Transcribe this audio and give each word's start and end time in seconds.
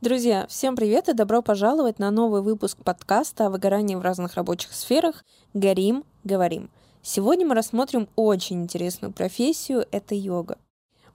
Друзья, 0.00 0.46
всем 0.48 0.76
привет 0.76 1.10
и 1.10 1.12
добро 1.12 1.42
пожаловать 1.42 1.98
на 1.98 2.10
новый 2.10 2.40
выпуск 2.40 2.78
подкаста 2.82 3.44
о 3.44 3.50
выгорании 3.50 3.96
в 3.96 4.00
разных 4.00 4.32
рабочих 4.32 4.72
сферах 4.72 5.26
«Горим, 5.52 6.04
говорим». 6.24 6.70
Сегодня 7.02 7.46
мы 7.46 7.54
рассмотрим 7.54 8.08
очень 8.16 8.62
интересную 8.62 9.12
профессию— 9.12 9.84
это 9.92 10.14
йога. 10.14 10.56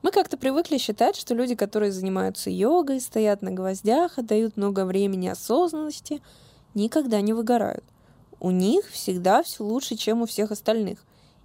Мы 0.04 0.12
как-то 0.12 0.38
привыкли 0.38 0.78
считать, 0.78 1.16
что 1.16 1.34
люди, 1.34 1.56
которые 1.56 1.92
занимаются 1.92 2.52
йогой, 2.52 3.02
стоят 3.02 3.42
на 3.42 3.50
гвоздях, 3.50 4.20
отдают 4.20 4.56
много 4.56 4.86
времени 4.86 5.30
осознанности, 5.30 6.22
никогда 6.76 7.22
не 7.22 7.34
выгорают. 7.34 7.86
У 8.40 8.52
них 8.52 8.88
всегда 8.92 9.42
все 9.42 9.64
лучше, 9.64 9.96
чем 9.96 10.22
у 10.22 10.28
всех 10.28 10.52
остальных. 10.52 11.00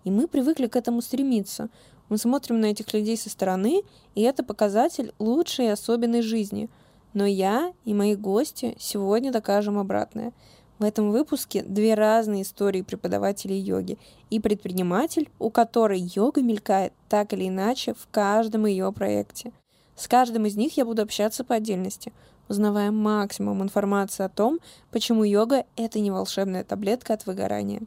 И 0.04 0.10
мы 0.10 0.28
привыкли 0.28 0.66
к 0.66 0.76
этому 0.76 1.00
стремиться. 1.00 1.70
Мы 2.10 2.18
смотрим 2.18 2.60
на 2.60 2.66
этих 2.66 2.92
людей 2.92 3.16
со 3.16 3.30
стороны, 3.30 3.82
и 4.14 4.20
это 4.20 4.44
показатель 4.44 5.14
лучшей 5.18 5.68
и 5.68 5.70
особенной 5.70 6.20
жизни— 6.20 6.68
но 7.14 7.26
я 7.26 7.72
и 7.84 7.94
мои 7.94 8.14
гости 8.14 8.76
сегодня 8.78 9.32
докажем 9.32 9.78
обратное. 9.78 10.32
В 10.78 10.84
этом 10.84 11.10
выпуске 11.10 11.62
две 11.62 11.94
разные 11.94 12.42
истории 12.42 12.80
преподавателей 12.82 13.58
йоги 13.58 13.98
и 14.30 14.40
предприниматель, 14.40 15.28
у 15.38 15.50
которой 15.50 16.00
йога 16.00 16.40
мелькает 16.40 16.94
так 17.08 17.32
или 17.34 17.48
иначе 17.48 17.92
в 17.92 18.08
каждом 18.10 18.64
ее 18.64 18.90
проекте. 18.92 19.52
С 19.94 20.08
каждым 20.08 20.46
из 20.46 20.56
них 20.56 20.78
я 20.78 20.86
буду 20.86 21.02
общаться 21.02 21.44
по 21.44 21.56
отдельности, 21.56 22.14
узнавая 22.48 22.90
максимум 22.90 23.62
информации 23.62 24.24
о 24.24 24.30
том, 24.30 24.58
почему 24.90 25.24
йога— 25.24 25.66
это 25.76 26.00
не 26.00 26.10
волшебная 26.10 26.64
таблетка 26.64 27.12
от 27.12 27.26
выгорания. 27.26 27.82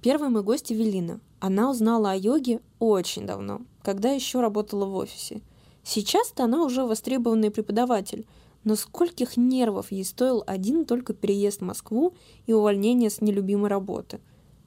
Первый 0.00 0.30
мой 0.30 0.42
гость 0.42 0.72
Эвелина. 0.72 1.20
Она 1.40 1.70
узнала 1.70 2.12
о 2.12 2.16
йоге 2.16 2.60
очень 2.78 3.26
давно, 3.26 3.60
когда 3.82 4.10
еще 4.10 4.40
работала 4.40 4.86
в 4.86 4.94
офисе. 4.94 5.42
Сейчас-то 5.82 6.44
она 6.44 6.64
уже 6.64 6.84
востребованный 6.84 7.50
преподаватель— 7.50 8.26
но 8.64 8.76
скольких 8.76 9.36
нервов 9.36 9.92
ей 9.92 10.04
стоил 10.04 10.42
один 10.46 10.84
только 10.84 11.12
переезд 11.12 11.60
в 11.60 11.64
Москву 11.64 12.14
и 12.46 12.52
увольнение 12.52 13.10
с 13.10 13.20
нелюбимой 13.20 13.70
работы. 13.70 14.20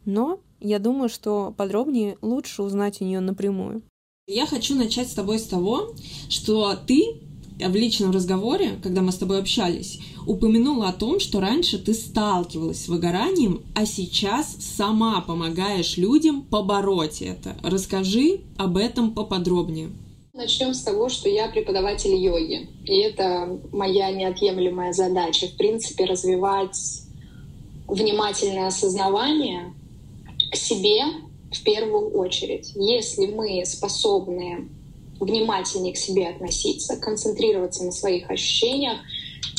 Но 0.05 0.39
я 0.59 0.79
думаю, 0.79 1.09
что 1.09 1.53
подробнее 1.57 2.17
лучше 2.21 2.63
узнать 2.63 3.01
у 3.01 3.05
нее 3.05 3.19
напрямую. 3.19 3.81
Я 4.27 4.45
хочу 4.45 4.75
начать 4.75 5.09
с 5.09 5.13
тобой 5.13 5.39
с 5.39 5.43
того, 5.43 5.93
что 6.29 6.75
ты 6.85 7.21
в 7.59 7.75
личном 7.75 8.11
разговоре, 8.11 8.79
когда 8.83 9.01
мы 9.01 9.11
с 9.11 9.17
тобой 9.17 9.39
общались, 9.39 9.99
упомянула 10.27 10.89
о 10.89 10.93
том, 10.93 11.19
что 11.19 11.39
раньше 11.39 11.79
ты 11.79 11.93
сталкивалась 11.93 12.83
с 12.83 12.87
выгоранием, 12.87 13.63
а 13.73 13.85
сейчас 13.85 14.55
сама 14.59 15.21
помогаешь 15.21 15.97
людям 15.97 16.43
побороть 16.43 17.21
это. 17.21 17.55
Расскажи 17.63 18.41
об 18.57 18.77
этом 18.77 19.13
поподробнее. 19.13 19.89
Начнем 20.37 20.75
с 20.75 20.83
того, 20.83 21.09
что 21.09 21.27
я 21.29 21.47
преподаватель 21.47 22.13
йоги. 22.13 22.69
И 22.85 22.99
это 22.99 23.59
моя 23.71 24.11
неотъемлемая 24.11 24.93
задача. 24.93 25.47
В 25.47 25.57
принципе, 25.57 26.05
развивать 26.05 26.77
внимательное 27.87 28.67
осознавание 28.67 29.73
к 30.51 30.55
себе 30.55 31.05
в 31.51 31.63
первую 31.63 32.11
очередь. 32.11 32.71
Если 32.75 33.25
мы 33.25 33.65
способны 33.65 34.69
внимательнее 35.19 35.95
к 35.95 35.97
себе 35.97 36.27
относиться, 36.27 36.97
концентрироваться 36.97 37.83
на 37.83 37.91
своих 37.91 38.29
ощущениях, 38.29 38.99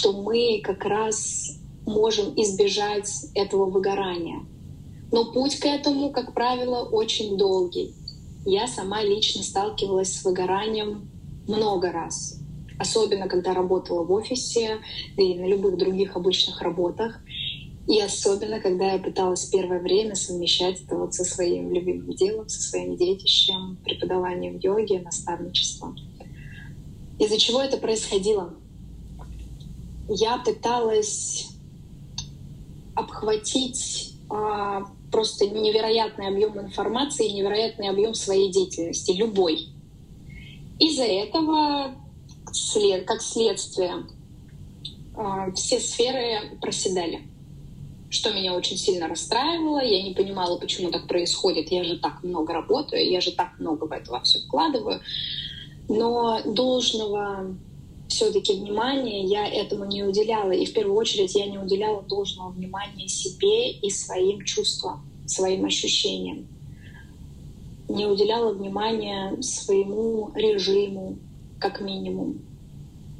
то 0.00 0.12
мы 0.12 0.60
как 0.62 0.84
раз 0.84 1.56
можем 1.86 2.40
избежать 2.40 3.10
этого 3.34 3.64
выгорания. 3.64 4.46
Но 5.10 5.32
путь 5.32 5.58
к 5.58 5.66
этому, 5.66 6.10
как 6.10 6.34
правило, 6.34 6.84
очень 6.84 7.36
долгий. 7.36 7.97
Я 8.50 8.66
сама 8.66 9.02
лично 9.02 9.42
сталкивалась 9.42 10.10
с 10.10 10.24
выгоранием 10.24 11.10
много 11.46 11.92
раз. 11.92 12.40
Особенно, 12.78 13.28
когда 13.28 13.52
работала 13.52 14.04
в 14.04 14.10
офисе 14.10 14.78
и 15.18 15.34
на 15.34 15.46
любых 15.46 15.76
других 15.76 16.16
обычных 16.16 16.62
работах. 16.62 17.20
И 17.86 18.00
особенно, 18.00 18.58
когда 18.58 18.94
я 18.94 18.98
пыталась 19.00 19.44
первое 19.44 19.80
время 19.80 20.14
совмещать 20.14 20.80
это 20.80 20.96
вот 20.96 21.12
со 21.12 21.24
своим 21.24 21.74
любимым 21.74 22.14
делом, 22.14 22.48
со 22.48 22.62
своим 22.62 22.96
детищем, 22.96 23.76
преподаванием 23.84 24.56
йоги, 24.56 24.94
наставничеством. 24.94 25.98
Из-за 27.18 27.36
чего 27.36 27.60
это 27.60 27.76
происходило? 27.76 28.54
Я 30.08 30.38
пыталась 30.38 31.50
обхватить 32.94 34.14
а, 34.30 34.86
просто 35.10 35.46
невероятный 35.46 36.28
объем 36.28 36.58
информации, 36.60 37.28
невероятный 37.28 37.88
объем 37.88 38.14
своей 38.14 38.50
деятельности, 38.50 39.12
любой. 39.12 39.68
Из-за 40.78 41.04
этого, 41.04 41.94
как 43.06 43.20
следствие, 43.22 44.06
а, 45.16 45.50
все 45.52 45.80
сферы 45.80 46.56
проседали, 46.60 47.22
что 48.10 48.32
меня 48.32 48.54
очень 48.54 48.76
сильно 48.76 49.08
расстраивало. 49.08 49.82
Я 49.82 50.02
не 50.02 50.14
понимала, 50.14 50.58
почему 50.58 50.90
так 50.90 51.08
происходит. 51.08 51.72
Я 51.72 51.82
же 51.84 51.98
так 51.98 52.22
много 52.22 52.52
работаю, 52.52 53.10
я 53.10 53.20
же 53.20 53.32
так 53.32 53.58
много 53.58 53.84
в 53.84 53.92
это 53.92 54.20
все 54.22 54.38
вкладываю. 54.40 55.00
Но 55.88 56.40
должного 56.44 57.56
все-таки 58.08 58.54
внимания 58.54 59.24
я 59.24 59.46
этому 59.46 59.84
не 59.84 60.02
уделяла. 60.02 60.50
И 60.50 60.64
в 60.64 60.72
первую 60.72 60.96
очередь 60.96 61.34
я 61.34 61.46
не 61.46 61.58
уделяла 61.58 62.02
должного 62.02 62.50
внимания 62.50 63.06
себе 63.06 63.70
и 63.70 63.90
своим 63.90 64.44
чувствам, 64.44 65.02
своим 65.26 65.66
ощущениям. 65.66 66.46
Не 67.88 68.06
уделяла 68.06 68.52
внимания 68.52 69.40
своему 69.42 70.30
режиму, 70.34 71.18
как 71.58 71.80
минимум. 71.80 72.40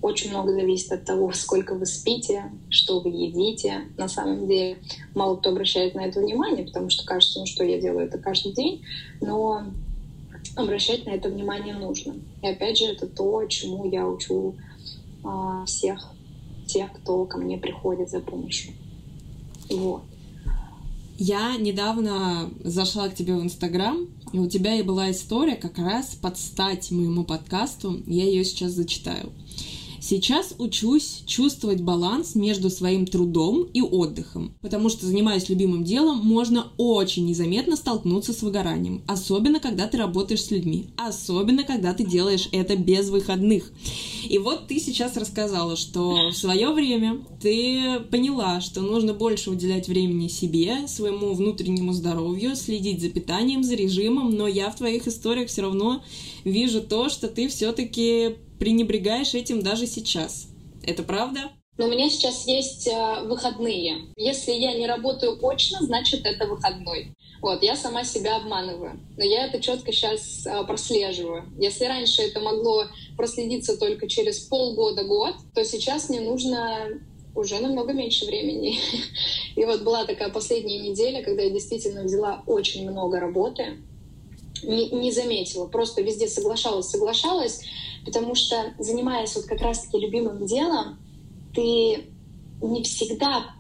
Очень 0.01 0.31
много 0.31 0.53
зависит 0.53 0.93
от 0.93 1.05
того, 1.05 1.33
сколько 1.33 1.75
вы 1.75 1.85
спите, 1.85 2.45
что 2.71 3.01
вы 3.01 3.11
едите. 3.11 3.89
На 3.97 4.09
самом 4.09 4.47
деле 4.47 4.79
мало 5.15 5.37
кто 5.37 5.51
обращает 5.51 5.95
на 5.95 6.07
это 6.07 6.21
внимание, 6.21 6.65
потому 6.65 6.89
что 6.89 7.05
кажется, 7.05 7.41
ну 7.41 7.47
что 7.47 7.65
я 7.65 7.81
делаю 7.81 8.07
это 8.07 8.19
каждый 8.19 8.53
день. 8.53 8.85
Но 9.21 9.65
обращать 10.57 11.05
на 11.05 11.11
это 11.11 11.29
внимание 11.29 11.75
нужно. 11.75 12.15
И 12.43 12.47
опять 12.47 12.79
же, 12.79 12.87
это 12.87 13.07
то, 13.07 13.45
чему 13.47 13.91
я 13.91 14.07
учу 14.07 14.55
всех 15.67 16.13
тех, 16.67 16.93
кто 16.93 17.25
ко 17.25 17.39
мне 17.39 17.59
приходит 17.59 18.11
за 18.11 18.21
помощью. 18.21 18.73
Вот. 19.71 20.03
Я 21.19 21.57
недавно 21.57 22.49
зашла 22.63 23.09
к 23.09 23.15
тебе 23.15 23.35
в 23.35 23.43
Инстаграм, 23.43 24.07
и 24.33 24.39
у 24.39 24.49
тебя 24.49 24.75
и 24.77 24.83
была 24.83 25.11
история 25.11 25.57
как 25.57 25.79
раз 25.79 26.15
под 26.15 26.39
стать 26.39 26.91
моему 26.93 27.25
подкасту. 27.25 28.01
Я 28.07 28.25
ее 28.25 28.45
сейчас 28.45 28.73
зачитаю. 28.73 29.33
Сейчас 30.09 30.55
учусь 30.57 31.23
чувствовать 31.27 31.83
баланс 31.83 32.35
между 32.35 32.71
своим 32.71 33.07
трудом 33.07 33.65
и 33.75 33.83
отдыхом, 33.83 34.55
потому 34.63 34.89
что, 34.89 35.05
занимаясь 35.05 35.51
любимым 35.51 35.85
делом, 35.85 36.27
можно 36.27 36.73
очень 36.79 37.27
незаметно 37.27 37.77
столкнуться 37.77 38.33
с 38.33 38.41
выгоранием, 38.41 39.03
особенно 39.07 39.61
когда 39.61 39.87
ты 39.87 39.99
работаешь 39.99 40.45
с 40.45 40.51
людьми, 40.51 40.87
особенно 40.97 41.63
когда 41.63 41.93
ты 41.93 42.07
делаешь 42.07 42.49
это 42.53 42.75
без 42.75 43.11
выходных. 43.11 43.71
И 44.27 44.39
вот 44.39 44.67
ты 44.67 44.81
сейчас 44.81 45.15
рассказала, 45.19 45.77
что 45.77 46.31
в 46.31 46.35
свое 46.35 46.73
время 46.73 47.21
ты 47.43 48.01
поняла, 48.11 48.63
что 48.63 48.81
нужно 48.81 49.13
больше 49.13 49.51
уделять 49.51 49.89
времени 49.89 50.29
себе, 50.29 50.89
своему 50.89 51.35
внутреннему 51.35 51.93
здоровью, 51.93 52.57
следить 52.57 53.03
за 53.03 53.11
питанием, 53.11 53.63
за 53.63 53.75
режимом, 53.75 54.31
но 54.31 54.49
я 54.49 54.71
в 54.71 54.77
твоих 54.77 55.07
историях 55.07 55.51
все 55.51 55.61
равно 55.61 56.03
вижу 56.45 56.81
то, 56.81 57.11
что 57.11 57.29
ты 57.29 57.49
все-таки 57.49 58.37
пренебрегаешь 58.59 59.35
этим 59.35 59.63
даже 59.63 59.87
сейчас. 59.87 60.49
Это 60.83 61.03
правда? 61.03 61.51
Но 61.79 61.87
у 61.87 61.91
меня 61.91 62.11
сейчас 62.11 62.47
есть 62.47 62.89
э, 62.89 63.23
выходные. 63.23 64.07
Если 64.17 64.51
я 64.53 64.75
не 64.75 64.87
работаю 64.87 65.39
очно, 65.47 65.79
значит 65.81 66.27
это 66.27 66.47
выходной. 66.47 67.15
Вот, 67.41 67.63
я 67.63 67.77
сама 67.77 68.03
себя 68.03 68.37
обманываю. 68.37 69.01
Но 69.17 69.25
я 69.25 69.47
это 69.47 69.61
четко 69.61 69.93
сейчас 69.93 70.45
э, 70.45 70.65
прослеживаю. 70.65 71.45
Если 71.57 71.85
раньше 71.85 72.23
это 72.23 72.41
могло 72.41 72.87
проследиться 73.17 73.77
только 73.79 74.09
через 74.09 74.41
полгода-год, 74.41 75.35
то 75.55 75.65
сейчас 75.65 76.09
мне 76.09 76.21
нужно 76.21 76.89
уже 77.37 77.61
намного 77.61 77.93
меньше 77.93 78.27
времени. 78.27 78.81
И 79.55 79.65
вот 79.65 79.83
была 79.83 80.05
такая 80.05 80.31
последняя 80.31 80.81
неделя, 80.81 81.23
когда 81.23 81.43
я 81.43 81.51
действительно 81.51 82.03
взяла 82.03 82.43
очень 82.47 82.91
много 82.91 83.21
работы, 83.21 83.79
не, 84.63 84.91
не 84.91 85.13
заметила, 85.13 85.67
просто 85.67 86.03
везде 86.03 86.29
соглашалась, 86.29 86.89
соглашалась, 86.89 87.63
потому 88.05 88.35
что 88.35 88.75
занимаясь 88.79 89.35
вот 89.37 89.45
как 89.45 89.61
раз-таки 89.61 89.99
любимым 89.99 90.47
делом, 90.47 90.99
ты 91.55 92.11
не 92.63 92.83
всегда 92.83 93.55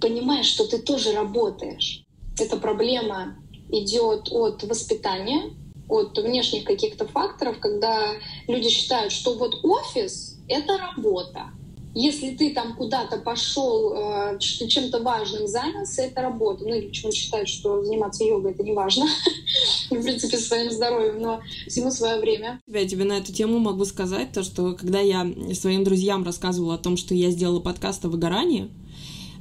понимаешь, 0.00 0.46
что 0.46 0.66
ты 0.66 0.78
тоже 0.78 1.12
работаешь. 1.12 2.04
Эта 2.38 2.56
проблема 2.56 3.36
идет 3.70 4.28
от 4.30 4.62
воспитания, 4.64 5.50
от 5.88 6.16
внешних 6.18 6.64
каких-то 6.64 7.06
факторов, 7.06 7.58
когда 7.60 8.12
люди 8.48 8.68
считают, 8.68 9.12
что 9.12 9.34
вот 9.34 9.54
офис— 9.62 10.38
это 10.48 10.78
работа. 10.78 11.50
Если 11.94 12.34
ты 12.34 12.52
там 12.52 12.76
куда-то 12.76 13.18
пошел, 13.18 13.94
э, 13.94 14.38
чем-то 14.38 15.00
важным 15.02 15.46
занялся, 15.46 16.02
это 16.02 16.22
работа. 16.22 16.64
Ну 16.64 16.74
или 16.74 16.88
почему 16.88 17.12
считают, 17.12 17.48
что 17.48 17.82
заниматься 17.82 18.24
йогой— 18.24 18.52
это 18.54 18.62
не 18.62 18.72
важно. 18.72 19.06
в 19.90 20.02
принципе, 20.02 20.36
своим 20.38 20.70
здоровьем, 20.70 21.20
но 21.20 21.40
всему 21.66 21.90
свое 21.90 22.20
время. 22.20 22.60
Я 22.66 22.86
тебе 22.86 23.04
на 23.04 23.18
эту 23.18 23.32
тему 23.32 23.58
могу 23.58 23.84
сказать, 23.84 24.32
то, 24.32 24.42
что 24.42 24.72
когда 24.72 25.00
я 25.00 25.26
своим 25.54 25.84
друзьям 25.84 26.24
рассказывала 26.24 26.74
о 26.74 26.78
том, 26.78 26.96
что 26.96 27.14
я 27.14 27.30
сделала 27.30 27.60
подкаст 27.60 28.04
о 28.04 28.08
выгорании, 28.08 28.70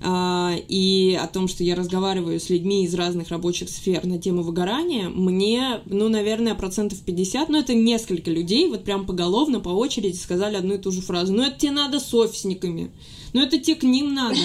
и 0.06 1.20
о 1.22 1.28
том, 1.28 1.48
что 1.48 1.64
я 1.64 1.76
разговариваю 1.76 2.40
с 2.40 2.50
людьми 2.50 2.84
из 2.84 2.94
разных 2.94 3.30
рабочих 3.30 3.70
сфер 3.70 4.06
на 4.06 4.20
тему 4.20 4.44
выгорания, 4.44 5.10
мне, 5.10 5.82
ну, 5.86 6.10
наверное, 6.10 6.56
процентов 6.56 7.00
50, 7.00 7.50
ну, 7.50 7.60
это 7.60 7.74
несколько 7.74 8.30
людей, 8.30 8.68
вот 8.68 8.84
прям 8.84 9.06
поголовно, 9.06 9.60
по 9.60 9.70
очереди 9.70 10.16
сказали 10.16 10.56
одну 10.56 10.76
и 10.76 10.78
ту 10.78 10.92
же 10.92 11.02
фразу. 11.02 11.34
Ну, 11.34 11.44
это 11.44 11.58
тебе 11.58 11.72
надо 11.72 12.00
с 12.00 12.14
офисниками, 12.14 12.92
ну, 13.34 13.42
это 13.42 13.58
тебе 13.58 13.76
к 13.76 13.84
ним 13.84 14.14
надо. 14.14 14.40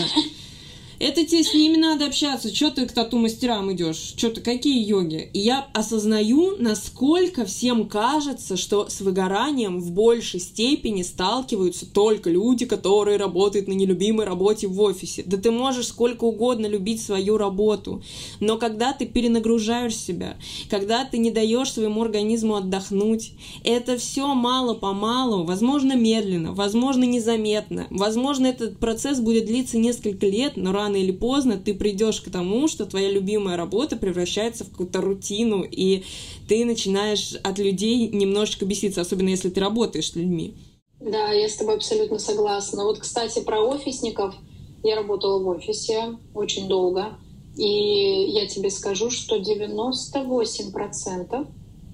Это 1.00 1.24
тебе 1.24 1.44
с 1.44 1.54
ними 1.54 1.76
надо 1.76 2.06
общаться. 2.06 2.52
Что 2.52 2.72
ты 2.72 2.84
к 2.86 2.92
тату-мастерам 2.92 3.72
идешь? 3.72 4.14
Что 4.16 4.30
ты, 4.30 4.40
какие 4.40 4.84
йоги? 4.84 5.30
И 5.32 5.38
я 5.38 5.68
осознаю, 5.72 6.56
насколько 6.58 7.44
всем 7.44 7.88
кажется, 7.88 8.56
что 8.56 8.88
с 8.88 9.00
выгоранием 9.00 9.78
в 9.78 9.92
большей 9.92 10.40
степени 10.40 11.02
сталкиваются 11.02 11.86
только 11.86 12.30
люди, 12.30 12.66
которые 12.66 13.16
работают 13.16 13.68
на 13.68 13.74
нелюбимой 13.74 14.26
работе 14.26 14.66
в 14.66 14.80
офисе. 14.80 15.22
Да 15.24 15.36
ты 15.36 15.52
можешь 15.52 15.86
сколько 15.86 16.24
угодно 16.24 16.66
любить 16.66 17.00
свою 17.00 17.38
работу, 17.38 18.02
но 18.40 18.58
когда 18.58 18.92
ты 18.92 19.06
перенагружаешь 19.06 19.96
себя, 19.96 20.36
когда 20.68 21.04
ты 21.04 21.18
не 21.18 21.30
даешь 21.30 21.72
своему 21.72 22.02
организму 22.02 22.56
отдохнуть, 22.56 23.34
это 23.62 23.98
все 23.98 24.34
мало-помалу, 24.34 25.44
возможно, 25.44 25.94
медленно, 25.94 26.54
возможно, 26.54 27.04
незаметно, 27.04 27.86
возможно, 27.90 28.46
этот 28.48 28.78
процесс 28.78 29.20
будет 29.20 29.46
длиться 29.46 29.78
несколько 29.78 30.26
лет, 30.26 30.56
но 30.56 30.72
рано 30.72 30.87
рано 30.88 30.96
или 30.96 31.12
поздно 31.12 31.58
ты 31.58 31.74
придешь 31.74 32.20
к 32.20 32.30
тому, 32.30 32.68
что 32.68 32.86
твоя 32.86 33.10
любимая 33.10 33.56
работа 33.56 33.96
превращается 33.96 34.64
в 34.64 34.70
какую-то 34.70 35.00
рутину, 35.00 35.62
и 35.62 36.04
ты 36.48 36.64
начинаешь 36.64 37.34
от 37.42 37.58
людей 37.58 38.08
немножечко 38.08 38.64
беситься, 38.64 39.02
особенно 39.02 39.28
если 39.28 39.50
ты 39.50 39.60
работаешь 39.60 40.12
с 40.12 40.16
людьми. 40.16 40.54
Да, 41.00 41.32
я 41.32 41.48
с 41.48 41.56
тобой 41.56 41.76
абсолютно 41.76 42.18
согласна. 42.18 42.84
Вот, 42.84 42.98
кстати, 42.98 43.40
про 43.40 43.60
офисников. 43.60 44.34
Я 44.82 44.96
работала 44.96 45.42
в 45.42 45.48
офисе 45.48 46.16
очень 46.34 46.68
долго, 46.68 47.18
и 47.56 48.30
я 48.30 48.46
тебе 48.46 48.70
скажу, 48.70 49.10
что 49.10 49.36
98% 49.36 51.46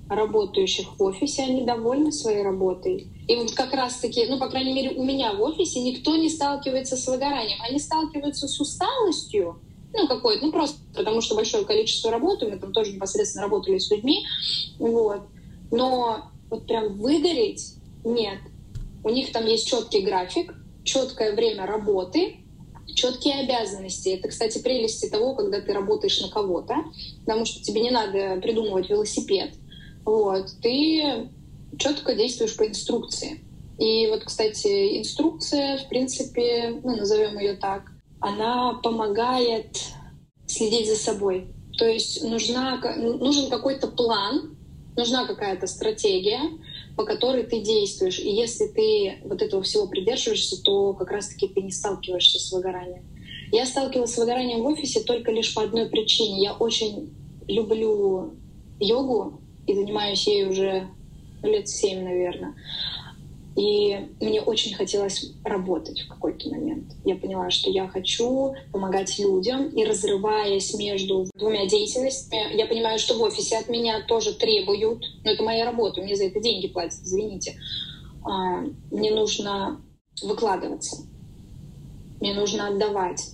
работающих 0.09 0.99
в 0.99 1.03
офисе, 1.03 1.43
они 1.43 1.65
довольны 1.65 2.12
своей 2.12 2.43
работой. 2.43 3.09
И 3.27 3.37
вот 3.37 3.53
как 3.53 3.73
раз-таки, 3.73 4.27
ну, 4.27 4.39
по 4.39 4.49
крайней 4.49 4.75
мере, 4.75 4.91
у 4.97 5.05
меня 5.05 5.33
в 5.33 5.43
офисе 5.43 5.81
никто 5.81 6.17
не 6.17 6.29
сталкивается 6.29 6.97
с 6.97 7.06
выгоранием. 7.06 7.59
Они 7.62 7.79
сталкиваются 7.79 8.47
с 8.47 8.61
усталостью, 8.61 9.61
ну, 9.95 10.06
какой-то, 10.06 10.45
ну, 10.45 10.53
просто 10.53 10.79
потому 10.95 11.21
что 11.21 11.35
большое 11.35 11.65
количество 11.65 12.11
работы, 12.11 12.47
мы 12.47 12.59
там 12.59 12.73
тоже 12.73 12.93
непосредственно 12.93 13.45
работали 13.45 13.79
с 13.79 13.91
людьми, 13.91 14.25
вот. 14.79 15.23
Но 15.71 16.31
вот 16.51 16.67
прям 16.67 16.99
выгореть 16.99 17.75
нет. 18.05 18.41
У 19.03 19.11
них 19.11 19.33
там 19.33 19.47
есть 19.47 19.67
четкий 19.67 20.01
график, 20.01 20.55
четкое 20.85 21.35
время 21.35 21.67
работы, 21.67 22.37
четкие 22.95 23.41
обязанности. 23.41 24.11
Это, 24.11 24.29
кстати, 24.29 24.59
прелести 24.62 25.09
того, 25.09 25.35
когда 25.35 25.61
ты 25.61 25.73
работаешь 25.73 26.21
на 26.21 26.29
кого-то, 26.29 26.77
потому 27.25 27.45
что 27.45 27.62
тебе 27.62 27.81
не 27.81 27.91
надо 27.91 28.41
придумывать 28.41 28.91
велосипед. 28.91 29.55
Вот. 30.05 30.47
Ты 30.62 31.29
четко 31.79 32.15
действуешь 32.15 32.56
по 32.56 32.67
инструкции. 32.67 33.41
И 33.79 34.06
вот, 34.06 34.25
кстати, 34.25 34.99
инструкция, 34.99 35.79
в 35.79 35.89
принципе, 35.89 36.81
ну, 36.83 36.97
назовем 36.97 37.39
ее 37.39 37.55
так, 37.55 37.91
она 38.21 38.75
помогает 38.83 39.83
следить 40.47 40.89
за 40.89 40.97
собой. 40.97 41.49
То 41.77 41.87
есть 41.87 42.23
нужна, 42.23 42.81
нужен 42.97 43.51
какой-то 43.51 43.89
план, 43.89 44.56
нужна 44.97 45.27
какая-то 45.27 45.67
стратегия, 45.67 46.41
по 46.97 47.05
которой 47.05 47.43
ты 47.43 47.61
действуешь. 47.61 48.21
И 48.21 48.31
если 48.31 48.69
ты 48.69 49.19
вот 49.25 49.43
этого 49.43 49.62
всего 49.62 49.89
придерживаешься, 49.89 50.62
то 50.62 50.95
как 50.95 51.11
раз-таки 51.11 51.49
ты 51.49 51.62
не 51.62 51.73
сталкиваешься 51.73 52.39
с 52.39 52.53
выгоранием. 52.53 53.05
Я 53.51 53.67
сталкивалась 53.67 54.15
с 54.15 54.19
выгоранием 54.19 54.62
в 54.62 54.67
офисе 54.67 55.01
только 55.01 55.33
лишь 55.33 55.53
по 55.53 55.62
одной 55.62 55.87
причине. 55.87 56.43
Я 56.43 56.55
очень 56.55 57.12
люблю 57.49 58.35
йогу 58.79 59.41
и 59.66 59.75
занимаюсь 59.75 60.26
ей 60.26 60.46
уже 60.46 60.88
лет 61.43 61.69
семь, 61.69 62.02
наверное. 62.02 62.55
И 63.56 63.96
мне 64.20 64.40
очень 64.43 64.75
хотелось 64.75 65.32
работать 65.44 66.00
в 66.00 66.08
какой-то 66.08 66.49
момент. 66.50 66.93
Я 67.05 67.14
поняла, 67.14 67.50
что 67.50 67.70
я 67.70 67.87
хочу 67.87 68.55
помогать 68.72 69.16
людям, 69.19 69.69
и 69.69 69.84
разрываясь 69.84 70.75
между 70.75 71.26
двумя 71.34 71.66
деятельностями, 71.66 72.56
я 72.56 72.66
понимаю, 72.66 72.99
что 72.99 73.14
в 73.14 73.22
офисе 73.22 73.58
от 73.58 73.69
меня 73.69 74.02
тоже 74.02 74.34
требуют, 74.34 75.05
но 75.22 75.31
это 75.31 75.44
моя 75.44 75.64
работа, 75.64 76.02
мне 76.02 76.17
за 76.17 76.25
это 76.25 76.40
деньги 76.40 76.67
платят, 76.67 77.00
извините. 77.05 77.55
А, 78.25 78.64
мне 78.90 79.12
нужно 79.12 79.81
выкладываться, 80.20 81.06
мне 82.20 82.34
нужно 82.34 82.69
отдавать. 82.69 83.31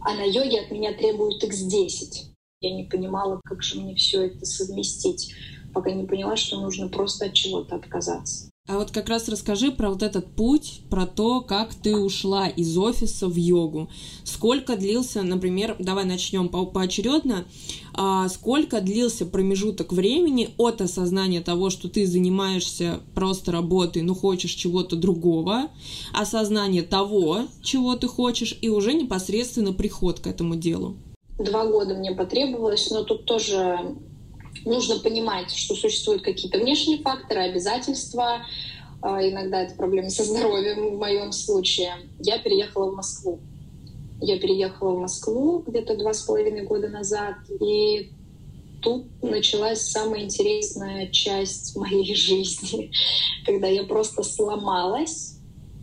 А 0.00 0.14
на 0.14 0.22
йоге 0.22 0.60
от 0.60 0.70
меня 0.70 0.92
требуют 0.92 1.42
x10. 1.42 2.26
Я 2.60 2.74
не 2.74 2.84
понимала, 2.84 3.40
как 3.44 3.64
же 3.64 3.80
мне 3.80 3.96
все 3.96 4.26
это 4.26 4.44
совместить 4.44 5.34
пока 5.72 5.90
не 5.90 6.04
поняла, 6.04 6.36
что 6.36 6.60
нужно 6.60 6.88
просто 6.88 7.26
от 7.26 7.34
чего-то 7.34 7.76
отказаться. 7.76 8.50
А 8.68 8.76
вот 8.76 8.90
как 8.90 9.08
раз 9.08 9.30
расскажи 9.30 9.72
про 9.72 9.88
вот 9.88 10.02
этот 10.02 10.26
путь, 10.26 10.82
про 10.90 11.06
то, 11.06 11.40
как 11.40 11.74
ты 11.74 11.96
ушла 11.96 12.48
из 12.48 12.76
офиса 12.76 13.26
в 13.26 13.34
йогу. 13.34 13.88
Сколько 14.24 14.76
длился, 14.76 15.22
например, 15.22 15.74
давай 15.78 16.04
начнем 16.04 16.50
по 16.50 16.66
поочередно, 16.66 17.46
а 17.94 18.28
сколько 18.28 18.82
длился 18.82 19.24
промежуток 19.24 19.90
времени 19.90 20.50
от 20.58 20.82
осознания 20.82 21.40
того, 21.40 21.70
что 21.70 21.88
ты 21.88 22.06
занимаешься 22.06 23.00
просто 23.14 23.52
работой, 23.52 24.02
но 24.02 24.14
хочешь 24.14 24.52
чего-то 24.52 24.96
другого, 24.96 25.70
осознание 26.12 26.82
того, 26.82 27.44
чего 27.62 27.96
ты 27.96 28.06
хочешь, 28.06 28.58
и 28.60 28.68
уже 28.68 28.92
непосредственно 28.92 29.72
приход 29.72 30.20
к 30.20 30.26
этому 30.26 30.56
делу? 30.56 30.96
Два 31.38 31.66
года 31.66 31.94
мне 31.94 32.12
потребовалось, 32.12 32.90
но 32.90 33.02
тут 33.02 33.24
тоже 33.24 33.96
нужно 34.64 34.98
понимать, 34.98 35.50
что 35.50 35.74
существуют 35.74 36.22
какие-то 36.22 36.58
внешние 36.58 36.98
факторы, 36.98 37.42
обязательства. 37.42 38.46
А, 39.00 39.26
иногда 39.26 39.62
это 39.62 39.74
проблемы 39.74 40.10
со 40.10 40.24
здоровьем 40.24 40.94
в 40.94 40.98
моем 40.98 41.32
случае. 41.32 41.94
Я 42.18 42.38
переехала 42.38 42.90
в 42.90 42.94
Москву. 42.94 43.40
Я 44.20 44.38
переехала 44.38 44.96
в 44.96 45.00
Москву 45.00 45.62
где-то 45.66 45.96
два 45.96 46.12
с 46.12 46.22
половиной 46.22 46.62
года 46.62 46.88
назад, 46.88 47.36
и 47.60 48.10
тут 48.82 49.06
началась 49.22 49.82
самая 49.82 50.22
интересная 50.22 51.06
часть 51.08 51.76
моей 51.76 52.14
жизни, 52.16 52.90
когда 53.46 53.68
я 53.68 53.84
просто 53.84 54.22
сломалась 54.22 55.38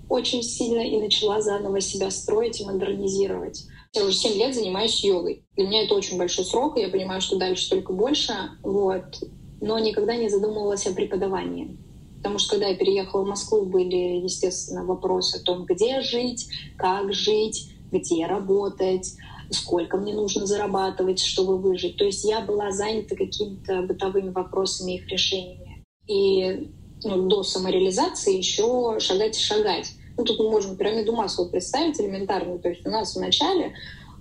очень 0.09 0.43
сильно 0.43 0.81
и 0.81 0.99
начала 0.99 1.41
заново 1.41 1.81
себя 1.81 2.11
строить 2.11 2.61
и 2.61 2.65
модернизировать. 2.65 3.65
Я 3.95 4.03
уже 4.03 4.17
7 4.17 4.37
лет 4.37 4.53
занимаюсь 4.53 5.03
йогой. 5.03 5.45
Для 5.55 5.65
меня 5.65 5.83
это 5.85 5.95
очень 5.95 6.17
большой 6.17 6.43
срок, 6.43 6.77
и 6.77 6.81
я 6.81 6.89
понимаю, 6.89 7.21
что 7.21 7.37
дальше 7.37 7.69
только 7.69 7.93
больше. 7.93 8.33
Вот. 8.61 9.23
Но 9.61 9.79
никогда 9.79 10.17
не 10.17 10.27
задумывалась 10.27 10.85
о 10.85 10.93
преподавании. 10.93 11.77
Потому 12.17 12.37
что 12.37 12.51
когда 12.51 12.67
я 12.67 12.75
переехала 12.75 13.23
в 13.23 13.27
Москву, 13.27 13.61
были, 13.65 14.21
естественно, 14.21 14.83
вопросы 14.83 15.37
о 15.37 15.43
том, 15.43 15.63
где 15.63 16.01
жить, 16.01 16.49
как 16.77 17.13
жить, 17.13 17.69
где 17.91 18.25
работать, 18.25 19.13
сколько 19.51 19.95
мне 19.95 20.13
нужно 20.13 20.45
зарабатывать, 20.45 21.19
чтобы 21.19 21.57
выжить. 21.57 21.95
То 21.97 22.03
есть 22.03 22.25
я 22.25 22.41
была 22.41 22.71
занята 22.71 23.15
какими-то 23.15 23.83
бытовыми 23.83 24.29
вопросами, 24.29 24.95
их 24.95 25.07
решениями. 25.07 25.83
И 26.07 26.69
ну, 27.03 27.27
до 27.29 27.43
самореализации 27.43 28.37
еще 28.37 28.97
шагать 28.99 29.37
и 29.37 29.41
шагать. 29.41 29.91
Ну, 30.17 30.23
тут 30.23 30.39
мы 30.39 30.49
можем 30.49 30.77
пирамиду 30.77 31.13
масла 31.13 31.45
представить 31.45 31.99
элементарную. 31.99 32.59
То 32.59 32.69
есть 32.69 32.85
у 32.85 32.89
нас 32.89 33.15
вначале 33.15 33.73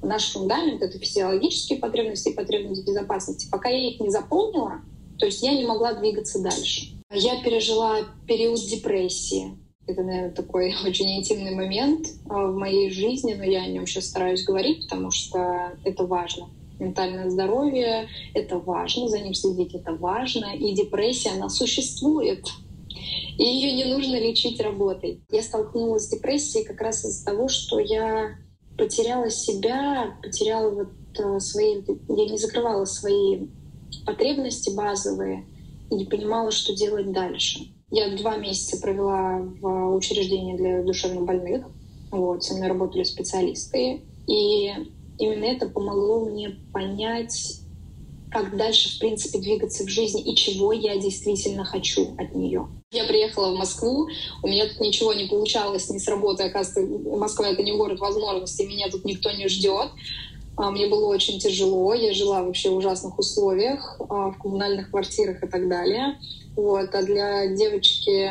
наш 0.02 0.32
фундамент— 0.32 0.82
это 0.82 0.98
физиологические 0.98 1.78
потребности 1.78 2.30
и 2.30 2.34
потребности 2.34 2.84
безопасности. 2.84 3.48
Пока 3.50 3.68
я 3.68 3.88
их 3.88 4.00
не 4.00 4.10
заполнила, 4.10 4.80
то 5.18 5.26
есть 5.26 5.42
я 5.42 5.52
не 5.52 5.64
могла 5.64 5.94
двигаться 5.94 6.42
дальше. 6.42 6.94
Я 7.12 7.42
пережила 7.42 7.98
период 8.26 8.60
депрессии. 8.60 9.56
Это, 9.86 10.02
наверное, 10.02 10.32
такой 10.32 10.74
очень 10.84 11.18
интимный 11.18 11.54
момент 11.54 12.08
а, 12.28 12.46
в 12.46 12.56
моей 12.56 12.90
жизни, 12.90 13.34
но 13.34 13.44
я 13.44 13.62
о 13.62 13.68
нем 13.68 13.86
сейчас 13.86 14.06
стараюсь 14.06 14.44
говорить, 14.44 14.84
потому 14.84 15.10
что 15.10 15.72
это 15.84 16.04
важно. 16.06 16.48
Ментальное 16.80 17.30
здоровье— 17.30 18.08
это 18.34 18.58
важно, 18.58 19.08
за 19.08 19.20
ним 19.20 19.34
следить— 19.34 19.74
это 19.76 19.92
важно. 19.92 20.56
И 20.56 20.74
депрессия, 20.74 21.30
она 21.30 21.48
существует 21.48 22.48
и 23.38 23.44
ее 23.44 23.72
не 23.72 23.84
нужно 23.84 24.16
лечить 24.16 24.60
работой. 24.60 25.24
Я 25.30 25.42
столкнулась 25.42 26.04
с 26.04 26.10
депрессией 26.10 26.64
как 26.64 26.80
раз 26.80 27.04
из-за 27.04 27.24
того, 27.24 27.48
что 27.48 27.78
я 27.78 28.36
потеряла 28.78 29.30
себя, 29.30 30.16
потеряла 30.22 30.70
вот 30.70 30.88
э, 31.18 31.40
свои... 31.40 31.82
Я 32.08 32.28
не 32.28 32.38
закрывала 32.38 32.84
свои 32.84 33.48
потребности 34.06 34.74
базовые 34.74 35.46
и 35.90 35.94
не 35.94 36.04
понимала, 36.04 36.50
что 36.50 36.74
делать 36.74 37.12
дальше. 37.12 37.60
Я 37.90 38.16
два 38.16 38.36
месяца 38.36 38.80
провела 38.80 39.38
в 39.60 39.94
учреждении 39.94 40.56
для 40.56 40.82
душевнобольных. 40.82 41.66
Вот, 42.10 42.44
со 42.44 42.54
мной 42.54 42.68
работали 42.68 43.02
специалисты. 43.02 44.02
И 44.26 44.70
именно 45.18 45.44
это 45.44 45.68
помогло 45.68 46.24
мне 46.24 46.56
понять, 46.72 47.60
как 48.30 48.56
дальше, 48.56 48.96
в 48.96 48.98
принципе, 48.98 49.38
двигаться 49.38 49.84
в 49.84 49.88
жизни 49.88 50.22
и 50.22 50.34
чего 50.34 50.72
я 50.72 50.98
действительно 50.98 51.64
хочу 51.64 52.14
от 52.18 52.34
нее. 52.34 52.68
Я 52.94 53.04
приехала 53.04 53.50
в 53.52 53.58
Москву, 53.58 54.08
у 54.40 54.46
меня 54.46 54.68
тут 54.68 54.78
ничего 54.78 55.12
не 55.12 55.26
получалось, 55.26 55.90
не 55.90 55.98
с 55.98 56.06
работы, 56.06 56.44
оказывается, 56.44 57.10
Москва— 57.18 57.48
это 57.50 57.60
не 57.64 57.72
город 57.72 57.98
возможностей, 57.98 58.66
меня 58.66 58.88
тут 58.88 59.04
никто 59.04 59.32
не 59.32 59.48
ждет. 59.48 59.90
А, 60.56 60.70
мне 60.70 60.86
было 60.86 61.06
очень 61.06 61.40
тяжело, 61.40 61.92
я 61.94 62.14
жила 62.14 62.44
вообще 62.44 62.70
в 62.70 62.76
ужасных 62.76 63.18
условиях, 63.18 63.96
а, 64.08 64.30
в 64.30 64.38
коммунальных 64.38 64.90
квартирах 64.90 65.42
и 65.42 65.48
так 65.48 65.68
далее. 65.68 66.20
Вот. 66.54 66.94
А 66.94 67.02
для 67.02 67.48
девочки 67.48 68.30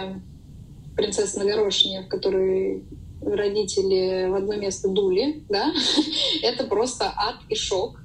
принцессы 0.95 1.37
на 1.39 1.43
горошине, 1.43 2.03
в 2.03 2.07
которой 2.07 2.85
родители 3.21 4.29
в 4.29 4.35
одно 4.35 4.55
место 4.55 4.87
дули, 4.87 5.43
да, 5.49 5.73
это 6.41 6.63
просто 6.63 7.11
ад 7.17 7.35
и 7.49 7.55
шок. 7.55 7.99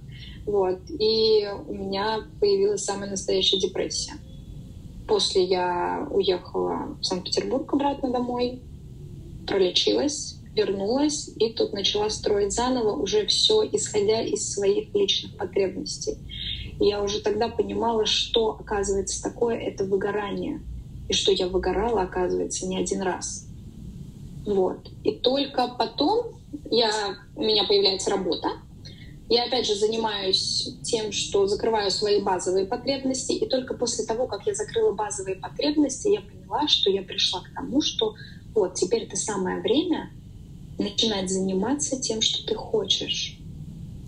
Вот. 0.45 0.81
И 0.99 1.49
у 1.69 1.73
меня 1.73 2.27
появилась 2.41 2.83
самая 2.83 3.11
настоящая 3.11 3.61
депрессия. 3.61 4.15
После 5.09 5.45
я 5.45 6.07
уехала 6.11 6.97
в 7.01 7.03
Санкт-Петербург 7.03 7.73
обратно 7.73 8.11
домой, 8.11 8.61
пролечилась, 9.47 10.37
вернулась 10.55 11.31
и 11.39 11.51
тут 11.55 11.73
начала 11.73 12.11
строить 12.11 12.53
заново 12.53 12.95
уже 12.95 13.27
все, 13.27 13.67
исходя 13.73 14.21
из 14.21 14.53
своих 14.53 14.95
личных 14.95 15.37
потребностей. 15.39 16.19
И 16.79 16.87
я 16.87 17.03
уже 17.03 17.21
тогда 17.21 17.49
понимала, 17.49 18.05
что 18.05 18.59
оказывается 18.61 19.23
такое 19.23 19.57
это 19.57 19.85
выгорание, 19.85 20.61
и 21.09 21.15
что 21.15 21.33
я 21.33 21.49
выгорала, 21.49 22.03
оказывается, 22.03 22.67
не 22.67 22.77
один 22.77 23.01
раз. 23.01 23.47
Вот. 24.45 24.91
И 25.05 25.13
только 25.13 25.69
потом 25.79 26.39
я, 26.71 27.17
у 27.35 27.43
меня 27.43 27.65
появляется 27.65 28.11
работа, 28.11 28.49
я 29.29 29.45
опять 29.45 29.67
же 29.67 29.75
занимаюсь 29.75 30.71
тем, 30.83 31.13
что 31.13 31.47
закрываю 31.47 31.91
свои 31.91 32.23
базовые 32.23 32.67
потребности, 32.67 33.33
и 33.33 33.47
только 33.47 33.75
после 33.75 34.07
того, 34.07 34.27
как 34.27 34.47
я 34.47 34.55
закрыла 34.55 34.93
базовые 34.93 35.37
потребности, 35.37 36.09
я 36.09 36.21
поняла, 36.23 36.67
что 36.67 36.91
я 36.91 37.03
пришла 37.03 37.41
к 37.41 37.53
тому, 37.55 37.83
что 37.83 38.15
вот 38.55 38.75
теперь 38.75 39.03
это 39.05 39.17
самое 39.17 39.61
время 39.61 40.11
начинать 40.79 41.29
заниматься 41.31 42.01
тем, 42.01 42.23
что 42.23 42.47
ты 42.47 42.55
хочешь. 42.55 43.39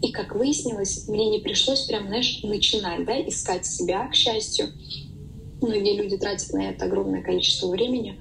И 0.02 0.12
как 0.12 0.34
выяснилось, 0.34 1.06
мне 1.08 1.28
не 1.28 1.40
пришлось 1.40 1.82
прям, 1.82 2.06
знаешь, 2.06 2.40
начинать, 2.42 3.04
да, 3.04 3.20
искать 3.20 3.66
себя, 3.66 4.06
к 4.08 4.14
счастью. 4.14 4.68
Многие 5.60 5.96
люди 5.96 6.16
тратят 6.16 6.52
на 6.54 6.70
это 6.70 6.86
огромное 6.86 7.22
количество 7.22 7.68
времени. 7.68 8.18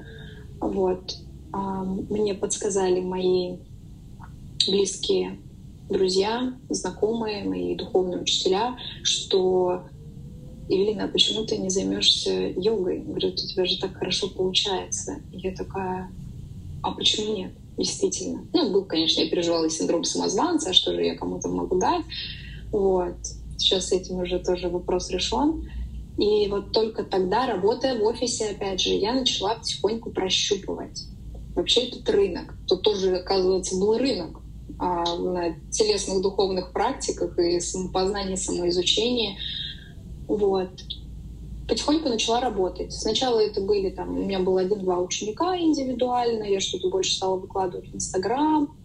Вот. 0.60 1.16
Мне 1.54 2.34
подсказали 2.34 3.00
мои 3.00 3.58
близкие 4.68 5.40
друзья, 5.90 6.54
знакомые, 6.70 7.44
мои 7.44 7.76
духовные 7.76 8.22
учителя, 8.22 8.78
что 9.04 9.84
Евелина, 10.70 11.06
а 11.06 11.08
почему 11.08 11.46
ты 11.46 11.58
не 11.58 11.70
займешься 11.70 12.32
йогой? 12.56 13.00
Говорят, 13.00 13.34
у 13.34 13.48
тебя 13.48 13.66
же 13.66 13.80
так 13.80 13.96
хорошо 13.96 14.30
получается. 14.30 15.18
И 15.34 15.40
я 15.40 15.56
такая, 15.56 16.12
а 16.84 16.92
почему 16.92 17.36
нет? 17.36 17.52
Действительно. 17.78 18.46
Ну, 18.54 18.72
был, 18.72 18.86
конечно, 18.86 19.22
я 19.22 19.30
переживала 19.30 19.70
синдром 19.70 20.04
самозванца, 20.04 20.74
что 20.74 20.94
же 20.94 21.04
я 21.04 21.16
кому-то 21.16 21.50
могу 21.50 21.80
дать. 21.80 22.04
Вот. 22.72 23.16
Сейчас 23.58 23.88
с 23.88 23.92
этим 23.92 24.18
уже 24.18 24.40
тоже 24.40 24.70
вопрос 24.70 25.10
решен. 25.10 25.68
И 26.18 26.48
вот 26.50 26.72
только 26.72 27.04
тогда, 27.04 27.48
работая 27.48 27.98
в 27.98 28.04
офисе, 28.04 28.50
опять 28.50 28.82
же, 28.82 28.90
я 28.90 29.14
начала 29.14 29.56
потихоньку 29.56 30.12
прощупывать 30.12 31.06
вообще 31.56 31.88
этот 31.88 32.08
рынок. 32.10 32.54
Тут 32.68 32.84
тоже, 32.84 33.16
оказывается, 33.16 33.76
был 33.78 33.98
рынок 33.98 34.38
а, 34.38 34.49
на 34.80 35.56
телесных 35.72 36.22
духовных 36.22 36.72
практиках 36.72 37.38
и 37.38 37.60
самопознании, 37.60 38.36
самоизучении. 38.36 39.38
Вот. 40.28 40.70
Потихоньку 41.68 42.10
начала 42.10 42.40
работать. 42.40 42.94
Сначала 42.94 43.40
это 43.40 43.62
были 43.62 43.90
там, 43.90 44.18
у 44.18 44.24
меня 44.24 44.40
было 44.40 44.62
один-два 44.62 45.00
ученика 45.00 45.58
индивидуально, 45.58 46.44
я 46.44 46.60
что-то 46.60 46.90
больше 46.90 47.14
стала 47.14 47.38
выкладывать 47.38 47.90
в 47.90 47.96
Инстаграм, 47.96 48.76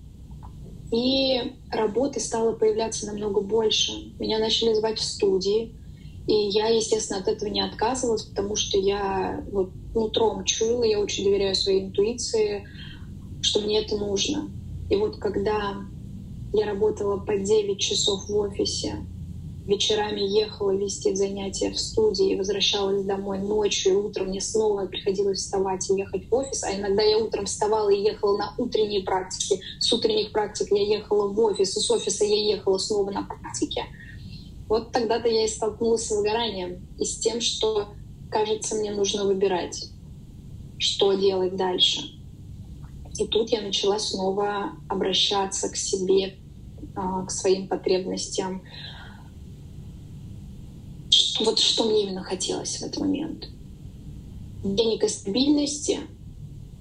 и 0.93 1.55
работы 1.71 2.21
стало 2.21 2.53
появляться 2.53 3.07
намного 3.07 3.41
больше. 3.41 3.93
Меня 4.19 4.39
начали 4.39 4.75
звать 4.75 4.99
в 4.99 5.05
студии. 5.05 5.75
И 6.27 6.33
я, 6.33 6.69
естественно, 6.69 7.21
от 7.21 7.29
этого 7.29 7.49
не 7.51 7.61
отказывалась, 7.61 8.23
потому 8.23 8.57
что 8.57 8.79
я 8.79 9.45
вот 9.51 9.71
нутром 9.95 10.45
чуяла, 10.45 10.85
я 10.85 11.01
очень 11.01 11.25
доверяю 11.25 11.55
своей 11.55 11.83
интуиции, 11.83 12.67
что 13.43 13.61
мне 13.61 13.81
это 13.81 13.97
нужно. 13.97 14.51
И 14.91 14.97
вот 14.97 15.17
когда 15.17 15.77
я 16.53 16.67
работала 16.67 17.19
по 17.19 17.37
9 17.37 17.81
часов 17.81 18.29
в 18.29 18.37
офисе, 18.37 19.07
вечерами 19.67 20.21
ехала 20.21 20.73
вести 20.73 21.15
занятия 21.15 21.71
в 21.71 21.79
студии 21.79 22.37
возвращалась 22.37 23.03
домой 23.03 23.39
ночью, 23.39 23.93
и 23.93 23.97
утром 23.97 24.29
мне 24.29 24.41
снова 24.41 24.87
приходилось 24.87 25.39
вставать 25.39 25.89
и 25.89 25.95
ехать 25.95 26.29
в 26.29 26.35
офис, 26.35 26.63
а 26.65 26.75
иногда 26.75 27.03
я 27.03 27.19
утром 27.19 27.47
вставала 27.47 27.89
и 27.89 28.03
ехала 28.03 28.37
на 28.37 28.55
утренние 28.59 29.03
практики, 29.03 29.61
с 29.81 29.93
утренних 29.93 30.33
практик 30.33 30.69
я 30.71 30.83
ехала 30.83 31.29
в 31.29 31.41
офис, 31.41 31.77
и 31.77 31.81
с 31.81 31.91
офиса 31.91 32.25
я 32.25 32.57
ехала 32.57 32.79
снова 32.79 33.11
на 33.11 33.23
практики. 33.25 33.83
Вот 34.69 34.93
тогда-то 34.93 35.29
я 35.29 35.45
и 35.45 35.49
столкнулась 35.49 36.07
с 36.07 36.11
выгоранием 36.11 36.87
и 36.99 37.05
с 37.05 37.19
тем, 37.19 37.41
что, 37.41 37.89
кажется, 38.31 38.77
мне 38.77 38.93
нужно 38.93 39.25
выбирать, 39.25 39.89
что 40.79 41.15
делать 41.15 41.57
дальше. 41.57 42.01
И 43.19 43.27
тут 43.27 43.51
я 43.51 43.61
начала 43.61 43.99
снова 43.99 44.73
обращаться 44.89 45.69
к 45.69 45.77
себе, 45.77 46.35
а, 46.97 47.25
к 47.25 47.31
своим 47.31 47.69
потребностям. 47.69 48.63
Вот 51.41 51.59
что 51.59 51.85
мне 51.85 52.05
именно 52.05 52.23
хотелось 52.23 52.77
в 52.77 52.83
этот 52.83 52.99
момент. 52.99 53.49
Денег 54.65 55.05
и 55.05 55.09
стабильности. 55.09 56.01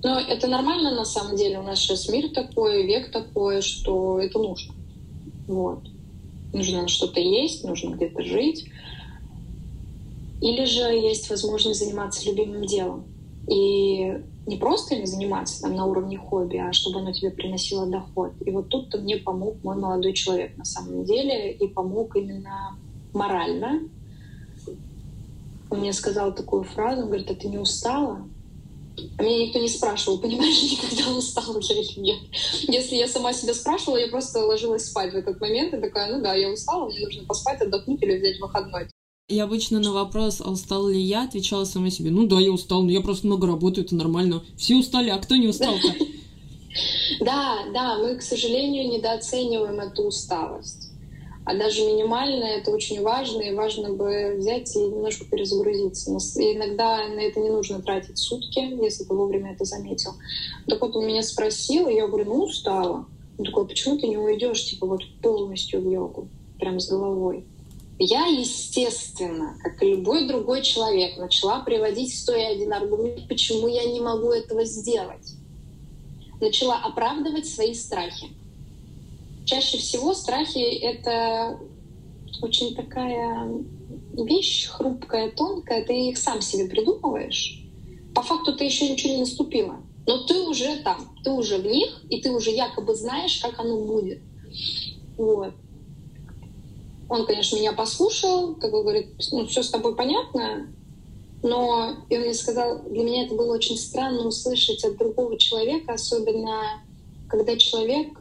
Но 0.03 0.19
это 0.19 0.47
нормально 0.47 0.91
на 0.95 1.05
самом 1.05 1.35
деле. 1.35 1.59
У 1.59 1.63
нас 1.63 1.79
сейчас 1.79 2.09
мир 2.09 2.29
такой, 2.29 2.85
век 2.85 3.11
такой, 3.11 3.61
что 3.61 4.19
это 4.19 4.39
нужно. 4.39 4.73
Вот. 5.47 5.83
Нужно 6.51 6.87
что-то 6.87 7.19
есть, 7.19 7.63
нужно 7.63 7.95
где-то 7.95 8.21
жить. 8.23 8.65
Или 10.41 10.65
же 10.65 10.81
есть 10.81 11.29
возможность 11.29 11.79
заниматься 11.79 12.25
любимым 12.25 12.65
делом. 12.65 13.05
И 13.47 14.17
не 14.45 14.57
просто 14.57 14.95
им 14.95 15.05
заниматься 15.05 15.61
там 15.61 15.75
на 15.75 15.85
уровне 15.85 16.17
хобби, 16.17 16.57
а 16.57 16.73
чтобы 16.73 16.99
оно 16.99 17.13
тебе 17.13 17.31
приносило 17.31 17.85
доход. 17.85 18.33
И 18.45 18.51
вот 18.51 18.69
тут-то 18.69 18.97
мне 18.97 19.17
помог 19.17 19.63
мой 19.63 19.77
молодой 19.77 20.13
человек 20.13 20.57
на 20.57 20.65
самом 20.65 21.05
деле, 21.05 21.53
и 21.53 21.67
помог 21.67 22.15
именно 22.15 22.77
морально. 23.13 23.81
Он 25.69 25.79
мне 25.79 25.93
сказал 25.93 26.35
такую 26.35 26.63
фразу, 26.63 27.03
он 27.03 27.07
говорит, 27.07 27.31
а 27.31 27.35
ты 27.35 27.47
не 27.47 27.57
устала? 27.57 28.27
А 29.17 29.23
меня 29.23 29.47
никто 29.47 29.59
не 29.59 29.69
спрашивал, 29.69 30.19
понимаешь, 30.19 30.61
никогда 30.71 31.17
устала 31.17 31.59
я 31.59 31.81
или 31.81 31.99
нет. 31.99 32.19
Если 32.67 32.95
я 32.95 33.07
сама 33.07 33.33
себя 33.33 33.53
спрашивала, 33.53 33.97
я 33.97 34.07
просто 34.07 34.45
ложилась 34.45 34.85
спать 34.85 35.13
в 35.13 35.15
этот 35.15 35.39
момент 35.39 35.73
и 35.73 35.77
такая, 35.77 36.13
ну 36.15 36.21
да, 36.21 36.35
я 36.35 36.51
устала, 36.51 36.89
мне 36.89 36.99
нужно 37.05 37.23
поспать, 37.23 37.61
отдохнуть 37.61 38.03
или 38.03 38.17
взять 38.17 38.39
выходной. 38.39 38.87
Я 39.29 39.45
обычно 39.45 39.79
на 39.79 39.93
вопрос, 39.93 40.41
а 40.43 40.51
устал 40.51 40.89
ли 40.89 40.99
я, 40.99 41.23
отвечала 41.23 41.63
сама 41.63 41.89
себе, 41.89 42.11
ну 42.11 42.27
да, 42.27 42.41
я 42.41 42.51
устал, 42.51 42.83
но 42.83 42.91
я 42.91 42.99
просто 42.99 43.25
много 43.25 43.47
работаю, 43.47 43.85
это 43.85 43.95
нормально. 43.95 44.43
Все 44.57 44.75
устали, 44.75 45.09
а 45.09 45.17
кто 45.17 45.35
не 45.35 45.47
устал-то? 45.47 45.87
Да, 47.19 47.59
да, 47.71 47.99
мы, 47.99 48.15
к 48.15 48.23
сожалению, 48.23 48.89
недооцениваем 48.89 49.79
эту 49.79 50.05
усталость. 50.07 50.89
А 51.45 51.55
даже 51.55 51.83
минимальная 51.83 52.57
это 52.57 52.71
очень 52.71 53.03
важно, 53.03 53.41
и 53.41 53.53
важно 53.53 53.93
бы 53.93 54.37
взять 54.39 54.75
и 54.75 54.79
немножко 54.79 55.23
перезагрузиться. 55.25 56.11
Но 56.11 56.17
иногда 56.17 57.07
на 57.09 57.19
это 57.19 57.39
не 57.39 57.51
нужно 57.51 57.79
тратить 57.79 58.17
сутки, 58.17 58.59
если 58.83 59.03
ты 59.03 59.13
вовремя 59.13 59.53
это 59.53 59.65
заметил. 59.65 60.13
Так 60.67 60.81
вот 60.81 60.95
он 60.95 61.05
меня 61.05 61.21
спросил, 61.21 61.87
и 61.87 61.93
я 61.93 62.07
говорю, 62.07 62.25
ну 62.25 62.43
устала. 62.45 63.05
Он 63.37 63.45
такой, 63.45 63.67
почему 63.67 63.99
ты 63.99 64.07
не 64.07 64.17
уйдешь, 64.17 64.65
типа, 64.65 64.87
вот 64.87 65.03
полностью 65.21 65.79
в 65.79 65.89
йогу, 65.89 66.27
прям 66.57 66.79
с 66.79 66.89
головой? 66.89 67.45
Я, 67.99 68.25
естественно, 68.25 69.55
как 69.61 69.81
и 69.83 69.91
любой 69.91 70.27
другой 70.27 70.61
человек, 70.61 71.17
начала 71.17 71.59
приводить 71.59 72.17
сто 72.17 72.35
и 72.35 72.41
один 72.41 72.73
аргумент, 72.73 73.27
почему 73.27 73.67
я 73.67 73.85
не 73.85 74.01
могу 74.01 74.31
этого 74.31 74.65
сделать. 74.65 75.33
Начала 76.41 76.77
оправдывать 76.83 77.47
свои 77.47 77.73
страхи. 77.73 78.29
Чаще 79.45 79.77
всего 79.77 80.13
страхи— 80.13 80.57
это 80.81 81.59
очень 82.41 82.75
такая 82.75 83.63
вещь 84.13 84.67
хрупкая, 84.67 85.31
тонкая, 85.31 85.85
ты 85.85 86.09
их 86.09 86.17
сам 86.17 86.41
себе 86.41 86.65
придумываешь. 86.65 87.61
По 88.13 88.21
факту 88.21 88.55
ты 88.55 88.65
еще 88.65 88.89
ничего 88.89 89.13
не 89.13 89.19
наступила, 89.19 89.77
но 90.05 90.23
ты 90.25 90.41
уже 90.41 90.77
там, 90.83 91.15
ты 91.23 91.31
уже 91.31 91.57
в 91.57 91.65
них, 91.65 92.03
и 92.09 92.21
ты 92.21 92.31
уже 92.31 92.51
якобы 92.51 92.95
знаешь, 92.95 93.39
как 93.39 93.59
оно 93.59 93.77
будет. 93.77 94.19
Вот. 95.17 95.53
Он, 97.13 97.27
конечно, 97.27 97.57
меня 97.57 97.73
послушал, 97.73 98.55
такой 98.55 98.81
говорит, 98.81 99.09
ну, 99.31 99.45
все 99.45 99.61
с 99.61 99.69
тобой 99.69 99.95
понятно, 99.95 100.67
но 101.43 101.97
и 102.09 102.17
он 102.17 102.23
мне 102.23 102.33
сказал, 102.33 102.81
для 102.89 103.03
меня 103.03 103.25
это 103.25 103.35
было 103.35 103.53
очень 103.53 103.77
странно 103.77 104.25
услышать 104.25 104.83
от 104.83 104.97
другого 104.97 105.37
человека, 105.37 105.93
особенно 105.93 106.81
когда 107.27 107.55
человек, 107.55 108.17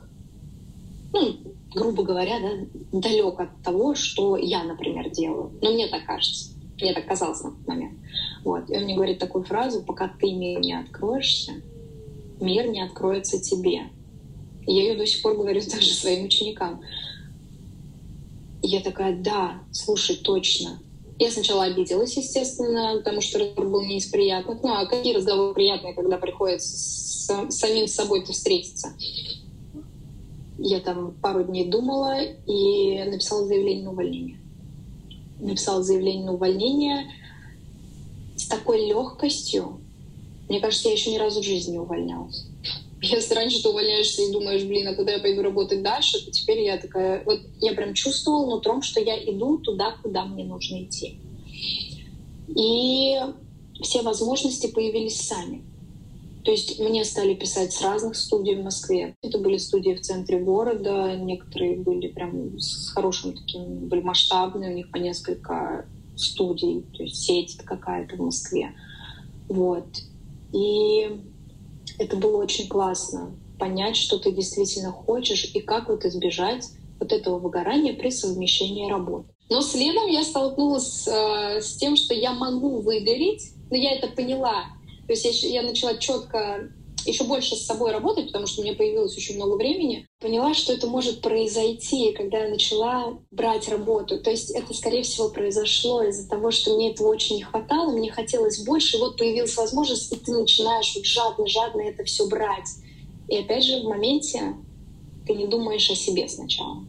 ну, 1.14 1.38
грубо 1.74 2.02
говоря, 2.02 2.38
да, 2.38 2.98
далек 3.00 3.40
от 3.40 3.62
того, 3.62 3.94
что 3.94 4.36
я, 4.36 4.62
например, 4.62 5.08
делаю. 5.08 5.52
Но 5.62 5.72
мне 5.72 5.86
так 5.86 6.04
кажется. 6.04 6.50
Мне 6.78 6.92
так 6.92 7.06
казалось 7.06 7.42
на 7.42 7.52
тот 7.52 7.66
момент. 7.66 7.98
Вот. 8.44 8.68
И 8.68 8.76
он 8.76 8.82
мне 8.82 8.94
говорит 8.94 9.18
такую 9.18 9.44
фразу, 9.44 9.82
пока 9.82 10.08
ты 10.20 10.34
мир 10.34 10.60
не 10.60 10.74
откроешься, 10.74 11.52
мир 12.40 12.68
не 12.68 12.82
откроется 12.82 13.40
тебе. 13.40 13.84
Я 14.66 14.82
ее 14.82 14.96
до 14.96 15.06
сих 15.06 15.22
пор 15.22 15.34
говорю 15.34 15.62
также 15.70 15.94
своим 15.94 16.26
ученикам. 16.26 16.82
Я 18.62 18.80
такая, 18.80 19.16
да, 19.16 19.60
слушай, 19.72 20.16
точно. 20.16 20.80
Я 21.18 21.30
сначала 21.30 21.64
обиделась, 21.64 22.16
естественно, 22.16 22.94
потому 22.98 23.20
что 23.20 23.40
разговор 23.40 23.70
был 23.70 23.82
не 23.82 23.98
из 23.98 24.06
приятных. 24.06 24.62
Ну, 24.62 24.72
а 24.72 24.86
какие 24.86 25.14
разговоры 25.14 25.52
приятные, 25.52 25.94
когда 25.94 26.16
приходится 26.16 26.76
с 26.76 27.50
самим 27.50 27.86
собой-то 27.88 28.32
встретиться? 28.32 28.94
Я 30.58 30.80
там 30.80 31.12
пару 31.20 31.44
дней 31.44 31.68
думала 31.68 32.22
и 32.22 33.02
написала 33.04 33.46
заявление 33.46 33.84
на 33.84 33.90
увольнение. 33.90 34.38
Написала 35.40 35.82
заявление 35.82 36.24
на 36.24 36.34
увольнение 36.34 37.10
с 38.36 38.46
такой 38.46 38.86
легкостью. 38.86 39.80
Мне 40.48 40.60
кажется, 40.60 40.88
я 40.88 40.94
еще 40.94 41.12
ни 41.12 41.18
разу 41.18 41.40
в 41.40 41.44
жизни 41.44 41.72
не 41.72 41.78
увольнялась. 41.78 42.46
Если 43.02 43.34
раньше 43.34 43.60
ты 43.60 43.68
увольняешься 43.68 44.22
и 44.22 44.32
думаешь, 44.32 44.62
блин, 44.62 44.86
а 44.86 44.94
куда 44.94 45.12
я 45.12 45.18
пойду 45.18 45.42
работать 45.42 45.82
дальше, 45.82 46.24
то 46.24 46.30
теперь 46.30 46.60
я 46.60 46.78
такая... 46.78 47.24
Вот 47.24 47.40
я 47.60 47.72
прям 47.72 47.94
чувствовала 47.94 48.48
нутром, 48.48 48.80
что 48.80 49.00
я 49.00 49.16
иду 49.18 49.58
туда, 49.58 49.96
куда 50.02 50.24
мне 50.24 50.44
нужно 50.44 50.84
идти. 50.84 51.18
И 52.46 53.18
все 53.82 54.02
возможности 54.02 54.68
появились 54.68 55.20
сами. 55.20 55.64
То 56.44 56.52
есть 56.52 56.78
мне 56.78 57.04
стали 57.04 57.34
писать 57.34 57.72
с 57.72 57.82
разных 57.82 58.16
студий 58.16 58.54
в 58.54 58.62
Москве. 58.62 59.16
Это 59.20 59.38
были 59.38 59.56
студии 59.56 59.94
в 59.94 60.00
центре 60.00 60.38
города, 60.38 61.16
некоторые 61.16 61.76
были 61.76 62.08
прям 62.08 62.58
с 62.58 62.90
хорошим 62.90 63.34
таким, 63.34 63.88
были 63.88 64.00
масштабные, 64.00 64.70
у 64.70 64.74
них 64.74 64.90
по 64.90 64.96
несколько 64.96 65.86
студий, 66.16 66.84
то 66.96 67.02
есть 67.02 67.16
сеть 67.16 67.56
какая-то 67.64 68.16
в 68.16 68.20
Москве. 68.20 68.72
Вот. 69.48 69.86
И 70.52 71.20
это 71.98 72.16
было 72.16 72.36
очень 72.38 72.68
классно 72.68 73.36
понять, 73.58 73.96
что 73.96 74.18
ты 74.18 74.32
действительно 74.32 74.92
хочешь 74.92 75.50
и 75.54 75.60
как 75.60 75.88
вот 75.88 76.04
избежать 76.04 76.64
вот 76.98 77.12
этого 77.12 77.38
выгорания 77.38 77.94
при 77.94 78.10
совмещении 78.10 78.90
работ. 78.90 79.26
Но 79.50 79.60
следом 79.60 80.06
я 80.06 80.24
столкнулась 80.24 81.06
э, 81.06 81.60
с 81.60 81.76
тем, 81.76 81.96
что 81.96 82.14
я 82.14 82.32
могу 82.32 82.80
выгореть, 82.80 83.52
но 83.70 83.76
я 83.76 83.92
это 83.92 84.08
поняла 84.08 84.64
то 85.06 85.12
есть 85.12 85.42
я, 85.42 85.60
я 85.60 85.62
начала 85.62 85.96
четко 85.98 86.70
еще 87.06 87.24
больше 87.24 87.56
с 87.56 87.66
собой 87.66 87.92
работать, 87.92 88.26
потому 88.26 88.46
что 88.46 88.60
у 88.60 88.64
меня 88.64 88.74
появилось 88.74 89.16
очень 89.16 89.36
много 89.36 89.56
времени, 89.56 90.06
поняла, 90.20 90.54
что 90.54 90.72
это 90.72 90.86
может 90.86 91.20
произойти, 91.20 92.12
когда 92.12 92.44
я 92.44 92.48
начала 92.48 93.18
брать 93.30 93.68
работу. 93.68 94.18
То 94.20 94.30
есть 94.30 94.50
это, 94.50 94.72
скорее 94.74 95.02
всего, 95.02 95.28
произошло 95.28 96.02
из-за 96.04 96.28
того, 96.28 96.50
что 96.50 96.74
мне 96.74 96.92
этого 96.92 97.08
очень 97.08 97.36
не 97.36 97.42
хватало, 97.42 97.92
мне 97.92 98.10
хотелось 98.10 98.64
больше, 98.64 98.96
и 98.96 99.00
вот 99.00 99.16
появилась 99.16 99.56
возможность, 99.56 100.12
и 100.12 100.16
ты 100.16 100.32
начинаешь 100.32 100.94
вот 100.94 101.04
жадно-жадно 101.04 101.80
это 101.82 102.04
все 102.04 102.26
брать. 102.26 102.68
И 103.28 103.36
опять 103.36 103.64
же, 103.64 103.80
в 103.80 103.84
моменте 103.84 104.54
ты 105.26 105.34
не 105.34 105.46
думаешь 105.46 105.90
о 105.90 105.94
себе 105.94 106.28
сначала. 106.28 106.84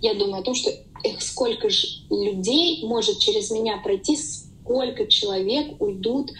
Я 0.00 0.14
думаю 0.14 0.40
о 0.40 0.44
том, 0.44 0.54
что 0.54 0.70
эх, 1.02 1.22
сколько 1.22 1.70
же 1.70 1.86
людей 2.10 2.84
может 2.84 3.18
через 3.18 3.50
меня 3.50 3.78
пройти, 3.78 4.16
сколько 4.16 5.06
человек 5.06 5.80
уйдут 5.80 6.32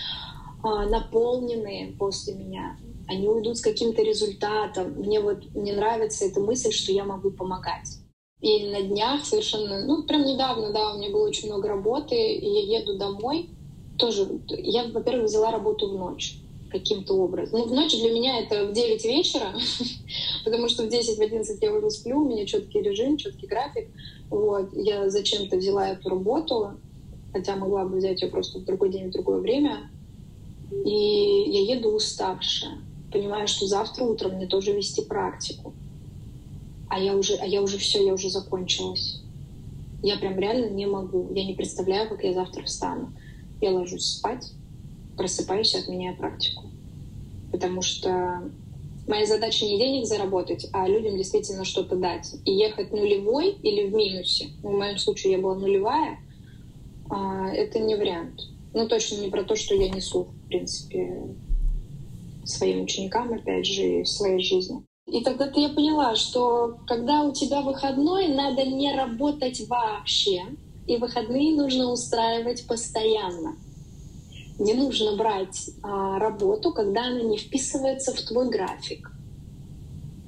а, 0.64 0.86
наполненные 0.86 1.92
после 1.98 2.32
меня. 2.32 2.78
Они 3.06 3.28
уйдут 3.28 3.58
с 3.58 3.60
каким-то 3.60 4.02
результатом. 4.02 4.92
Мне 4.92 5.20
вот 5.20 5.54
мне 5.54 5.74
нравится 5.74 6.24
эта 6.24 6.40
мысль, 6.40 6.72
что 6.72 6.90
я 6.90 7.04
могу 7.04 7.30
помогать. 7.30 7.98
И 8.40 8.70
на 8.70 8.80
днях 8.80 9.26
совершенно, 9.26 9.84
ну, 9.84 10.04
прям 10.04 10.24
недавно, 10.24 10.72
да, 10.72 10.92
у 10.92 10.98
меня 10.98 11.10
было 11.10 11.28
очень 11.28 11.48
много 11.48 11.68
работы, 11.68 12.14
и 12.14 12.46
я 12.46 12.78
еду 12.78 12.96
домой. 12.96 13.50
Тоже, 13.98 14.26
я, 14.48 14.88
во-первых, 14.88 15.26
взяла 15.26 15.50
работу 15.50 15.90
в 15.90 15.98
ночь 15.98 16.38
каким-то 16.70 17.12
образом. 17.12 17.58
Ну, 17.58 17.66
в 17.66 17.72
ночь 17.72 17.94
для 17.94 18.10
меня 18.10 18.40
это 18.40 18.66
в 18.66 18.72
9 18.72 19.04
вечера, 19.04 19.54
потому 20.46 20.68
что 20.68 20.84
в 20.84 20.88
10, 20.88 21.18
в 21.18 21.20
11 21.20 21.62
я 21.62 21.74
уже 21.74 21.90
сплю, 21.90 22.22
у 22.22 22.28
меня 22.28 22.46
четкий 22.46 22.80
режим, 22.80 23.18
четкий 23.18 23.46
график. 23.46 23.90
Вот. 24.30 24.70
Я 24.72 25.10
зачем-то 25.10 25.58
взяла 25.58 25.90
эту 25.90 26.08
работу, 26.08 26.72
хотя 27.34 27.54
могла 27.54 27.84
бы 27.84 27.98
взять 27.98 28.22
ее 28.22 28.28
просто 28.28 28.60
в 28.60 28.64
другой 28.64 28.88
день, 28.88 29.08
в 29.08 29.12
другое 29.12 29.40
время. 29.40 29.90
И 30.84 31.44
я 31.50 31.76
еду 31.76 31.90
уставшая, 31.90 32.78
понимаю, 33.12 33.46
что 33.48 33.66
завтра 33.66 34.04
утром 34.04 34.32
мне 34.32 34.46
тоже 34.46 34.72
вести 34.72 35.02
практику. 35.02 35.72
А 36.88 36.98
я 36.98 37.16
уже, 37.16 37.34
а 37.34 37.46
я 37.46 37.62
уже 37.62 37.78
все, 37.78 38.04
я 38.04 38.14
уже 38.14 38.30
закончилась. 38.30 39.20
Я 40.02 40.18
прям 40.18 40.38
реально 40.38 40.70
не 40.70 40.86
могу. 40.86 41.28
Я 41.34 41.44
не 41.44 41.54
представляю, 41.54 42.08
как 42.08 42.22
я 42.22 42.34
завтра 42.34 42.62
встану. 42.64 43.12
Я 43.60 43.70
ложусь 43.70 44.04
спать, 44.04 44.52
просыпаюсь 45.16 45.74
и 45.74 45.78
отменяю 45.78 46.16
практику. 46.16 46.64
Потому 47.50 47.80
что 47.80 48.50
моя 49.06 49.26
задача 49.26 49.64
не 49.64 49.78
денег 49.78 50.06
заработать, 50.06 50.66
а 50.72 50.86
людям 50.88 51.16
действительно 51.16 51.64
что-то 51.64 51.96
дать. 51.96 52.34
И 52.44 52.52
ехать 52.52 52.92
нулевой 52.92 53.52
или 53.62 53.88
в 53.88 53.94
минусе, 53.94 54.48
в 54.62 54.70
моем 54.70 54.98
случае 54.98 55.32
я 55.32 55.38
была 55.38 55.54
нулевая, 55.54 56.18
а, 57.08 57.48
это 57.48 57.78
не 57.78 57.94
вариант. 57.94 58.42
Ну, 58.74 58.88
точно 58.88 59.20
не 59.20 59.30
про 59.30 59.44
то, 59.44 59.54
что 59.54 59.74
я 59.74 59.88
несу, 59.88 60.24
в 60.24 60.48
принципе, 60.48 61.36
своим 62.44 62.82
ученикам, 62.82 63.32
опять 63.32 63.66
же, 63.66 64.02
в 64.02 64.08
своей 64.08 64.42
жизни. 64.42 64.84
И 65.06 65.22
тогда-то 65.22 65.60
я 65.60 65.68
поняла, 65.68 66.16
что 66.16 66.78
когда 66.86 67.22
у 67.22 67.32
тебя 67.32 67.60
выходной, 67.60 68.28
надо 68.28 68.66
не 68.66 68.92
работать 68.92 69.62
вообще, 69.68 70.42
и 70.88 70.96
выходные 70.96 71.54
нужно 71.54 71.92
устраивать 71.92 72.66
постоянно. 72.66 73.56
Не 74.58 74.74
нужно 74.74 75.16
брать 75.16 75.70
а, 75.82 76.18
работу, 76.18 76.72
когда 76.72 77.06
она 77.06 77.22
не 77.22 77.38
вписывается 77.38 78.12
в 78.12 78.20
твой 78.22 78.50
график. 78.50 79.10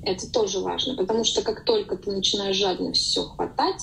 Это 0.04 0.30
тоже 0.30 0.61
важно, 0.61 0.94
потому 0.96 1.24
что 1.24 1.42
как 1.42 1.64
только 1.64 1.96
ты 1.96 2.12
начинаешь 2.12 2.56
жадно 2.56 2.92
все 2.92 3.22
хватать, 3.22 3.82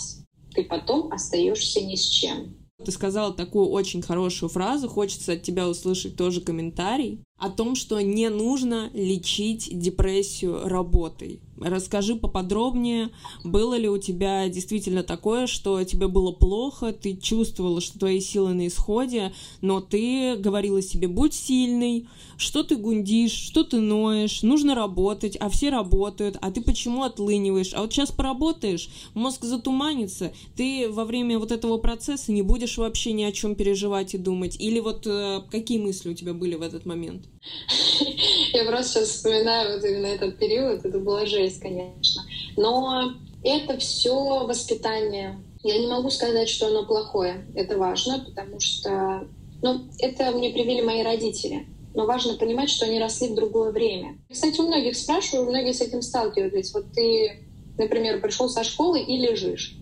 ты 0.56 0.64
потом 0.64 1.12
остаешься 1.12 1.82
ни 1.82 1.96
с 1.96 2.08
чем. 2.08 2.63
Ты 2.84 2.92
сказала 2.92 3.34
такую 3.34 3.68
очень 3.68 4.02
хорошую 4.02 4.50
фразу, 4.50 4.90
хочется 4.90 5.34
от 5.34 5.44
тебя 5.44 5.68
услышать 5.68 6.16
тоже 6.16 6.42
комментарий 6.42 7.24
о 7.44 7.50
том, 7.50 7.76
что 7.76 8.00
не 8.00 8.30
нужно 8.30 8.90
лечить 8.94 9.68
депрессию 9.78 10.66
работой. 10.66 11.42
Расскажи 11.60 12.16
поподробнее, 12.16 13.10
было 13.44 13.76
ли 13.76 13.90
у 13.90 13.98
тебя 13.98 14.48
действительно 14.48 15.04
такое, 15.04 15.46
что 15.48 15.84
тебе 15.84 16.08
было 16.08 16.32
плохо, 16.32 16.94
ты 16.94 17.16
чувствовала, 17.16 17.82
что 17.82 18.00
твои 18.00 18.22
силы 18.22 18.54
на 18.54 18.68
исходе, 18.68 19.34
но 19.62 19.82
ты 19.82 20.36
говорила 20.38 20.82
себе, 20.82 21.08
будь 21.08 21.34
сильный, 21.34 22.08
что 22.38 22.64
ты 22.64 22.76
гундишь, 22.76 23.34
что 23.34 23.64
ты 23.64 23.80
ноешь, 23.80 24.42
нужно 24.42 24.74
работать, 24.74 25.36
а 25.36 25.50
все 25.50 25.70
работают, 25.70 26.38
а 26.42 26.50
ты 26.50 26.62
почему 26.62 27.04
отлыниваешь? 27.04 27.74
А 27.74 27.82
вот 27.82 27.94
сейчас 27.94 28.12
поработаешь, 28.12 28.90
мозг 29.14 29.44
затуманится, 29.44 30.34
ты 30.56 30.90
во 30.90 31.06
время 31.06 31.38
вот 31.40 31.52
этого 31.52 31.78
процесса 31.78 32.32
не 32.32 32.42
будешь 32.42 32.78
вообще 32.78 33.12
ни 33.12 33.24
о 33.24 33.32
чем 33.32 33.56
переживать 33.56 34.14
и 34.14 34.18
думать. 34.18 34.56
Или 34.60 34.80
вот 34.80 35.06
э, 35.06 35.42
какие 35.52 35.78
мысли 35.78 36.10
у 36.10 36.14
тебя 36.14 36.34
были 36.34 36.56
в 36.56 36.62
этот 36.62 36.86
момент? 36.86 37.28
Я 38.54 38.66
просто 38.66 39.00
сейчас 39.00 39.10
вспоминаю 39.10 39.76
вот 39.76 39.86
именно 39.86 40.08
этот 40.08 40.38
период, 40.38 40.86
это 40.86 41.00
была 41.00 41.26
жесть, 41.26 41.60
конечно. 41.60 42.24
Но 42.58 43.14
это 43.44 43.78
все 43.78 44.46
воспитание. 44.46 45.40
Я 45.64 45.78
не 45.78 45.88
могу 45.88 46.10
сказать, 46.10 46.50
что 46.50 46.68
оно 46.68 46.86
плохое. 46.86 47.46
Это 47.56 47.78
важно, 47.78 48.20
потому 48.20 48.60
что 48.60 49.28
ну, 49.62 49.90
это 50.00 50.32
мне 50.32 50.50
привили 50.50 50.82
мои 50.82 51.04
родители. 51.04 51.68
Но 51.96 52.06
важно 52.06 52.36
понимать, 52.36 52.70
что 52.70 52.86
они 52.86 53.00
росли 53.00 53.30
в 53.30 53.36
другое 53.36 53.72
время. 53.72 54.18
Кстати, 54.30 54.60
у 54.60 54.68
многих 54.68 54.96
спрашиваю, 54.96 55.50
многие 55.50 55.74
с 55.74 55.82
этим 55.82 56.02
сталкивались. 56.02 56.74
Вот 56.74 56.92
ты, 56.92 57.48
например, 57.78 58.20
пришел 58.20 58.50
со 58.50 58.64
школы 58.64 59.02
и 59.02 59.18
лежишь. 59.18 59.78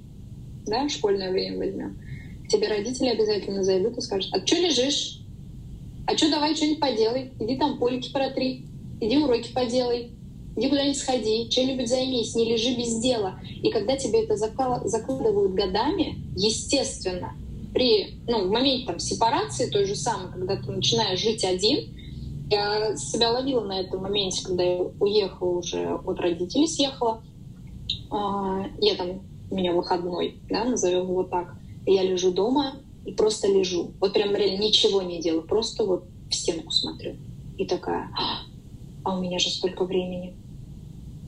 Да, 0.65 0.87
школьное 0.89 1.31
время 1.31 1.57
возьмем. 1.57 1.99
Тебе 2.49 2.67
родители 2.67 3.07
обязательно 3.07 3.63
зайдут 3.63 3.97
и 3.97 4.01
скажут, 4.01 4.31
а 4.33 4.45
что 4.45 4.57
лежишь? 4.57 5.20
А 6.07 6.17
что, 6.17 6.29
давай 6.29 6.55
что-нибудь 6.55 6.79
поделай. 6.79 7.31
Иди 7.39 7.57
там 7.57 7.77
полики 7.77 8.11
протри, 8.11 8.65
иди 8.99 9.17
уроки 9.17 9.51
поделай, 9.53 10.11
иди 10.55 10.69
куда-нибудь 10.69 10.97
сходи, 10.97 11.49
чем-нибудь 11.49 11.87
займись, 11.87 12.35
не 12.35 12.45
лежи 12.45 12.75
без 12.75 12.99
дела. 12.99 13.39
И 13.61 13.69
когда 13.69 13.95
тебе 13.95 14.23
это 14.23 14.35
закладывают 14.35 15.53
годами, 15.53 16.17
естественно, 16.35 17.33
при, 17.73 18.15
ну, 18.27 18.47
в 18.47 18.51
моменте 18.51 18.85
там, 18.85 18.99
сепарации 18.99 19.69
той 19.69 19.85
же 19.85 19.95
самой, 19.95 20.31
когда 20.31 20.57
ты 20.57 20.71
начинаешь 20.71 21.19
жить 21.19 21.43
один, 21.43 21.95
я 22.49 22.97
себя 22.97 23.31
ловила 23.31 23.61
на 23.61 23.79
этом 23.79 24.01
моменте, 24.01 24.43
когда 24.45 24.63
я 24.63 24.81
уехала 24.99 25.59
уже 25.59 25.95
от 26.05 26.19
родителей, 26.19 26.67
съехала. 26.67 27.23
А, 28.09 28.65
я 28.79 28.95
там, 28.95 29.21
у 29.49 29.55
меня 29.55 29.71
выходной, 29.71 30.39
да, 30.49 30.65
назовем 30.65 31.03
его 31.03 31.23
так. 31.23 31.55
Я 31.85 32.03
лежу 32.03 32.31
дома, 32.31 32.73
и 33.05 33.11
просто 33.13 33.47
лежу. 33.47 33.91
Вот 33.99 34.13
прям 34.13 34.35
реально 34.35 34.61
ничего 34.61 35.01
не 35.01 35.21
делаю, 35.21 35.43
просто 35.43 35.83
вот 35.85 36.05
в 36.29 36.35
стенку 36.35 36.71
смотрю. 36.71 37.15
И 37.57 37.65
такая, 37.65 38.11
а 39.03 39.17
у 39.17 39.21
меня 39.21 39.39
же 39.39 39.49
столько 39.49 39.85
времени. 39.85 40.35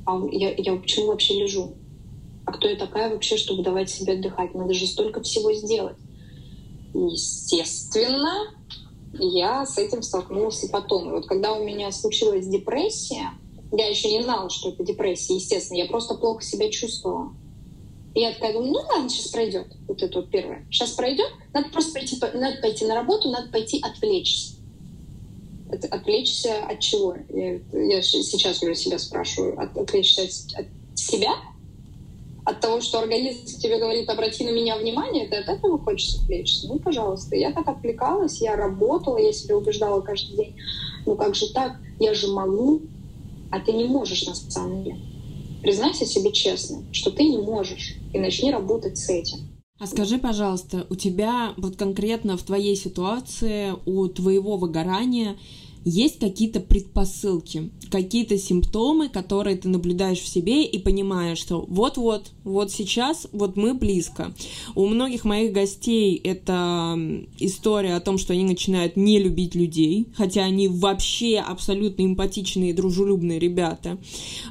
А 0.06 0.20
я, 0.32 0.54
я 0.56 0.76
почему 0.76 1.08
вообще 1.08 1.40
лежу? 1.40 1.74
А 2.46 2.52
кто 2.52 2.68
я 2.68 2.76
такая 2.76 3.10
вообще, 3.10 3.38
чтобы 3.38 3.64
давать 3.64 3.90
себе 3.90 4.14
отдыхать? 4.14 4.54
Надо 4.54 4.74
же 4.74 4.86
столько 4.86 5.22
всего 5.22 5.54
сделать. 5.54 5.98
Естественно, 6.94 8.54
я 9.14 9.66
с 9.66 9.78
этим 9.78 10.02
столкнулась 10.02 10.64
и 10.64 10.70
потом. 10.70 11.10
И 11.10 11.12
вот 11.12 11.26
когда 11.26 11.54
у 11.54 11.64
меня 11.64 11.92
случилась 11.92 12.48
депрессия, 12.48 13.32
я 13.72 13.88
еще 13.88 14.12
не 14.12 14.22
знала, 14.22 14.50
что 14.50 14.70
это 14.70 14.84
депрессия, 14.84 15.36
естественно, 15.36 15.78
я 15.78 15.86
просто 15.86 16.16
плохо 16.16 16.44
себя 16.44 16.70
чувствовала. 16.70 17.34
И 18.14 18.20
я 18.20 18.32
такая 18.32 18.54
думаю, 18.54 18.74
ну 18.74 18.80
ладно, 18.80 19.10
сейчас 19.10 19.28
пройдет. 19.28 19.68
Вот 19.88 20.02
это 20.04 20.20
вот 20.20 20.30
первое. 20.30 20.66
Сейчас 20.70 20.92
пройдет, 20.92 21.32
надо 21.54 21.70
просто 21.70 21.94
пойти, 21.94 22.18
надо 22.34 22.58
пойти 22.62 22.86
на 22.86 22.96
работу, 22.96 23.30
надо 23.30 23.50
пойти 23.50 23.82
отвлечься. 23.82 24.56
От, 25.72 25.86
отвлечься 25.86 26.64
от 26.64 26.80
чего? 26.80 27.16
Я, 27.30 27.60
я 27.74 28.02
сейчас 28.04 28.62
уже 28.62 28.76
себя 28.76 29.00
спрашиваю. 29.00 29.60
От, 29.60 29.76
отвлечься 29.76 30.24
от, 30.24 30.30
от 30.60 31.00
себя? 31.00 31.34
От 32.46 32.60
того, 32.60 32.82
что 32.82 33.00
организм 33.00 33.46
тебе 33.46 33.80
говорит, 33.80 34.08
обрати 34.10 34.44
на 34.44 34.52
меня 34.52 34.78
внимание, 34.78 35.28
ты 35.28 35.38
от 35.38 35.48
этого 35.48 35.80
хочешь 35.80 36.16
отвлечься? 36.16 36.68
Ну, 36.68 36.78
пожалуйста. 36.78 37.36
Я 37.36 37.52
так 37.52 37.68
отвлекалась, 37.68 38.42
я 38.42 38.56
работала, 38.56 39.18
я 39.18 39.34
себя 39.34 39.58
убеждала 39.58 40.02
каждый 40.02 40.36
день. 40.36 40.56
Ну 41.06 41.16
как 41.16 41.34
же 41.34 41.52
так? 41.52 41.78
Я 42.00 42.14
же 42.14 42.28
могу, 42.28 42.82
а 43.50 43.60
ты 43.60 43.72
не 43.72 43.86
можешь 43.86 44.28
на 44.28 44.36
самом 44.36 44.84
деле. 44.84 45.13
Признайся 45.64 46.06
себе 46.06 46.34
честно, 46.34 46.84
что 46.92 47.10
ты 47.10 47.24
не 47.24 47.38
можешь, 47.38 47.96
и 48.14 48.20
начни 48.20 48.52
работать 48.52 48.98
с 48.98 49.10
этим. 49.10 49.38
А 49.80 49.88
скажи, 49.88 50.18
пожалуйста, 50.18 50.86
у 50.90 50.96
тебя 50.96 51.54
вот 51.56 51.78
конкретно 51.78 52.36
в 52.36 52.44
твоей 52.44 52.76
ситуации, 52.76 53.74
у 53.86 54.08
твоего 54.10 54.58
выгорания 54.58 55.38
есть 55.86 56.20
какие-то 56.20 56.60
предпосылки, 56.60 57.72
какие-то 57.94 58.40
симптомы, 58.40 59.08
которые 59.08 59.56
ты 59.56 59.70
наблюдаешь 59.70 60.18
в 60.18 60.28
себе 60.28 60.66
и 60.66 60.80
понимаешь, 60.80 61.38
что 61.38 61.64
вот-вот, 61.68 62.32
вот 62.44 62.72
сейчас, 62.72 63.28
вот 63.32 63.56
мы 63.56 63.76
близко. 63.76 64.34
У 64.74 64.88
многих 64.88 65.26
моих 65.26 65.54
гостей 65.54 66.20
это 66.24 66.98
история 67.38 67.94
о 67.94 68.00
том, 68.00 68.18
что 68.18 68.34
они 68.34 68.46
начинают 68.46 68.98
не 68.98 69.20
любить 69.20 69.54
людей, 69.54 70.08
хотя 70.16 70.44
они 70.44 70.68
вообще 70.68 71.38
абсолютно 71.38 72.04
эмпатичные, 72.04 72.74
дружелюбные 72.74 73.38
ребята. 73.38 74.00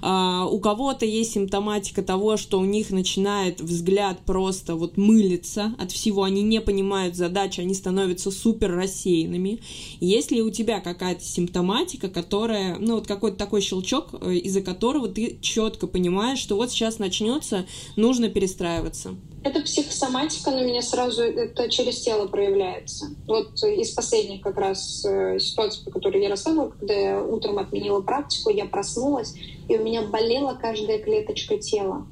А, 0.02 0.46
у 0.46 0.60
кого-то 0.60 1.04
есть 1.04 1.32
симптоматика 1.32 2.04
того, 2.04 2.36
что 2.36 2.60
у 2.60 2.64
них 2.64 2.90
начинает 2.90 3.60
взгляд 3.60 4.20
просто 4.24 4.76
вот 4.76 4.96
мылиться 4.96 5.74
от 5.80 5.90
всего, 5.90 6.22
они 6.22 6.42
не 6.42 6.60
понимают 6.60 7.16
задачи, 7.16 7.60
они 7.60 7.74
становятся 7.74 8.30
супер 8.30 8.70
рассеянными. 8.72 9.58
Если 9.98 10.40
у 10.42 10.50
тебя 10.50 10.78
какая-то 10.78 11.24
симптоматика, 11.24 12.08
которая, 12.08 12.78
ну 12.78 12.94
вот 12.94 13.08
какой-то 13.32 13.38
такой 13.38 13.60
щелчок, 13.60 14.08
э, 14.20 14.34
из-за 14.34 14.60
которого 14.60 15.08
ты 15.08 15.38
четко 15.40 15.86
понимаешь, 15.86 16.38
что 16.38 16.56
вот 16.56 16.70
сейчас 16.70 16.98
начнется, 16.98 17.66
нужно 17.96 18.28
перестраиваться. 18.28 19.14
Это 19.44 19.60
психосоматика 19.60 20.50
на 20.50 20.62
меня 20.64 20.82
сразу 20.82 21.22
это 21.22 21.68
через 21.68 22.00
тело 22.00 22.28
проявляется. 22.28 23.06
Вот 23.26 23.62
из 23.64 23.90
последних 23.90 24.40
как 24.42 24.56
раз 24.56 25.04
э, 25.04 25.38
ситуаций, 25.40 25.84
по 25.84 25.90
которой 25.90 26.22
я 26.22 26.28
рассказывала, 26.28 26.70
когда 26.70 26.94
я 26.94 27.22
утром 27.22 27.58
отменила 27.58 28.00
практику, 28.00 28.50
я 28.50 28.66
проснулась, 28.66 29.34
и 29.68 29.76
у 29.76 29.82
меня 29.82 30.02
болела 30.02 30.54
каждая 30.54 30.98
клеточка 30.98 31.58
тела. 31.58 32.06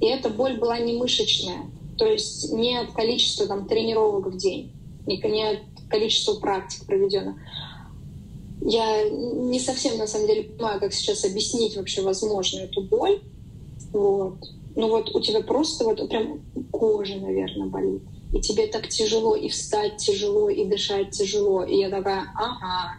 И 0.00 0.06
эта 0.06 0.28
боль 0.28 0.58
была 0.58 0.78
не 0.78 0.94
мышечная, 0.94 1.70
то 1.98 2.06
есть 2.06 2.52
не 2.52 2.76
от 2.76 2.92
количества 2.92 3.46
там, 3.46 3.66
тренировок 3.66 4.26
в 4.26 4.36
день, 4.36 4.72
не 5.06 5.42
от 5.42 5.58
количества 5.88 6.34
практик 6.34 6.86
проведенных, 6.86 7.36
я 8.62 9.08
не 9.08 9.58
совсем, 9.58 9.98
на 9.98 10.06
самом 10.06 10.26
деле, 10.26 10.44
понимаю, 10.44 10.80
как 10.80 10.92
сейчас 10.92 11.24
объяснить 11.24 11.76
вообще 11.76 12.02
возможно 12.02 12.60
эту 12.60 12.82
боль. 12.82 13.20
Вот. 13.92 14.36
Ну 14.76 14.88
вот 14.88 15.14
у 15.14 15.20
тебя 15.20 15.40
просто 15.40 15.84
вот 15.84 16.08
прям 16.08 16.40
кожа, 16.70 17.16
наверное, 17.16 17.66
болит. 17.66 18.02
И 18.32 18.40
тебе 18.40 18.66
так 18.66 18.88
тяжело, 18.88 19.34
и 19.34 19.48
встать 19.48 19.96
тяжело, 19.96 20.48
и 20.50 20.64
дышать 20.64 21.10
тяжело. 21.10 21.64
И 21.64 21.78
я 21.78 21.90
такая, 21.90 22.32
ага, 22.36 22.98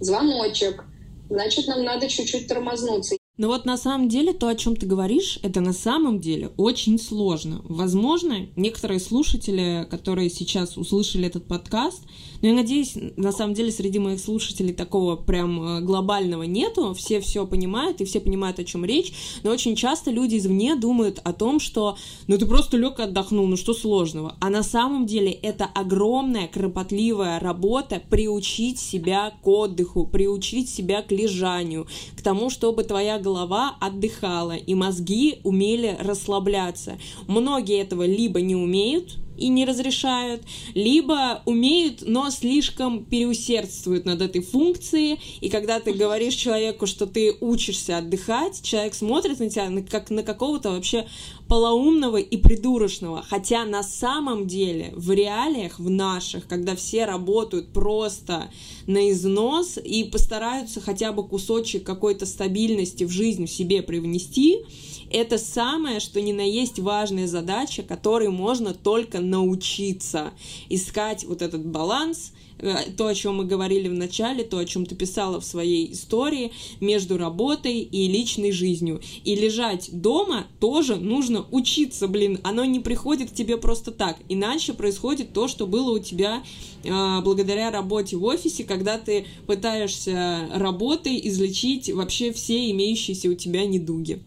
звоночек, 0.00 0.84
значит, 1.30 1.68
нам 1.68 1.84
надо 1.84 2.08
чуть-чуть 2.08 2.48
тормознуться. 2.48 3.16
Но 3.38 3.48
вот 3.48 3.66
на 3.66 3.76
самом 3.76 4.08
деле 4.08 4.32
то, 4.32 4.48
о 4.48 4.54
чем 4.54 4.76
ты 4.76 4.86
говоришь, 4.86 5.38
это 5.42 5.60
на 5.60 5.74
самом 5.74 6.20
деле 6.20 6.52
очень 6.56 6.98
сложно. 6.98 7.60
Возможно, 7.64 8.46
некоторые 8.56 8.98
слушатели, 8.98 9.86
которые 9.90 10.30
сейчас 10.30 10.78
услышали 10.78 11.26
этот 11.26 11.46
подкаст, 11.46 12.02
но 12.40 12.48
я 12.48 12.54
надеюсь, 12.54 12.94
на 13.16 13.32
самом 13.32 13.52
деле 13.52 13.70
среди 13.70 13.98
моих 13.98 14.20
слушателей 14.20 14.72
такого 14.72 15.16
прям 15.16 15.60
э, 15.62 15.80
глобального 15.82 16.44
нету, 16.44 16.94
все 16.94 17.20
все 17.20 17.46
понимают 17.46 18.00
и 18.00 18.06
все 18.06 18.20
понимают, 18.20 18.58
о 18.58 18.64
чем 18.64 18.86
речь, 18.86 19.12
но 19.42 19.50
очень 19.50 19.76
часто 19.76 20.10
люди 20.10 20.38
извне 20.38 20.74
думают 20.74 21.20
о 21.22 21.34
том, 21.34 21.60
что 21.60 21.98
ну 22.26 22.38
ты 22.38 22.46
просто 22.46 22.78
лег 22.78 23.00
отдохнул, 23.00 23.46
ну 23.46 23.56
что 23.56 23.74
сложного. 23.74 24.36
А 24.40 24.48
на 24.48 24.62
самом 24.62 25.04
деле 25.04 25.30
это 25.30 25.66
огромная 25.66 26.48
кропотливая 26.48 27.38
работа 27.38 28.02
приучить 28.08 28.78
себя 28.78 29.34
к 29.42 29.46
отдыху, 29.46 30.06
приучить 30.06 30.70
себя 30.70 31.02
к 31.02 31.12
лежанию, 31.12 31.86
к 32.16 32.22
тому, 32.22 32.48
чтобы 32.48 32.84
твоя 32.84 33.18
голова 33.26 33.74
отдыхала 33.80 34.54
и 34.56 34.74
мозги 34.74 35.40
умели 35.42 35.96
расслабляться. 35.98 36.96
Многие 37.26 37.80
этого 37.80 38.06
либо 38.06 38.40
не 38.40 38.54
умеют, 38.54 39.16
и 39.36 39.48
не 39.48 39.64
разрешают, 39.64 40.42
либо 40.74 41.42
умеют, 41.44 42.02
но 42.06 42.30
слишком 42.30 43.04
переусердствуют 43.04 44.04
над 44.04 44.22
этой 44.22 44.42
функцией, 44.42 45.20
и 45.40 45.48
когда 45.48 45.80
ты 45.80 45.92
говоришь 45.92 46.34
человеку, 46.34 46.86
что 46.86 47.06
ты 47.06 47.34
учишься 47.40 47.98
отдыхать, 47.98 48.62
человек 48.62 48.94
смотрит 48.94 49.38
на 49.38 49.50
тебя 49.50 49.70
как 49.88 50.10
на 50.10 50.22
какого-то 50.22 50.70
вообще 50.70 51.06
полоумного 51.48 52.16
и 52.16 52.36
придурочного, 52.36 53.24
хотя 53.28 53.64
на 53.64 53.82
самом 53.82 54.46
деле 54.46 54.92
в 54.96 55.12
реалиях, 55.12 55.78
в 55.78 55.88
наших, 55.88 56.46
когда 56.48 56.74
все 56.74 57.04
работают 57.04 57.72
просто 57.72 58.50
на 58.86 59.10
износ 59.10 59.78
и 59.82 60.04
постараются 60.04 60.80
хотя 60.80 61.12
бы 61.12 61.26
кусочек 61.26 61.84
какой-то 61.84 62.26
стабильности 62.26 63.04
в 63.04 63.10
жизнь 63.10 63.46
в 63.46 63.50
себе 63.50 63.82
привнести, 63.82 64.64
это 65.10 65.38
самое, 65.38 66.00
что 66.00 66.20
ни 66.20 66.32
на 66.32 66.40
есть 66.40 66.78
важная 66.78 67.26
задача, 67.26 67.82
которой 67.82 68.28
можно 68.28 68.74
только 68.74 69.20
научиться. 69.20 70.32
Искать 70.68 71.24
вот 71.24 71.42
этот 71.42 71.64
баланс, 71.64 72.32
э, 72.58 72.74
то, 72.96 73.06
о 73.06 73.14
чем 73.14 73.36
мы 73.36 73.44
говорили 73.44 73.88
в 73.88 73.94
начале, 73.94 74.42
то, 74.42 74.58
о 74.58 74.64
чем 74.64 74.86
ты 74.86 74.94
писала 74.94 75.40
в 75.40 75.44
своей 75.44 75.92
истории, 75.92 76.52
между 76.80 77.18
работой 77.18 77.80
и 77.80 78.08
личной 78.08 78.52
жизнью. 78.52 79.00
И 79.24 79.34
лежать 79.34 79.90
дома 79.92 80.46
тоже 80.60 80.96
нужно 80.96 81.46
учиться, 81.50 82.08
блин, 82.08 82.40
оно 82.42 82.64
не 82.64 82.80
приходит 82.80 83.30
к 83.30 83.34
тебе 83.34 83.56
просто 83.56 83.92
так. 83.92 84.16
Иначе 84.28 84.72
происходит 84.72 85.32
то, 85.32 85.48
что 85.48 85.66
было 85.66 85.92
у 85.92 85.98
тебя 85.98 86.42
э, 86.82 87.20
благодаря 87.22 87.70
работе 87.70 88.16
в 88.16 88.24
офисе, 88.24 88.64
когда 88.64 88.98
ты 88.98 89.26
пытаешься 89.46 90.48
работой 90.52 91.20
излечить 91.28 91.90
вообще 91.90 92.32
все 92.32 92.70
имеющиеся 92.70 93.28
у 93.28 93.34
тебя 93.34 93.64
недуги. 93.66 94.22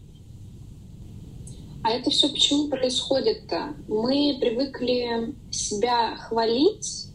А 1.90 1.92
это 1.92 2.08
все 2.10 2.28
почему 2.28 2.68
происходит-то? 2.68 3.74
Мы 3.88 4.38
привыкли 4.40 5.34
себя 5.50 6.14
хвалить 6.18 7.08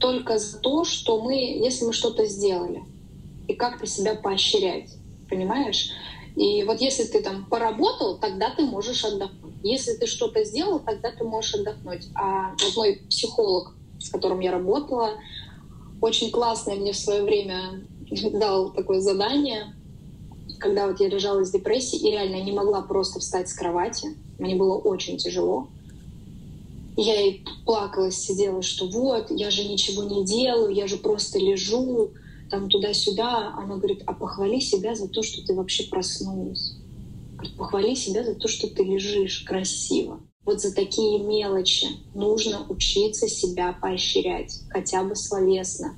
только 0.00 0.38
за 0.38 0.58
то, 0.58 0.82
что 0.82 1.22
мы, 1.22 1.34
если 1.34 1.84
мы 1.84 1.92
что-то 1.92 2.26
сделали, 2.26 2.82
и 3.46 3.54
как-то 3.54 3.86
себя 3.86 4.16
поощрять, 4.16 4.90
понимаешь? 5.30 5.90
И 6.34 6.64
вот 6.64 6.80
если 6.80 7.04
ты 7.04 7.22
там 7.22 7.44
поработал, 7.44 8.18
тогда 8.18 8.50
ты 8.50 8.64
можешь 8.64 9.04
отдохнуть. 9.04 9.54
Если 9.62 9.92
ты 9.92 10.08
что-то 10.08 10.42
сделал, 10.42 10.80
тогда 10.80 11.12
ты 11.12 11.22
можешь 11.22 11.54
отдохнуть. 11.54 12.08
А 12.16 12.56
вот 12.60 12.76
мой 12.76 13.02
психолог, 13.08 13.72
с 14.00 14.08
которым 14.08 14.40
я 14.40 14.50
работала, 14.50 15.10
очень 16.00 16.32
классное 16.32 16.74
мне 16.74 16.90
в 16.90 16.96
свое 16.96 17.22
время 17.22 17.84
дал 18.32 18.72
такое 18.72 18.98
задание 18.98 19.76
когда 20.62 20.86
вот 20.86 21.00
я 21.00 21.08
лежала 21.08 21.44
с 21.44 21.50
депрессией 21.50 22.08
и 22.08 22.12
реально 22.12 22.42
не 22.42 22.52
могла 22.52 22.82
просто 22.82 23.18
встать 23.18 23.48
с 23.48 23.54
кровати, 23.54 24.16
мне 24.38 24.54
было 24.54 24.78
очень 24.78 25.18
тяжело. 25.18 25.68
Я 26.96 27.20
и 27.20 27.40
плакала, 27.64 28.10
сидела, 28.10 28.62
что 28.62 28.86
вот, 28.86 29.30
я 29.30 29.50
же 29.50 29.64
ничего 29.64 30.04
не 30.04 30.24
делаю, 30.24 30.72
я 30.72 30.86
же 30.86 30.98
просто 30.98 31.38
лежу, 31.38 32.10
там 32.50 32.68
туда-сюда. 32.68 33.54
Она 33.56 33.76
говорит, 33.76 34.02
а 34.06 34.12
похвали 34.12 34.60
себя 34.60 34.94
за 34.94 35.08
то, 35.08 35.22
что 35.22 35.44
ты 35.44 35.54
вообще 35.54 35.84
проснулась. 35.84 36.76
Похвали 37.58 37.94
себя 37.94 38.24
за 38.24 38.34
то, 38.34 38.46
что 38.46 38.68
ты 38.68 38.84
лежишь 38.84 39.40
красиво. 39.40 40.20
Вот 40.44 40.60
за 40.60 40.74
такие 40.74 41.18
мелочи 41.18 41.88
нужно 42.14 42.66
учиться 42.68 43.26
себя 43.26 43.76
поощрять, 43.80 44.60
хотя 44.70 45.02
бы 45.02 45.16
словесно 45.16 45.96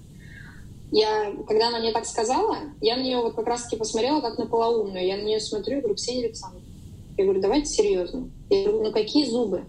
я, 0.94 1.34
когда 1.48 1.68
она 1.68 1.80
мне 1.80 1.90
так 1.90 2.06
сказала, 2.06 2.56
я 2.80 2.96
на 2.96 3.02
нее 3.02 3.16
вот 3.16 3.34
как 3.34 3.48
раз-таки 3.48 3.74
посмотрела 3.74 4.20
как 4.20 4.38
на 4.38 4.46
полоумную. 4.46 5.04
Я 5.04 5.16
на 5.16 5.22
нее 5.22 5.40
смотрю 5.40 5.78
и 5.78 5.80
говорю, 5.80 5.96
Ксения 5.96 6.26
Александровна, 6.26 6.64
я 7.16 7.24
говорю, 7.24 7.40
давайте 7.40 7.66
серьезно. 7.66 8.30
Я 8.48 8.62
говорю, 8.62 8.84
ну 8.84 8.92
какие 8.92 9.28
зубы? 9.28 9.64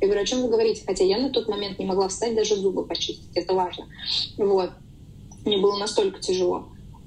Я 0.00 0.08
говорю, 0.08 0.22
о 0.22 0.26
чем 0.26 0.42
вы 0.42 0.48
говорите? 0.48 0.82
Хотя 0.84 1.04
я 1.04 1.18
на 1.18 1.30
тот 1.30 1.46
момент 1.46 1.78
не 1.78 1.84
могла 1.84 2.08
встать, 2.08 2.34
даже 2.34 2.56
зубы 2.56 2.84
почистить. 2.84 3.30
Это 3.36 3.54
важно. 3.54 3.86
Вот. 4.38 4.70
Мне 5.44 5.58
было 5.58 5.78
настолько 5.78 6.18
тяжело. 6.18 6.66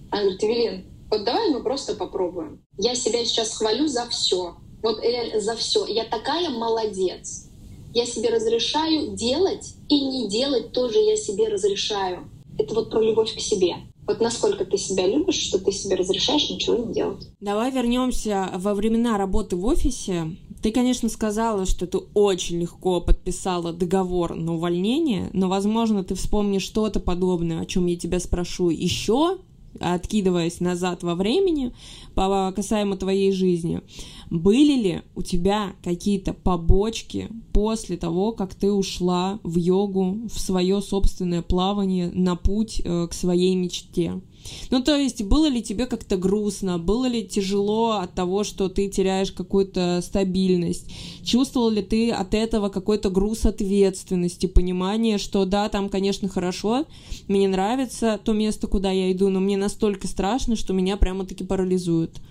Она 0.10 0.22
говорит, 0.22 0.44
Эвелин, 0.44 0.86
вот 1.12 1.26
давай 1.26 1.50
мы 1.50 1.62
просто 1.62 1.96
попробуем. 1.96 2.64
Я 2.78 2.96
себя 2.96 3.26
сейчас 3.26 3.58
хвалю 3.58 3.88
за 3.88 4.06
все. 4.06 4.56
Вот 4.82 5.04
реально 5.04 5.42
за 5.42 5.58
все. 5.58 5.86
Я 5.86 6.06
такая 6.06 6.50
молодец. 6.50 7.50
Я 7.94 8.06
себе 8.06 8.30
разрешаю 8.30 9.18
делать 9.18 9.74
и 9.90 10.00
не 10.00 10.30
делать 10.30 10.72
тоже 10.72 11.00
я 11.00 11.18
себе 11.18 11.50
разрешаю. 11.50 12.30
Это 12.60 12.76
вот 12.76 12.90
про 12.90 13.02
любовь 13.02 13.34
к 13.34 13.40
себе. 13.40 13.76
Вот 14.06 14.20
насколько 14.20 14.66
ты 14.66 14.78
себя 14.78 15.08
любишь, 15.08 15.40
что 15.40 15.60
ты 15.60 15.72
себе 15.72 15.96
разрешаешь 15.96 16.50
ничего 16.50 16.76
не 16.78 16.94
делать. 16.94 17.30
Давай 17.40 17.72
вернемся 17.72 18.50
во 18.56 18.74
времена 18.74 19.18
работы 19.18 19.56
в 19.56 19.66
офисе. 19.66 20.36
Ты, 20.62 20.72
конечно, 20.72 21.08
сказала, 21.08 21.66
что 21.66 21.88
ты 21.88 22.00
очень 22.14 22.60
легко 22.60 23.00
подписала 23.00 23.72
договор 23.72 24.36
на 24.36 24.56
увольнение, 24.56 25.30
но, 25.32 25.48
возможно, 25.48 26.04
ты 26.04 26.16
вспомнишь 26.16 26.64
что-то 26.64 27.00
подобное, 27.00 27.62
о 27.62 27.66
чем 27.66 27.86
я 27.86 27.96
тебя 27.96 28.20
спрошу 28.20 28.70
еще, 28.70 29.38
откидываясь 29.80 30.60
назад 30.60 31.04
во 31.04 31.16
времени, 31.16 31.72
по 32.14 32.52
касаемо 32.54 32.98
твоей 32.98 33.32
жизни. 33.32 33.82
Были 34.30 34.82
ли 34.82 35.02
у 35.16 35.24
тебя 35.24 35.74
какие-то 35.84 36.34
побочки 36.34 37.30
после 37.52 37.98
того, 37.98 38.32
как 38.32 38.54
ты 38.54 38.72
ушла 38.72 39.40
в 39.44 39.58
йогу, 39.58 40.20
в 40.32 40.40
свое 40.40 40.82
собственное 40.82 41.42
плавание 41.42 42.12
на 42.12 42.36
путь 42.36 42.82
э, 42.84 43.08
к 43.10 43.14
своей 43.14 43.56
мечте? 43.56 44.22
Ну, 44.72 44.82
то 44.82 44.96
есть, 44.96 45.24
было 45.24 45.48
ли 45.48 45.62
тебе 45.62 45.86
как-то 45.86 46.16
грустно, 46.16 46.78
было 46.78 47.08
ли 47.08 47.28
тяжело 47.28 47.94
от 47.94 48.14
того, 48.14 48.44
что 48.44 48.70
ты 48.70 48.88
теряешь 48.88 49.32
какую-то 49.32 50.02
стабильность? 50.04 50.90
Чувствовал 51.24 51.70
ли 51.70 51.82
ты 51.82 52.12
от 52.12 52.34
этого 52.34 52.70
какой-то 52.70 53.10
груз 53.10 53.46
ответственности, 53.46 54.46
понимание, 54.46 55.18
что 55.18 55.46
да, 55.46 55.70
там, 55.70 55.90
конечно, 55.90 56.30
хорошо, 56.30 56.86
мне 57.28 57.48
нравится 57.48 58.20
то 58.24 58.34
место, 58.34 58.68
куда 58.68 58.92
я 58.92 59.12
иду, 59.12 59.30
но 59.30 59.40
мне 59.40 59.58
настолько 59.58 60.08
страшно, 60.08 60.56
что 60.56 60.74
меня 60.74 60.98
прямо-таки 60.98 61.44
парализует? 61.44 62.22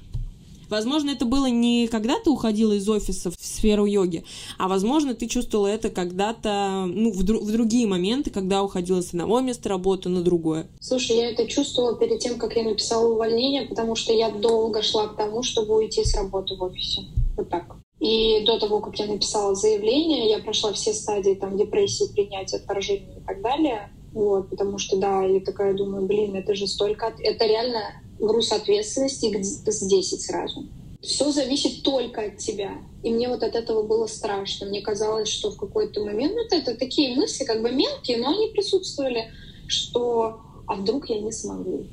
Возможно, 0.69 1.11
это 1.11 1.25
было 1.25 1.47
не 1.47 1.89
когда 1.89 2.19
ты 2.19 2.31
уходила 2.31 2.73
из 2.73 2.89
офиса 2.89 3.31
в 3.31 3.35
сферу 3.39 3.87
йоги, 3.87 4.25
а 4.59 4.69
возможно, 4.69 5.15
ты 5.15 5.27
чувствовала 5.27 5.67
это 5.69 5.91
когда-то, 5.91 6.85
ну, 6.87 7.13
в, 7.13 7.25
дру- 7.25 7.41
в 7.41 7.51
другие 7.51 7.87
моменты, 7.87 8.31
когда 8.31 8.63
уходила 8.63 9.01
с 9.01 9.09
одного 9.11 9.41
места 9.41 9.69
работы 9.69 10.09
на 10.09 10.23
другое. 10.23 10.67
Слушай, 10.81 11.17
я 11.17 11.31
это 11.31 11.47
чувствовала 11.47 11.97
перед 11.97 12.21
тем, 12.21 12.39
как 12.39 12.57
я 12.57 12.65
написала 12.65 13.07
увольнение, 13.13 13.67
потому 13.67 13.95
что 13.95 14.13
я 14.13 14.31
долго 14.31 14.83
шла 14.83 15.09
к 15.09 15.17
тому, 15.17 15.43
чтобы 15.43 15.77
уйти 15.77 16.05
с 16.05 16.15
работы 16.15 16.57
в 16.57 16.63
офисе. 16.63 17.03
Вот 17.37 17.49
так. 17.49 17.77
И 18.01 18.45
до 18.47 18.59
того, 18.61 18.81
как 18.81 18.99
я 18.99 19.07
написала 19.07 19.55
заявление, 19.55 20.31
я 20.31 20.39
прошла 20.39 20.73
все 20.73 20.93
стадии 20.93 21.35
там 21.35 21.57
депрессии, 21.57 22.13
принятия, 22.13 22.57
отторжения 22.57 23.19
и 23.19 23.21
так 23.27 23.43
далее. 23.43 23.91
Вот, 24.13 24.51
потому 24.51 24.79
что, 24.79 24.97
да, 24.97 25.23
я 25.25 25.41
такая 25.41 25.75
думаю, 25.75 26.07
блин, 26.07 26.35
это 26.35 26.55
же 26.55 26.67
столько... 26.67 27.13
Это 27.19 27.47
реально 27.47 27.83
груз 28.19 28.53
ответственности 28.53 29.43
с 29.43 29.87
10 29.87 30.23
сразу. 30.23 30.67
Все 31.01 31.31
зависит 31.31 31.83
только 31.83 32.23
от 32.23 32.39
тебя. 32.39 32.73
И 33.03 33.11
мне 33.11 33.29
вот 33.29 33.43
от 33.43 33.55
этого 33.55 33.83
было 33.83 34.07
страшно. 34.07 34.67
Мне 34.67 34.83
казалось, 34.83 35.29
что 35.29 35.51
в 35.51 35.57
какой-то 35.57 36.05
момент, 36.05 36.35
ну, 36.35 36.59
это 36.59 36.75
такие 36.75 37.15
мысли, 37.15 37.45
как 37.45 37.63
бы 37.63 37.71
мелкие, 37.71 38.19
но 38.19 38.31
они 38.31 38.49
присутствовали, 38.49 39.31
что 39.69 40.41
а 40.67 40.75
вдруг 40.75 41.09
я 41.09 41.19
не 41.21 41.33
смогу, 41.33 41.87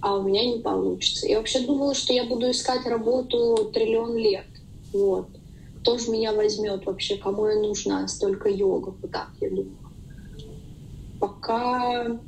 а 0.00 0.16
у 0.16 0.22
меня 0.22 0.46
не 0.46 0.58
получится. 0.60 1.26
Я 1.26 1.38
вообще 1.38 1.60
думала, 1.60 1.94
что 1.94 2.12
я 2.12 2.24
буду 2.24 2.50
искать 2.50 2.86
работу 2.86 3.70
триллион 3.72 4.16
лет. 4.16 4.46
Вот. 4.92 5.28
Кто 5.80 5.98
же 5.98 6.10
меня 6.10 6.32
возьмет 6.32 6.86
вообще, 6.86 7.16
кому 7.16 7.46
я 7.46 7.60
нужна, 7.60 8.08
столько 8.08 8.48
йогов, 8.48 8.94
вот 9.02 9.10
так 9.10 9.28
я 9.40 9.50
думала. 9.50 9.90
Пока 11.20 12.18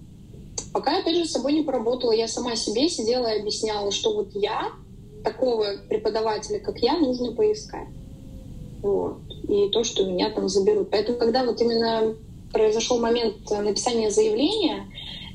Пока 0.77 0.99
опять 0.99 1.17
же, 1.17 1.25
с 1.25 1.33
собой 1.33 1.55
не 1.55 1.63
поработала, 1.63 2.13
я 2.13 2.29
сама 2.29 2.55
себе 2.55 2.91
сидела 2.91 3.29
и 3.29 3.41
объясняла, 3.41 3.91
что 3.91 4.13
вот 4.13 4.29
я, 4.35 4.73
такого 5.25 5.79
преподавателя, 5.89 6.59
как 6.59 6.81
я, 6.81 6.99
нужно 6.99 7.33
поискать. 7.33 7.89
Вот. 8.83 9.17
И 9.49 9.71
то, 9.71 9.85
что 9.85 10.05
меня 10.05 10.29
там 10.29 10.51
заберут. 10.51 10.91
Поэтому, 10.91 11.17
когда 11.17 11.47
вот 11.47 11.63
именно 11.63 12.15
произошел 12.53 13.01
момент 13.01 13.37
написания 13.49 14.11
заявления, 14.11 14.85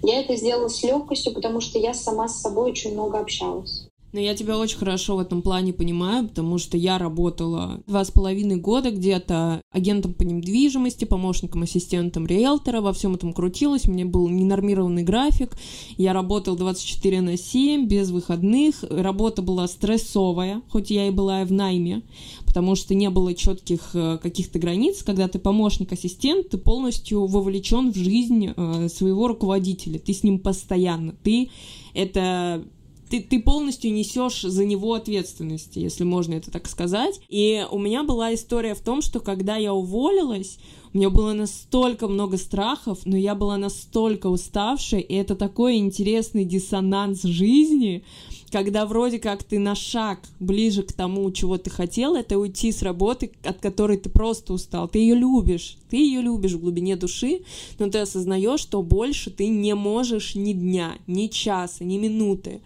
я 0.04 0.20
это 0.20 0.36
сделала 0.36 0.68
с 0.68 0.84
легкостью, 0.84 1.34
потому 1.34 1.60
что 1.60 1.80
я 1.80 1.96
сама 1.96 2.28
с 2.28 2.40
собой 2.40 2.70
очень 2.70 2.94
много 2.94 3.18
общалась. 3.18 3.88
Но 4.14 4.20
я 4.20 4.36
тебя 4.36 4.58
очень 4.58 4.78
хорошо 4.78 5.16
в 5.16 5.20
этом 5.20 5.42
плане 5.42 5.72
понимаю, 5.72 6.28
потому 6.28 6.58
что 6.58 6.76
я 6.76 6.98
работала 6.98 7.82
два 7.88 8.04
с 8.04 8.12
половиной 8.12 8.58
года 8.58 8.92
где-то 8.92 9.62
агентом 9.72 10.14
по 10.14 10.24
недвижимости, 10.24 11.06
помощником, 11.06 11.64
ассистентом 11.64 12.28
риэлтора, 12.28 12.82
во 12.82 12.92
всем 12.92 13.16
этом 13.16 13.32
крутилась, 13.32 13.88
у 13.88 13.92
меня 13.92 14.06
был 14.06 14.28
ненормированный 14.28 15.04
график, 15.04 15.56
я 15.98 16.12
работал 16.12 16.58
24 16.58 17.22
на 17.22 17.38
7, 17.38 17.88
без 17.88 18.12
выходных, 18.12 18.84
работа 18.90 19.42
была 19.42 19.68
стрессовая, 19.68 20.62
хоть 20.70 20.92
я 20.92 21.08
и 21.08 21.12
была 21.12 21.46
в 21.46 21.52
найме, 21.54 22.02
потому 22.46 22.76
что 22.76 22.94
не 22.94 23.10
было 23.10 23.34
четких 23.34 23.92
э, 23.94 24.18
каких-то 24.22 24.60
границ, 24.60 25.04
когда 25.04 25.30
ты 25.30 25.40
помощник-ассистент, 25.40 26.50
ты 26.50 26.58
полностью 26.58 27.26
вовлечен 27.28 27.94
в 27.94 27.96
жизнь 27.96 28.50
э, 28.56 28.90
своего 28.90 29.30
руководителя, 29.30 30.00
ты 30.00 30.14
с 30.14 30.24
ним 30.24 30.40
постоянно, 30.40 31.16
ты 31.24 31.50
это 31.94 32.66
ты, 33.12 33.20
ты 33.22 33.42
полностью 33.42 33.92
несешь 33.92 34.42
за 34.42 34.64
него 34.64 34.94
ответственность, 34.94 35.76
если 35.76 36.06
можно 36.06 36.36
это 36.36 36.50
так 36.50 36.68
сказать. 36.70 37.20
И 37.28 37.64
у 37.70 37.78
меня 37.78 38.04
была 38.04 38.34
история 38.34 38.74
в 38.74 38.80
том, 38.80 39.02
что 39.02 39.20
когда 39.20 39.58
я 39.58 39.74
уволилась, 39.74 40.58
у 40.94 40.98
меня 40.98 41.10
было 41.10 41.34
настолько 41.34 42.08
много 42.08 42.38
страхов, 42.38 43.00
но 43.06 43.18
я 43.18 43.36
была 43.36 43.58
настолько 43.58 44.28
уставшей, 44.28 45.02
и 45.02 45.14
это 45.16 45.36
такой 45.36 45.78
интересный 45.78 46.46
диссонанс 46.46 47.24
жизни, 47.24 48.04
когда 48.52 48.86
вроде 48.86 49.20
как 49.20 49.44
ты 49.44 49.60
на 49.60 49.76
шаг 49.76 50.20
ближе 50.40 50.84
к 50.84 50.92
тому, 50.92 51.32
чего 51.32 51.58
ты 51.58 51.70
хотел, 51.70 52.16
это 52.16 52.38
уйти 52.38 52.72
с 52.72 52.82
работы, 52.82 53.32
от 53.44 53.60
которой 53.60 53.98
ты 53.98 54.10
просто 54.10 54.54
устал. 54.54 54.88
Ты 54.88 55.00
ее 55.00 55.16
любишь, 55.16 55.78
ты 55.90 55.98
ее 55.98 56.22
любишь 56.22 56.54
в 56.54 56.60
глубине 56.60 56.96
души, 56.96 57.42
но 57.80 57.90
ты 57.90 58.00
осознаешь, 58.00 58.60
что 58.60 58.82
больше 58.82 59.32
ты 59.32 59.48
не 59.48 59.74
можешь 59.74 60.36
ни 60.36 60.54
дня, 60.54 60.98
ни 61.08 61.28
часа, 61.28 61.84
ни 61.84 61.98
минуты. 61.98 62.62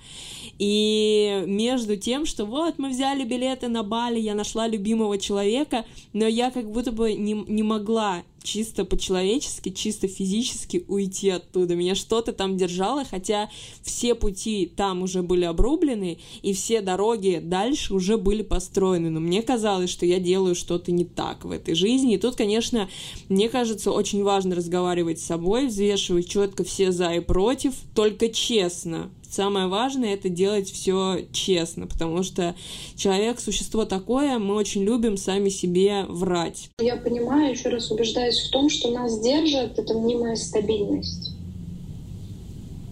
И 0.57 1.43
между 1.45 1.97
тем, 1.97 2.25
что 2.25 2.45
вот 2.45 2.79
мы 2.79 2.89
взяли 2.89 3.23
билеты 3.23 3.67
на 3.67 3.83
Бали, 3.83 4.19
я 4.19 4.33
нашла 4.33 4.67
любимого 4.67 5.17
человека, 5.17 5.85
но 6.13 6.25
я 6.25 6.49
как 6.49 6.71
будто 6.71 6.91
бы 6.91 7.13
не, 7.13 7.33
не 7.33 7.63
могла 7.63 8.23
чисто 8.45 8.85
по-человечески, 8.85 9.69
чисто 9.69 10.07
физически 10.07 10.85
уйти 10.87 11.29
оттуда. 11.29 11.75
Меня 11.75 11.95
что-то 11.95 12.31
там 12.31 12.55
держало, 12.55 13.03
хотя 13.03 13.49
все 13.81 14.15
пути 14.15 14.71
там 14.73 15.01
уже 15.01 15.21
были 15.21 15.43
обрублены, 15.43 16.19
и 16.41 16.53
все 16.53 16.81
дороги 16.81 17.41
дальше 17.43 17.93
уже 17.93 18.17
были 18.17 18.43
построены. 18.43 19.09
Но 19.09 19.19
мне 19.19 19.41
казалось, 19.41 19.89
что 19.89 20.05
я 20.05 20.19
делаю 20.19 20.55
что-то 20.55 20.91
не 20.91 21.03
так 21.03 21.43
в 21.43 21.51
этой 21.51 21.75
жизни. 21.75 22.15
И 22.15 22.17
тут, 22.17 22.35
конечно, 22.35 22.89
мне 23.27 23.49
кажется, 23.49 23.91
очень 23.91 24.23
важно 24.23 24.55
разговаривать 24.55 25.19
с 25.19 25.25
собой, 25.25 25.67
взвешивать 25.67 26.29
четко 26.29 26.63
все 26.63 26.91
за 26.91 27.13
и 27.13 27.19
против, 27.19 27.73
только 27.93 28.29
честно, 28.29 29.09
самое 29.35 29.67
важное 29.67 30.13
это 30.13 30.29
делать 30.29 30.71
все 30.71 31.27
честно, 31.31 31.87
потому 31.87 32.23
что 32.23 32.55
человек 32.95 33.39
существо 33.39 33.85
такое, 33.85 34.39
мы 34.39 34.55
очень 34.55 34.83
любим 34.83 35.17
сами 35.17 35.49
себе 35.49 36.05
врать. 36.07 36.69
Я 36.79 36.95
понимаю, 36.95 37.51
еще 37.51 37.69
раз 37.69 37.91
убеждаюсь 37.91 38.39
в 38.39 38.51
том, 38.51 38.69
что 38.69 38.89
нас 38.91 39.19
держит 39.19 39.77
эта 39.77 39.93
мнимая 39.93 40.35
стабильность 40.35 41.31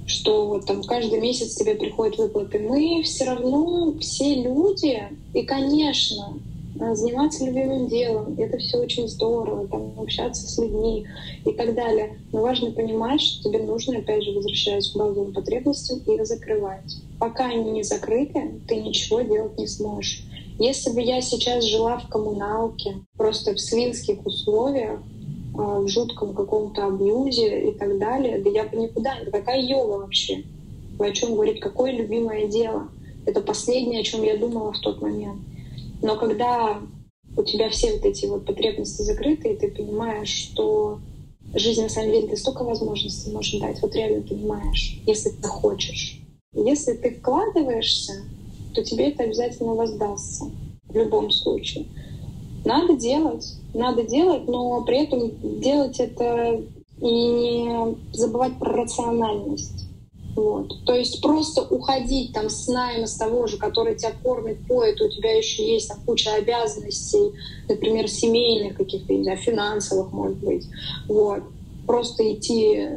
что 0.06 0.48
вот 0.48 0.66
там 0.66 0.84
каждый 0.84 1.22
месяц 1.22 1.56
тебе 1.56 1.76
приходят 1.76 2.18
выплаты. 2.18 2.60
Мы 2.60 3.02
все 3.04 3.24
равно 3.24 3.98
все 4.00 4.36
люди, 4.36 5.02
и, 5.34 5.44
конечно, 5.44 6.40
заниматься 6.76 7.46
любимым 7.46 7.88
делом. 7.88 8.36
Это 8.38 8.58
все 8.58 8.78
очень 8.78 9.08
здорово, 9.08 9.68
там, 9.68 9.94
общаться 9.98 10.48
с 10.48 10.58
людьми 10.58 11.06
и 11.46 11.52
так 11.52 11.76
далее. 11.76 12.20
Но 12.32 12.42
важно 12.42 12.72
понимать, 12.72 13.22
что 13.22 13.50
тебе 13.50 13.64
нужно, 13.64 14.00
опять 14.00 14.24
же, 14.24 14.32
возвращаясь 14.32 14.90
к 14.90 14.98
базовым 14.98 15.34
потребностям, 15.34 16.00
их 16.00 16.26
закрывать. 16.26 16.98
Пока 17.20 17.46
они 17.46 17.72
не 17.72 17.84
закрыты, 17.84 18.60
ты 18.68 18.78
ничего 18.78 19.22
делать 19.22 19.58
не 19.58 19.68
сможешь. 19.68 20.24
Если 20.60 20.92
бы 20.92 21.02
я 21.02 21.22
сейчас 21.22 21.64
жила 21.64 21.98
в 21.98 22.08
коммуналке, 22.10 22.96
просто 23.18 23.54
в 23.54 23.60
свинских 23.60 24.26
условиях, 24.26 25.00
а, 25.56 25.80
в 25.80 25.88
жутком 25.88 26.34
каком-то 26.34 26.88
абьюзе 26.88 27.70
и 27.70 27.72
так 27.74 27.98
далее, 28.00 28.40
да 28.40 28.50
я 28.50 28.64
бы 28.64 28.78
никуда, 28.78 29.16
да 29.26 29.32
какая 29.32 29.62
йога 29.62 29.98
вообще? 29.98 30.44
Вы 30.98 31.08
о 31.08 31.12
чем 31.12 31.34
говорить? 31.34 31.60
Какое 31.60 31.92
любимое 31.92 32.48
дело? 32.48 32.90
Это 33.26 33.42
последнее, 33.42 34.02
о 34.02 34.04
чем 34.04 34.24
я 34.24 34.38
думала 34.38 34.74
в 34.74 34.80
тот 34.80 35.02
момент. 35.02 35.40
Но 36.04 36.18
когда 36.18 36.82
у 37.36 37.44
тебя 37.44 37.70
все 37.70 37.94
вот 37.94 38.06
эти 38.06 38.26
вот 38.26 38.46
потребности 38.46 39.02
закрыты, 39.02 39.54
и 39.54 39.56
ты 39.56 39.70
понимаешь, 39.70 40.28
что 40.28 41.00
жизнь 41.56 41.82
на 41.82 41.90
самом 41.90 42.12
деле 42.12 42.28
ты 42.28 42.36
столько 42.36 42.64
возможностей 42.64 43.32
можешь 43.32 43.60
дать, 43.60 43.82
вот 43.82 43.96
реально 43.96 44.22
понимаешь, 44.22 45.00
если 45.08 45.30
ты 45.30 45.48
хочешь. 45.48 46.20
Если 46.54 46.94
ты 46.94 47.16
вкладываешься, 47.16 48.14
то 48.76 48.84
тебе 48.84 49.10
это 49.12 49.24
обязательно 49.24 49.76
воздастся 49.76 50.52
в 50.90 50.96
любом 50.96 51.32
случае. 51.32 51.86
Надо 52.66 52.96
делать, 52.96 53.56
надо 53.74 54.04
делать, 54.04 54.46
но 54.48 54.84
при 54.84 55.04
этом 55.04 55.62
делать 55.62 56.00
это 56.02 56.62
и 57.00 57.12
не 57.12 57.98
забывать 58.12 58.60
про 58.60 58.74
рациональность. 58.74 59.86
Вот. 60.36 60.84
То 60.86 60.94
есть 60.94 61.22
просто 61.22 61.62
уходить 61.62 62.34
там 62.34 62.50
с 62.50 62.68
найма, 62.68 63.06
с 63.06 63.16
того 63.16 63.46
же, 63.48 63.58
который 63.58 63.96
тебя 63.96 64.12
кормит, 64.24 64.66
поет, 64.68 65.00
у 65.02 65.10
тебя 65.10 65.38
еще 65.38 65.74
есть 65.74 65.90
там 65.90 66.00
куча 66.06 66.34
обязанностей, 66.34 67.34
например, 67.70 68.10
семейных 68.10 68.76
каких-то, 68.76 69.14
не 69.14 69.36
финансовых, 69.36 70.12
может 70.12 70.38
быть. 70.38 70.68
Вот. 71.08 71.44
Просто 71.86 72.34
идти 72.34 72.88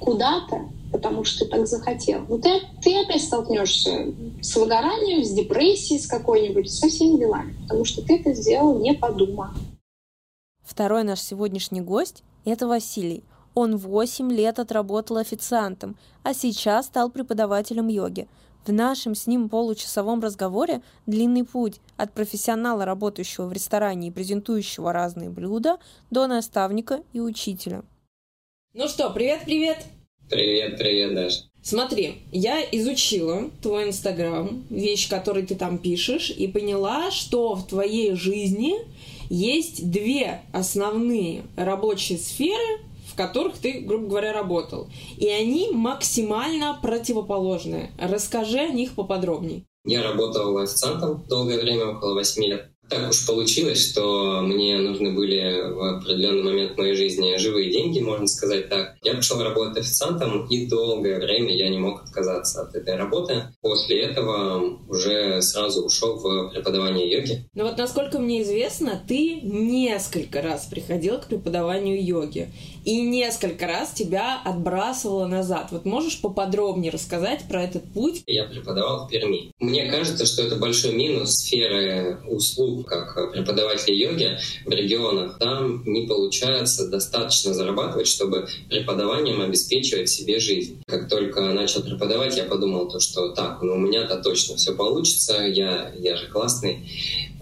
куда-то, 0.00 0.68
потому 0.92 1.24
что 1.24 1.44
ты 1.44 1.50
так 1.50 1.66
захотел. 1.66 2.22
Ну, 2.28 2.38
ты, 2.38 2.60
ты 2.82 3.02
опять 3.02 3.22
столкнешься 3.22 4.14
с 4.40 4.56
выгоранием, 4.56 5.24
с 5.24 5.32
депрессией, 5.32 6.00
с 6.00 6.06
какой-нибудь, 6.06 6.70
со 6.70 6.88
всеми 6.88 7.18
делами, 7.18 7.54
потому 7.64 7.84
что 7.84 8.02
ты 8.02 8.16
это 8.16 8.32
сделал 8.32 8.78
не 8.78 8.94
подумав. 8.94 9.50
Второй 10.64 11.04
наш 11.04 11.20
сегодняшний 11.20 11.80
гость– 11.80 12.22
это 12.44 12.66
Василий– 12.66 13.24
он 13.56 13.78
8 13.78 14.30
лет 14.30 14.58
отработал 14.58 15.16
официантом, 15.16 15.96
а 16.22 16.34
сейчас 16.34 16.86
стал 16.86 17.10
преподавателем 17.10 17.88
йоги. 17.88 18.28
В 18.66 18.72
нашем 18.72 19.14
с 19.14 19.26
ним 19.26 19.48
получасовом 19.48 20.20
разговоре 20.20 20.82
длинный 21.06 21.44
путь 21.44 21.80
от 21.96 22.12
профессионала, 22.12 22.84
работающего 22.84 23.46
в 23.46 23.52
ресторане 23.52 24.08
и 24.08 24.10
презентующего 24.10 24.92
разные 24.92 25.30
блюда, 25.30 25.78
до 26.10 26.26
наставника 26.26 27.02
и 27.14 27.20
учителя. 27.20 27.82
Ну 28.74 28.88
что, 28.88 29.08
привет-привет! 29.08 29.78
Привет, 30.28 30.76
привет, 30.76 31.14
Даша. 31.14 31.44
Смотри, 31.62 32.22
я 32.32 32.60
изучила 32.60 33.50
твой 33.62 33.88
инстаграм, 33.88 34.64
вещи, 34.68 35.08
которые 35.08 35.46
ты 35.46 35.54
там 35.54 35.78
пишешь, 35.78 36.30
и 36.30 36.46
поняла, 36.46 37.10
что 37.10 37.54
в 37.54 37.66
твоей 37.66 38.14
жизни 38.14 38.74
есть 39.30 39.90
две 39.90 40.42
основные 40.52 41.44
рабочие 41.56 42.18
сферы, 42.18 42.80
которых 43.16 43.58
ты, 43.58 43.80
грубо 43.80 44.06
говоря, 44.06 44.32
работал. 44.32 44.88
И 45.16 45.28
они 45.28 45.70
максимально 45.72 46.78
противоположные. 46.80 47.90
Расскажи 47.98 48.58
о 48.58 48.68
них 48.68 48.94
поподробнее. 48.94 49.64
Я 49.84 50.02
работал 50.02 50.58
официантом 50.58 51.24
долгое 51.28 51.60
время, 51.60 51.96
около 51.96 52.14
8 52.14 52.44
лет. 52.44 52.70
Так 52.88 53.10
уж 53.10 53.26
получилось, 53.26 53.90
что 53.90 54.42
мне 54.42 54.78
нужны 54.78 55.12
были 55.12 55.72
в 55.72 55.98
определенный 55.98 56.44
момент 56.44 56.78
моей 56.78 56.94
жизни 56.94 57.36
живые 57.36 57.72
деньги, 57.72 57.98
можно 57.98 58.28
сказать 58.28 58.68
так. 58.68 58.96
Я 59.02 59.14
пошел 59.14 59.42
работать 59.42 59.78
официантом, 59.78 60.46
и 60.46 60.66
долгое 60.66 61.18
время 61.18 61.56
я 61.56 61.68
не 61.68 61.78
мог 61.78 62.02
отказаться 62.02 62.62
от 62.62 62.76
этой 62.76 62.96
работы. 62.96 63.42
После 63.60 64.02
этого 64.02 64.78
уже 64.88 65.42
сразу 65.42 65.84
ушел 65.84 66.16
в 66.16 66.50
преподавание 66.50 67.10
йоги. 67.10 67.48
Ну 67.54 67.64
вот 67.64 67.76
насколько 67.76 68.20
мне 68.20 68.42
известно, 68.42 69.02
ты 69.06 69.40
несколько 69.40 70.40
раз 70.40 70.66
приходил 70.66 71.18
к 71.18 71.26
преподаванию 71.26 72.04
йоги 72.04 72.52
и 72.86 73.00
несколько 73.00 73.66
раз 73.66 73.90
тебя 73.90 74.40
отбрасывало 74.44 75.26
назад. 75.26 75.68
Вот 75.72 75.84
можешь 75.84 76.20
поподробнее 76.20 76.92
рассказать 76.92 77.48
про 77.48 77.64
этот 77.64 77.82
путь? 77.92 78.22
Я 78.28 78.44
преподавал 78.44 79.06
в 79.06 79.10
Перми. 79.10 79.50
Мне 79.58 79.90
кажется, 79.90 80.24
что 80.24 80.42
это 80.42 80.54
большой 80.54 80.92
минус 80.94 81.34
сферы 81.34 82.20
услуг 82.28 82.86
как 82.86 83.32
преподавателя 83.32 83.92
йоги 83.92 84.38
в 84.64 84.70
регионах. 84.70 85.36
Там 85.40 85.82
не 85.84 86.06
получается 86.06 86.88
достаточно 86.88 87.52
зарабатывать, 87.52 88.06
чтобы 88.06 88.46
преподаванием 88.70 89.40
обеспечивать 89.40 90.08
себе 90.08 90.38
жизнь. 90.38 90.80
Как 90.86 91.08
только 91.08 91.40
начал 91.40 91.82
преподавать, 91.82 92.36
я 92.36 92.44
подумал, 92.44 92.88
то, 92.88 93.00
что 93.00 93.30
так, 93.30 93.62
ну 93.62 93.74
у 93.74 93.78
меня-то 93.78 94.18
точно 94.22 94.54
все 94.54 94.72
получится, 94.76 95.42
я, 95.42 95.92
я 95.98 96.16
же 96.16 96.28
классный. 96.28 96.88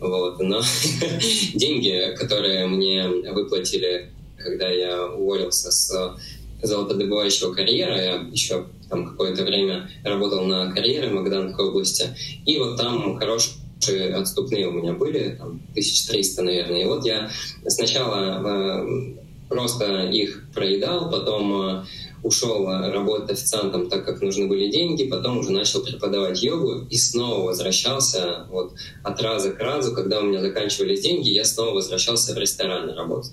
Вот. 0.00 0.40
Но 0.40 0.62
деньги, 1.54 2.14
которые 2.16 2.66
мне 2.66 3.08
выплатили 3.30 4.13
когда 4.44 4.68
я 4.68 5.06
уволился 5.06 5.70
с 5.70 6.16
золотодобывающего 6.62 7.52
карьера, 7.52 7.96
я 8.00 8.14
еще 8.30 8.66
там 8.88 9.06
какое-то 9.06 9.44
время 9.44 9.90
работал 10.04 10.44
на 10.44 10.70
карьере 10.72 11.08
в 11.08 11.14
Магаданской 11.14 11.66
области, 11.66 12.08
и 12.46 12.58
вот 12.58 12.76
там 12.76 13.18
хорошие 13.18 14.14
отступные 14.14 14.68
у 14.68 14.72
меня 14.72 14.92
были, 14.92 15.36
там, 15.38 15.60
1300, 15.72 16.42
наверное. 16.42 16.82
И 16.82 16.86
вот 16.86 17.04
я 17.04 17.30
сначала 17.66 18.40
э, 18.44 19.14
просто 19.48 20.04
их 20.06 20.44
проедал, 20.54 21.10
потом 21.10 21.66
э, 21.66 21.84
ушел 22.24 22.66
работать 22.66 23.32
официантом, 23.32 23.88
так 23.90 24.04
как 24.06 24.22
нужны 24.22 24.46
были 24.46 24.70
деньги, 24.70 25.04
потом 25.04 25.38
уже 25.38 25.52
начал 25.52 25.82
преподавать 25.82 26.42
йогу 26.42 26.86
и 26.88 26.96
снова 26.96 27.44
возвращался 27.44 28.46
вот 28.50 28.72
от 29.02 29.20
раза 29.20 29.52
к 29.52 29.60
разу, 29.60 29.94
когда 29.94 30.20
у 30.20 30.22
меня 30.22 30.40
заканчивались 30.40 31.02
деньги, 31.02 31.28
я 31.28 31.44
снова 31.44 31.74
возвращался 31.74 32.34
в 32.34 32.38
ресторан 32.38 32.88
работать. 32.90 33.32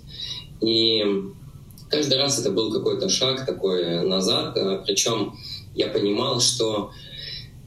И 0.61 1.03
каждый 1.89 2.17
раз 2.17 2.39
это 2.39 2.51
был 2.51 2.71
какой-то 2.71 3.09
шаг 3.09 3.45
такой 3.45 4.05
назад, 4.07 4.57
э, 4.57 4.83
причем 4.85 5.35
я 5.75 5.87
понимал, 5.87 6.39
что 6.39 6.91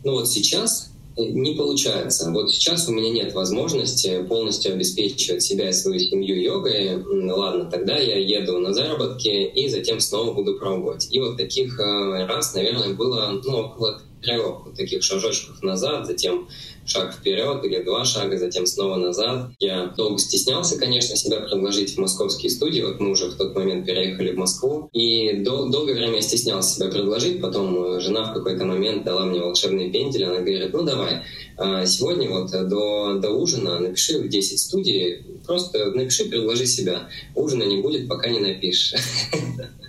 ну 0.04 0.12
вот 0.12 0.28
сейчас 0.28 0.94
не 1.16 1.54
получается. 1.54 2.30
Вот 2.30 2.50
сейчас 2.50 2.88
у 2.88 2.92
меня 2.92 3.10
нет 3.10 3.34
возможности 3.34 4.22
полностью 4.24 4.72
обеспечивать 4.72 5.42
себя 5.42 5.70
и 5.70 5.72
свою 5.72 6.00
семью 6.00 6.40
йогой. 6.40 7.02
Ладно, 7.30 7.66
тогда 7.66 7.96
я 7.96 8.18
еду 8.18 8.58
на 8.58 8.72
заработки 8.72 9.28
и 9.28 9.68
затем 9.68 10.00
снова 10.00 10.34
буду 10.34 10.58
пробовать. 10.58 11.08
И 11.12 11.20
вот 11.20 11.36
таких 11.36 11.78
э, 11.78 12.26
раз, 12.26 12.54
наверное, 12.54 12.94
было 12.94 13.40
ну, 13.44 13.58
около 13.58 14.00
трех 14.22 14.64
вот 14.64 14.74
таких 14.74 15.02
шажочков 15.02 15.62
назад, 15.62 16.06
затем 16.06 16.48
шаг 16.86 17.14
вперед 17.14 17.64
или 17.64 17.82
два 17.82 18.04
шага, 18.04 18.38
затем 18.38 18.66
снова 18.66 18.96
назад. 18.96 19.50
Я 19.58 19.86
долго 19.96 20.18
стеснялся, 20.18 20.78
конечно, 20.78 21.16
себя 21.16 21.40
предложить 21.40 21.94
в 21.94 21.98
московские 21.98 22.50
студии. 22.50 22.82
Вот 22.82 23.00
мы 23.00 23.10
уже 23.10 23.26
в 23.26 23.36
тот 23.36 23.54
момент 23.54 23.86
переехали 23.86 24.32
в 24.32 24.36
Москву. 24.36 24.88
И 24.92 25.32
дол- 25.38 25.70
долгое 25.70 25.94
время 25.94 26.16
я 26.16 26.20
стеснялся 26.20 26.76
себя 26.76 26.88
предложить. 26.88 27.40
Потом 27.40 28.00
жена 28.00 28.30
в 28.30 28.34
какой-то 28.34 28.64
момент 28.64 29.04
дала 29.04 29.24
мне 29.24 29.40
волшебный 29.40 29.90
пендель. 29.90 30.24
Она 30.24 30.40
говорит, 30.40 30.72
ну 30.72 30.82
давай, 30.82 31.22
а, 31.56 31.86
сегодня 31.86 32.28
вот 32.30 32.50
до, 32.50 33.14
до 33.14 33.30
ужина 33.30 33.78
напиши 33.78 34.18
в 34.18 34.28
10 34.28 34.58
студий, 34.58 35.22
просто 35.46 35.92
напиши, 35.92 36.28
предложи 36.28 36.66
себя. 36.66 37.08
Ужина 37.34 37.64
не 37.64 37.80
будет, 37.80 38.08
пока 38.08 38.28
не 38.28 38.40
напишешь. 38.40 38.94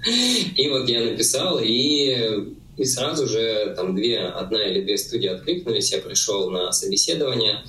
И 0.56 0.70
вот 0.70 0.88
я 0.88 1.04
написал, 1.04 1.60
и 1.60 2.56
и 2.78 2.86
сразу 2.86 3.28
же 3.28 3.74
там 3.76 3.96
две, 3.96 4.20
одна 4.20 4.64
или 4.64 4.82
две 4.82 4.98
студии 4.98 5.28
откликнулись, 5.28 5.92
я 5.92 6.00
пришел 6.00 6.50
на 6.50 6.72
собеседование, 6.72 7.64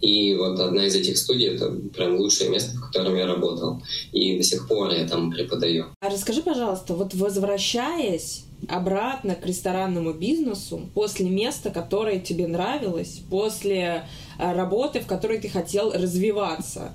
и 0.00 0.34
вот 0.34 0.60
одна 0.60 0.86
из 0.86 0.94
этих 0.94 1.18
студий— 1.18 1.48
это 1.54 1.70
прям 1.94 2.16
лучшее 2.16 2.50
место, 2.50 2.76
в 2.76 2.80
котором 2.80 3.16
я 3.16 3.26
работал. 3.26 3.82
И 4.12 4.36
до 4.36 4.44
сих 4.44 4.68
пор 4.68 4.92
я 4.92 5.06
там 5.08 5.32
преподаю. 5.32 5.86
А 6.00 6.08
расскажи, 6.08 6.42
пожалуйста, 6.42 6.94
вот 6.94 7.14
возвращаясь 7.14 8.44
обратно 8.68 9.34
к 9.34 9.44
ресторанному 9.46 10.12
бизнесу 10.12 10.88
после 10.94 11.28
места, 11.28 11.70
которое 11.70 12.20
тебе 12.20 12.46
нравилось, 12.46 13.20
после 13.30 14.04
э, 14.38 14.52
работы, 14.52 15.00
в 15.00 15.06
которой 15.06 15.38
ты 15.38 15.48
хотел 15.48 15.92
развиваться, 15.92 16.94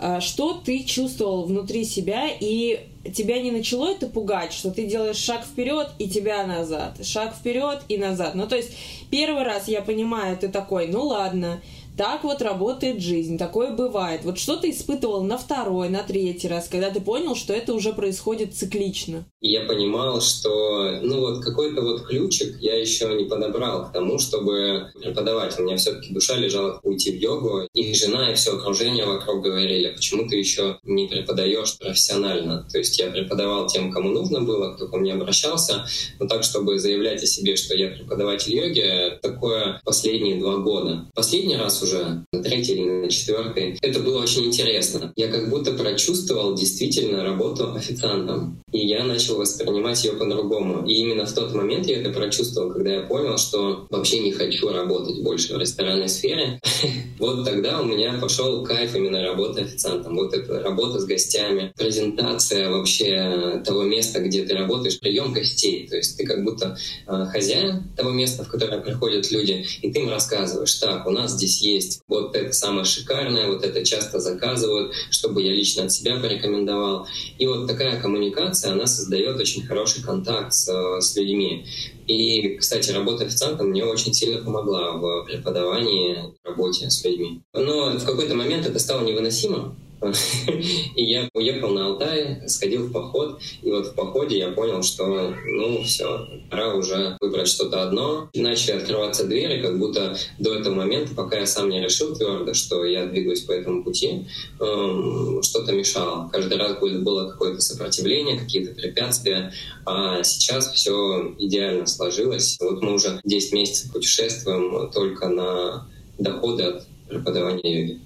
э, 0.00 0.20
что 0.20 0.60
ты 0.64 0.84
чувствовал 0.84 1.44
внутри 1.44 1.84
себя 1.84 2.28
и 2.38 2.80
тебя 3.10 3.40
не 3.42 3.50
начало 3.50 3.90
это 3.90 4.06
пугать, 4.06 4.52
что 4.52 4.70
ты 4.70 4.86
делаешь 4.86 5.16
шаг 5.16 5.44
вперед 5.44 5.88
и 5.98 6.08
тебя 6.08 6.46
назад, 6.46 7.04
шаг 7.04 7.34
вперед 7.34 7.82
и 7.88 7.96
назад. 7.96 8.34
Ну, 8.34 8.46
то 8.46 8.56
есть 8.56 8.72
первый 9.10 9.42
раз 9.42 9.68
я 9.68 9.82
понимаю, 9.82 10.36
ты 10.36 10.48
такой, 10.48 10.86
ну 10.86 11.06
ладно, 11.06 11.60
так 11.96 12.24
вот 12.24 12.42
работает 12.42 13.00
жизнь, 13.00 13.38
такое 13.38 13.72
бывает. 13.72 14.22
Вот 14.24 14.38
что 14.38 14.56
ты 14.56 14.70
испытывал 14.70 15.22
на 15.22 15.36
второй, 15.36 15.88
на 15.88 16.02
третий 16.02 16.48
раз, 16.48 16.68
когда 16.68 16.90
ты 16.90 17.00
понял, 17.00 17.34
что 17.34 17.52
это 17.52 17.74
уже 17.74 17.92
происходит 17.92 18.54
циклично? 18.54 19.24
Я 19.40 19.62
понимал, 19.64 20.20
что 20.20 21.00
ну 21.02 21.20
вот 21.20 21.44
какой-то 21.44 21.82
вот 21.82 22.06
ключик 22.06 22.56
я 22.60 22.78
еще 22.78 23.14
не 23.14 23.24
подобрал 23.24 23.88
к 23.88 23.92
тому, 23.92 24.18
чтобы 24.18 24.90
преподавать. 24.94 25.58
У 25.58 25.62
меня 25.62 25.76
все-таки 25.76 26.14
душа 26.14 26.36
лежала 26.36 26.80
уйти 26.82 27.10
в 27.12 27.16
йогу, 27.16 27.68
и 27.74 27.94
жена, 27.94 28.30
и 28.30 28.34
все 28.34 28.56
окружение 28.56 29.04
вокруг 29.04 29.42
говорили, 29.42 29.92
почему 29.94 30.28
ты 30.28 30.36
еще 30.36 30.78
не 30.84 31.08
преподаешь 31.08 31.78
профессионально. 31.78 32.66
То 32.70 32.78
есть 32.78 32.98
я 32.98 33.10
преподавал 33.10 33.66
тем, 33.66 33.90
кому 33.90 34.10
нужно 34.10 34.40
было, 34.40 34.74
кто 34.74 34.88
ко 34.88 34.96
мне 34.96 35.12
обращался, 35.12 35.86
но 36.18 36.26
так, 36.26 36.42
чтобы 36.42 36.78
заявлять 36.78 37.22
о 37.22 37.26
себе, 37.26 37.56
что 37.56 37.76
я 37.76 37.88
преподаватель 37.90 38.54
йоги, 38.54 39.18
такое 39.20 39.80
последние 39.84 40.38
два 40.38 40.58
года. 40.58 41.10
Последний 41.14 41.56
раз 41.56 41.81
уже, 41.82 42.24
на 42.32 42.42
третий 42.42 42.74
или 42.74 42.90
на 42.90 43.08
четвертый. 43.08 43.78
Это 43.82 44.00
было 44.00 44.22
очень 44.22 44.46
интересно. 44.46 45.12
Я 45.16 45.28
как 45.28 45.50
будто 45.50 45.72
прочувствовал 45.72 46.54
действительно 46.54 47.22
работу 47.22 47.72
официантом. 47.74 48.62
И 48.72 48.86
я 48.86 49.04
начал 49.04 49.36
воспринимать 49.36 50.02
ее 50.04 50.12
по-другому. 50.12 50.86
И 50.86 50.94
именно 50.94 51.26
в 51.26 51.32
тот 51.32 51.54
момент 51.54 51.86
я 51.86 52.00
это 52.00 52.10
прочувствовал, 52.10 52.72
когда 52.72 52.94
я 52.94 53.02
понял, 53.02 53.36
что 53.36 53.86
вообще 53.90 54.20
не 54.20 54.32
хочу 54.32 54.70
работать 54.70 55.22
больше 55.22 55.54
в 55.54 55.58
ресторанной 55.58 56.08
сфере. 56.08 56.60
Вот 57.18 57.44
тогда 57.44 57.80
у 57.80 57.84
меня 57.84 58.18
пошел 58.20 58.64
кайф 58.64 58.96
именно 58.96 59.22
работы 59.22 59.60
официантом. 59.60 60.16
Вот 60.16 60.34
эта 60.34 60.58
работа 60.60 60.98
с 60.98 61.04
гостями, 61.04 61.72
презентация 61.76 62.68
вообще 62.68 63.62
того 63.64 63.84
места, 63.84 64.18
где 64.20 64.44
ты 64.44 64.54
работаешь, 64.54 64.98
прием 64.98 65.32
гостей. 65.32 65.86
То 65.88 65.96
есть 65.96 66.16
ты 66.16 66.24
как 66.24 66.42
будто 66.42 66.76
э, 67.06 67.24
хозяин 67.26 67.84
того 67.96 68.10
места, 68.10 68.42
в 68.42 68.48
которое 68.48 68.80
приходят 68.80 69.30
люди, 69.30 69.64
и 69.82 69.92
ты 69.92 70.00
им 70.00 70.08
рассказываешь, 70.08 70.74
так, 70.74 71.06
у 71.06 71.10
нас 71.10 71.32
здесь 71.32 71.62
есть 71.62 71.71
есть 71.74 72.02
вот 72.08 72.34
это 72.36 72.52
самое 72.52 72.84
шикарное, 72.84 73.48
вот 73.48 73.64
это 73.64 73.84
часто 73.84 74.20
заказывают, 74.20 74.94
чтобы 75.10 75.42
я 75.42 75.52
лично 75.52 75.84
от 75.84 75.92
себя 75.92 76.18
порекомендовал. 76.20 77.06
И 77.38 77.46
вот 77.46 77.66
такая 77.66 78.00
коммуникация, 78.00 78.72
она 78.72 78.86
создает 78.86 79.38
очень 79.38 79.66
хороший 79.66 80.02
контакт 80.02 80.52
с, 80.52 80.66
с 81.00 81.16
людьми. 81.16 81.66
И, 82.06 82.56
кстати, 82.56 82.90
работа 82.90 83.24
официантом 83.24 83.68
мне 83.68 83.84
очень 83.84 84.12
сильно 84.12 84.44
помогла 84.44 84.92
в 84.92 85.24
преподавании, 85.24 86.34
работе 86.44 86.90
с 86.90 87.04
людьми. 87.04 87.42
Но 87.54 87.90
в 87.90 88.04
какой-то 88.04 88.34
момент 88.34 88.66
это 88.66 88.78
стало 88.78 89.04
невыносимо, 89.04 89.76
И 90.96 91.04
я 91.04 91.28
уехал 91.34 91.70
на 91.70 91.86
Алтай, 91.86 92.42
сходил 92.48 92.86
в 92.86 92.92
поход, 92.92 93.40
и 93.62 93.70
вот 93.70 93.88
в 93.88 93.94
походе 93.94 94.38
я 94.38 94.50
понял, 94.50 94.82
что, 94.82 95.34
ну, 95.46 95.82
все, 95.84 96.26
пора 96.50 96.74
уже 96.74 97.16
выбрать 97.20 97.48
что-то 97.48 97.82
одно. 97.82 98.28
Начали 98.34 98.72
открываться 98.72 99.24
двери, 99.24 99.62
как 99.62 99.78
будто 99.78 100.16
до 100.38 100.54
этого 100.54 100.74
момента, 100.74 101.14
пока 101.14 101.38
я 101.38 101.46
сам 101.46 101.70
не 101.70 101.80
решил 101.80 102.14
твердо, 102.14 102.54
что 102.54 102.84
я 102.84 103.06
двигаюсь 103.06 103.42
по 103.42 103.52
этому 103.52 103.84
пути, 103.84 104.26
эм, 104.60 105.42
что-то 105.42 105.72
мешало. 105.72 106.28
Каждый 106.32 106.58
раз 106.58 106.72
было 106.80 107.30
какое-то 107.30 107.60
сопротивление, 107.60 108.38
какие-то 108.38 108.74
препятствия, 108.74 109.52
а 109.86 110.22
сейчас 110.24 110.72
все 110.72 111.34
идеально 111.38 111.86
сложилось. 111.86 112.56
Вот 112.60 112.82
мы 112.82 112.94
уже 112.94 113.20
10 113.24 113.52
месяцев 113.52 113.92
путешествуем 113.92 114.90
только 114.90 115.28
на 115.28 115.86
доходы 116.18 116.64
от 116.64 116.86
преподавания 117.08 117.80
йоги. 117.80 118.00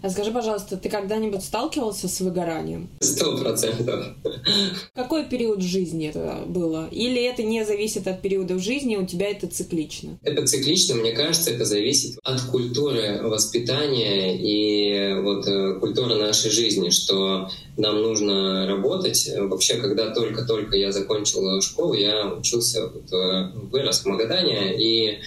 А 0.00 0.10
скажи, 0.10 0.30
пожалуйста, 0.30 0.76
ты 0.76 0.88
когда-нибудь 0.88 1.42
сталкивался 1.42 2.08
с 2.08 2.20
выгоранием? 2.20 2.88
Сто 3.00 3.36
процентов. 3.38 4.14
Какой 4.94 5.24
период 5.24 5.60
жизни 5.60 6.08
это 6.08 6.44
было? 6.46 6.88
Или 6.90 7.22
это 7.22 7.42
не 7.42 7.64
зависит 7.64 8.06
от 8.06 8.22
периода 8.22 8.54
в 8.54 8.60
жизни, 8.60 8.96
у 8.96 9.06
тебя 9.06 9.28
это 9.28 9.48
циклично? 9.48 10.18
Это 10.22 10.46
циклично, 10.46 10.94
мне 10.94 11.12
кажется, 11.12 11.50
это 11.50 11.64
зависит 11.64 12.18
от 12.22 12.40
культуры 12.42 13.20
воспитания 13.22 14.36
и 14.36 15.20
вот 15.20 15.46
э, 15.48 15.74
культуры 15.80 16.14
нашей 16.14 16.50
жизни, 16.50 16.90
что 16.90 17.48
нам 17.76 18.00
нужно 18.00 18.66
работать. 18.66 19.30
Вообще, 19.36 19.74
когда 19.78 20.10
только-только 20.10 20.76
я 20.76 20.92
закончил 20.92 21.60
школу, 21.60 21.94
я 21.94 22.32
учился, 22.32 22.88
вот, 22.88 23.12
э, 23.12 23.50
вырос 23.70 24.00
в 24.00 24.06
Магадане, 24.06 24.76
и 24.76 25.18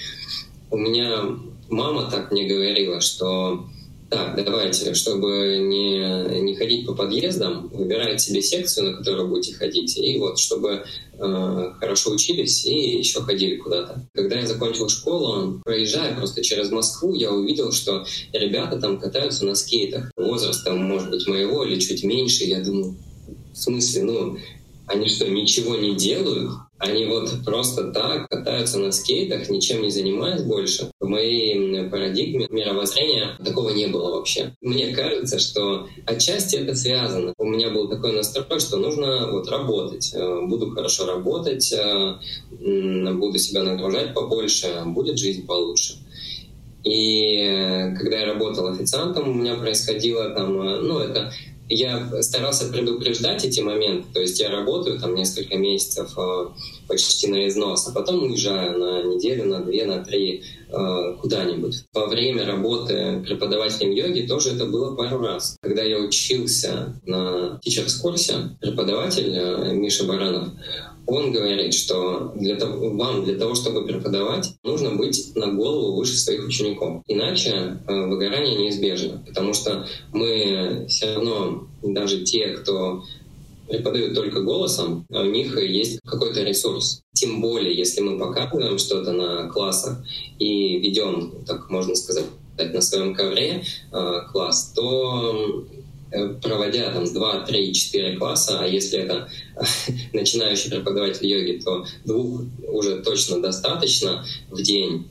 у 0.69 0.77
меня 0.77 1.37
мама 1.69 2.09
так 2.09 2.31
мне 2.31 2.47
говорила, 2.47 3.01
что 3.01 3.65
так, 4.11 4.43
давайте, 4.43 4.93
чтобы 4.93 5.57
не, 5.59 6.41
не 6.41 6.53
ходить 6.57 6.85
по 6.85 6.93
подъездам, 6.93 7.69
выбирайте 7.69 8.25
себе 8.25 8.41
секцию, 8.41 8.91
на 8.91 8.97
которую 8.97 9.29
будете 9.29 9.53
ходить, 9.53 9.97
и 9.97 10.17
вот, 10.17 10.37
чтобы 10.37 10.83
э, 11.13 11.73
хорошо 11.79 12.11
учились 12.11 12.65
и 12.65 12.97
еще 12.97 13.21
ходили 13.21 13.55
куда-то. 13.55 14.05
Когда 14.13 14.39
я 14.39 14.45
закончил 14.45 14.89
школу, 14.89 15.61
проезжая 15.63 16.13
просто 16.13 16.43
через 16.43 16.71
Москву, 16.71 17.13
я 17.15 17.31
увидел, 17.31 17.71
что 17.71 18.05
ребята 18.33 18.81
там 18.81 18.99
катаются 18.99 19.45
на 19.45 19.55
скейтах. 19.55 20.11
Возрастом, 20.17 20.83
может 20.83 21.09
быть, 21.09 21.25
моего 21.25 21.63
или 21.63 21.79
чуть 21.79 22.03
меньше. 22.03 22.43
Я 22.43 22.59
думаю, 22.59 22.97
в 23.53 23.57
смысле, 23.57 24.03
ну, 24.03 24.37
они 24.91 25.07
что, 25.07 25.27
ничего 25.29 25.75
не 25.75 25.95
делают? 25.95 26.51
Они 26.77 27.05
вот 27.05 27.29
просто 27.45 27.91
так 27.91 28.27
катаются 28.27 28.79
на 28.79 28.91
скейтах, 28.91 29.49
ничем 29.49 29.83
не 29.83 29.91
занимаясь 29.91 30.41
больше. 30.41 30.91
В 30.99 31.07
моей 31.07 31.87
парадигме 31.89 32.47
мировоззрения 32.49 33.37
такого 33.43 33.69
не 33.69 33.87
было 33.87 34.15
вообще. 34.15 34.55
Мне 34.61 34.93
кажется, 34.93 35.37
что 35.39 35.87
отчасти 36.05 36.55
это 36.55 36.75
связано. 36.75 37.33
У 37.37 37.45
меня 37.45 37.69
был 37.69 37.87
такой 37.87 38.13
настрой, 38.13 38.59
что 38.59 38.77
нужно 38.77 39.31
вот 39.31 39.47
работать. 39.47 40.11
Э, 40.13 40.41
буду 40.47 40.71
хорошо 40.71 41.05
работать, 41.05 41.71
э, 41.71 42.15
буду 43.13 43.37
себя 43.37 43.63
нагружать 43.63 44.13
побольше, 44.13 44.81
будет 44.85 45.19
жизнь 45.19 45.45
получше. 45.45 45.97
И 46.83 47.37
э, 47.37 47.95
когда 47.95 48.21
я 48.21 48.25
работал 48.25 48.67
официантом, 48.67 49.29
у 49.29 49.33
меня 49.33 49.55
происходило 49.55 50.31
там, 50.31 50.57
ну, 50.57 50.97
это 50.97 51.31
я 51.73 52.21
старался 52.21 52.67
предупреждать 52.67 53.45
эти 53.45 53.61
моменты. 53.61 54.07
То 54.13 54.19
есть 54.19 54.39
я 54.39 54.49
работаю 54.49 54.99
там 54.99 55.15
несколько 55.15 55.57
месяцев 55.57 56.11
э, 56.17 56.47
почти 56.87 57.27
на 57.27 57.47
износ, 57.47 57.87
а 57.87 57.91
потом 57.91 58.23
уезжаю 58.23 58.77
на 58.77 59.03
неделю, 59.03 59.45
на 59.45 59.61
две, 59.61 59.85
на 59.85 60.03
три 60.03 60.43
э, 60.69 61.15
куда-нибудь. 61.21 61.85
Во 61.93 62.07
время 62.07 62.45
работы 62.45 63.23
преподавателем 63.25 63.91
йоги 63.91 64.27
тоже 64.27 64.51
это 64.51 64.65
было 64.65 64.95
пару 64.95 65.19
раз. 65.19 65.57
Когда 65.61 65.81
я 65.83 65.99
учился 65.99 66.99
на 67.05 67.59
тичерс-курсе, 67.63 68.57
преподаватель 68.59 69.33
э, 69.33 69.73
Миша 69.73 70.05
Баранов, 70.05 70.49
он 71.07 71.31
говорит, 71.31 71.73
что 71.73 72.31
для 72.35 72.55
того, 72.55 72.89
вам 72.91 73.25
для 73.25 73.35
того, 73.35 73.55
чтобы 73.55 73.85
преподавать, 73.85 74.53
нужно 74.63 74.95
быть 74.95 75.31
на 75.35 75.47
голову 75.53 75.97
выше 75.97 76.15
своих 76.17 76.45
учеников. 76.47 77.03
Иначе 77.07 77.79
э, 77.87 78.05
выгорание 78.05 78.55
неизбежно, 78.55 79.23
потому 79.25 79.53
что 79.53 79.87
мы 80.13 80.85
все 80.87 81.15
равно, 81.15 81.67
даже 81.81 82.23
те, 82.23 82.49
кто 82.49 83.03
преподают 83.67 84.13
только 84.13 84.41
голосом, 84.41 85.05
у 85.09 85.23
них 85.23 85.57
есть 85.57 85.99
какой-то 86.05 86.43
ресурс. 86.43 87.01
Тем 87.13 87.41
более, 87.41 87.75
если 87.75 88.01
мы 88.01 88.19
показываем 88.19 88.77
что-то 88.77 89.13
на 89.13 89.49
классах 89.49 90.03
и 90.39 90.77
ведем, 90.79 91.33
так 91.45 91.69
можно 91.69 91.95
сказать, 91.95 92.25
на 92.57 92.81
своем 92.81 93.15
ковре 93.15 93.63
э, 93.91 94.19
класс, 94.31 94.73
то 94.75 95.65
проводя 96.41 96.91
там 96.91 97.05
2, 97.05 97.45
3, 97.45 97.73
4 97.73 98.17
класса, 98.17 98.59
а 98.59 98.67
если 98.67 98.99
это 98.99 99.29
начинающий 100.13 100.69
преподаватель 100.69 101.25
йоги, 101.25 101.61
то 101.63 101.85
двух 102.05 102.41
уже 102.67 103.01
точно 103.01 103.41
достаточно 103.41 104.25
в 104.49 104.61
день, 104.61 105.05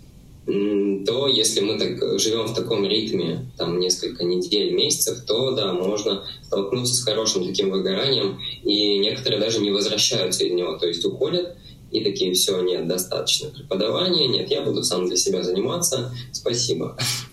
то 0.46 1.28
если 1.28 1.60
мы 1.60 1.78
так 1.78 2.18
живем 2.18 2.46
в 2.46 2.54
таком 2.54 2.84
ритме, 2.84 3.50
там 3.56 3.78
несколько 3.78 4.24
недель, 4.24 4.72
месяцев, 4.72 5.24
то 5.26 5.52
да, 5.52 5.72
можно 5.72 6.24
столкнуться 6.42 6.94
с 6.94 7.04
хорошим 7.04 7.46
таким 7.46 7.70
выгоранием, 7.70 8.40
и 8.64 8.98
некоторые 8.98 9.40
даже 9.40 9.60
не 9.60 9.70
возвращаются 9.70 10.44
из 10.44 10.52
него, 10.52 10.76
то 10.76 10.86
есть 10.86 11.04
уходят 11.04 11.56
и 11.90 12.04
такие, 12.04 12.34
все, 12.34 12.60
нет, 12.60 12.86
достаточно 12.86 13.50
преподавания, 13.50 14.28
нет, 14.28 14.50
я 14.50 14.62
буду 14.62 14.82
сам 14.82 15.06
для 15.06 15.16
себя 15.16 15.42
заниматься, 15.42 16.12
спасибо. 16.32 16.96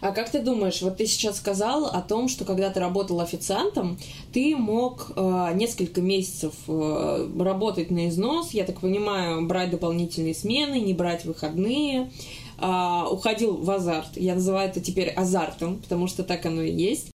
А 0.00 0.12
как 0.12 0.30
ты 0.30 0.40
думаешь, 0.40 0.80
вот 0.82 0.96
ты 0.96 1.06
сейчас 1.06 1.36
сказал 1.36 1.86
о 1.86 2.00
том, 2.00 2.28
что 2.28 2.44
когда 2.44 2.70
ты 2.70 2.80
работал 2.80 3.20
официантом, 3.20 3.98
ты 4.32 4.56
мог 4.56 5.12
э, 5.14 5.50
несколько 5.54 6.00
месяцев 6.00 6.54
э, 6.68 7.28
работать 7.38 7.90
на 7.90 8.08
износ, 8.08 8.52
я 8.52 8.64
так 8.64 8.80
понимаю, 8.80 9.46
брать 9.46 9.70
дополнительные 9.70 10.34
смены, 10.34 10.80
не 10.80 10.94
брать 10.94 11.24
выходные, 11.24 12.10
э, 12.58 13.04
уходил 13.10 13.56
в 13.56 13.70
азарт. 13.70 14.16
Я 14.16 14.34
называю 14.34 14.70
это 14.70 14.80
теперь 14.80 15.10
азартом, 15.10 15.78
потому 15.78 16.06
что 16.06 16.24
так 16.24 16.46
оно 16.46 16.62
и 16.62 16.72
есть 16.72 17.10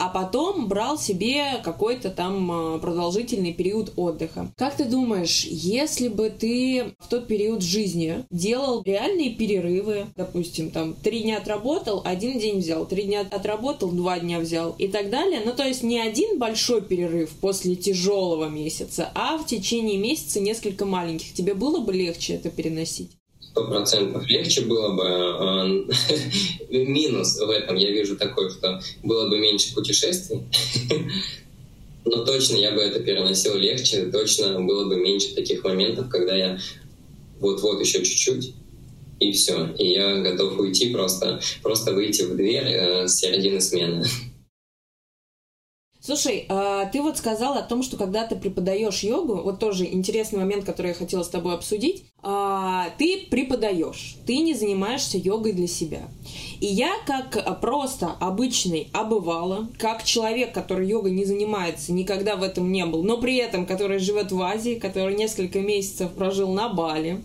а 0.00 0.08
потом 0.08 0.66
брал 0.66 0.98
себе 0.98 1.60
какой-то 1.62 2.10
там 2.10 2.50
а, 2.50 2.78
продолжительный 2.78 3.52
период 3.52 3.92
отдыха. 3.96 4.50
Как 4.56 4.74
ты 4.74 4.86
думаешь, 4.86 5.44
если 5.44 6.08
бы 6.08 6.30
ты 6.30 6.94
в 6.98 7.08
тот 7.08 7.26
период 7.26 7.62
жизни 7.62 8.24
делал 8.30 8.82
реальные 8.82 9.34
перерывы, 9.34 10.06
допустим, 10.16 10.70
там 10.70 10.94
три 10.94 11.20
дня 11.20 11.36
отработал, 11.36 12.00
один 12.02 12.38
день 12.38 12.60
взял, 12.60 12.86
три 12.86 13.02
дня 13.02 13.26
отработал, 13.30 13.90
два 13.90 14.18
дня 14.18 14.40
взял 14.40 14.74
и 14.78 14.88
так 14.88 15.10
далее, 15.10 15.42
ну 15.44 15.52
то 15.52 15.64
есть 15.64 15.82
не 15.82 16.00
один 16.00 16.38
большой 16.38 16.80
перерыв 16.80 17.28
после 17.40 17.76
тяжелого 17.76 18.48
месяца, 18.48 19.10
а 19.14 19.36
в 19.36 19.44
течение 19.44 19.98
месяца 19.98 20.40
несколько 20.40 20.86
маленьких, 20.86 21.34
тебе 21.34 21.52
было 21.52 21.80
бы 21.80 21.92
легче 21.92 22.34
это 22.34 22.48
переносить? 22.48 23.19
Сто 23.50 23.66
процентов 23.66 24.26
легче 24.28 24.62
было 24.62 24.94
бы. 24.94 25.04
А, 25.04 25.66
минус 26.70 27.38
в 27.38 27.50
этом 27.50 27.76
я 27.76 27.90
вижу 27.90 28.16
такой, 28.16 28.50
что 28.50 28.80
было 29.02 29.28
бы 29.28 29.38
меньше 29.38 29.74
путешествий. 29.74 30.42
Но 32.04 32.24
точно 32.24 32.56
я 32.56 32.72
бы 32.72 32.80
это 32.80 33.00
переносил 33.00 33.56
легче, 33.56 34.06
точно 34.06 34.60
было 34.60 34.88
бы 34.88 34.96
меньше 34.96 35.34
таких 35.34 35.62
моментов, 35.64 36.08
когда 36.08 36.34
я 36.34 36.58
вот-вот 37.40 37.80
еще 37.80 38.02
чуть-чуть, 38.02 38.54
и 39.18 39.32
все. 39.32 39.66
И 39.78 39.92
я 39.92 40.16
готов 40.22 40.58
уйти 40.58 40.92
просто, 40.92 41.40
просто 41.62 41.92
выйти 41.92 42.22
в 42.22 42.36
дверь 42.36 42.66
э, 42.66 43.08
с 43.08 43.16
середины 43.16 43.60
смены. 43.60 44.04
Слушай, 46.00 46.46
а 46.48 46.86
ты 46.86 47.02
вот 47.02 47.18
сказал 47.18 47.58
о 47.58 47.62
том, 47.62 47.82
что 47.82 47.98
когда 47.98 48.26
ты 48.26 48.34
преподаешь 48.34 49.02
йогу, 49.02 49.42
вот 49.42 49.60
тоже 49.60 49.84
интересный 49.84 50.38
момент, 50.38 50.64
который 50.64 50.88
я 50.88 50.94
хотела 50.94 51.22
с 51.22 51.28
тобой 51.28 51.54
обсудить, 51.54 52.04
а, 52.22 52.90
ты 52.98 53.26
преподаешь, 53.30 54.16
ты 54.26 54.38
не 54.38 54.54
занимаешься 54.54 55.16
йогой 55.16 55.52
для 55.52 55.66
себя. 55.66 56.02
И 56.60 56.66
я 56.66 56.92
как 57.06 57.60
просто 57.62 58.14
обычный 58.20 58.88
обывала, 58.92 59.68
как 59.78 60.04
человек, 60.04 60.52
который 60.52 60.86
йогой 60.86 61.12
не 61.12 61.24
занимается, 61.24 61.92
никогда 61.92 62.36
в 62.36 62.42
этом 62.42 62.70
не 62.70 62.84
был, 62.84 63.02
но 63.02 63.16
при 63.16 63.36
этом, 63.36 63.64
который 63.64 63.98
живет 63.98 64.32
в 64.32 64.42
Азии, 64.42 64.74
который 64.74 65.16
несколько 65.16 65.60
месяцев 65.60 66.10
прожил 66.12 66.52
на 66.52 66.68
Бали, 66.68 67.22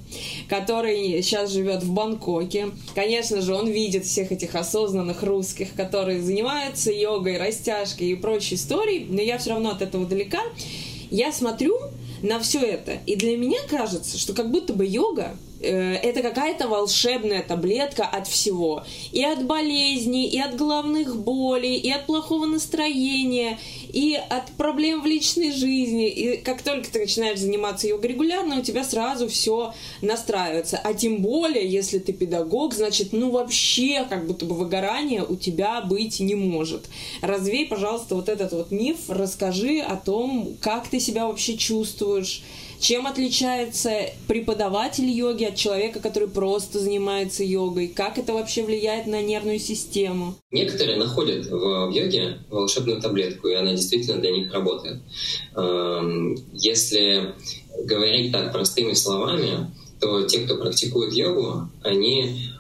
который 0.47 1.21
сейчас 1.21 1.51
живет 1.51 1.83
в 1.83 1.91
Бангкоке, 1.91 2.69
конечно 2.93 3.41
же, 3.41 3.53
он 3.53 3.67
видит 3.67 4.05
всех 4.05 4.31
этих 4.31 4.55
осознанных 4.55 5.23
русских, 5.23 5.73
которые 5.75 6.21
занимаются 6.21 6.91
йогой, 6.91 7.37
растяжкой 7.37 8.11
и 8.11 8.15
прочей 8.15 8.55
историей, 8.55 9.05
но 9.09 9.21
я 9.21 9.37
все 9.37 9.49
равно 9.49 9.71
от 9.71 9.81
этого 9.81 10.05
далека. 10.05 10.41
Я 11.11 11.31
смотрю 11.31 11.77
на 12.21 12.39
все 12.39 12.61
это, 12.61 12.93
и 13.05 13.15
для 13.15 13.37
меня 13.37 13.59
кажется, 13.69 14.17
что 14.17 14.33
как 14.33 14.51
будто 14.51 14.73
бы 14.73 14.85
йога 14.85 15.35
это 15.61 16.21
какая-то 16.21 16.67
волшебная 16.67 17.41
таблетка 17.41 18.05
от 18.05 18.27
всего. 18.27 18.83
И 19.11 19.23
от 19.23 19.45
болезней, 19.45 20.27
и 20.27 20.39
от 20.39 20.55
головных 20.55 21.15
болей, 21.17 21.77
и 21.77 21.91
от 21.91 22.05
плохого 22.05 22.45
настроения, 22.45 23.59
и 23.91 24.19
от 24.29 24.51
проблем 24.53 25.01
в 25.01 25.05
личной 25.05 25.51
жизни. 25.51 26.09
И 26.09 26.37
как 26.37 26.61
только 26.61 26.91
ты 26.91 26.99
начинаешь 26.99 27.39
заниматься 27.39 27.87
йогой 27.87 28.09
регулярно, 28.09 28.59
у 28.59 28.61
тебя 28.61 28.83
сразу 28.83 29.27
все 29.27 29.73
настраивается. 30.01 30.77
А 30.77 30.93
тем 30.93 31.21
более, 31.21 31.67
если 31.69 31.99
ты 31.99 32.13
педагог, 32.13 32.73
значит, 32.73 33.13
ну 33.13 33.31
вообще 33.31 34.05
как 34.09 34.27
будто 34.27 34.45
бы 34.45 34.55
выгорание 34.55 35.23
у 35.23 35.35
тебя 35.35 35.81
быть 35.81 36.19
не 36.19 36.35
может. 36.35 36.85
Развей, 37.21 37.65
пожалуйста, 37.65 38.15
вот 38.15 38.29
этот 38.29 38.51
вот 38.51 38.71
миф, 38.71 39.09
расскажи 39.09 39.79
о 39.79 39.95
том, 39.95 40.55
как 40.59 40.87
ты 40.87 40.99
себя 40.99 41.27
вообще 41.27 41.57
чувствуешь, 41.57 42.43
чем 42.79 43.07
отличается 43.07 44.09
преподаватель 44.27 45.09
йоги 45.09 45.45
от 45.45 45.55
человека, 45.55 45.99
который 45.99 46.27
просто 46.27 46.79
занимается 46.79 47.43
йогой? 47.43 47.87
Как 47.87 48.17
это 48.17 48.33
вообще 48.33 48.63
влияет 48.63 49.07
на 49.07 49.21
нервную 49.21 49.59
систему? 49.59 50.35
Некоторые 50.51 50.97
находят 50.97 51.45
в 51.45 51.89
йоге 51.91 52.39
волшебную 52.49 53.01
таблетку, 53.01 53.47
и 53.47 53.53
она 53.53 53.71
действительно 53.71 54.19
для 54.19 54.31
них 54.31 54.53
работает. 54.53 55.01
Эм, 55.55 56.37
если 56.53 57.33
говорить 57.83 58.31
так 58.31 58.51
простыми 58.51 58.93
словами, 58.93 59.71
то 59.99 60.23
те, 60.23 60.39
кто 60.39 60.57
практикует 60.57 61.13
йогу, 61.13 61.69
они 61.83 62.51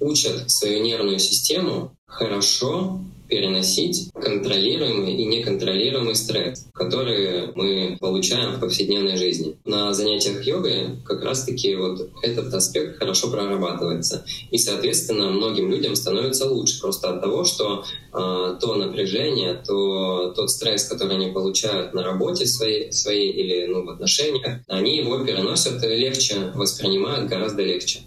учат 0.00 0.50
свою 0.50 0.82
нервную 0.82 1.18
систему 1.18 1.92
хорошо 2.06 3.00
переносить 3.32 4.10
контролируемый 4.12 5.14
и 5.14 5.24
неконтролируемый 5.24 6.14
стресс, 6.14 6.66
который 6.74 7.50
мы 7.54 7.96
получаем 7.98 8.52
в 8.52 8.60
повседневной 8.60 9.16
жизни. 9.16 9.56
На 9.64 9.94
занятиях 9.94 10.46
йогой 10.46 11.00
как 11.02 11.24
раз-таки 11.24 11.74
вот 11.74 12.10
этот 12.22 12.52
аспект 12.52 12.98
хорошо 12.98 13.30
прорабатывается. 13.30 14.26
И, 14.50 14.58
соответственно, 14.58 15.30
многим 15.30 15.70
людям 15.70 15.96
становится 15.96 16.46
лучше 16.46 16.78
просто 16.78 17.08
от 17.08 17.22
того, 17.22 17.44
что 17.44 17.84
э, 18.12 18.56
то 18.60 18.74
напряжение, 18.74 19.54
то 19.66 20.34
тот 20.36 20.50
стресс, 20.50 20.84
который 20.84 21.16
они 21.16 21.32
получают 21.32 21.94
на 21.94 22.02
работе 22.02 22.44
своей, 22.44 22.92
своей 22.92 23.32
или 23.32 23.64
ну, 23.64 23.86
в 23.86 23.88
отношениях, 23.88 24.60
они 24.68 24.98
его 24.98 25.24
переносят 25.24 25.82
легче, 25.82 26.52
воспринимают 26.54 27.30
гораздо 27.30 27.62
легче. 27.62 28.00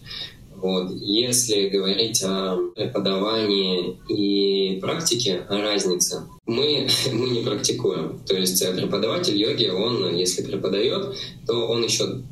Вот. 0.65 0.93
Если 0.99 1.69
говорить 1.69 2.23
о 2.23 2.57
преподавании 2.75 3.99
и 4.09 4.79
практике, 4.79 5.45
о 5.47 5.61
разнице, 5.61 6.23
мы, 6.47 6.87
мы 7.13 7.29
не 7.29 7.41
практикуем. 7.43 8.19
То 8.25 8.35
есть 8.35 8.63
э, 8.63 8.73
преподаватель 8.73 9.37
йоги, 9.37 9.67
он, 9.67 10.15
если 10.15 10.41
преподает, 10.41 11.15
то 11.45 11.67
он 11.67 11.83
еще, 11.83 12.23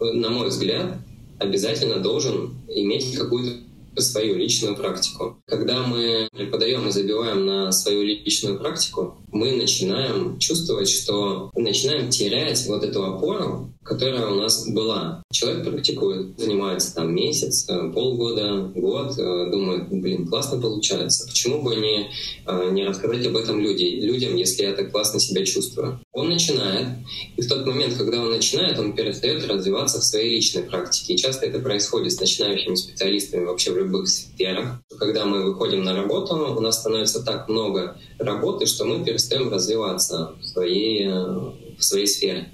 на 0.00 0.30
мой 0.30 0.48
взгляд, 0.48 0.96
обязательно 1.38 2.00
должен 2.00 2.56
иметь 2.66 3.16
какую-то 3.16 3.60
свою 3.98 4.36
личную 4.36 4.74
практику. 4.74 5.40
Когда 5.46 5.82
мы 5.84 6.28
преподаем 6.32 6.88
и 6.88 6.90
забиваем 6.90 7.46
на 7.46 7.70
свою 7.70 8.02
личную 8.02 8.58
практику, 8.58 9.16
мы 9.30 9.52
начинаем 9.52 10.40
чувствовать, 10.40 10.88
что 10.88 11.52
начинаем 11.54 12.10
терять 12.10 12.66
вот 12.66 12.82
эту 12.82 13.04
опору, 13.04 13.72
которая 13.82 14.26
у 14.26 14.34
нас 14.34 14.68
была. 14.68 15.22
Человек 15.32 15.64
практикует, 15.64 16.38
занимается 16.38 16.94
там 16.94 17.14
месяц, 17.14 17.66
э, 17.68 17.90
полгода, 17.92 18.70
год, 18.74 19.18
э, 19.18 19.50
думает, 19.50 19.88
блин, 19.88 20.26
классно 20.26 20.60
получается. 20.60 21.26
Почему 21.26 21.62
бы 21.62 21.74
не, 21.76 22.10
э, 22.46 22.70
не 22.72 22.84
рассказать 22.84 23.26
об 23.26 23.36
этом 23.36 23.58
люди, 23.58 23.84
людям, 23.84 24.36
если 24.36 24.64
я 24.64 24.74
так 24.74 24.90
классно 24.92 25.18
себя 25.18 25.44
чувствую? 25.46 25.98
Он 26.12 26.28
начинает, 26.28 26.88
и 27.36 27.42
в 27.42 27.48
тот 27.48 27.66
момент, 27.66 27.94
когда 27.96 28.20
он 28.20 28.30
начинает, 28.30 28.78
он 28.78 28.92
перестает 28.92 29.46
развиваться 29.46 30.00
в 30.00 30.04
своей 30.04 30.36
личной 30.36 30.64
практике. 30.64 31.14
И 31.14 31.16
часто 31.16 31.46
это 31.46 31.58
происходит 31.58 32.12
с 32.12 32.20
начинающими 32.20 32.74
специалистами 32.74 33.46
вообще 33.46 33.72
в 33.72 33.78
любых 33.78 34.08
сферах. 34.08 34.82
Когда 34.98 35.24
мы 35.24 35.44
выходим 35.44 35.84
на 35.84 35.94
работу, 35.94 36.34
у 36.34 36.60
нас 36.60 36.80
становится 36.80 37.22
так 37.22 37.48
много 37.48 37.96
работы, 38.18 38.66
что 38.66 38.84
мы 38.84 39.02
перестаем 39.02 39.48
развиваться 39.48 40.34
в 40.38 40.44
своей, 40.44 41.08
в 41.08 41.82
своей 41.82 42.06
сфере. 42.06 42.50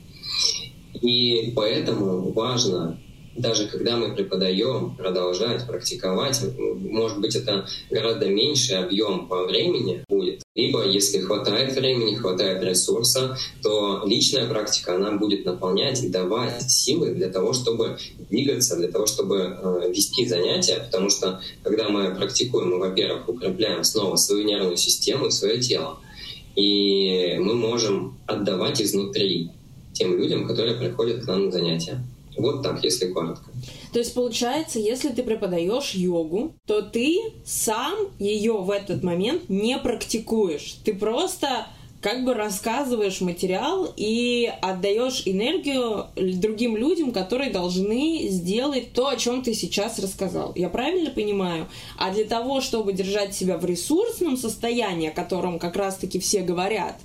И 1.00 1.52
поэтому 1.54 2.32
важно 2.32 2.98
даже 3.36 3.66
когда 3.66 3.96
мы 3.96 4.14
преподаем, 4.14 4.96
продолжать 4.96 5.66
практиковать, 5.66 6.40
может 6.56 7.20
быть, 7.20 7.36
это 7.36 7.66
гораздо 7.90 8.26
меньший 8.26 8.78
объем 8.78 9.28
по 9.28 9.44
времени 9.44 10.04
будет. 10.08 10.42
Либо, 10.54 10.86
если 10.86 11.20
хватает 11.20 11.74
времени, 11.74 12.14
хватает 12.14 12.62
ресурса, 12.62 13.36
то 13.62 14.02
личная 14.06 14.48
практика, 14.48 14.96
она 14.96 15.12
будет 15.12 15.44
наполнять 15.44 16.02
и 16.02 16.08
давать 16.08 16.70
силы 16.70 17.14
для 17.14 17.28
того, 17.28 17.52
чтобы 17.52 17.98
двигаться, 18.30 18.76
для 18.76 18.88
того, 18.88 19.06
чтобы 19.06 19.36
э, 19.36 19.90
вести 19.90 20.26
занятия, 20.26 20.82
потому 20.84 21.10
что, 21.10 21.40
когда 21.62 21.88
мы 21.88 22.14
практикуем, 22.14 22.70
мы, 22.70 22.78
во-первых, 22.78 23.28
укрепляем 23.28 23.84
снова 23.84 24.16
свою 24.16 24.44
нервную 24.44 24.76
систему 24.76 25.30
свое 25.30 25.60
тело, 25.60 25.98
и 26.54 27.36
мы 27.38 27.54
можем 27.54 28.18
отдавать 28.26 28.80
изнутри 28.80 29.50
тем 29.96 30.16
людям, 30.16 30.46
которые 30.46 30.76
приходят 30.76 31.24
к 31.24 31.26
нам 31.26 31.46
на 31.46 31.50
занятия. 31.50 31.98
Вот 32.36 32.62
так, 32.62 32.84
если 32.84 33.06
коротко. 33.06 33.50
То 33.92 33.98
есть 33.98 34.12
получается, 34.12 34.78
если 34.78 35.08
ты 35.08 35.22
преподаешь 35.22 35.92
йогу, 35.92 36.54
то 36.66 36.82
ты 36.82 37.18
сам 37.46 37.94
ее 38.18 38.58
в 38.58 38.70
этот 38.70 39.02
момент 39.02 39.48
не 39.48 39.78
практикуешь. 39.78 40.76
Ты 40.84 40.92
просто 40.92 41.66
как 42.02 42.24
бы 42.24 42.34
рассказываешь 42.34 43.20
материал 43.20 43.92
и 43.96 44.52
отдаешь 44.60 45.22
энергию 45.24 46.06
другим 46.14 46.76
людям, 46.76 47.10
которые 47.10 47.50
должны 47.50 48.28
сделать 48.28 48.92
то, 48.92 49.08
о 49.08 49.16
чем 49.16 49.42
ты 49.42 49.54
сейчас 49.54 49.98
рассказал. 49.98 50.52
Я 50.54 50.68
правильно 50.68 51.10
понимаю? 51.10 51.66
А 51.96 52.12
для 52.12 52.24
того, 52.24 52.60
чтобы 52.60 52.92
держать 52.92 53.34
себя 53.34 53.56
в 53.56 53.64
ресурсном 53.64 54.36
состоянии, 54.36 55.08
о 55.08 55.14
котором 55.14 55.58
как 55.58 55.74
раз-таки 55.74 56.20
все 56.20 56.42
говорят, 56.42 56.96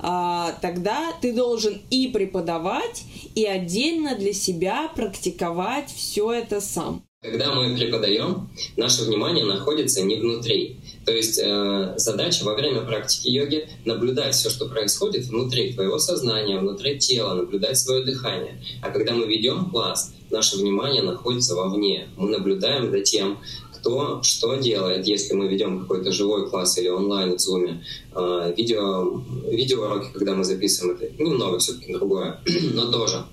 тогда 0.00 1.12
ты 1.20 1.32
должен 1.32 1.80
и 1.90 2.08
преподавать, 2.08 3.02
и 3.34 3.44
отдельно 3.44 4.16
для 4.16 4.32
себя 4.32 4.90
практиковать 4.94 5.90
все 5.90 6.32
это 6.32 6.60
сам. 6.60 7.02
Когда 7.22 7.52
мы 7.52 7.76
преподаем, 7.76 8.48
наше 8.78 9.04
внимание 9.04 9.44
находится 9.44 10.00
не 10.00 10.16
внутри. 10.16 10.78
То 11.04 11.12
есть 11.12 11.38
э, 11.38 11.92
задача 11.96 12.44
во 12.44 12.54
время 12.54 12.80
практики 12.80 13.28
йоги 13.28 13.68
наблюдать 13.84 14.34
все, 14.34 14.48
что 14.48 14.66
происходит 14.70 15.26
внутри 15.26 15.74
твоего 15.74 15.98
сознания, 15.98 16.58
внутри 16.58 16.98
тела, 16.98 17.34
наблюдать 17.34 17.76
свое 17.78 18.06
дыхание. 18.06 18.62
А 18.80 18.88
когда 18.88 19.12
мы 19.12 19.26
ведем 19.26 19.68
класс, 19.68 20.14
наше 20.30 20.56
внимание 20.56 21.02
находится 21.02 21.54
вовне. 21.54 22.08
Мы 22.16 22.30
наблюдаем 22.30 22.90
за 22.90 23.00
тем, 23.00 23.38
кто 23.80 24.22
что 24.22 24.54
делает, 24.56 25.06
если 25.06 25.34
мы 25.34 25.48
ведем 25.48 25.80
какой-то 25.80 26.12
живой 26.12 26.48
класс 26.48 26.78
или 26.78 26.88
онлайн 26.88 27.36
в 27.36 27.36
Zoom. 27.36 27.78
А, 28.12 28.50
видео, 28.50 29.22
видеоуроки, 29.50 30.10
когда 30.12 30.34
мы 30.34 30.44
записываем, 30.44 30.96
это 30.96 31.22
немного 31.22 31.58
все-таки 31.58 31.92
другое, 31.92 32.40
но 32.74 32.90
тоже 32.92 33.24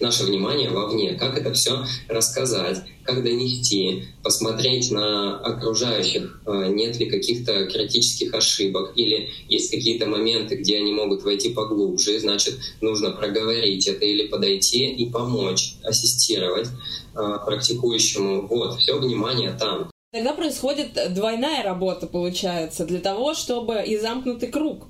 наше 0.00 0.24
внимание 0.24 0.70
вовне, 0.70 1.14
как 1.14 1.38
это 1.38 1.52
все 1.52 1.84
рассказать, 2.08 2.82
как 3.04 3.22
донести, 3.22 4.04
посмотреть 4.22 4.90
на 4.90 5.38
окружающих, 5.38 6.40
а, 6.46 6.68
нет 6.68 6.98
ли 6.98 7.06
каких-то 7.06 7.66
критических 7.66 8.34
ошибок, 8.34 8.92
или 8.96 9.28
есть 9.48 9.70
какие-то 9.70 10.06
моменты, 10.06 10.56
где 10.56 10.78
они 10.78 10.92
могут 10.92 11.22
войти 11.22 11.50
поглубже, 11.50 12.20
значит, 12.20 12.54
нужно 12.80 13.10
проговорить 13.10 13.86
это 13.86 14.04
или 14.04 14.26
подойти 14.28 14.86
и 14.86 15.10
помочь, 15.10 15.74
ассистировать. 15.82 16.68
А, 17.14 17.38
практикующему. 17.38 18.46
Вот, 18.46 18.78
все 18.78 18.98
внимание 18.98 19.52
там. 19.58 19.90
Тогда 20.12 20.32
происходит 20.34 20.98
двойная 21.12 21.62
работа, 21.62 22.06
получается, 22.06 22.84
для 22.84 23.00
того, 23.00 23.34
чтобы 23.34 23.82
и 23.82 23.96
замкнутый 23.98 24.50
круг. 24.50 24.86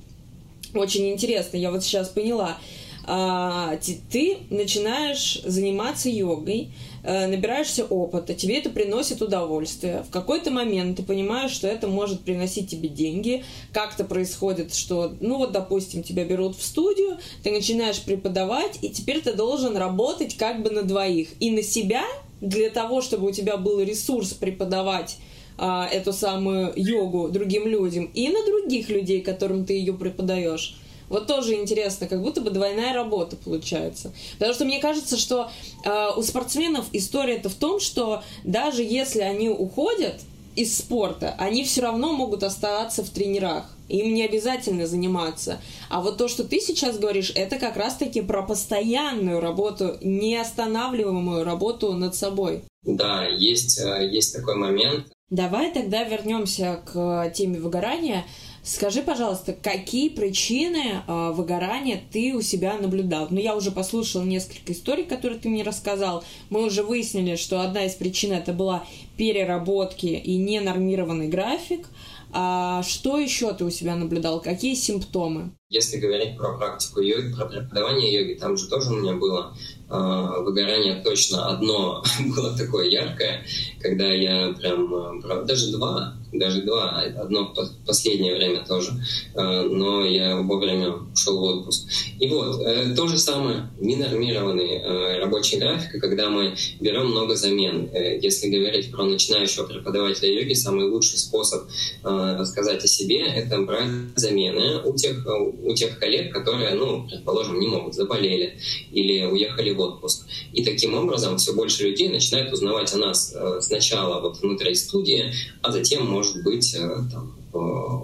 Очень 0.74 1.12
интересно, 1.12 1.57
я 1.57 1.70
вот 1.70 1.83
сейчас 1.85 2.09
поняла. 2.09 2.59
А, 3.05 3.76
ты 4.11 4.38
начинаешь 4.50 5.40
заниматься 5.44 6.09
йогой, 6.09 6.70
Э, 7.05 7.26
набираешься 7.26 7.84
опыта, 7.84 8.32
тебе 8.32 8.59
это 8.59 8.70
приносит 8.70 9.22
удовольствие. 9.22 10.05
В 10.09 10.11
какой-то 10.11 10.53
момент 10.53 10.98
ты 10.98 11.03
понимаешь, 11.03 11.50
что 11.50 11.66
это 11.66 11.88
может 11.88 12.20
приносить 12.20 12.70
тебе 12.70 12.88
деньги. 12.88 13.44
Как-то 13.72 14.05
происходит, 14.05 14.72
что, 14.72 15.12
ну 15.20 15.38
вот, 15.38 15.50
допустим, 15.50 16.05
тебя 16.05 16.24
берут 16.24 16.57
в 16.57 16.62
студию, 16.62 17.18
ты 17.42 17.50
начинаешь 17.50 18.00
преподавать, 18.00 18.78
и 18.82 18.88
теперь 18.88 19.20
ты 19.20 19.32
должен 19.32 19.76
работать 19.76 20.36
как 20.36 20.62
бы 20.62 20.70
на 20.70 20.82
двоих. 20.82 21.30
И 21.40 21.50
на 21.50 21.62
себя, 21.62 22.05
для 22.40 22.70
того, 22.70 23.03
чтобы 23.03 23.28
у 23.28 23.32
тебя 23.32 23.57
был 23.57 23.80
ресурс 23.80 24.32
преподавать 24.32 25.16
а, 25.59 25.88
эту 25.88 26.12
самую 26.12 26.72
йогу 26.76 27.28
другим 27.30 27.66
людям, 27.66 28.11
и 28.14 28.28
на 28.28 28.44
других 28.46 28.88
людей, 28.90 29.22
которым 29.22 29.64
ты 29.64 29.72
ее 29.72 29.92
преподаешь. 29.92 30.76
Вот 31.13 31.27
тоже 31.27 31.55
интересно, 31.55 32.09
как 32.09 32.23
будто 32.23 32.41
бы 32.41 32.51
двойная 32.51 32.95
работа 32.95 33.37
получается. 33.37 34.13
Потому 34.39 34.55
что 34.55 34.65
мне 34.65 34.81
кажется, 34.81 35.19
что 35.19 35.51
э, 35.85 36.09
у 36.17 36.23
спортсменов 36.23 36.87
история-то 36.93 37.51
в 37.51 37.55
том, 37.55 37.81
что 37.81 38.23
даже 38.45 38.83
если 38.83 39.21
они 39.21 39.51
уходят, 39.51 40.15
из 40.55 40.77
спорта, 40.77 41.35
они 41.39 41.65
все 41.65 41.83
равно 41.83 42.13
могут 42.13 42.43
оставаться 42.43 43.03
в 43.03 43.11
тренерах. 43.11 43.65
Им 43.89 44.15
не 44.15 44.25
обязательно 44.25 44.87
заниматься. 44.87 45.61
А 45.89 46.01
вот 46.01 46.19
то, 46.19 46.29
что 46.29 46.45
ты 46.45 46.61
сейчас 46.61 46.99
говоришь, 46.99 47.33
это 47.35 47.59
как 47.59 47.77
раз-таки 47.77 48.21
про 48.21 48.43
постоянную 48.43 49.41
работу, 49.41 49.97
неостанавливаемую 50.03 51.45
работу 51.45 51.93
над 51.93 52.15
собой. 52.15 52.65
Да, 52.85 53.27
есть, 53.27 53.79
э, 53.79 54.09
есть 54.11 54.35
такой 54.35 54.57
момент. 54.57 55.07
Давай 55.31 55.73
тогда 55.73 56.05
вернемся 56.05 56.83
к 56.85 57.31
теме 57.35 57.59
выгорания. 57.59 58.25
Скажи, 58.65 59.03
пожалуйста, 59.03 59.57
какие 59.61 60.09
причины 60.09 61.03
э, 61.07 61.33
выгорания 61.33 62.01
ты 62.13 62.33
у 62.33 62.43
себя 62.43 62.79
наблюдал? 62.79 63.27
Ну, 63.31 63.41
я 63.41 63.57
уже 63.57 63.73
послушала 63.73 64.23
несколько 64.23 64.73
историй, 64.73 65.03
которые 65.03 65.41
ты 65.41 65.49
мне 65.49 65.65
рассказал. 65.65 66.23
Мы 66.49 66.65
уже 66.65 66.85
выяснили, 66.85 67.35
что 67.35 67.61
одна 67.61 67.87
из 67.87 67.95
причин 67.95 68.31
это 68.33 68.53
была 68.53 68.85
переработки 69.17 70.07
и 70.07 70.37
ненормированный 70.37 71.27
график. 71.27 71.89
А 72.33 72.85
что 72.85 73.19
еще 73.19 73.53
ты 73.53 73.65
у 73.65 73.71
себя 73.71 73.97
наблюдал? 73.97 74.41
Какие 74.41 74.75
симптомы? 74.75 75.51
Если 75.69 75.99
говорить 75.99 76.39
про 76.39 76.57
практику 76.57 77.01
йоги, 77.01 77.35
про 77.35 77.47
преподавание 77.47 78.13
йоги, 78.13 78.39
там 78.39 78.57
же 78.57 78.69
тоже 78.69 78.91
у 78.91 78.97
меня 78.97 79.15
было 79.15 79.57
э, 79.91 80.43
выгорание 80.43 81.03
точно 81.03 81.49
одно 81.49 82.05
было 82.37 82.57
такое 82.57 82.89
яркое, 82.89 83.45
когда 83.81 84.07
я 84.07 84.53
прям, 84.55 84.95
э, 84.95 85.45
даже 85.45 85.73
два, 85.73 86.15
даже 86.33 86.62
два, 86.62 87.01
одно 87.01 87.53
в 87.55 87.87
последнее 87.87 88.35
время 88.35 88.64
тоже, 88.66 88.93
э, 89.35 89.62
но 89.62 90.05
я 90.05 90.41
вовремя 90.41 90.95
ушел 91.12 91.39
в 91.39 91.43
отпуск. 91.43 91.89
И 92.18 92.28
вот, 92.28 92.61
э, 92.62 92.95
то 92.97 93.07
же 93.07 93.18
самое, 93.18 93.68
ненормированный 93.80 94.78
э, 94.78 95.18
рабочий 95.18 95.59
график, 95.59 96.01
когда 96.01 96.30
мы 96.30 96.55
берем 96.80 97.07
много 97.09 97.37
замен. 97.37 97.91
Если 97.93 98.49
говорить 98.49 98.91
про 98.91 99.05
начинающего 99.05 99.64
преподавателя 99.64 100.33
йоги, 100.33 100.55
самый 100.55 100.89
лучший 100.89 101.18
способ 101.18 101.62
рассказать 102.03 102.85
о 102.85 102.89
себе— 102.89 103.20
это 103.37 103.59
брать 103.59 103.91
замены 104.16 104.83
у 104.85 104.95
тех, 104.97 105.26
у 105.26 105.74
тех 105.74 105.99
коллег, 105.99 106.33
которые, 106.33 106.74
ну, 106.74 107.07
предположим, 107.09 107.59
не 107.61 107.66
могут, 107.66 107.95
заболели 107.95 108.59
или 108.91 109.24
уехали 109.26 109.72
в 109.72 109.80
отпуск. 109.80 110.26
И 110.53 110.64
таким 110.64 110.95
образом 110.95 111.37
все 111.37 111.53
больше 111.53 111.85
людей 111.85 112.09
начинают 112.09 112.53
узнавать 112.53 112.93
о 112.95 112.99
нас 112.99 113.35
сначала 113.61 114.20
вот 114.20 114.41
внутри 114.41 114.74
студии, 114.74 115.33
а 115.62 115.72
затем, 115.72 116.07
может 116.07 116.22
может 116.23 116.45
быть 116.45 116.75
э, 116.75 116.89
там, 117.11 117.35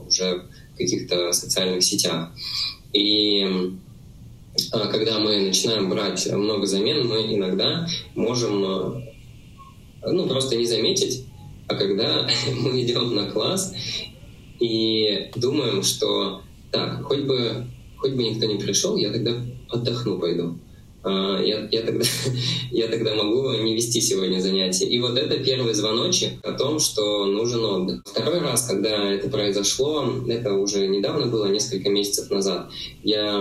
уже 0.09 0.43
в 0.75 0.77
каких-то 0.77 1.33
социальных 1.33 1.85
сетях. 1.85 2.31
И 2.93 3.45
а, 4.73 4.89
когда 4.89 5.21
мы 5.21 5.41
начинаем 5.41 5.89
брать 5.89 6.31
много 6.33 6.66
замен, 6.66 7.07
мы 7.07 7.33
иногда 7.33 7.87
можем 8.16 8.64
э, 8.64 9.03
ну, 10.11 10.27
просто 10.27 10.57
не 10.57 10.66
заметить, 10.66 11.27
а 11.69 11.77
когда 11.77 12.29
мы 12.61 12.83
идем 12.83 13.14
на 13.14 13.31
класс 13.31 13.73
и 14.59 15.31
думаем, 15.37 15.85
что 15.85 16.43
так, 16.73 17.05
хоть 17.05 17.23
бы, 17.23 17.66
хоть 17.99 18.14
бы 18.14 18.25
никто 18.25 18.47
не 18.47 18.59
пришел, 18.59 18.97
я 18.97 19.12
тогда 19.12 19.33
отдохну 19.71 20.19
пойду. 20.19 20.59
А, 21.05 21.40
я, 21.40 21.68
я, 21.70 21.82
тогда, 21.82 22.05
я 22.70 22.88
тогда 22.88 23.14
могу 23.14 23.53
не 23.53 23.74
вести 23.74 24.01
сегодня 24.01 24.40
занятия. 24.40 24.86
И 24.86 24.99
вот 25.01 25.16
это 25.16 25.38
первый 25.38 25.74
звоночек 25.74 26.44
о 26.44 26.53
том, 26.53 26.78
что 26.78 27.26
нужен 27.26 27.64
отдых. 27.64 28.03
Второй 28.05 28.40
раз, 28.40 28.66
когда 28.66 29.12
это 29.12 29.28
произошло, 29.28 30.05
это 30.28 30.55
уже 30.55 30.86
недавно 30.88 31.26
было, 31.26 31.46
несколько 31.46 31.88
месяцев 31.90 32.30
назад, 32.30 32.70
я 33.03 33.40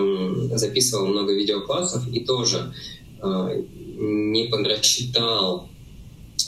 записывал 0.53 1.07
много 1.07 1.33
видеоклассов 1.33 2.07
и 2.07 2.21
тоже 2.21 2.73
э, 3.21 3.63
не 3.97 4.45
подрасчитал 4.45 5.69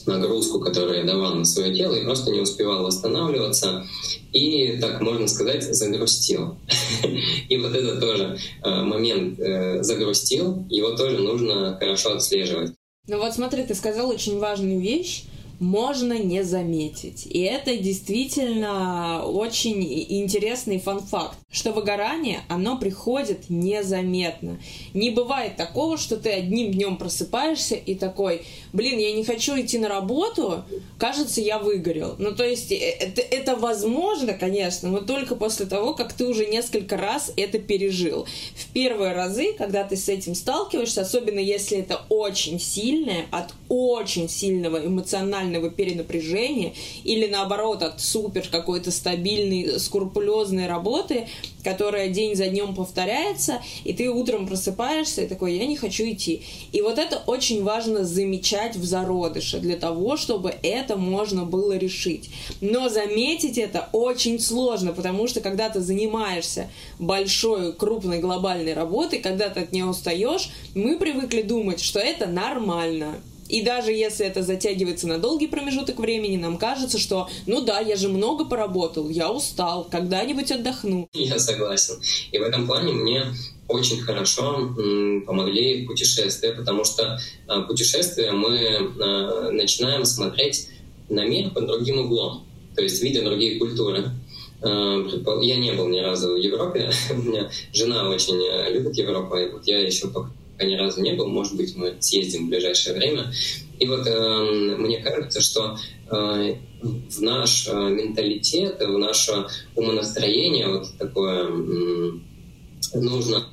нагрузку, 0.10 0.60
которую 0.60 0.98
я 0.98 1.04
давал 1.04 1.36
на 1.36 1.46
свое 1.46 1.74
тело, 1.74 1.96
и 1.96 2.04
просто 2.04 2.32
не 2.32 2.42
успевал 2.42 2.84
восстанавливаться. 2.84 3.86
И, 4.34 4.78
так 4.82 5.02
можно 5.02 5.28
сказать, 5.28 5.64
загрустил. 5.64 6.58
И 7.50 7.58
вот 7.58 7.74
это 7.74 8.00
тоже 8.00 8.38
э, 8.64 8.84
момент 8.84 9.40
э, 9.40 9.82
загрустил, 9.82 10.66
его 10.70 10.92
тоже 10.92 11.18
нужно 11.18 11.78
хорошо 11.80 12.14
отслеживать. 12.16 12.74
Ну 13.08 13.18
вот 13.18 13.34
смотри, 13.34 13.64
ты 13.64 13.74
сказал 13.74 14.10
очень 14.10 14.38
важную 14.38 14.80
вещь, 14.80 15.24
можно 15.60 16.18
не 16.18 16.44
заметить. 16.44 17.26
И 17.26 17.40
это 17.40 17.76
действительно 17.76 19.24
очень 19.26 19.84
интересный 19.84 20.80
фан-факт, 20.80 21.38
что 21.52 21.72
выгорание, 21.72 22.42
оно 22.48 22.78
приходит 22.78 23.50
незаметно. 23.50 24.60
Не 24.94 25.10
бывает 25.10 25.56
такого, 25.56 25.98
что 25.98 26.18
ты 26.18 26.30
одним 26.30 26.72
днем 26.72 26.98
просыпаешься 26.98 27.74
и 27.74 27.96
такой, 27.96 28.44
блин, 28.72 29.00
я 29.00 29.12
не 29.14 29.24
хочу 29.24 29.60
идти 29.60 29.80
на 29.80 29.88
работу, 29.88 30.64
кажется, 31.00 31.42
я 31.42 31.58
выгорел. 31.58 32.16
Ну, 32.20 32.36
то 32.36 32.44
есть, 32.44 32.72
э, 32.72 32.76
это, 32.76 33.22
это 33.22 33.56
возможно, 33.56 34.34
конечно, 34.34 34.90
но 34.90 35.00
только 35.00 35.36
после 35.36 35.66
того, 35.66 35.96
как 35.96 36.14
ты 36.14 36.28
уже 36.28 36.46
несколько 36.46 36.98
раз 36.98 37.34
это 37.36 37.58
пережил. 37.58 38.28
В 38.56 38.72
первые 38.72 39.14
разы, 39.14 39.54
когда 39.54 39.84
ты 39.84 39.98
с 39.98 40.08
этим 40.08 40.36
сталкиваешься, 40.36 41.02
особенно 41.02 41.40
если 41.40 41.80
это 41.80 42.02
очень 42.10 42.60
сильное, 42.60 43.26
от 43.32 43.56
очень 43.70 44.30
сильного 44.30 44.86
эмоционального 44.86 45.70
перенапряжения 45.70 46.74
или 47.04 47.28
наоборот 47.28 47.82
от 47.82 48.02
супер 48.02 48.48
какой-то 48.50 48.92
стабильной, 48.92 49.80
скрупулезной 49.80 50.68
работы, 50.68 51.28
которая 51.64 52.10
день 52.10 52.36
за 52.36 52.48
днем 52.48 52.74
повторяется, 52.74 53.62
и 53.84 53.94
ты 53.94 54.10
утром 54.10 54.48
просыпаешься 54.48 55.24
и 55.24 55.28
такой, 55.28 55.58
я 55.58 55.66
не 55.66 55.76
хочу 55.76 56.04
идти. 56.10 56.44
И 56.72 56.82
вот 56.82 56.98
это 56.98 57.22
очень 57.26 57.64
важно 57.64 58.06
замечать 58.06 58.76
в 58.76 58.86
зародыше 58.86 59.60
для 59.60 59.76
того, 59.76 60.18
чтобы 60.18 60.54
это 60.64 60.96
можно 60.96 61.46
было 61.46 61.78
решить. 61.78 62.30
Но 62.62 62.90
заметить 62.90 63.58
это 63.58 63.90
очень 63.92 64.40
сложно, 64.40 64.94
потому 64.94 65.28
что 65.28 65.42
когда 65.42 65.70
ты 65.70 65.82
занимаешься 65.82 66.70
большой, 66.98 67.74
крупной, 67.74 68.20
глобальной 68.20 68.74
работой, 68.74 69.20
когда 69.20 69.50
ты 69.50 69.62
от 69.62 69.72
нее 69.72 69.86
устаешь, 69.86 70.50
мы 70.76 70.98
привыкли 70.98 71.42
думать, 71.42 71.82
что 71.82 72.00
это 72.00 72.28
нормально. 72.28 73.16
И 73.50 73.64
даже 73.64 73.92
если 73.92 74.26
это 74.26 74.44
затягивается 74.44 75.08
на 75.08 75.18
долгий 75.18 75.48
промежуток 75.48 76.00
времени, 76.00 76.38
нам 76.38 76.58
кажется, 76.58 77.00
что, 77.00 77.28
ну 77.48 77.62
да, 77.62 77.80
я 77.80 77.96
же 77.96 78.08
много 78.08 78.46
поработал, 78.46 79.10
я 79.10 79.32
устал, 79.32 79.88
когда-нибудь 79.90 80.52
отдохну. 80.52 81.10
Я 81.14 81.40
согласен. 81.40 81.96
И 82.32 82.38
в 82.38 82.44
этом 82.44 82.68
плане 82.68 82.94
мне 82.94 83.26
очень 83.68 84.00
хорошо 84.02 84.74
помогли 85.26 85.86
путешествия, 85.86 86.54
потому 86.54 86.86
что 86.86 87.20
а, 87.48 87.62
путешествия 87.62 88.32
мы 88.32 88.58
а, 89.00 89.52
начинаем 89.52 90.06
смотреть 90.06 90.70
на 91.10 91.26
мир 91.26 91.52
под 91.52 91.68
другим 91.68 92.00
углом, 92.00 92.46
то 92.76 92.82
есть 92.84 93.02
видя 93.02 93.24
другие 93.24 93.60
культуры. 93.60 94.12
А, 94.62 95.06
я 95.42 95.58
не 95.58 95.74
был 95.74 95.88
ни 95.88 96.00
разу 96.00 96.34
в 96.34 96.38
Европе, 96.38 96.92
у 97.12 97.16
меня 97.16 97.50
жена 97.74 98.10
очень 98.10 98.42
э, 98.44 98.74
любит 98.74 98.96
Европу, 98.98 99.38
и 99.38 99.50
вот 99.50 99.66
я 99.68 99.80
еще 99.80 100.08
пока 100.10 100.32
ни 100.66 100.76
разу 100.76 101.02
не 101.02 101.14
был. 101.14 101.28
Может 101.28 101.56
быть, 101.56 101.76
мы 101.76 101.96
съездим 102.00 102.48
в 102.48 102.50
ближайшее 102.50 102.96
время. 102.96 103.32
И 103.80 103.88
вот 103.88 104.06
э, 104.06 104.76
мне 104.78 105.00
кажется, 105.00 105.42
что 105.42 105.78
э, 106.12 106.56
в 106.82 107.22
наш 107.22 107.68
э, 107.68 107.74
менталитет, 107.74 108.80
в 108.80 108.98
наше 108.98 109.46
умонастроение 109.76 110.68
вот 110.68 110.88
такое 110.98 111.46
э, 111.46 112.12
нужно 112.96 113.48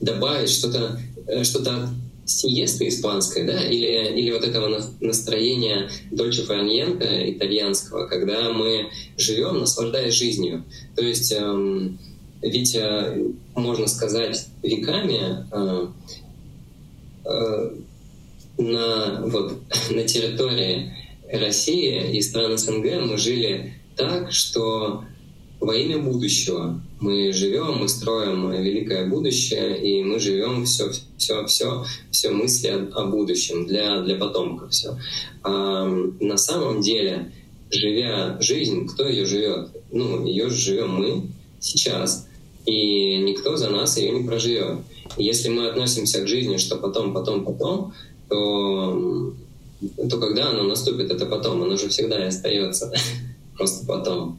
добавить 0.00 0.50
что-то 0.50 1.00
э, 1.26 1.44
что-то 1.44 1.88
сиеста 2.26 2.86
испанское, 2.88 3.46
да, 3.46 3.64
или, 3.64 4.18
или 4.18 4.32
вот 4.32 4.44
этого 4.44 4.82
настроения 5.00 5.88
Дольче 6.10 6.42
Фарньенко 6.42 7.30
итальянского, 7.30 8.06
когда 8.08 8.52
мы 8.52 8.90
живем, 9.16 9.60
наслаждаясь 9.60 10.14
жизнью. 10.14 10.64
То 10.96 11.04
есть 11.04 11.32
эм, 11.32 11.98
ведь, 12.50 12.74
э, 12.74 13.28
можно 13.54 13.86
сказать, 13.86 14.48
веками 14.62 15.46
э, 15.50 15.86
э, 17.24 17.70
на, 18.58 19.22
вот, 19.26 19.60
на 19.90 20.04
территории 20.04 20.92
России 21.32 22.16
и 22.16 22.20
стран 22.20 22.56
СНГ 22.56 23.02
мы 23.02 23.16
жили 23.16 23.74
так, 23.96 24.32
что 24.32 25.04
во 25.60 25.74
имя 25.74 25.98
будущего 25.98 26.80
мы 27.00 27.32
живем, 27.32 27.78
мы 27.78 27.88
строим 27.88 28.50
великое 28.50 29.06
будущее, 29.08 29.78
и 29.82 30.02
мы 30.02 30.18
живем 30.18 30.64
все, 30.64 30.90
все, 31.18 31.44
все, 31.46 31.84
все 32.10 32.30
мысли 32.30 32.68
о, 32.68 33.02
о 33.02 33.06
будущем 33.06 33.66
для, 33.66 34.00
для 34.02 34.16
потомков. 34.16 34.70
Все. 34.70 34.96
А 35.42 35.84
на 35.84 36.36
самом 36.36 36.80
деле, 36.80 37.32
живя 37.70 38.36
жизнь, 38.40 38.86
кто 38.86 39.08
ее 39.08 39.26
живет? 39.26 39.70
Ну, 39.90 40.24
ее 40.26 40.48
живем 40.50 40.94
мы 40.94 41.28
сейчас 41.60 42.25
и 42.66 43.16
никто 43.18 43.56
за 43.56 43.70
нас 43.70 43.96
ее 43.96 44.10
не 44.10 44.26
проживет. 44.26 44.78
И 45.16 45.24
если 45.24 45.48
мы 45.48 45.68
относимся 45.68 46.20
к 46.22 46.28
жизни, 46.28 46.56
что 46.56 46.76
потом, 46.76 47.14
потом, 47.14 47.44
потом, 47.44 47.94
то, 48.28 49.32
то 50.10 50.18
когда 50.18 50.50
оно 50.50 50.64
наступит, 50.64 51.10
это 51.10 51.26
потом, 51.26 51.62
оно 51.62 51.76
же 51.76 51.88
всегда 51.88 52.22
и 52.22 52.28
остается 52.28 52.92
просто 53.56 53.86
потом. 53.86 54.38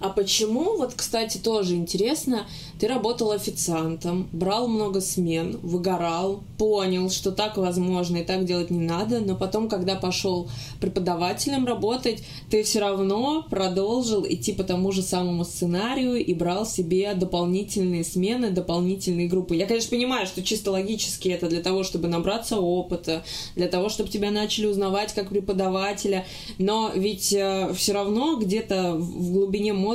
А 0.00 0.10
почему, 0.10 0.76
вот, 0.76 0.94
кстати, 0.94 1.38
тоже 1.38 1.74
интересно, 1.74 2.46
ты 2.78 2.86
работал 2.86 3.32
официантом, 3.32 4.28
брал 4.32 4.68
много 4.68 5.00
смен, 5.00 5.58
выгорал, 5.62 6.40
понял, 6.56 7.10
что 7.10 7.32
так 7.32 7.56
возможно 7.56 8.18
и 8.18 8.24
так 8.24 8.44
делать 8.44 8.70
не 8.70 8.78
надо, 8.78 9.20
но 9.20 9.34
потом, 9.34 9.68
когда 9.68 9.96
пошел 9.96 10.48
преподавателем 10.80 11.66
работать, 11.66 12.22
ты 12.50 12.62
все 12.62 12.78
равно 12.80 13.44
продолжил 13.50 14.24
идти 14.28 14.52
по 14.52 14.62
тому 14.62 14.92
же 14.92 15.02
самому 15.02 15.44
сценарию 15.44 16.24
и 16.24 16.34
брал 16.34 16.64
себе 16.66 17.14
дополнительные 17.14 18.04
смены, 18.04 18.50
дополнительные 18.50 19.28
группы. 19.28 19.56
Я, 19.56 19.66
конечно, 19.66 19.90
понимаю, 19.90 20.26
что 20.26 20.42
чисто 20.42 20.70
логически 20.70 21.28
это 21.28 21.48
для 21.48 21.60
того, 21.60 21.82
чтобы 21.82 22.06
набраться 22.08 22.58
опыта, 22.58 23.24
для 23.56 23.66
того, 23.66 23.88
чтобы 23.88 24.10
тебя 24.10 24.30
начали 24.30 24.66
узнавать 24.66 25.12
как 25.14 25.30
преподавателя, 25.30 26.24
но 26.58 26.92
ведь 26.94 27.32
э, 27.32 27.72
все 27.74 27.92
равно 27.92 28.36
где-то 28.36 28.94
в 28.94 29.32
глубине 29.32 29.72
мозга 29.72 29.87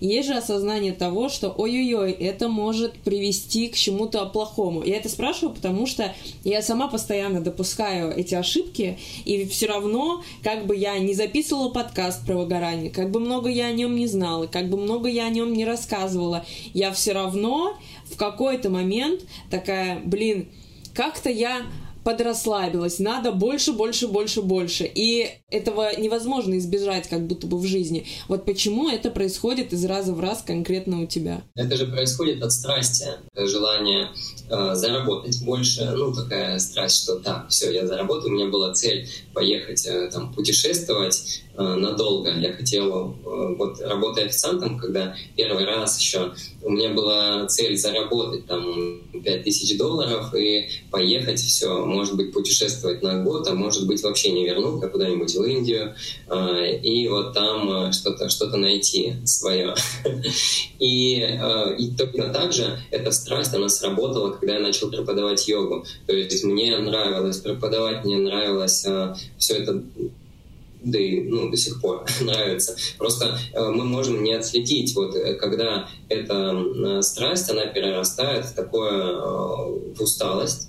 есть 0.00 0.28
же 0.28 0.34
осознание 0.34 0.92
того, 0.92 1.28
что 1.28 1.50
ой-ой-ой, 1.50 2.12
это 2.12 2.48
может 2.48 2.94
привести 2.94 3.68
к 3.68 3.76
чему-то 3.76 4.24
плохому. 4.26 4.82
Я 4.82 4.96
это 4.96 5.08
спрашиваю, 5.08 5.54
потому 5.54 5.86
что 5.86 6.14
я 6.44 6.62
сама 6.62 6.88
постоянно 6.88 7.40
допускаю 7.40 8.12
эти 8.16 8.34
ошибки, 8.34 8.98
и 9.24 9.46
все 9.46 9.66
равно, 9.66 10.22
как 10.42 10.66
бы 10.66 10.76
я 10.76 10.98
не 10.98 11.14
записывала 11.14 11.68
подкаст 11.68 12.26
про 12.26 12.36
выгорание, 12.36 12.90
как 12.90 13.10
бы 13.10 13.20
много 13.20 13.48
я 13.48 13.66
о 13.66 13.72
нем 13.72 13.94
не 13.96 14.06
знала, 14.06 14.46
как 14.46 14.68
бы 14.68 14.76
много 14.76 15.08
я 15.08 15.26
о 15.26 15.30
нем 15.30 15.52
не 15.52 15.64
рассказывала, 15.64 16.44
я 16.74 16.92
все 16.92 17.12
равно 17.12 17.76
в 18.04 18.16
какой-то 18.16 18.70
момент 18.70 19.22
такая, 19.50 20.00
блин, 20.04 20.48
как-то 20.94 21.28
я 21.30 21.62
подрасслабилась, 22.06 23.00
надо 23.00 23.32
больше, 23.32 23.72
больше, 23.72 24.06
больше, 24.06 24.40
больше. 24.40 24.88
И 24.94 25.28
этого 25.50 25.90
невозможно 25.98 26.56
избежать 26.56 27.08
как 27.08 27.26
будто 27.26 27.48
бы 27.48 27.58
в 27.58 27.64
жизни. 27.66 28.06
Вот 28.28 28.44
почему 28.44 28.88
это 28.88 29.10
происходит 29.10 29.72
из 29.72 29.84
раза 29.84 30.14
в 30.14 30.20
раз 30.20 30.44
конкретно 30.46 31.02
у 31.02 31.06
тебя? 31.06 31.42
Это 31.56 31.76
же 31.76 31.88
происходит 31.88 32.44
от 32.44 32.52
страсти, 32.52 33.06
желание 33.34 34.10
э, 34.48 34.74
заработать 34.76 35.44
больше. 35.44 35.84
Ну, 35.96 36.14
такая 36.14 36.60
страсть, 36.60 37.02
что 37.02 37.16
так, 37.16 37.48
все, 37.48 37.72
я 37.72 37.84
заработаю. 37.84 38.32
У 38.32 38.36
меня 38.36 38.46
была 38.46 38.72
цель 38.72 39.08
поехать 39.34 39.84
э, 39.84 40.08
там 40.12 40.32
путешествовать 40.32 41.42
э, 41.56 41.62
надолго. 41.62 42.30
Я 42.30 42.52
хотел, 42.52 43.10
э, 43.10 43.56
вот 43.58 43.80
работая 43.80 44.26
официантом, 44.26 44.78
когда 44.78 45.16
первый 45.36 45.64
раз 45.64 45.98
еще 45.98 46.32
у 46.62 46.70
меня 46.70 46.90
была 46.90 47.46
цель 47.46 47.76
заработать 47.76 48.46
там 48.46 49.02
5000 49.12 49.76
долларов 49.76 50.34
и 50.34 50.68
поехать 50.90 51.40
все, 51.40 51.84
может 51.96 52.16
быть, 52.16 52.32
путешествовать 52.32 53.02
на 53.02 53.22
год, 53.22 53.48
а 53.48 53.54
может 53.54 53.86
быть, 53.86 54.02
вообще 54.02 54.32
не 54.32 54.44
вернуться 54.44 54.88
куда-нибудь 54.88 55.34
в 55.34 55.42
Индию 55.42 55.94
э, 56.28 56.76
и 56.78 57.08
вот 57.08 57.34
там 57.34 57.92
что-то 57.92 58.28
что 58.28 58.46
найти 58.56 59.14
свое. 59.24 59.74
И, 60.78 61.14
и 61.78 61.96
точно 61.96 62.28
так 62.28 62.52
же 62.52 62.78
эта 62.90 63.10
страсть, 63.10 63.54
она 63.54 63.68
сработала, 63.68 64.30
когда 64.32 64.54
я 64.54 64.60
начал 64.60 64.90
преподавать 64.90 65.48
йогу. 65.48 65.86
То 66.06 66.14
есть 66.14 66.44
мне 66.44 66.76
нравилось 66.78 67.38
преподавать, 67.38 68.04
мне 68.04 68.18
нравилось 68.18 68.86
все 69.38 69.54
это 69.54 69.82
да 70.86 70.98
и 70.98 71.22
ну, 71.22 71.50
до 71.50 71.56
сих 71.56 71.80
пор 71.80 72.04
нравится. 72.20 72.76
Просто 72.96 73.38
э, 73.52 73.68
мы 73.68 73.84
можем 73.84 74.22
не 74.22 74.32
отследить, 74.32 74.94
вот 74.94 75.14
э, 75.14 75.34
когда 75.34 75.88
эта 76.08 76.52
э, 76.52 77.02
страсть, 77.02 77.50
она 77.50 77.66
перерастает 77.66 78.46
в 78.46 78.54
такое, 78.54 79.16
в 79.16 80.00
усталость, 80.00 80.68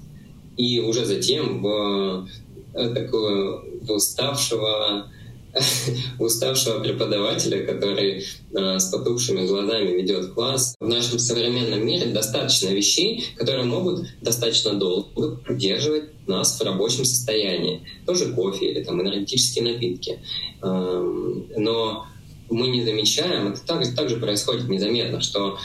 и 0.58 0.80
уже 0.80 1.06
затем 1.06 1.62
в 1.62 2.28
такую 2.74 3.82
в 3.82 3.92
уставшего 3.92 5.10
уставшего 6.20 6.80
преподавателя, 6.82 7.66
который 7.66 8.24
э, 8.54 8.80
с 8.80 8.86
потухшими 8.92 9.46
глазами 9.48 9.92
ведет 9.92 10.34
класс. 10.34 10.76
В 10.80 10.88
нашем 10.88 11.20
современном 11.20 11.86
мире 11.86 12.08
достаточно 12.08 12.70
вещей, 12.70 13.26
которые 13.36 13.66
могут 13.66 14.06
достаточно 14.22 14.74
долго 14.74 15.38
поддерживать 15.38 16.28
нас 16.28 16.60
в 16.60 16.64
рабочем 16.64 17.06
состоянии. 17.06 17.82
Тоже 18.06 18.34
кофе 18.34 18.72
или 18.72 18.84
там 18.84 19.02
энергетические 19.02 19.74
напитки. 19.74 20.20
Эм, 20.62 21.48
но 21.58 22.06
мы 22.50 22.68
не 22.68 22.84
замечаем, 22.84 23.48
это 23.48 23.66
также, 23.66 23.94
также 23.94 24.18
происходит 24.18 24.70
незаметно, 24.70 25.22
что 25.22 25.58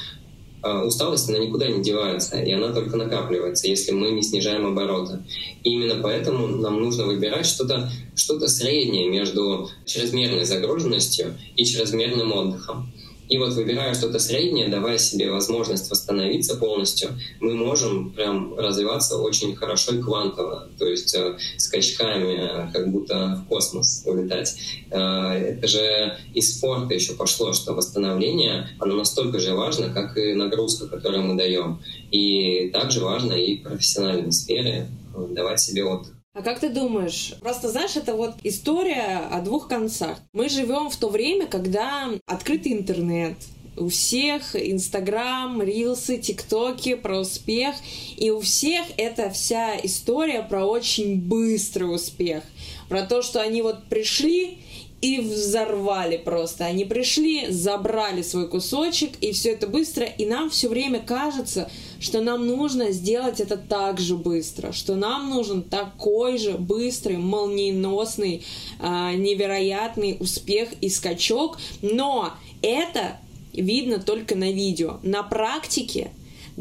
усталость, 0.63 1.29
она 1.29 1.39
никуда 1.39 1.67
не 1.69 1.83
девается, 1.83 2.41
и 2.41 2.53
она 2.53 2.73
только 2.73 2.97
накапливается, 2.97 3.67
если 3.67 3.93
мы 3.93 4.11
не 4.11 4.23
снижаем 4.23 4.67
обороты. 4.67 5.25
И 5.63 5.71
именно 5.71 6.03
поэтому 6.03 6.47
нам 6.47 6.81
нужно 6.81 7.05
выбирать 7.05 7.47
что-то 7.47 7.91
что 8.15 8.39
среднее 8.47 9.09
между 9.09 9.71
чрезмерной 9.87 10.45
загруженностью 10.45 11.35
и 11.57 11.65
чрезмерным 11.65 12.33
отдыхом. 12.33 12.93
И 13.33 13.39
вот 13.39 13.55
выбирая 13.55 13.95
что-то 13.95 14.19
среднее, 14.19 14.69
давая 14.69 14.99
себе 14.99 15.31
возможность 15.31 15.91
восстановиться 15.91 16.55
полностью, 16.57 17.19
мы 17.41 17.55
можем 17.55 18.13
прям 18.13 18.59
развиваться 18.59 19.17
очень 19.17 19.57
хорошо 19.57 19.95
и 19.95 20.03
квантово, 20.03 20.69
то 20.79 20.87
есть 20.87 21.15
э, 21.15 21.39
скачками, 21.57 22.35
э, 22.35 22.73
как 22.75 22.93
будто 22.93 23.43
в 23.43 23.49
космос 23.49 24.03
улетать. 24.05 24.55
Э, 24.91 25.33
это 25.33 25.67
же 25.67 26.19
из 26.35 26.59
спорта 26.59 26.93
еще 26.93 27.15
пошло, 27.15 27.55
что 27.55 27.73
восстановление, 27.73 28.69
оно 28.79 28.97
настолько 28.97 29.39
же 29.39 29.55
важно, 29.55 29.89
как 29.89 30.19
и 30.19 30.35
нагрузка, 30.35 30.87
которую 30.87 31.23
мы 31.23 31.35
даем. 31.35 31.81
И 32.11 32.69
также 32.69 33.01
важно 33.01 33.33
и 33.33 33.57
профессиональной 33.57 34.33
сфере 34.33 34.91
э, 35.17 35.27
давать 35.31 35.59
себе 35.59 35.85
отдых. 35.85 36.22
А 36.35 36.41
как 36.41 36.61
ты 36.61 36.71
думаешь, 36.71 37.35
просто 37.41 37.69
знаешь, 37.69 37.95
это 37.97 38.15
вот 38.15 38.37
история 38.43 39.19
о 39.31 39.43
двух 39.43 39.69
концах. 39.69 40.19
Мы 40.33 40.49
живем 40.49 40.89
в 40.89 40.97
то 40.97 41.11
время, 41.11 41.47
когда 41.47 42.09
открытый 42.25 42.73
интернет, 42.73 43.37
у 43.77 43.89
всех 43.89 44.55
Инстаграм, 44.55 45.63
Рилсы, 45.63 46.19
ТикТоки 46.19 46.95
про 46.95 47.21
успех. 47.21 47.75
И 48.17 48.31
у 48.31 48.41
всех 48.41 48.87
это 48.97 49.31
вся 49.31 49.77
история 49.83 50.43
про 50.43 50.65
очень 50.65 51.21
быстрый 51.21 51.95
успех. 51.95 52.45
Про 52.89 53.03
то, 53.03 53.23
что 53.23 53.41
они 53.41 53.63
вот 53.63 53.85
пришли 53.89 54.59
и 55.03 55.19
взорвали 55.21 56.17
просто. 56.17 56.65
Они 56.65 56.85
пришли, 56.85 57.51
забрали 57.51 58.23
свой 58.23 58.49
кусочек, 58.49 59.11
и 59.21 59.33
все 59.33 59.51
это 59.51 59.67
быстро. 59.67 60.07
И 60.07 60.25
нам 60.25 60.49
все 60.49 60.69
время 60.69 61.01
кажется, 61.01 61.69
что 62.01 62.21
нам 62.21 62.47
нужно 62.47 62.93
сделать 62.93 63.41
это 63.41 63.57
так 63.57 63.99
же 63.99 64.17
быстро, 64.17 64.73
что 64.73 64.95
нам 64.95 65.29
нужен 65.29 65.63
такой 65.63 66.39
же 66.39 66.53
быстрый, 66.53 67.17
молниеносный, 67.17 68.45
э, 68.79 69.15
невероятный 69.17 70.17
успех 70.21 70.69
и 70.81 70.89
скачок. 70.89 71.59
Но 71.83 72.33
это 72.63 73.19
видно 73.53 73.99
только 73.99 74.37
на 74.37 74.53
видео. 74.53 75.01
На 75.03 75.25
практике 75.25 76.13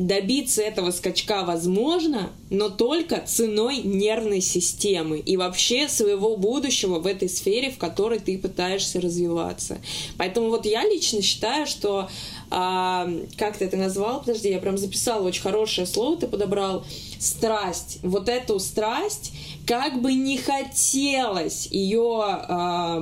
Добиться 0.02 0.64
этого 0.64 0.90
скачка 0.90 1.44
возможно, 1.44 2.32
но 2.50 2.70
только 2.70 3.22
ценой 3.24 3.84
нервной 3.84 4.42
системы 4.42 5.20
и 5.20 5.38
вообще 5.38 5.88
своего 5.88 6.38
будущего 6.38 6.98
в 6.98 7.06
этой 7.06 7.30
сфере, 7.30 7.70
в 7.70 7.78
которой 7.78 8.18
ты 8.18 8.40
пытаешься 8.40 9.00
развиваться. 9.00 9.78
Поэтому 10.18 10.50
вот 10.50 10.66
я 10.66 10.84
лично 10.86 11.22
считаю, 11.22 11.68
что 11.68 12.10
а, 12.50 13.08
как 13.38 13.60
ты 13.60 13.66
это 13.66 13.78
назвал? 13.78 14.22
Подожди, 14.22 14.50
я 14.50 14.58
прям 14.58 14.76
записала 14.80 15.28
очень 15.28 15.44
хорошее 15.44 15.86
слово, 15.86 16.18
ты 16.18 16.26
подобрал 16.26 16.84
страсть. 17.20 18.00
Вот 18.02 18.28
эту 18.28 18.60
страсть, 18.60 19.34
как 19.68 20.02
бы 20.02 20.16
не 20.16 20.38
хотелось 20.38 21.68
ее 21.68 22.24
а, 22.24 23.02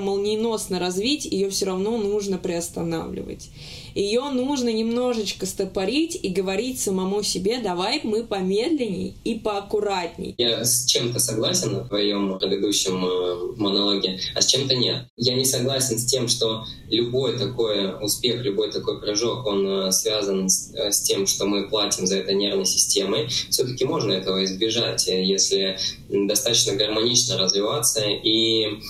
молниеносно 0.00 0.80
развить, 0.80 1.26
ее 1.26 1.48
все 1.48 1.66
равно 1.66 1.96
нужно 1.96 2.38
приостанавливать 2.38 3.50
ее 3.94 4.22
нужно 4.30 4.70
немножечко 4.70 5.46
стопорить 5.46 6.18
и 6.20 6.28
говорить 6.28 6.80
самому 6.80 7.22
себе, 7.22 7.58
давай 7.58 8.00
мы 8.02 8.24
помедленней 8.24 9.14
и 9.24 9.34
поаккуратней. 9.36 10.34
Я 10.38 10.64
с 10.64 10.86
чем-то 10.86 11.18
согласен 11.18 11.80
в 11.80 11.88
твоем 11.88 12.38
предыдущем 12.38 13.04
э, 13.04 13.56
монологе, 13.56 14.20
а 14.34 14.40
с 14.40 14.46
чем-то 14.46 14.76
нет. 14.76 15.06
Я 15.16 15.34
не 15.34 15.44
согласен 15.44 15.98
с 15.98 16.04
тем, 16.04 16.28
что 16.28 16.64
любой 16.90 17.38
такой 17.38 17.94
успех, 18.02 18.42
любой 18.42 18.70
такой 18.70 19.00
прыжок, 19.00 19.46
он 19.46 19.66
э, 19.66 19.92
связан 19.92 20.48
с, 20.48 20.74
э, 20.74 20.90
с 20.90 21.02
тем, 21.02 21.26
что 21.26 21.46
мы 21.46 21.68
платим 21.68 22.06
за 22.06 22.18
это 22.18 22.32
нервной 22.32 22.66
системой. 22.66 23.28
Все-таки 23.50 23.84
можно 23.84 24.12
этого 24.12 24.44
избежать, 24.44 25.06
если 25.06 25.78
достаточно 26.08 26.74
гармонично 26.74 27.38
развиваться 27.38 28.02
и 28.04 28.80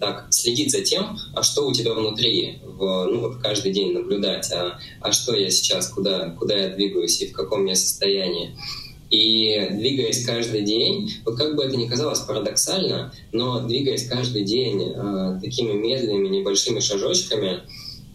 так 0.00 0.26
следить 0.30 0.72
за 0.72 0.82
тем, 0.82 1.18
а 1.34 1.42
что 1.42 1.66
у 1.66 1.72
тебя 1.72 1.94
внутри, 1.94 2.58
в, 2.64 3.06
ну 3.06 3.20
вот 3.20 3.36
каждый 3.36 3.72
день 3.72 3.92
наблюдать, 3.92 4.50
а, 4.52 4.78
а 5.00 5.12
что 5.12 5.34
я 5.34 5.50
сейчас, 5.50 5.88
куда, 5.88 6.30
куда 6.30 6.56
я 6.56 6.68
двигаюсь 6.68 7.20
и 7.22 7.28
в 7.28 7.32
каком 7.32 7.64
я 7.66 7.74
состоянии. 7.74 8.56
И 9.10 9.68
двигаясь 9.70 10.24
каждый 10.24 10.62
день, 10.62 11.12
вот 11.24 11.36
как 11.36 11.54
бы 11.54 11.64
это 11.64 11.76
ни 11.76 11.86
казалось 11.86 12.20
парадоксально, 12.20 13.12
но 13.32 13.60
двигаясь 13.60 14.08
каждый 14.08 14.44
день 14.44 14.82
э, 14.82 15.40
такими 15.40 15.72
медленными 15.72 16.28
небольшими 16.28 16.80
шажочками, 16.80 17.60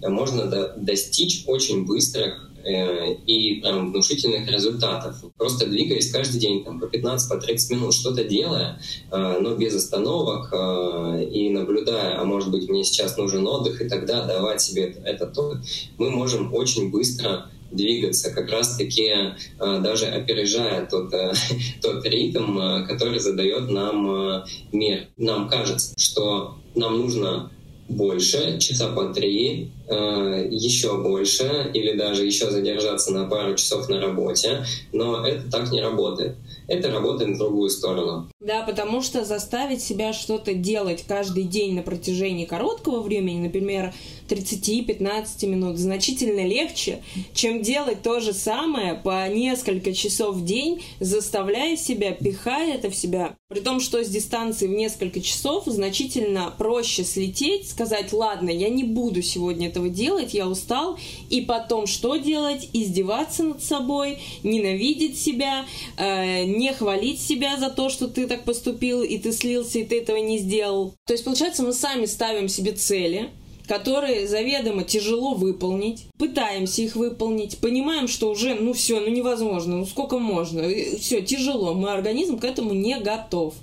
можно 0.01 0.47
до, 0.47 0.73
достичь 0.77 1.43
очень 1.47 1.85
быстрых 1.85 2.50
и 2.65 3.61
прям 3.61 3.91
внушительных 3.91 4.49
результатов. 4.49 5.23
Просто 5.37 5.67
двигаясь 5.67 6.11
каждый 6.11 6.39
день 6.39 6.63
там, 6.63 6.79
по 6.79 6.85
15-30 6.85 7.17
по 7.29 7.73
минут, 7.73 7.93
что-то 7.93 8.23
делая, 8.23 8.79
э, 9.11 9.39
но 9.39 9.55
без 9.55 9.75
остановок 9.75 10.51
э, 10.53 11.25
и 11.31 11.49
наблюдая, 11.49 12.19
а 12.19 12.23
может 12.23 12.51
быть 12.51 12.69
мне 12.69 12.83
сейчас 12.83 13.17
нужен 13.17 13.47
отдых, 13.47 13.81
и 13.81 13.89
тогда 13.89 14.25
давать 14.25 14.61
себе 14.61 14.95
это, 15.03 15.27
то, 15.27 15.57
мы 15.97 16.09
можем 16.11 16.53
очень 16.53 16.91
быстро 16.91 17.49
двигаться, 17.71 18.31
как 18.31 18.49
раз-таки 18.51 19.09
э, 19.09 19.33
даже 19.57 20.05
опережая 20.07 20.85
тот, 20.85 21.13
э, 21.13 21.33
тот 21.81 22.05
ритм, 22.05 22.59
э, 22.59 22.87
который 22.87 23.19
задает 23.19 23.69
нам 23.69 24.43
мир. 24.71 25.07
Нам 25.17 25.49
кажется, 25.49 25.93
что 25.97 26.57
нам 26.75 26.97
нужно 26.99 27.51
больше, 27.89 28.57
часа 28.59 28.89
по 28.93 29.13
три, 29.13 29.71
еще 29.95 30.97
больше, 30.97 31.71
или 31.73 31.97
даже 31.97 32.25
еще 32.25 32.49
задержаться 32.49 33.11
на 33.11 33.25
пару 33.25 33.55
часов 33.55 33.89
на 33.89 33.99
работе, 33.99 34.65
но 34.91 35.25
это 35.25 35.49
так 35.51 35.71
не 35.71 35.81
работает 35.81 36.35
это 36.71 36.89
работает 36.89 37.35
в 37.35 37.37
другую 37.37 37.69
сторону. 37.69 38.29
Да, 38.39 38.63
потому 38.63 39.01
что 39.01 39.25
заставить 39.25 39.81
себя 39.81 40.13
что-то 40.13 40.53
делать 40.53 41.03
каждый 41.07 41.43
день 41.43 41.75
на 41.75 41.81
протяжении 41.81 42.45
короткого 42.45 43.01
времени, 43.01 43.39
например, 43.39 43.93
30-15 44.29 45.47
минут, 45.47 45.77
значительно 45.77 46.45
легче, 46.45 47.03
чем 47.33 47.61
делать 47.61 48.01
то 48.01 48.21
же 48.21 48.33
самое 48.33 48.93
по 48.95 49.27
несколько 49.27 49.93
часов 49.93 50.37
в 50.37 50.45
день, 50.45 50.81
заставляя 50.99 51.75
себя, 51.75 52.11
пихая 52.11 52.75
это 52.75 52.89
в 52.89 52.95
себя. 52.95 53.35
При 53.49 53.59
том, 53.59 53.81
что 53.81 54.01
с 54.01 54.07
дистанции 54.07 54.67
в 54.67 54.71
несколько 54.71 55.19
часов 55.19 55.65
значительно 55.65 56.53
проще 56.57 57.03
слететь, 57.03 57.69
сказать, 57.69 58.13
ладно, 58.13 58.49
я 58.49 58.69
не 58.69 58.85
буду 58.85 59.21
сегодня 59.21 59.69
этого 59.81 59.89
делать, 59.89 60.33
я 60.33 60.47
устал, 60.47 60.97
и 61.29 61.41
потом 61.41 61.87
что 61.87 62.15
делать? 62.15 62.69
Издеваться 62.73 63.43
над 63.43 63.63
собой, 63.63 64.19
ненавидеть 64.43 65.19
себя, 65.19 65.65
э, 65.97 66.45
не 66.45 66.71
хвалить 66.73 67.19
себя 67.19 67.57
за 67.57 67.69
то, 67.69 67.89
что 67.89 68.07
ты 68.07 68.27
так 68.27 68.43
поступил, 68.43 69.01
и 69.01 69.17
ты 69.17 69.31
слился, 69.31 69.79
и 69.79 69.83
ты 69.83 69.99
этого 69.99 70.17
не 70.17 70.37
сделал. 70.37 70.93
То 71.05 71.13
есть, 71.13 71.25
получается, 71.25 71.63
мы 71.63 71.73
сами 71.73 72.05
ставим 72.05 72.47
себе 72.47 72.73
цели, 72.73 73.29
которые 73.67 74.27
заведомо 74.27 74.83
тяжело 74.83 75.33
выполнить, 75.33 76.05
пытаемся 76.17 76.81
их 76.81 76.95
выполнить, 76.95 77.57
понимаем, 77.59 78.07
что 78.07 78.29
уже, 78.29 78.55
ну 78.55 78.73
все, 78.73 78.99
ну 78.99 79.07
невозможно, 79.07 79.77
ну 79.77 79.85
сколько 79.85 80.19
можно, 80.19 80.63
все, 80.99 81.21
тяжело, 81.21 81.73
мой 81.73 81.93
организм 81.93 82.37
к 82.37 82.43
этому 82.43 82.73
не 82.73 82.99
готов 82.99 83.53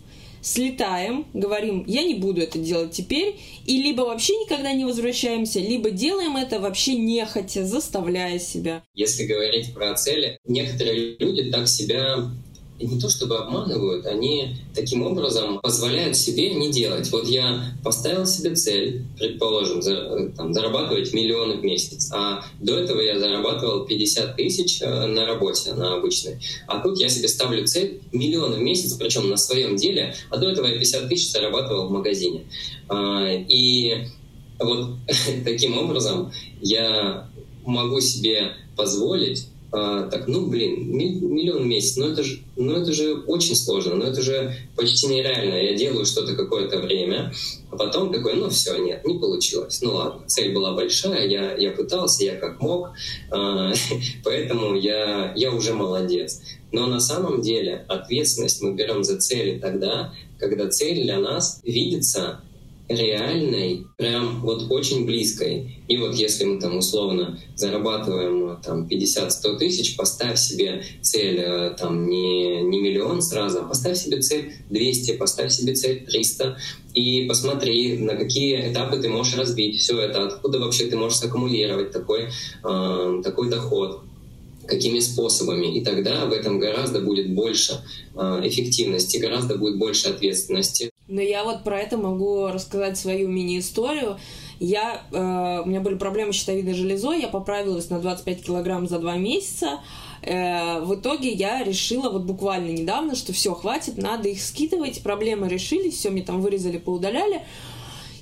слетаем, 0.40 1.26
говорим, 1.34 1.84
я 1.86 2.02
не 2.02 2.14
буду 2.14 2.40
это 2.40 2.58
делать 2.58 2.92
теперь, 2.92 3.36
и 3.66 3.82
либо 3.82 4.02
вообще 4.02 4.34
никогда 4.36 4.72
не 4.72 4.84
возвращаемся, 4.84 5.60
либо 5.60 5.90
делаем 5.90 6.36
это 6.36 6.60
вообще 6.60 6.94
нехотя, 6.94 7.64
заставляя 7.64 8.38
себя. 8.38 8.82
Если 8.94 9.24
говорить 9.24 9.74
про 9.74 9.94
цели, 9.94 10.38
некоторые 10.46 11.16
люди 11.18 11.50
так 11.50 11.68
себя 11.68 12.30
не 12.80 13.00
то 13.00 13.08
чтобы 13.08 13.36
обманывают, 13.38 14.06
они 14.06 14.56
таким 14.74 15.02
образом 15.02 15.58
позволяют 15.60 16.16
себе 16.16 16.54
не 16.54 16.70
делать. 16.70 17.10
Вот 17.10 17.26
я 17.26 17.74
поставил 17.82 18.26
себе 18.26 18.54
цель, 18.54 19.04
предположим, 19.18 19.82
за, 19.82 20.30
там, 20.36 20.52
зарабатывать 20.54 21.12
миллионы 21.12 21.56
в 21.56 21.64
месяц, 21.64 22.10
а 22.12 22.44
до 22.60 22.76
этого 22.76 23.00
я 23.00 23.18
зарабатывал 23.18 23.84
50 23.84 24.36
тысяч 24.36 24.80
э, 24.80 25.06
на 25.06 25.26
работе, 25.26 25.74
на 25.74 25.96
обычной. 25.96 26.38
А 26.66 26.80
тут 26.80 26.98
я 27.00 27.08
себе 27.08 27.28
ставлю 27.28 27.66
цель 27.66 28.00
миллионы 28.12 28.56
в 28.56 28.60
месяц, 28.60 28.94
причем 28.94 29.28
на 29.28 29.36
своем 29.36 29.76
деле, 29.76 30.14
а 30.30 30.36
до 30.36 30.48
этого 30.48 30.66
я 30.66 30.74
50 30.74 31.08
тысяч 31.08 31.32
зарабатывал 31.32 31.88
в 31.88 31.90
магазине. 31.90 32.44
А, 32.88 33.26
и 33.28 34.06
вот 34.58 34.90
таким 35.44 35.78
образом 35.78 36.32
я 36.60 37.28
могу 37.64 38.00
себе 38.00 38.52
позволить 38.76 39.48
а, 39.70 40.08
так, 40.08 40.28
ну, 40.28 40.46
блин, 40.46 40.96
миллион 40.96 41.64
в 41.64 41.66
месяц, 41.66 41.96
ну 41.98 42.08
это, 42.08 42.22
же, 42.22 42.38
ну 42.56 42.72
это 42.72 42.92
же 42.92 43.16
очень 43.26 43.54
сложно, 43.54 43.96
ну 43.96 44.04
это 44.04 44.22
же 44.22 44.54
почти 44.76 45.08
нереально. 45.08 45.54
Я 45.62 45.74
делаю 45.74 46.06
что-то 46.06 46.34
какое-то 46.34 46.78
время, 46.78 47.32
а 47.70 47.76
потом 47.76 48.10
такой, 48.10 48.34
ну 48.34 48.48
все, 48.48 48.78
нет, 48.78 49.04
не 49.04 49.18
получилось. 49.18 49.82
Ну 49.82 49.94
ладно, 49.94 50.22
цель 50.26 50.54
была 50.54 50.72
большая, 50.72 51.28
я, 51.28 51.54
я 51.54 51.72
пытался, 51.72 52.24
я 52.24 52.36
как 52.36 52.62
мог, 52.62 52.92
э, 53.30 53.72
поэтому 54.24 54.74
я, 54.74 55.34
я 55.36 55.52
уже 55.52 55.74
молодец. 55.74 56.40
Но 56.72 56.86
на 56.86 57.00
самом 57.00 57.42
деле 57.42 57.84
ответственность 57.88 58.62
мы 58.62 58.74
берем 58.74 59.04
за 59.04 59.18
цели 59.18 59.58
тогда, 59.58 60.14
когда 60.38 60.68
цель 60.68 61.02
для 61.02 61.18
нас 61.18 61.60
видится 61.62 62.40
реальной, 62.88 63.86
прям 63.96 64.40
вот 64.40 64.70
очень 64.70 65.04
близкой. 65.04 65.82
И 65.88 65.96
вот 65.96 66.14
если 66.14 66.44
мы 66.44 66.60
там 66.60 66.76
условно 66.76 67.38
зарабатываем 67.54 68.60
там 68.62 68.86
50-100 68.86 69.58
тысяч, 69.58 69.96
поставь 69.96 70.38
себе 70.38 70.82
цель 71.02 71.38
э, 71.38 71.76
там 71.78 72.08
не, 72.08 72.62
не 72.62 72.80
миллион 72.80 73.20
сразу, 73.20 73.60
а 73.60 73.64
поставь 73.64 73.98
себе 73.98 74.20
цель 74.20 74.52
200, 74.70 75.16
поставь 75.16 75.52
себе 75.52 75.74
цель 75.74 76.06
300 76.06 76.56
и 76.94 77.26
посмотри, 77.26 77.98
на 77.98 78.16
какие 78.16 78.72
этапы 78.72 78.98
ты 78.98 79.08
можешь 79.08 79.36
разбить 79.36 79.78
все 79.78 80.00
это, 80.00 80.26
откуда 80.26 80.58
вообще 80.58 80.86
ты 80.86 80.96
можешь 80.96 81.22
аккумулировать 81.22 81.90
такой, 81.90 82.28
э, 82.64 83.20
такой 83.22 83.50
доход 83.50 84.02
какими 84.66 85.00
способами. 85.00 85.78
И 85.78 85.82
тогда 85.82 86.26
в 86.26 86.32
этом 86.32 86.58
гораздо 86.58 87.00
будет 87.00 87.34
больше 87.34 87.82
э, 88.14 88.40
эффективности, 88.44 89.16
гораздо 89.16 89.56
будет 89.56 89.78
больше 89.78 90.08
ответственности. 90.08 90.90
Но 91.08 91.22
я 91.22 91.42
вот 91.42 91.64
про 91.64 91.80
это 91.80 91.96
могу 91.96 92.48
рассказать 92.48 92.98
свою 92.98 93.28
мини-историю. 93.28 94.18
Я, 94.60 95.02
э, 95.10 95.62
у 95.64 95.66
меня 95.66 95.80
были 95.80 95.94
проблемы 95.94 96.34
с 96.34 96.36
щитовидной 96.36 96.74
железой, 96.74 97.22
я 97.22 97.28
поправилась 97.28 97.88
на 97.88 97.98
25 97.98 98.42
килограмм 98.42 98.86
за 98.86 98.98
два 98.98 99.16
месяца. 99.16 99.80
Э, 100.20 100.80
в 100.80 100.94
итоге 100.94 101.30
я 101.32 101.64
решила 101.64 102.10
вот 102.10 102.24
буквально 102.24 102.68
недавно, 102.70 103.14
что 103.14 103.32
все, 103.32 103.54
хватит, 103.54 103.96
надо 103.96 104.28
их 104.28 104.42
скидывать, 104.42 105.02
проблемы 105.02 105.48
решились, 105.48 105.94
все, 105.94 106.10
мне 106.10 106.22
там 106.22 106.42
вырезали, 106.42 106.76
поудаляли. 106.76 107.42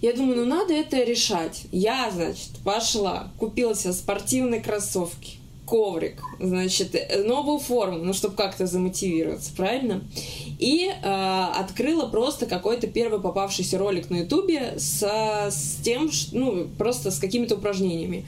Я 0.01 0.13
думаю, 0.13 0.37
ну 0.37 0.45
надо 0.45 0.73
это 0.75 1.03
решать. 1.03 1.65
Я, 1.73 2.11
значит, 2.13 2.51
пошла, 2.65 3.33
купила 3.39 3.75
себе 3.75 3.95
спортивные 3.95 4.61
кроссовки, 4.61 5.39
коврик, 5.67 6.23
значит, 6.39 6.97
новую 7.27 7.59
форму, 7.59 7.99
ну, 7.99 8.13
чтобы 8.13 8.37
как-то 8.37 8.67
замотивироваться, 8.67 9.53
правильно? 9.55 10.05
И 10.59 10.89
э, 10.89 11.47
открыла 11.57 12.07
просто 12.07 12.47
какой-то 12.47 12.87
первый 12.87 13.21
попавшийся 13.21 13.77
ролик 13.77 14.09
на 14.09 14.21
ютубе 14.21 14.75
с, 14.79 15.03
с 15.03 15.77
тем, 15.83 16.11
ну, 16.33 16.69
просто 16.79 17.11
с 17.11 17.19
какими-то 17.19 17.57
упражнениями. 17.57 18.25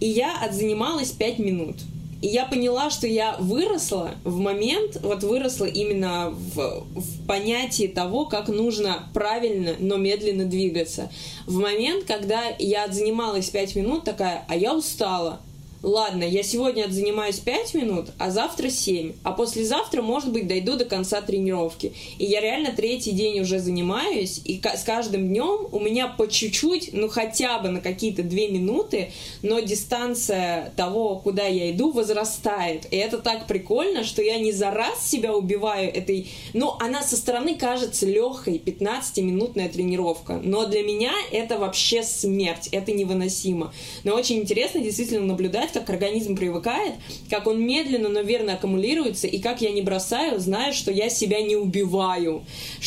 И 0.00 0.06
я 0.06 0.36
отзанималась 0.42 1.10
5 1.10 1.38
минут. 1.38 1.76
И 2.22 2.28
я 2.28 2.46
поняла, 2.46 2.88
что 2.90 3.06
я 3.06 3.36
выросла 3.38 4.12
в 4.24 4.38
момент, 4.38 4.98
вот 5.02 5.22
выросла 5.22 5.66
именно 5.66 6.30
в, 6.30 6.86
в 6.94 7.26
понятии 7.26 7.86
того, 7.86 8.24
как 8.24 8.48
нужно 8.48 9.08
правильно, 9.12 9.74
но 9.78 9.96
медленно 9.96 10.46
двигаться. 10.46 11.10
В 11.46 11.58
момент, 11.58 12.04
когда 12.04 12.44
я 12.58 12.84
отзанималась 12.84 13.50
5 13.50 13.76
минут, 13.76 14.04
такая, 14.04 14.44
а 14.48 14.56
я 14.56 14.74
устала 14.74 15.40
ладно, 15.86 16.24
я 16.24 16.42
сегодня 16.42 16.88
занимаюсь 16.90 17.38
5 17.38 17.74
минут, 17.74 18.06
а 18.18 18.30
завтра 18.30 18.70
7, 18.70 19.12
а 19.22 19.32
послезавтра, 19.32 20.02
может 20.02 20.32
быть, 20.32 20.48
дойду 20.48 20.76
до 20.76 20.84
конца 20.84 21.22
тренировки. 21.22 21.92
И 22.18 22.24
я 22.24 22.40
реально 22.40 22.72
третий 22.72 23.12
день 23.12 23.40
уже 23.40 23.60
занимаюсь, 23.60 24.40
и 24.44 24.60
с 24.60 24.82
каждым 24.82 25.28
днем 25.28 25.68
у 25.70 25.78
меня 25.78 26.08
по 26.08 26.26
чуть-чуть, 26.26 26.90
ну 26.92 27.08
хотя 27.08 27.60
бы 27.60 27.68
на 27.68 27.80
какие-то 27.80 28.24
2 28.24 28.30
минуты, 28.48 29.12
но 29.42 29.60
дистанция 29.60 30.72
того, 30.76 31.20
куда 31.20 31.46
я 31.46 31.70
иду, 31.70 31.92
возрастает. 31.92 32.88
И 32.90 32.96
это 32.96 33.18
так 33.18 33.46
прикольно, 33.46 34.02
что 34.02 34.22
я 34.22 34.38
не 34.38 34.50
за 34.50 34.72
раз 34.72 35.08
себя 35.08 35.34
убиваю 35.34 35.88
этой... 35.94 36.26
Ну, 36.52 36.74
она 36.80 37.02
со 37.02 37.16
стороны 37.16 37.54
кажется 37.54 38.06
легкой, 38.06 38.58
15-минутная 38.58 39.68
тренировка, 39.68 40.40
но 40.42 40.66
для 40.66 40.82
меня 40.82 41.12
это 41.30 41.58
вообще 41.58 42.02
смерть, 42.02 42.68
это 42.72 42.90
невыносимо. 42.90 43.72
Но 44.02 44.16
очень 44.16 44.38
интересно 44.38 44.80
действительно 44.80 45.24
наблюдать, 45.24 45.75
как 45.76 45.90
организм 45.90 46.36
привыкает, 46.36 46.94
как 47.28 47.46
он 47.46 47.60
медленно, 47.60 48.08
но 48.08 48.20
верно 48.22 48.54
аккумулируется, 48.54 49.26
и 49.26 49.38
как 49.38 49.60
я 49.60 49.70
не 49.72 49.82
бросаю, 49.82 50.40
зная, 50.40 50.72
что 50.72 50.90
я 50.90 51.10
себя 51.10 51.42
не 51.42 51.54
убиваю. 51.54 52.44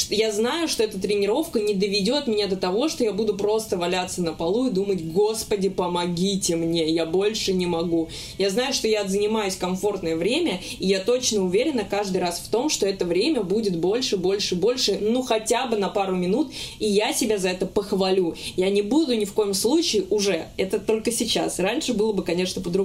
Я 0.09 0.31
знаю, 0.31 0.67
что 0.67 0.83
эта 0.83 0.99
тренировка 0.99 1.59
не 1.59 1.75
доведет 1.75 2.25
меня 2.25 2.47
до 2.47 2.55
того, 2.55 2.89
что 2.89 3.03
я 3.03 3.13
буду 3.13 3.37
просто 3.37 3.77
валяться 3.77 4.23
на 4.23 4.33
полу 4.33 4.67
и 4.67 4.71
думать, 4.71 5.05
господи, 5.05 5.69
помогите 5.69 6.55
мне, 6.55 6.89
я 6.89 7.05
больше 7.05 7.53
не 7.53 7.67
могу. 7.67 8.09
Я 8.39 8.49
знаю, 8.49 8.73
что 8.73 8.87
я 8.87 9.07
занимаюсь 9.07 9.55
комфортное 9.55 10.15
время, 10.15 10.59
и 10.79 10.87
я 10.87 10.99
точно 10.99 11.43
уверена 11.43 11.85
каждый 11.87 12.17
раз 12.17 12.39
в 12.39 12.49
том, 12.49 12.69
что 12.69 12.87
это 12.87 13.05
время 13.05 13.43
будет 13.43 13.77
больше, 13.77 14.17
больше, 14.17 14.55
больше, 14.55 14.97
ну 14.99 15.21
хотя 15.21 15.67
бы 15.67 15.77
на 15.77 15.89
пару 15.89 16.15
минут, 16.15 16.51
и 16.79 16.87
я 16.87 17.13
себя 17.13 17.37
за 17.37 17.49
это 17.49 17.67
похвалю. 17.67 18.33
Я 18.55 18.71
не 18.71 18.81
буду 18.81 19.15
ни 19.15 19.25
в 19.25 19.33
коем 19.33 19.53
случае 19.53 20.05
уже, 20.09 20.47
это 20.57 20.79
только 20.79 21.11
сейчас. 21.11 21.59
Раньше 21.59 21.93
было 21.93 22.13
бы, 22.13 22.23
конечно, 22.23 22.63
по-другому. 22.63 22.78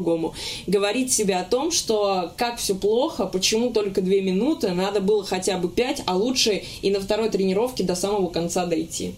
Говорить 0.66 1.12
себе 1.12 1.36
о 1.36 1.45
том, 1.45 1.70
что 1.70 2.32
как 2.36 2.59
все 2.59 2.74
плохо, 2.74 3.26
почему 3.26 3.70
только 3.70 4.01
две 4.01 4.22
минуты, 4.22 4.70
надо 4.70 5.01
было 5.01 5.24
хотя 5.24 5.59
бы 5.59 5.68
пять, 5.68 6.03
а 6.07 6.16
лучше 6.16 6.62
и 6.82 6.90
на 6.90 7.01
второй 7.01 7.30
тренировке 7.30 7.84
до 7.84 7.95
самого 7.95 8.28
конца 8.28 8.66
дойти. 8.66 9.16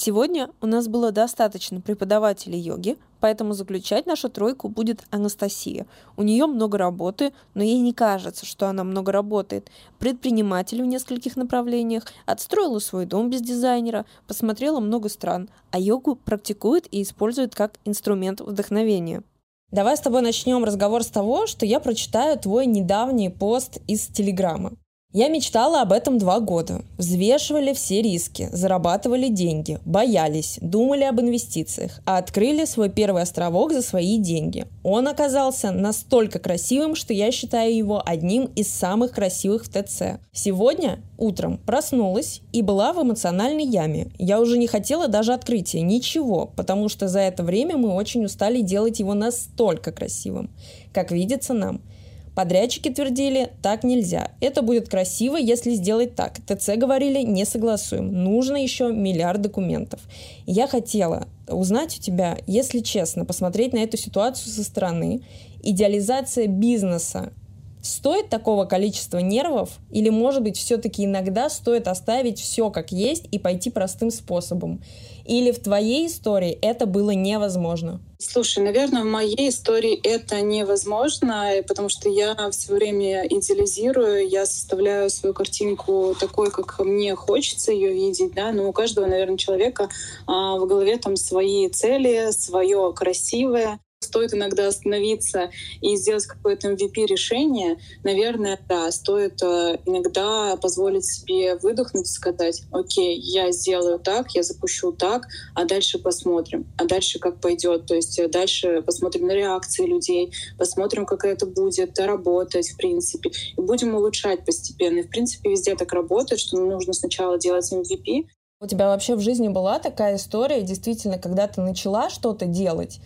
Сегодня 0.00 0.50
у 0.60 0.66
нас 0.66 0.86
было 0.86 1.10
достаточно 1.10 1.80
преподавателей 1.80 2.60
йоги, 2.60 2.96
поэтому 3.18 3.52
заключать 3.52 4.06
нашу 4.06 4.28
тройку 4.28 4.68
будет 4.68 5.02
Анастасия. 5.10 5.86
У 6.16 6.22
нее 6.22 6.46
много 6.46 6.78
работы, 6.78 7.32
но 7.54 7.64
ей 7.64 7.80
не 7.80 7.92
кажется, 7.92 8.46
что 8.46 8.68
она 8.68 8.84
много 8.84 9.10
работает. 9.10 9.72
Предприниматель 9.98 10.82
в 10.82 10.86
нескольких 10.86 11.36
направлениях, 11.36 12.04
отстроила 12.26 12.78
свой 12.78 13.06
дом 13.06 13.28
без 13.28 13.40
дизайнера, 13.40 14.06
посмотрела 14.28 14.78
много 14.78 15.08
стран, 15.08 15.48
а 15.72 15.80
йогу 15.80 16.14
практикует 16.14 16.86
и 16.92 17.02
использует 17.02 17.56
как 17.56 17.80
инструмент 17.84 18.40
вдохновения. 18.40 19.24
Давай 19.70 19.98
с 19.98 20.00
тобой 20.00 20.22
начнем 20.22 20.64
разговор 20.64 21.02
с 21.02 21.08
того, 21.08 21.46
что 21.46 21.66
я 21.66 21.78
прочитаю 21.78 22.38
твой 22.38 22.64
недавний 22.64 23.28
пост 23.28 23.82
из 23.86 24.06
Телеграма. 24.06 24.72
Я 25.14 25.28
мечтала 25.28 25.80
об 25.80 25.92
этом 25.92 26.18
два 26.18 26.38
года. 26.38 26.82
Взвешивали 26.98 27.72
все 27.72 28.02
риски, 28.02 28.50
зарабатывали 28.52 29.28
деньги, 29.28 29.78
боялись, 29.86 30.58
думали 30.60 31.04
об 31.04 31.18
инвестициях, 31.18 32.02
а 32.04 32.18
открыли 32.18 32.66
свой 32.66 32.90
первый 32.90 33.22
островок 33.22 33.72
за 33.72 33.80
свои 33.80 34.18
деньги. 34.18 34.66
Он 34.82 35.08
оказался 35.08 35.70
настолько 35.70 36.38
красивым, 36.38 36.94
что 36.94 37.14
я 37.14 37.32
считаю 37.32 37.74
его 37.74 38.02
одним 38.04 38.50
из 38.54 38.68
самых 38.68 39.12
красивых 39.12 39.64
в 39.64 39.70
ТЦ. 39.70 40.20
Сегодня 40.30 40.98
утром 41.16 41.56
проснулась 41.56 42.42
и 42.52 42.60
была 42.60 42.92
в 42.92 43.02
эмоциональной 43.02 43.64
яме. 43.64 44.08
Я 44.18 44.38
уже 44.38 44.58
не 44.58 44.66
хотела 44.66 45.08
даже 45.08 45.32
открытия, 45.32 45.80
ничего, 45.80 46.52
потому 46.54 46.90
что 46.90 47.08
за 47.08 47.20
это 47.20 47.42
время 47.42 47.78
мы 47.78 47.94
очень 47.94 48.26
устали 48.26 48.60
делать 48.60 49.00
его 49.00 49.14
настолько 49.14 49.90
красивым, 49.90 50.50
как 50.92 51.12
видится 51.12 51.54
нам– 51.54 51.80
Подрядчики 52.38 52.88
твердили, 52.88 53.50
так 53.62 53.82
нельзя. 53.82 54.30
Это 54.40 54.62
будет 54.62 54.88
красиво, 54.88 55.36
если 55.36 55.72
сделать 55.72 56.14
так. 56.14 56.38
ТЦ 56.46 56.76
говорили, 56.76 57.22
не 57.22 57.44
согласуем. 57.44 58.12
Нужно 58.12 58.62
еще 58.62 58.92
миллиард 58.92 59.42
документов. 59.42 60.00
Я 60.46 60.68
хотела 60.68 61.26
узнать 61.48 61.98
у 61.98 62.00
тебя, 62.00 62.38
если 62.46 62.78
честно, 62.78 63.24
посмотреть 63.24 63.72
на 63.72 63.78
эту 63.78 63.96
ситуацию 63.96 64.52
со 64.52 64.62
стороны. 64.62 65.22
Идеализация 65.64 66.46
бизнеса 66.46 67.32
Стоит 67.80 68.28
такого 68.28 68.64
количества 68.64 69.18
нервов 69.18 69.78
или, 69.90 70.08
может 70.08 70.42
быть, 70.42 70.56
все-таки 70.56 71.04
иногда 71.04 71.48
стоит 71.48 71.86
оставить 71.86 72.38
все 72.38 72.70
как 72.70 72.90
есть 72.92 73.26
и 73.30 73.38
пойти 73.38 73.70
простым 73.70 74.10
способом? 74.10 74.82
Или 75.28 75.52
в 75.52 75.60
твоей 75.60 76.06
истории 76.06 76.58
это 76.62 76.86
было 76.86 77.10
невозможно? 77.10 78.00
Слушай, 78.18 78.64
наверное, 78.64 79.02
в 79.02 79.06
моей 79.06 79.50
истории 79.50 79.94
это 80.02 80.40
невозможно, 80.40 81.52
потому 81.68 81.90
что 81.90 82.08
я 82.08 82.34
все 82.50 82.72
время 82.72 83.26
идеализирую, 83.26 84.26
я 84.26 84.46
составляю 84.46 85.10
свою 85.10 85.34
картинку 85.34 86.16
такой, 86.18 86.50
как 86.50 86.80
мне 86.80 87.14
хочется 87.14 87.72
ее 87.72 87.92
видеть, 87.92 88.32
да, 88.34 88.52
но 88.52 88.68
у 88.68 88.72
каждого, 88.72 89.06
наверное, 89.06 89.36
человека 89.36 89.90
а, 90.26 90.56
в 90.56 90.66
голове 90.66 90.96
там 90.96 91.14
свои 91.14 91.68
цели, 91.68 92.30
свое 92.32 92.92
красивое, 92.96 93.78
Стоит 94.00 94.32
иногда 94.32 94.68
остановиться 94.68 95.50
и 95.80 95.96
сделать 95.96 96.24
какое-то 96.24 96.70
MVP-решение. 96.70 97.78
Наверное, 98.04 98.58
да, 98.68 98.92
стоит 98.92 99.42
э, 99.42 99.78
иногда 99.86 100.56
позволить 100.56 101.04
себе 101.04 101.56
выдохнуть 101.56 102.06
и 102.06 102.12
сказать, 102.12 102.62
окей, 102.70 103.18
я 103.18 103.50
сделаю 103.50 103.98
так, 103.98 104.30
я 104.36 104.44
запущу 104.44 104.92
так, 104.92 105.26
а 105.54 105.64
дальше 105.64 105.98
посмотрим. 105.98 106.64
А 106.76 106.84
дальше 106.84 107.18
как 107.18 107.40
пойдет. 107.40 107.86
То 107.86 107.96
есть 107.96 108.20
э, 108.20 108.28
дальше 108.28 108.82
посмотрим 108.82 109.26
на 109.26 109.32
реакции 109.32 109.84
людей, 109.84 110.32
посмотрим, 110.56 111.04
как 111.04 111.24
это 111.24 111.44
будет 111.46 111.98
работать, 111.98 112.70
в 112.70 112.76
принципе. 112.76 113.30
И 113.56 113.60
будем 113.60 113.96
улучшать 113.96 114.44
постепенно. 114.44 115.00
И, 115.00 115.02
в 115.02 115.10
принципе, 115.10 115.50
везде 115.50 115.74
так 115.74 115.92
работает, 115.92 116.40
что 116.40 116.56
нужно 116.56 116.92
сначала 116.92 117.36
делать 117.36 117.72
MVP, 117.72 118.26
у 118.60 118.66
тебя 118.66 118.88
вообще 118.88 119.14
в 119.14 119.20
жизни 119.20 119.46
была 119.46 119.78
такая 119.78 120.16
история, 120.16 120.62
действительно, 120.62 121.16
когда 121.16 121.46
ты 121.46 121.60
начала 121.60 122.10
что-то 122.10 122.46
делать, 122.46 122.98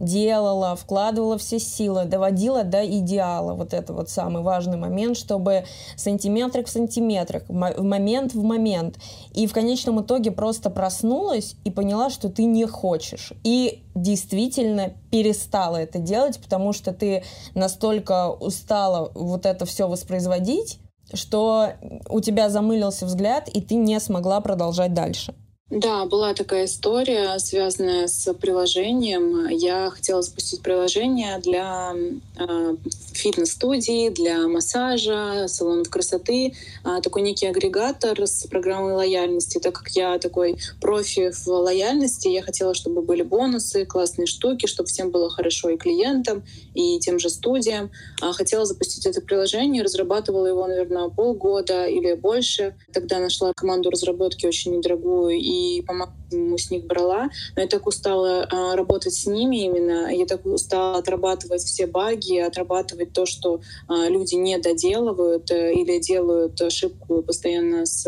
делала, 0.00 0.74
вкладывала 0.74 1.38
все 1.38 1.58
силы, 1.58 2.06
доводила 2.06 2.64
до 2.64 2.84
идеала. 2.84 3.54
Вот 3.54 3.74
это 3.74 3.92
вот 3.92 4.08
самый 4.08 4.42
важный 4.42 4.76
момент, 4.76 5.16
чтобы 5.16 5.64
сантиметрик 5.96 6.66
в 6.66 6.70
сантиметрик, 6.70 7.44
в 7.48 7.82
момент 7.82 8.34
в 8.34 8.42
момент. 8.42 8.98
И 9.32 9.46
в 9.46 9.52
конечном 9.52 10.00
итоге 10.00 10.30
просто 10.30 10.70
проснулась 10.70 11.54
и 11.64 11.70
поняла, 11.70 12.10
что 12.10 12.30
ты 12.30 12.44
не 12.44 12.66
хочешь. 12.66 13.32
И 13.44 13.84
действительно 13.94 14.94
перестала 15.10 15.76
это 15.76 15.98
делать, 15.98 16.40
потому 16.40 16.72
что 16.72 16.92
ты 16.92 17.22
настолько 17.54 18.30
устала 18.30 19.10
вот 19.14 19.46
это 19.46 19.66
все 19.66 19.86
воспроизводить, 19.86 20.78
что 21.12 21.72
у 22.08 22.20
тебя 22.20 22.48
замылился 22.48 23.04
взгляд, 23.04 23.48
и 23.48 23.60
ты 23.60 23.74
не 23.74 23.98
смогла 24.00 24.40
продолжать 24.40 24.94
дальше. 24.94 25.34
Да, 25.70 26.04
была 26.04 26.34
такая 26.34 26.64
история, 26.64 27.38
связанная 27.38 28.08
с 28.08 28.34
приложением. 28.34 29.46
Я 29.46 29.88
хотела 29.90 30.20
запустить 30.20 30.62
приложение 30.62 31.38
для 31.38 31.94
э, 32.36 32.76
фитнес-студии, 33.12 34.08
для 34.08 34.48
массажа, 34.48 35.46
салонов 35.46 35.88
красоты, 35.88 36.54
э, 36.84 37.00
такой 37.04 37.22
некий 37.22 37.46
агрегатор 37.46 38.20
с 38.20 38.48
программой 38.48 38.94
лояльности. 38.94 39.60
Так 39.60 39.74
как 39.74 39.90
я 39.90 40.18
такой 40.18 40.56
профи 40.80 41.30
в 41.30 41.46
лояльности, 41.46 42.26
я 42.26 42.42
хотела, 42.42 42.74
чтобы 42.74 43.00
были 43.00 43.22
бонусы, 43.22 43.86
классные 43.86 44.26
штуки, 44.26 44.66
чтобы 44.66 44.88
всем 44.88 45.12
было 45.12 45.30
хорошо 45.30 45.70
и 45.70 45.76
клиентам, 45.76 46.42
и 46.74 46.98
тем 46.98 47.20
же 47.20 47.30
студиям. 47.30 47.92
Э, 48.20 48.32
хотела 48.32 48.64
запустить 48.64 49.06
это 49.06 49.20
приложение, 49.20 49.84
разрабатывала 49.84 50.46
его, 50.46 50.66
наверное, 50.66 51.10
полгода 51.10 51.86
или 51.86 52.14
больше. 52.14 52.74
Тогда 52.92 53.20
нашла 53.20 53.52
команду 53.54 53.90
разработки 53.90 54.46
очень 54.46 54.76
недорогую 54.76 55.38
и 55.38 55.59
и 55.60 55.82
по-максимуму 55.82 56.58
с 56.58 56.70
них 56.70 56.86
брала. 56.86 57.28
Но 57.56 57.62
я 57.62 57.68
так 57.68 57.86
устала 57.86 58.46
а, 58.50 58.76
работать 58.76 59.14
с 59.14 59.26
ними 59.26 59.64
именно. 59.64 60.14
Я 60.14 60.26
так 60.26 60.46
устала 60.46 60.98
отрабатывать 60.98 61.62
все 61.62 61.86
баги, 61.86 62.38
отрабатывать 62.38 63.12
то, 63.12 63.26
что 63.26 63.60
а, 63.88 64.08
люди 64.08 64.34
не 64.34 64.58
доделывают 64.58 65.50
э, 65.50 65.72
или 65.72 65.98
делают 65.98 66.60
ошибку 66.60 67.22
постоянно 67.22 67.86
с 67.86 68.06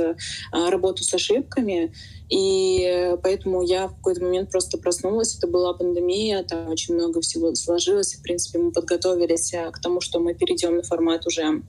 а, 0.53 0.71
работу 0.71 1.03
с 1.03 1.13
ошибками. 1.15 1.93
И 2.29 3.15
поэтому 3.23 3.63
я 3.63 3.89
в 3.89 3.97
какой-то 3.97 4.23
момент 4.23 4.51
просто 4.51 4.79
проснулась. 4.79 5.37
Это 5.37 5.47
была 5.47 5.75
пандемия, 5.75 6.43
там 6.45 6.69
очень 6.71 6.95
много 6.95 7.21
всего 7.21 7.55
сложилось. 7.55 8.15
В 8.15 8.23
принципе, 8.23 8.59
мы 8.59 8.73
подготовились 8.73 9.53
к 9.73 9.79
тому, 9.81 10.01
что 10.01 10.19
мы 10.19 10.33
перейдем 10.33 10.77
на 10.77 10.83
формат 10.83 11.27
уже 11.27 11.63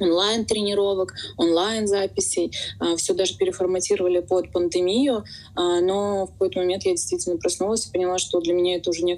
онлайн-тренировок, 0.00 1.14
онлайн-записей. 1.36 2.52
А, 2.78 2.96
Все 2.96 3.14
даже 3.14 3.36
переформатировали 3.36 4.20
под 4.20 4.52
пандемию, 4.52 5.24
а, 5.54 5.80
но 5.80 6.26
в 6.26 6.32
какой-то 6.32 6.60
момент 6.60 6.84
я 6.84 6.92
действительно 6.92 7.36
проснулась 7.36 7.86
и 7.86 7.92
поняла, 7.92 8.18
что 8.18 8.40
для 8.40 8.54
меня 8.54 8.76
это 8.76 8.90
уже 8.90 9.02
не 9.02 9.12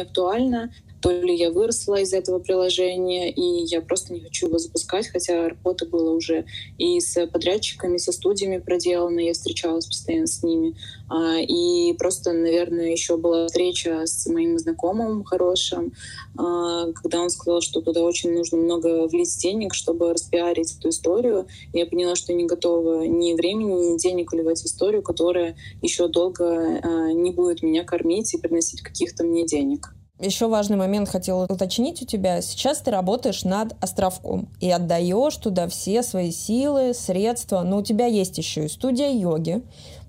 актуально, 0.00 0.70
то 1.04 1.10
ли 1.10 1.36
я 1.36 1.50
выросла 1.50 2.00
из 2.00 2.14
этого 2.14 2.38
приложения, 2.38 3.30
и 3.30 3.66
я 3.66 3.82
просто 3.82 4.14
не 4.14 4.20
хочу 4.20 4.46
его 4.46 4.56
запускать, 4.56 5.06
хотя 5.06 5.50
работа 5.50 5.84
была 5.84 6.12
уже 6.12 6.46
и 6.78 6.98
с 6.98 7.26
подрядчиками, 7.26 7.98
со 7.98 8.10
студиями 8.10 8.56
проделана, 8.56 9.20
я 9.20 9.34
встречалась 9.34 9.84
постоянно 9.84 10.26
с 10.26 10.42
ними. 10.42 10.74
А, 11.10 11.40
и 11.40 11.92
просто, 11.98 12.32
наверное, 12.32 12.90
еще 12.90 13.18
была 13.18 13.48
встреча 13.48 14.06
с 14.06 14.26
моим 14.28 14.58
знакомым 14.58 15.24
хорошим, 15.24 15.92
а, 16.38 16.90
когда 16.92 17.20
он 17.20 17.28
сказал, 17.28 17.60
что 17.60 17.82
туда 17.82 18.00
очень 18.00 18.32
нужно 18.32 18.56
много 18.56 19.06
влить 19.06 19.36
денег, 19.42 19.74
чтобы 19.74 20.10
распиарить 20.10 20.74
эту 20.78 20.88
историю. 20.88 21.46
Я 21.74 21.84
поняла, 21.84 22.14
что 22.14 22.32
не 22.32 22.46
готова 22.46 23.04
ни 23.04 23.34
времени, 23.34 23.92
ни 23.92 23.98
денег 23.98 24.32
вливать 24.32 24.62
в 24.62 24.64
историю, 24.64 25.02
которая 25.02 25.54
еще 25.82 26.08
долго 26.08 26.80
а, 26.82 27.12
не 27.12 27.30
будет 27.30 27.62
меня 27.62 27.84
кормить 27.84 28.32
и 28.32 28.38
приносить 28.38 28.80
каких-то 28.80 29.22
мне 29.22 29.44
денег. 29.44 29.94
Еще 30.20 30.46
важный 30.46 30.76
момент 30.76 31.08
хотела 31.08 31.44
уточнить 31.44 32.00
у 32.00 32.06
тебя. 32.06 32.40
Сейчас 32.40 32.78
ты 32.78 32.92
работаешь 32.92 33.42
над 33.42 33.74
островком 33.82 34.48
и 34.60 34.70
отдаешь 34.70 35.36
туда 35.36 35.66
все 35.66 36.04
свои 36.04 36.30
силы, 36.30 36.94
средства. 36.94 37.62
Но 37.62 37.78
у 37.78 37.82
тебя 37.82 38.06
есть 38.06 38.38
еще 38.38 38.66
и 38.66 38.68
студия 38.68 39.10
йоги. 39.10 39.62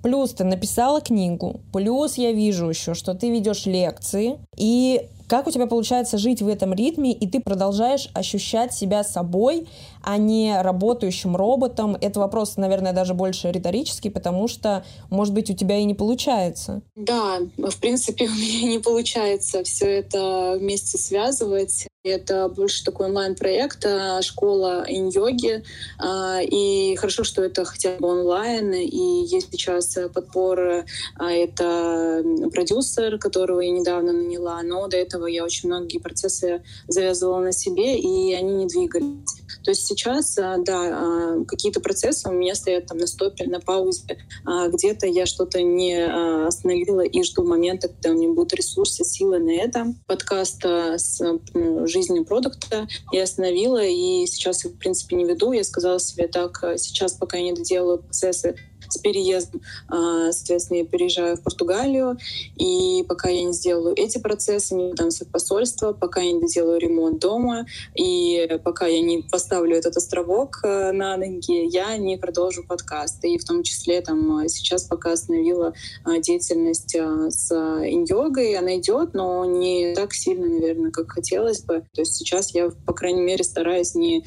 Плюс 0.04 0.32
ты 0.36 0.44
написала 0.44 1.02
книгу. 1.02 1.60
Плюс 1.74 2.20
я 2.20 2.32
вижу 2.34 2.70
еще, 2.70 2.94
что 2.94 3.16
ты 3.16 3.32
ведешь 3.32 3.66
лекции. 3.66 4.38
И 4.56 5.10
как 5.28 5.48
у 5.48 5.52
тебя 5.52 5.66
получается 5.66 6.20
жить 6.20 6.44
в 6.44 6.48
этом 6.48 6.74
ритме, 6.74 7.12
и 7.12 7.28
ты 7.28 7.40
продолжаешь 7.40 8.10
ощущать 8.14 8.74
себя 8.74 9.04
собой, 9.04 9.68
а 10.06 10.18
не 10.18 10.62
работающим 10.62 11.36
роботом? 11.36 11.98
Это 12.00 12.20
вопрос, 12.20 12.58
наверное, 12.58 12.94
даже 12.94 13.16
больше 13.16 13.52
риторический, 13.52 14.12
потому 14.12 14.48
что, 14.48 14.86
может 15.10 15.34
быть, 15.34 15.50
у 15.50 15.54
тебя 15.54 15.78
и 15.78 15.84
не 15.84 15.96
получается. 15.96 16.84
Да, 16.96 17.40
в 17.58 17.80
принципе, 17.80 18.26
у 18.30 18.34
меня 18.34 18.70
не 18.70 18.80
получается 18.80 19.64
все 19.64 19.86
это 19.86 20.58
вместе 20.60 21.00
связывать. 21.00 21.88
Это 22.04 22.50
больше 22.50 22.84
такой 22.84 23.08
онлайн-проект, 23.08 23.84
а, 23.84 24.22
школа 24.22 24.86
инь-йоги. 24.88 25.64
А, 25.98 26.40
и 26.40 26.96
хорошо, 26.98 27.24
что 27.24 27.44
это 27.44 27.66
хотя 27.66 27.98
бы 27.98 28.08
онлайн. 28.08 28.74
И 28.74 29.26
есть 29.26 29.48
сейчас 29.52 29.98
подбор. 30.14 30.86
А, 31.18 31.32
это 31.32 32.24
продюсер, 32.54 33.18
которого 33.18 33.62
я 33.62 33.72
недавно 33.72 34.14
наняла. 34.14 34.62
Но 34.62 34.88
до 34.88 34.98
этого 34.98 35.26
я 35.26 35.44
очень 35.44 35.68
многие 35.68 35.98
процессы 35.98 36.62
завязывала 36.88 37.40
на 37.40 37.52
себе, 37.52 37.98
и 37.98 38.34
они 38.36 38.54
не 38.54 38.68
двигались. 38.68 39.45
То 39.64 39.72
есть 39.72 39.86
сейчас, 39.86 40.38
а, 40.38 40.58
да, 40.58 40.80
а, 40.80 41.46
какие-то 41.46 41.80
процессы 41.80 42.30
у 42.30 42.34
меня 42.34 42.56
стоят 42.56 42.88
там 42.88 42.98
на 42.98 43.08
стопе, 43.08 43.46
на 43.46 43.60
паузе. 43.60 44.18
А 44.46 44.68
где-то 44.68 45.08
я 45.08 45.26
что-то 45.26 45.62
не 45.62 45.96
остановила 46.46 47.02
и 47.02 47.24
жду 47.24 47.44
момента, 47.44 47.88
когда 47.88 48.12
у 48.12 48.14
меня 48.14 48.30
будут 48.30 48.54
ресурсы, 48.54 49.04
силы 49.04 49.40
на 49.40 49.52
это. 49.52 49.94
Подкаст 50.08 50.64
с 50.64 51.22
жизнью 51.86 52.26
продукта 52.26 52.88
я 53.12 53.24
остановила, 53.24 53.84
и 53.84 54.26
сейчас 54.26 54.64
в 54.66 54.78
принципе, 54.78 55.16
не 55.16 55.26
веду. 55.26 55.52
Я 55.52 55.64
сказала 55.64 56.00
себе 56.00 56.28
так, 56.28 56.64
сейчас, 56.78 57.14
пока 57.14 57.38
я 57.38 57.44
не 57.44 57.54
доделаю 57.54 58.00
процессы 58.00 58.56
с 58.90 58.98
переездом. 58.98 59.62
А, 59.88 60.32
соответственно, 60.32 60.80
я 60.80 60.86
переезжаю 60.86 61.38
в 61.38 61.42
Португалию, 61.42 62.18
и 62.56 63.04
пока 63.08 63.30
я 63.30 63.44
не 63.44 63.54
сделаю 63.54 63.96
эти 63.98 64.18
процессы, 64.18 64.76
не 64.76 64.90
подам 64.90 65.10
в 65.10 65.32
посольство, 65.32 65.94
пока 65.94 66.22
я 66.22 66.32
не 66.32 66.42
доделаю 66.42 66.80
ремонт 66.80 67.20
дома, 67.20 67.66
и 67.96 68.60
пока 68.64 68.88
я 68.88 69.02
не 69.02 69.22
поставлю 69.22 69.76
этот 69.76 69.98
островок 69.98 70.60
э, 70.64 70.92
на 70.92 71.18
ноги, 71.18 71.68
я 71.68 71.98
не 71.98 72.18
продолжу 72.18 72.64
подкаст. 72.64 73.24
И 73.24 73.38
в 73.38 73.46
том 73.46 73.64
числе 73.64 74.02
там 74.02 74.48
сейчас 74.48 74.84
пока 74.84 75.14
остановила 75.14 75.74
а, 76.04 76.20
деятельность 76.20 76.96
с 76.96 77.52
инь-йогой, 77.52 78.56
она 78.56 78.78
идет, 78.78 79.14
но 79.14 79.46
не 79.46 79.94
так 79.96 80.14
сильно, 80.14 80.48
наверное, 80.48 80.92
как 80.92 81.12
хотелось 81.12 81.62
бы. 81.62 81.84
То 81.94 82.02
есть 82.02 82.16
сейчас 82.16 82.54
я, 82.54 82.70
по 82.86 82.94
крайней 82.94 83.22
мере, 83.22 83.44
стараюсь 83.44 83.96
не 83.96 84.24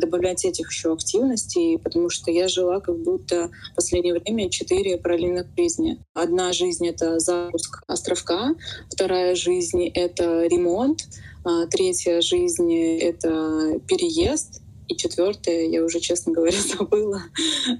добавлять 0.00 0.44
этих 0.44 0.70
еще 0.70 0.92
активностей, 0.92 1.78
потому 1.78 2.10
что 2.10 2.30
я 2.30 2.48
жила 2.48 2.80
как 2.80 2.98
будто 2.98 3.50
последние 3.74 4.01
последнее 4.02 4.20
время 4.20 4.50
четыре 4.50 4.96
параллельных 4.96 5.46
жизни. 5.56 5.98
Одна 6.14 6.52
жизнь— 6.52 6.86
это 6.88 7.20
запуск 7.20 7.82
островка, 7.86 8.54
вторая 8.90 9.34
жизнь— 9.36 9.86
это 9.94 10.46
ремонт, 10.46 11.04
а 11.44 11.66
третья 11.66 12.20
жизнь— 12.20 12.74
это 13.00 13.78
переезд, 13.86 14.60
и 14.88 14.96
четвертая, 14.96 15.66
я 15.66 15.84
уже, 15.84 16.00
честно 16.00 16.32
говоря, 16.32 16.56
забыла, 16.78 17.22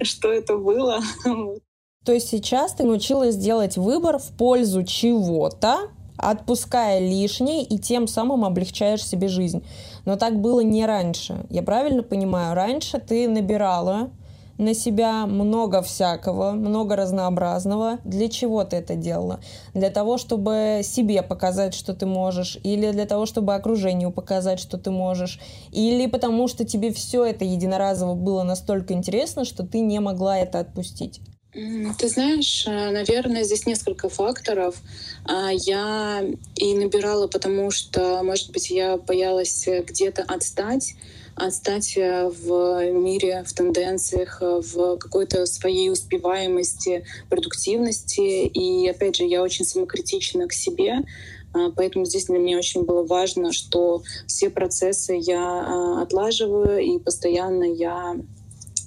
что 0.01 0.31
это 0.31 0.57
было. 0.57 1.01
То 2.05 2.13
есть 2.13 2.29
сейчас 2.29 2.73
ты 2.73 2.83
научилась 2.83 3.35
делать 3.35 3.75
выбор 3.77 4.17
в 4.17 4.31
пользу 4.37 4.83
чего-то, 4.83 5.89
отпуская 6.17 6.99
лишнее 6.99 7.63
и 7.63 7.77
тем 7.77 8.07
самым 8.07 8.45
облегчаешь 8.45 9.05
себе 9.05 9.27
жизнь. 9.27 9.63
Но 10.05 10.15
так 10.15 10.39
было 10.39 10.61
не 10.61 10.85
раньше. 10.85 11.45
Я 11.49 11.63
правильно 11.63 12.03
понимаю? 12.03 12.55
Раньше 12.55 12.99
ты 12.99 13.27
набирала 13.27 14.11
на 14.57 14.73
себя 14.73 15.25
много 15.25 15.81
всякого, 15.81 16.51
много 16.51 16.95
разнообразного. 16.95 17.99
Для 18.03 18.29
чего 18.29 18.63
ты 18.63 18.77
это 18.77 18.95
делала? 18.95 19.39
Для 19.73 19.89
того, 19.89 20.17
чтобы 20.17 20.81
себе 20.83 21.23
показать, 21.23 21.73
что 21.73 21.93
ты 21.93 22.05
можешь, 22.05 22.57
или 22.63 22.91
для 22.91 23.05
того, 23.05 23.25
чтобы 23.25 23.55
окружению 23.55 24.11
показать, 24.11 24.59
что 24.59 24.77
ты 24.77 24.91
можешь, 24.91 25.39
или 25.71 26.07
потому 26.07 26.47
что 26.47 26.65
тебе 26.65 26.91
все 26.93 27.25
это 27.25 27.45
единоразово 27.45 28.15
было 28.15 28.43
настолько 28.43 28.93
интересно, 28.93 29.45
что 29.45 29.63
ты 29.63 29.79
не 29.79 29.99
могла 29.99 30.37
это 30.39 30.59
отпустить. 30.59 31.21
Ты 31.53 32.09
знаешь, 32.09 32.65
э, 32.67 32.89
наверное, 32.89 33.43
здесь 33.43 33.67
несколько 33.67 34.09
факторов. 34.09 34.81
А, 35.25 35.51
я 35.51 36.23
и 36.55 36.73
набирала, 36.73 37.27
потому 37.27 37.69
что, 37.69 38.23
может 38.23 38.51
быть, 38.51 38.71
я 38.71 38.97
боялась 38.97 39.67
где-то 39.67 40.23
отстать, 40.23 40.95
отстать 41.35 41.97
э, 41.97 42.29
в 42.29 42.91
мире, 42.91 43.43
в 43.45 43.53
тенденциях, 43.53 44.41
э, 44.41 44.61
в 44.61 44.97
какой-то 44.97 45.45
своей 45.45 45.89
успеваемости, 45.89 47.05
продуктивности. 47.29 48.45
И 48.47 48.87
опять 48.87 49.17
же, 49.17 49.25
я 49.25 49.41
очень 49.41 49.65
самокритична 49.65 50.47
к 50.47 50.53
себе, 50.53 50.99
а, 51.53 51.69
Поэтому 51.75 52.05
здесь 52.05 52.25
для 52.25 52.39
меня 52.39 52.57
очень 52.57 52.83
было 52.83 53.03
важно, 53.05 53.53
что 53.53 54.01
все 54.27 54.49
процессы 54.49 55.13
я 55.13 55.39
а, 55.39 56.01
отлаживаю, 56.01 56.79
и 56.79 56.97
постоянно 56.97 57.63
я 57.63 58.15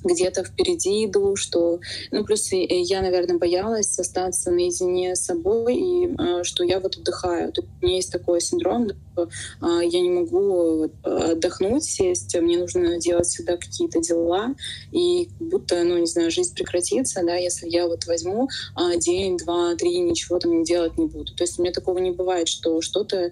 где-то 0.04 0.44
впереди 0.44 1.06
иду, 1.06 1.36
что... 1.36 1.80
Ну, 2.10 2.24
плюс 2.24 2.52
я, 2.52 3.02
наверное, 3.02 3.38
боялась 3.38 3.98
остаться 3.98 4.50
наедине 4.50 5.16
с 5.16 5.24
собой, 5.24 5.76
и 5.76 6.06
э, 6.06 6.44
что 6.44 6.64
я 6.64 6.80
вот 6.80 6.96
отдыхаю. 6.96 7.52
у 7.56 7.84
меня 7.84 7.96
есть 7.96 8.12
такой 8.12 8.40
синдром, 8.40 8.88
что 9.16 9.28
э, 9.62 9.86
я 9.86 10.00
не 10.00 10.10
могу 10.10 10.90
отдохнуть, 11.02 11.84
сесть, 11.84 12.36
мне 12.38 12.58
нужно 12.58 12.98
делать 12.98 13.26
всегда 13.26 13.56
какие-то 13.56 14.00
дела, 14.00 14.54
и 14.92 15.28
будто, 15.40 15.82
ну, 15.84 15.98
не 15.98 16.06
знаю, 16.06 16.30
жизнь 16.30 16.54
прекратится, 16.54 17.22
да, 17.24 17.34
если 17.36 17.68
я 17.68 17.86
вот 17.86 18.06
возьму 18.06 18.48
э, 18.76 18.98
день, 18.98 19.36
два, 19.38 19.74
три, 19.76 19.98
ничего 19.98 20.38
там 20.38 20.62
делать 20.64 20.98
не 20.98 21.06
буду. 21.06 21.34
То 21.34 21.44
есть 21.44 21.58
у 21.58 21.62
меня 21.62 21.72
такого 21.72 21.98
не 21.98 22.10
бывает, 22.10 22.48
что 22.48 22.80
что-то 22.80 23.30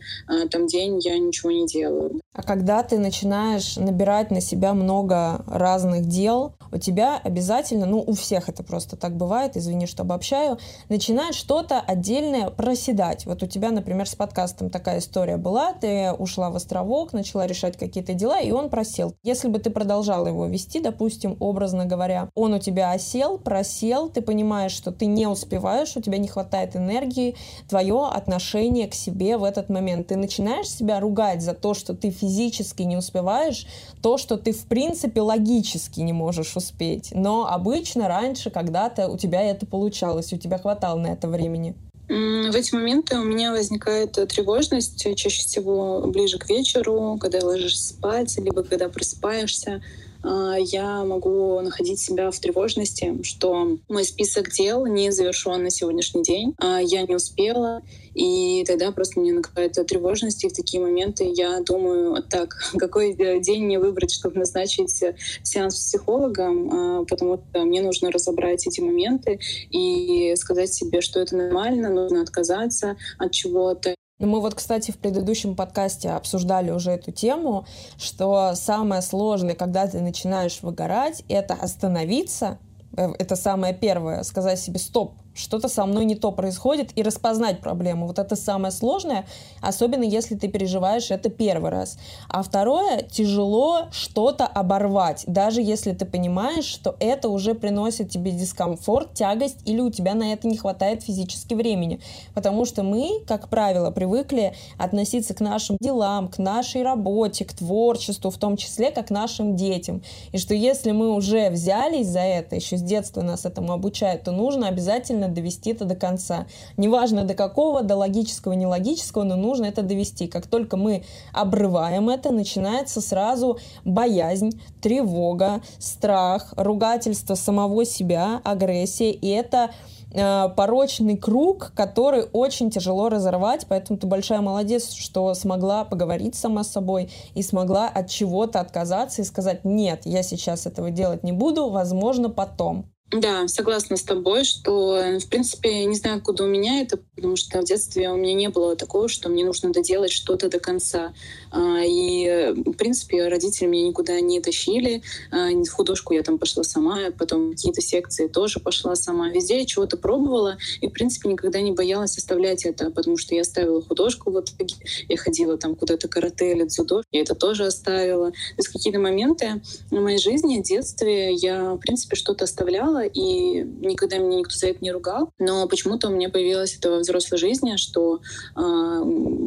там 0.51 0.66
день 0.66 0.99
я 1.01 1.18
ничего 1.18 1.51
не 1.51 1.66
делаю. 1.66 2.20
А 2.32 2.43
когда 2.43 2.82
ты 2.82 2.99
начинаешь 2.99 3.76
набирать 3.76 4.30
на 4.30 4.41
себя 4.41 4.74
много 4.74 5.45
разных 5.47 6.09
дел, 6.09 6.55
у 6.72 6.78
тебя 6.78 7.20
обязательно, 7.22 7.87
ну, 7.87 8.03
у 8.05 8.14
всех 8.14 8.49
это 8.49 8.64
просто 8.64 8.97
так 8.97 9.16
бывает, 9.16 9.57
извини, 9.57 9.87
что 9.87 10.03
обобщаю, 10.03 10.59
начинает 10.89 11.35
что-то 11.35 11.80
отдельное 11.80 12.51
проседать. 12.51 13.26
Вот 13.26 13.43
у 13.43 13.47
тебя, 13.47 13.70
например, 13.70 14.09
с 14.09 14.16
подкастом 14.16 14.70
такая 14.70 14.99
история 14.99 15.37
была, 15.37 15.74
ты 15.81 16.12
ушла 16.12 16.51
в 16.51 16.57
островок, 16.57 17.12
начала 17.12 17.47
решать 17.47 17.77
какие-то 17.77 18.14
дела, 18.14 18.41
и 18.41 18.51
он 18.51 18.70
просел. 18.70 19.14
Если 19.22 19.49
бы 19.49 19.59
ты 19.59 19.70
продолжала 19.70 20.29
его 20.29 20.47
вести, 20.47 20.81
допустим, 20.81 21.37
образно 21.41 21.85
говоря, 21.85 22.31
он 22.35 22.55
у 22.55 22.59
тебя 22.59 22.93
осел, 22.93 23.39
просел, 23.39 24.09
ты 24.09 24.22
понимаешь, 24.22 24.72
что 24.72 24.93
ты 24.93 25.07
не 25.07 25.27
успеваешь, 25.27 25.97
у 25.97 26.01
тебя 26.01 26.18
не 26.18 26.29
хватает 26.29 26.77
энергии, 26.77 27.37
твое 27.68 28.07
отношение 28.07 28.89
к 28.89 28.95
себе 28.95 29.37
в 29.37 29.45
этот 29.45 29.68
момент. 29.68 30.09
Ты 30.09 30.16
начинаешь 30.16 30.68
себя 30.68 31.01
ругать 31.01 31.43
за 31.43 31.55
то, 31.55 31.75
что 31.75 31.95
ты 31.95 32.11
физически 32.11 32.83
не 32.83 32.97
успеваешь, 32.97 33.66
то, 34.03 34.18
что 34.18 34.37
ты, 34.37 34.53
в 34.53 34.66
принципе, 34.66 35.20
логически 35.20 36.01
не 36.01 36.12
можешь 36.12 36.57
успеть. 36.57 37.11
Но 37.14 37.47
обычно 37.47 38.09
раньше, 38.09 38.51
когда-то 38.51 39.09
у 39.09 39.16
тебя 39.16 39.43
это 39.43 39.66
получалось, 39.66 40.33
у 40.33 40.37
тебя 40.37 40.59
хватало 40.59 40.99
на 40.99 41.09
это 41.09 41.29
времени. 41.29 41.75
В 42.09 42.55
эти 42.55 42.74
моменты 42.74 43.18
у 43.18 43.24
меня 43.24 43.52
возникает 43.52 44.12
тревожность 44.12 45.02
чаще 45.16 45.40
всего 45.40 46.02
ближе 46.07 46.38
к 46.38 46.48
вечеру, 46.50 47.16
когда 47.20 47.38
ложишься 47.44 47.94
спать, 47.94 48.36
либо 48.36 48.62
когда 48.62 48.88
просыпаешься. 48.88 49.82
А, 50.22 50.57
я 50.59 51.05
могу 51.05 51.61
находить 51.61 52.00
себя 52.00 52.30
в 52.30 52.38
тревожности, 52.38 53.22
что 53.22 53.78
мой 53.88 54.05
список 54.05 54.50
дел 54.50 54.86
не 54.86 55.12
завершен 55.12 55.62
на 55.62 55.70
сегодняшний 55.70 56.22
день, 56.22 56.55
а 56.59 56.78
я 56.78 57.02
не 57.02 57.14
успела, 57.14 57.82
и 58.15 58.65
тогда 58.67 58.93
просто 58.93 59.21
мне 59.21 59.33
накрывает 59.33 59.73
тревожность, 59.73 60.45
и 60.45 60.49
в 60.49 60.53
такие 60.53 60.83
моменты. 60.83 61.31
Я 61.35 61.61
думаю, 61.61 62.23
так, 62.23 62.57
какой 62.79 63.15
день 63.41 63.65
мне 63.65 63.79
выбрать, 63.79 64.12
чтобы 64.12 64.39
назначить 64.39 65.03
сеанс 65.43 65.77
с 65.77 65.87
психологом, 65.87 66.71
а, 66.73 67.05
потому 67.05 67.39
что 67.51 67.65
мне 67.65 67.83
нужно 67.83 68.11
разобрать 68.11 68.67
эти 68.67 68.81
моменты 68.81 69.41
и 69.71 70.35
сказать 70.37 70.73
себе, 70.73 71.01
что 71.01 71.21
это 71.21 71.37
нормально, 71.37 71.91
нужно 71.91 72.23
отказаться 72.23 72.97
от 73.19 73.33
чего-то. 73.33 73.95
Ну, 74.21 74.29
мы 74.29 74.41
вот, 74.41 74.55
кстати, 74.55 74.93
в 74.93 74.99
предыдущем 74.99 75.57
подкасте 75.57 76.11
обсуждали 76.11 76.71
уже 76.71 76.93
эту 76.93 77.11
тему, 77.11 77.67
что 77.99 78.55
самое 78.55 79.03
сложное, 79.03 79.57
когда 79.57 79.89
ты 79.89 80.01
начинаешь 80.01 80.61
выгорать, 80.62 81.25
это 81.29 81.55
остановиться, 81.55 82.59
э, 82.97 83.12
это 83.19 83.35
самое 83.35 83.75
первое, 83.75 84.23
сказать 84.23 84.61
себе 84.61 84.79
«стоп», 84.79 85.15
что-то 85.35 85.68
со 85.68 85.85
мной 85.87 86.05
не 86.05 86.14
то 86.14 86.32
происходит, 86.32 86.91
и 86.97 87.03
распознать 87.03 87.61
проблему. 87.61 88.07
Вот 88.07 88.18
это 88.18 88.37
самое 88.37 88.72
сложное, 88.72 89.26
особенно 89.61 90.03
если 90.03 90.35
ты 90.35 90.49
переживаешь 90.49 91.11
это 91.11 91.28
первый 91.28 91.70
раз. 91.70 91.99
А 92.28 92.43
второе, 92.43 93.03
тяжело 93.03 93.89
что-то 93.93 94.47
оборвать, 94.47 95.24
даже 95.26 95.62
если 95.62 95.93
ты 95.93 96.05
понимаешь, 96.05 96.64
что 96.64 96.97
это 97.01 97.28
уже 97.28 97.55
приносит 97.55 98.11
тебе 98.11 98.30
дискомфорт, 98.30 99.14
тягость, 99.14 99.59
или 99.64 99.80
у 99.80 99.91
тебя 99.91 100.14
на 100.14 100.32
это 100.32 100.49
не 100.49 100.57
хватает 100.57 101.03
физически 101.03 101.55
времени. 101.55 102.01
Потому 102.35 102.64
что 102.64 102.82
мы, 102.82 103.20
как 103.26 103.49
правило, 103.49 103.91
привыкли 103.91 104.55
относиться 104.78 105.35
к 105.35 105.41
нашим 105.41 105.76
делам, 105.80 106.28
к 106.28 106.39
нашей 106.39 106.82
работе, 106.82 107.45
к 107.45 107.53
творчеству, 107.53 108.30
в 108.30 108.39
том 108.39 108.57
числе, 108.57 108.91
как 108.91 109.05
к 109.05 109.11
нашим 109.11 109.57
детям. 109.57 110.03
И 110.32 110.39
что 110.39 110.55
если 110.55 110.93
мы 110.93 111.14
уже 111.14 111.51
взялись 111.51 112.09
за 112.09 112.20
это, 112.20 112.57
еще 112.57 112.76
с 112.76 112.82
детства 112.82 113.22
нас 113.22 113.45
этому 113.45 113.72
обучают, 113.72 114.22
то 114.22 114.32
нужно 114.32 114.68
обязательно 114.68 115.24
обязательно 115.25 115.35
довести 115.35 115.70
это 115.70 115.85
до 115.85 115.95
конца. 115.95 116.47
Неважно 116.77 117.25
до 117.25 117.35
какого, 117.35 117.83
до 117.83 117.97
логического, 117.97 118.53
нелогического, 118.53 119.25
но 119.25 119.37
нужно 119.37 119.66
это 119.66 119.83
довести. 119.83 120.27
Как 120.27 120.47
только 120.47 120.77
мы 120.77 121.05
обрываем 121.33 122.09
это, 122.09 122.31
начинается 122.31 123.01
сразу 123.01 123.59
боязнь, 123.85 124.61
тревога, 124.81 125.61
страх, 125.79 126.55
ругательство 126.57 127.35
самого 127.35 127.85
себя, 127.85 128.41
агрессия. 128.45 129.11
И 129.11 129.29
это 129.29 129.70
э, 130.12 130.49
порочный 130.57 131.16
круг, 131.16 131.72
который 131.75 132.25
очень 132.33 132.70
тяжело 132.70 133.09
разорвать, 133.09 133.66
поэтому 133.69 133.98
ты 133.98 134.07
большая 134.07 134.40
молодец, 134.40 134.93
что 134.93 135.35
смогла 135.35 135.85
поговорить 135.85 136.35
сама 136.35 136.65
с 136.65 136.70
собой 136.70 137.11
и 137.35 137.43
смогла 137.43 137.89
от 137.89 138.09
чего-то 138.09 138.61
отказаться 138.61 139.23
и 139.23 139.24
сказать, 139.24 139.65
нет, 139.65 140.03
я 140.05 140.23
сейчас 140.23 140.66
этого 140.66 140.90
делать 140.90 141.24
не 141.24 141.32
буду, 141.32 141.69
возможно, 141.70 142.31
потом. 142.31 142.94
Да, 143.16 143.47
согласна 143.47 143.97
с 143.97 144.03
тобой, 144.03 144.43
что, 144.43 145.19
в 145.20 145.28
принципе, 145.28 145.85
не 145.85 145.95
знаю, 145.95 146.16
откуда 146.16 146.43
у 146.43 146.49
меня 146.49 146.81
это, 146.81 146.99
потому 147.15 147.36
что 147.36 147.61
в 147.61 147.65
детстве 147.65 148.11
у 148.11 148.16
меня 148.16 148.35
не 148.35 148.49
было 148.49 148.74
такого, 148.74 149.09
что 149.09 149.28
мне 149.28 149.45
нужно 149.45 149.70
доделать 149.70 150.11
что-то 150.11 150.49
до 150.49 150.59
конца. 150.59 151.15
А, 151.55 151.82
и, 151.85 152.52
в 152.52 152.72
принципе, 152.72 153.28
родители 153.28 153.66
меня 153.66 153.89
никуда 153.89 154.20
не 154.20 154.40
тащили. 154.40 155.02
А, 155.31 155.51
в 155.51 155.70
художку 155.70 156.12
я 156.12 156.22
там 156.22 156.39
пошла 156.39 156.64
сама, 156.64 156.98
потом 157.16 157.52
какие-то 157.52 157.81
секции 157.81 158.26
тоже 158.26 158.59
пошла 158.59 158.97
сама. 158.97 159.31
Везде 159.31 159.60
я 159.60 159.64
чего-то 159.64 159.97
пробовала, 159.97 160.59
и, 160.81 160.89
в 160.89 160.90
принципе, 160.90 161.28
никогда 161.28 161.60
не 161.60 161.72
боялась 161.72 162.18
оставлять 162.18 162.64
это, 162.64 162.90
потому 162.90 163.16
что 163.16 163.35
я 163.35 163.43
оставила 163.43 163.81
художку 163.81 164.32
в 164.32 164.40
итоге. 164.40 164.74
Я 165.09 165.16
ходила 165.16 165.56
там 165.56 165.76
куда-то 165.76 166.09
карате 166.09 166.52
или 166.52 166.64
дзюдо, 166.64 167.02
я 167.12 167.20
это 167.20 167.36
тоже 167.36 167.66
оставила. 167.66 168.31
То 168.31 168.59
есть 168.59 168.68
какие-то 168.68 168.98
моменты 168.98 169.62
в 169.90 170.01
моей 170.01 170.18
жизни, 170.18 170.60
в 170.60 170.64
детстве 170.64 171.35
я, 171.35 171.74
в 171.74 171.78
принципе, 171.78 172.16
что-то 172.16 172.44
оставляла, 172.44 173.05
и 173.05 173.62
никогда 173.62 174.18
меня 174.18 174.39
никто 174.39 174.56
за 174.56 174.68
это 174.68 174.78
не 174.81 174.90
ругал. 174.90 175.31
Но 175.39 175.68
почему-то 175.68 176.09
у 176.09 176.10
меня 176.10 176.31
появилось 176.31 176.76
это 176.76 176.90
во 176.90 176.98
взрослой 176.98 177.39
жизни, 177.39 177.76
что 177.76 178.20
э, 178.56 179.02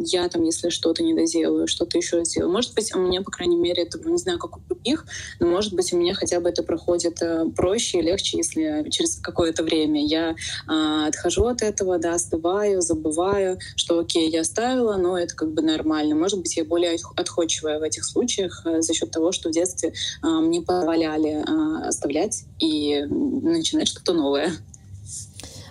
я 0.06 0.30
там, 0.30 0.44
если 0.44 0.70
что-то 0.70 1.04
не 1.04 1.14
доделаю, 1.14 1.68
что-то 1.68 1.97
еще 1.98 2.24
сделаю. 2.24 2.52
Может 2.52 2.74
быть, 2.76 2.94
у 2.96 3.00
меня, 3.00 3.22
по 3.22 3.32
крайней 3.32 3.58
мере, 3.58 3.84
это, 3.84 4.00
не 4.00 4.18
знаю, 4.18 4.40
как 4.40 4.58
у 4.58 4.62
других, 4.62 5.06
но, 5.40 5.48
может 5.48 5.74
быть, 5.74 5.92
у 5.94 5.98
меня 5.98 6.14
хотя 6.14 6.40
бы 6.40 6.50
это 6.50 6.64
проходит 6.64 7.22
э, 7.22 7.46
проще 7.56 8.00
и 8.00 8.02
легче, 8.02 8.38
если 8.38 8.90
через 8.90 9.18
какое-то 9.18 9.64
время 9.64 10.06
я 10.06 10.32
э, 10.32 11.08
отхожу 11.08 11.46
от 11.46 11.62
этого, 11.62 11.98
да, 11.98 12.14
остываю, 12.14 12.82
забываю, 12.82 13.60
что 13.76 14.00
окей, 14.00 14.30
я 14.30 14.42
оставила, 14.42 14.98
но 14.98 15.18
это 15.18 15.36
как 15.36 15.54
бы 15.54 15.62
нормально. 15.62 16.16
Может 16.16 16.40
быть, 16.40 16.56
я 16.58 16.66
более 16.66 16.98
отходчивая 17.16 17.80
в 17.80 17.84
этих 17.84 18.06
случаях 18.06 18.62
э, 18.66 18.82
за 18.82 18.94
счет 18.94 19.12
того, 19.12 19.32
что 19.32 19.50
в 19.50 19.52
детстве 19.52 19.94
э, 20.24 20.28
мне 20.28 20.62
позволяли 20.62 21.44
э, 21.44 21.88
оставлять 21.88 22.46
и 22.60 23.04
начинать 23.10 23.88
что-то 23.88 24.14
новое. 24.14 24.52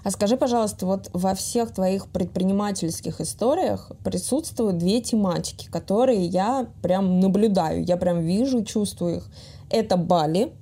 А 0.07 0.11
скажи, 0.13 0.37
пожалуйста, 0.37 0.87
вот 0.87 1.11
во 1.15 1.35
всех 1.35 1.75
твоих 1.75 2.07
предпринимательских 2.07 3.21
историях 3.21 3.91
присутствуют 4.05 4.79
две 4.79 5.01
тематики, 5.01 5.67
которые 5.69 6.25
я 6.27 6.69
прям 6.81 7.19
наблюдаю, 7.19 7.83
я 7.83 7.97
прям 7.97 8.21
вижу, 8.21 8.65
чувствую 8.65 9.17
их. 9.17 9.29
Это 9.69 9.97
Бали 9.97 10.53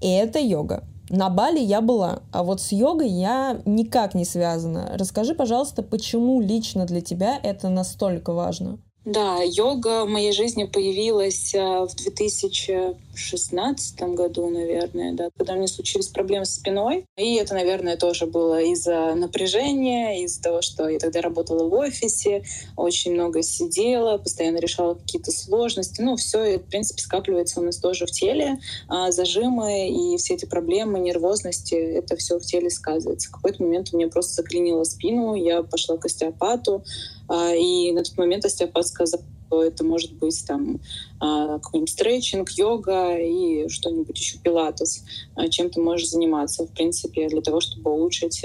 и 0.00 0.08
это 0.08 0.38
йога. 0.38 0.84
На 1.10 1.28
Бали 1.28 1.58
я 1.60 1.82
была, 1.82 2.20
а 2.32 2.42
вот 2.42 2.62
с 2.62 2.72
йогой 2.72 3.10
я 3.10 3.60
никак 3.66 4.14
не 4.14 4.24
связана. 4.24 4.92
Расскажи, 4.94 5.34
пожалуйста, 5.34 5.82
почему 5.82 6.40
лично 6.40 6.86
для 6.86 7.02
тебя 7.02 7.38
это 7.42 7.68
настолько 7.68 8.32
важно? 8.32 8.78
Да, 9.06 9.38
йога 9.42 10.04
в 10.04 10.10
моей 10.10 10.32
жизни 10.32 10.64
появилась 10.64 11.54
э, 11.54 11.58
в 11.58 11.96
2016 11.96 14.02
году, 14.14 14.50
наверное, 14.50 15.14
да, 15.14 15.30
когда 15.38 15.54
у 15.54 15.56
меня 15.56 15.68
случились 15.68 16.08
проблемы 16.08 16.44
с 16.44 16.56
спиной. 16.56 17.06
И 17.16 17.36
это, 17.36 17.54
наверное, 17.54 17.96
тоже 17.96 18.26
было 18.26 18.60
из-за 18.60 19.14
напряжения, 19.14 20.22
из-за 20.22 20.42
того, 20.42 20.60
что 20.60 20.86
я 20.86 20.98
тогда 20.98 21.22
работала 21.22 21.66
в 21.66 21.72
офисе, 21.72 22.44
очень 22.76 23.14
много 23.14 23.42
сидела, 23.42 24.18
постоянно 24.18 24.58
решала 24.58 24.92
какие-то 24.92 25.30
сложности. 25.30 26.02
Ну, 26.02 26.16
все, 26.16 26.58
в 26.58 26.64
принципе, 26.64 27.00
скапливается 27.00 27.60
у 27.60 27.64
нас 27.64 27.78
тоже 27.78 28.04
в 28.04 28.10
теле. 28.10 28.58
А 28.86 29.12
зажимы 29.12 29.88
и 29.88 30.18
все 30.18 30.34
эти 30.34 30.44
проблемы, 30.44 30.98
нервозности, 30.98 31.74
это 31.74 32.16
все 32.16 32.38
в 32.38 32.42
теле 32.42 32.68
сказывается. 32.68 33.30
В 33.30 33.32
какой-то 33.32 33.62
момент 33.62 33.88
у 33.92 33.96
меня 33.96 34.08
просто 34.08 34.42
заклинило 34.42 34.84
спину, 34.84 35.36
я 35.36 35.62
пошла 35.62 35.96
к 35.96 36.04
остеопату, 36.04 36.84
и 37.30 37.92
на 37.92 38.02
тот 38.02 38.16
момент 38.16 38.44
остеопат 38.44 38.86
сказал, 38.86 39.20
что 39.46 39.64
это 39.64 39.84
может 39.84 40.12
быть 40.14 40.44
там 40.46 40.76
а, 40.76 41.09
какой-нибудь 41.20 41.90
стретчинг, 41.90 42.50
йога 42.50 43.16
и 43.16 43.68
что-нибудь 43.68 44.18
еще, 44.18 44.38
пилатес, 44.38 45.04
а, 45.36 45.48
чем 45.48 45.68
ты 45.68 45.80
можешь 45.80 46.08
заниматься, 46.08 46.66
в 46.66 46.72
принципе, 46.72 47.28
для 47.28 47.42
того, 47.42 47.60
чтобы 47.60 47.90
улучшить 47.92 48.40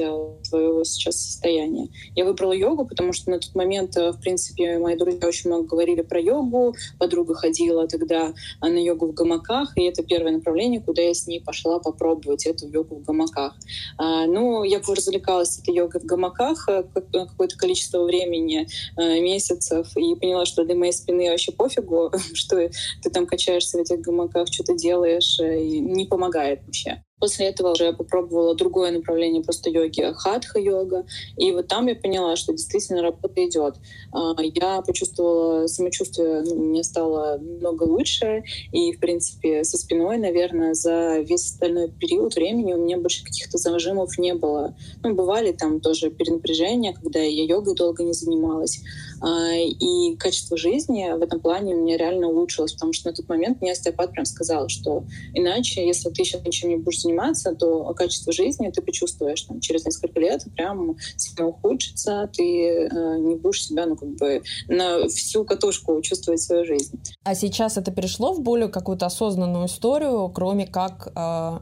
твое 0.50 0.82
э, 0.82 0.84
сейчас 0.84 1.16
состояние. 1.16 1.88
Я 2.16 2.26
выбрала 2.26 2.52
йогу, 2.52 2.86
потому 2.86 3.14
что 3.14 3.32
на 3.32 3.40
тот 3.40 3.56
момент, 3.56 3.96
э, 3.96 4.12
в 4.12 4.20
принципе, 4.20 4.78
мои 4.78 4.98
друзья 4.98 5.28
очень 5.28 5.50
много 5.50 5.68
говорили 5.68 6.02
про 6.02 6.20
йогу, 6.20 6.76
подруга 7.00 7.34
ходила 7.34 7.88
тогда 7.88 8.34
на 8.62 8.84
йогу 8.84 9.08
в 9.08 9.14
гамаках, 9.14 9.78
и 9.78 9.84
это 9.84 10.04
первое 10.04 10.34
направление, 10.34 10.82
куда 10.82 11.02
я 11.02 11.14
с 11.14 11.28
ней 11.28 11.40
пошла 11.40 11.80
попробовать 11.80 12.46
эту 12.46 12.68
йогу 12.68 12.98
в 12.98 13.04
гамаках. 13.04 13.56
Ну, 13.98 14.64
я 14.64 14.80
развлекалась 14.86 15.60
этой 15.60 15.74
йогой 15.74 16.02
в 16.02 16.06
гамаках 16.06 16.68
э, 16.68 16.84
какое-то 17.12 17.58
количество 17.58 18.04
времени, 18.04 18.68
месяцев, 18.98 19.96
и 19.96 20.16
поняла, 20.16 20.46
что 20.46 20.64
для 20.64 20.76
моей 20.76 20.92
спины 20.92 21.30
вообще 21.30 21.52
пофигу, 21.52 22.12
что 22.34 22.65
ты 23.02 23.10
там 23.10 23.26
качаешься 23.26 23.78
в 23.78 23.82
этих 23.82 24.02
гамаках, 24.02 24.48
что 24.52 24.64
ты 24.64 24.76
делаешь, 24.76 25.40
э, 25.40 25.62
и 25.62 25.80
не 25.80 26.06
помогает 26.06 26.62
вообще. 26.66 27.04
После 27.20 27.48
этого 27.48 27.72
уже 27.72 27.86
я 27.86 27.94
попробовала 27.94 28.56
другое 28.56 28.92
направление 28.92 29.42
просто 29.42 29.70
йоги, 29.70 30.14
хатха-йога. 30.14 31.06
И 31.38 31.52
вот 31.54 31.68
там 31.68 31.88
я 31.88 31.96
поняла, 31.96 32.36
что 32.36 32.52
действительно 32.52 33.02
работа 33.02 33.46
идет. 33.48 33.76
А, 34.12 34.36
я 34.42 34.82
почувствовала 34.82 35.68
самочувствие, 35.68 36.42
ну, 36.42 36.56
мне 36.56 36.84
стало 36.84 37.38
много 37.38 37.84
лучше. 37.84 38.44
И, 38.74 38.92
в 38.92 39.00
принципе, 39.00 39.64
со 39.64 39.78
спиной, 39.78 40.18
наверное, 40.18 40.74
за 40.74 41.20
весь 41.20 41.46
остальной 41.46 41.90
период 41.90 42.36
времени 42.36 42.74
у 42.74 42.84
меня 42.84 42.98
больше 42.98 43.24
каких-то 43.24 43.58
зажимов 43.58 44.18
не 44.18 44.34
было. 44.34 44.76
Ну, 45.02 45.16
бывали 45.16 45.54
там 45.54 45.80
тоже 45.80 46.10
перенапряжения, 46.10 46.94
когда 46.94 47.20
я 47.20 47.46
йогой 47.46 47.76
долго 47.76 48.04
не 48.04 48.14
занималась. 48.14 48.82
А, 49.22 49.54
и 49.56 50.16
качество 50.18 50.58
жизни 50.58 51.12
в 51.18 51.22
этом 51.22 51.40
плане 51.40 51.76
у 51.76 51.82
меня 51.82 51.98
реально 51.98 52.28
улучшилось, 52.28 52.74
потому 52.74 52.94
что 52.94 53.10
на 53.10 53.16
тот 53.16 53.28
момент 53.28 53.62
мне 53.62 53.72
остеопат 53.72 54.12
прям 54.12 54.26
сказал, 54.26 54.70
что 54.70 55.04
иначе, 55.34 55.86
если 55.86 56.10
ты 56.10 56.24
сейчас 56.24 56.44
ничем 56.44 56.70
не 56.70 56.76
будешь 56.78 57.02
заниматься, 57.02 57.54
то 57.56 57.94
качество 57.94 58.34
жизни 58.34 58.70
ты 58.70 58.82
почувствуешь 58.82 59.42
там, 59.44 59.60
через 59.60 59.86
несколько 59.86 60.20
лет 60.20 60.44
прям 60.56 60.98
сильно 61.16 61.48
ухудшится, 61.48 62.30
ты 62.34 62.44
э, 62.44 63.18
не 63.20 63.36
будешь 63.36 63.66
себя 63.66 63.86
ну, 63.86 63.96
как 63.96 64.10
бы 64.16 64.44
на 64.68 65.08
всю 65.08 65.46
катушку 65.46 66.02
чувствовать 66.02 66.42
свою 66.42 66.66
жизнь. 66.66 67.00
А 67.24 67.36
сейчас 67.36 67.78
это 67.78 67.92
перешло 67.92 68.34
в 68.34 68.42
более 68.42 68.70
какую-то 68.70 69.06
осознанную 69.06 69.68
историю, 69.68 70.30
кроме 70.30 70.68
как 70.68 71.12
э, 71.16 71.60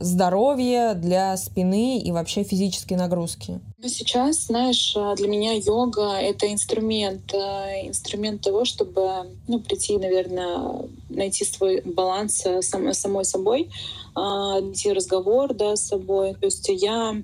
здоровье 0.00 0.94
для 0.94 1.36
спины 1.36 1.98
и 1.98 2.10
вообще 2.10 2.42
физические 2.42 2.98
нагрузки? 2.98 3.60
Ну, 3.78 3.88
сейчас, 3.88 4.46
знаешь, 4.46 4.94
э, 4.96 5.14
для 5.16 5.28
меня 5.28 5.52
йога— 5.52 6.12
это 6.20 6.50
инструмент, 6.50 7.32
э, 7.34 7.88
инструмент 7.88 8.40
того, 8.40 8.64
чтобы 8.64 9.26
ну, 9.46 9.60
прийти, 9.60 9.98
наверное, 9.98 10.88
найти 11.10 11.44
свой 11.44 11.82
баланс 11.84 12.44
э, 12.46 12.62
сам, 12.62 12.92
самой 12.94 13.24
собой, 13.24 13.70
а, 14.14 14.60
найти 14.60 14.92
разговор 14.92 15.54
да, 15.54 15.76
с 15.76 15.88
собой. 15.88 16.34
То 16.34 16.46
есть 16.46 16.68
я 16.68 17.22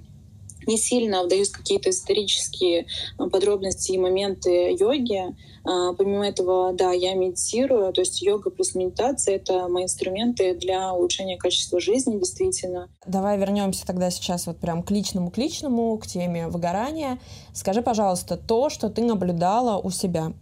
не 0.67 0.77
сильно 0.77 1.25
вдаюсь 1.25 1.51
в 1.51 1.57
какие-то 1.57 1.91
исторические 1.91 2.87
подробности 3.17 3.93
и 3.93 3.99
моменты 3.99 4.77
йоги, 4.79 5.35
помимо 5.67 6.27
этого, 6.27 6.73
да, 6.73 6.93
я 6.93 7.15
медитирую, 7.15 7.93
то 7.93 8.01
есть 8.01 8.23
йога 8.23 8.51
плюс 8.51 8.75
медитация— 8.75 9.37
это 9.37 9.69
мои 9.69 9.85
инструменты 9.85 10.55
для 10.55 10.93
улучшения 10.93 11.37
качества 11.37 11.81
жизни, 11.81 12.19
действительно. 12.19 12.89
Давай 13.07 13.39
вернемся 13.39 13.87
тогда 13.87 14.11
сейчас 14.11 14.47
вот 14.47 14.59
прям 14.59 14.83
к 14.83 14.91
личному, 14.91 15.33
личному, 15.37 15.99
к 15.99 16.07
теме 16.07 16.49
выгорания. 16.49 17.19
Скажи, 17.53 17.83
пожалуйста, 17.83 18.37
то, 18.37 18.71
что 18.71 18.89
ты 18.91 19.03
наблюдала 19.03 19.79
у 19.79 19.91
себя, 19.91 20.33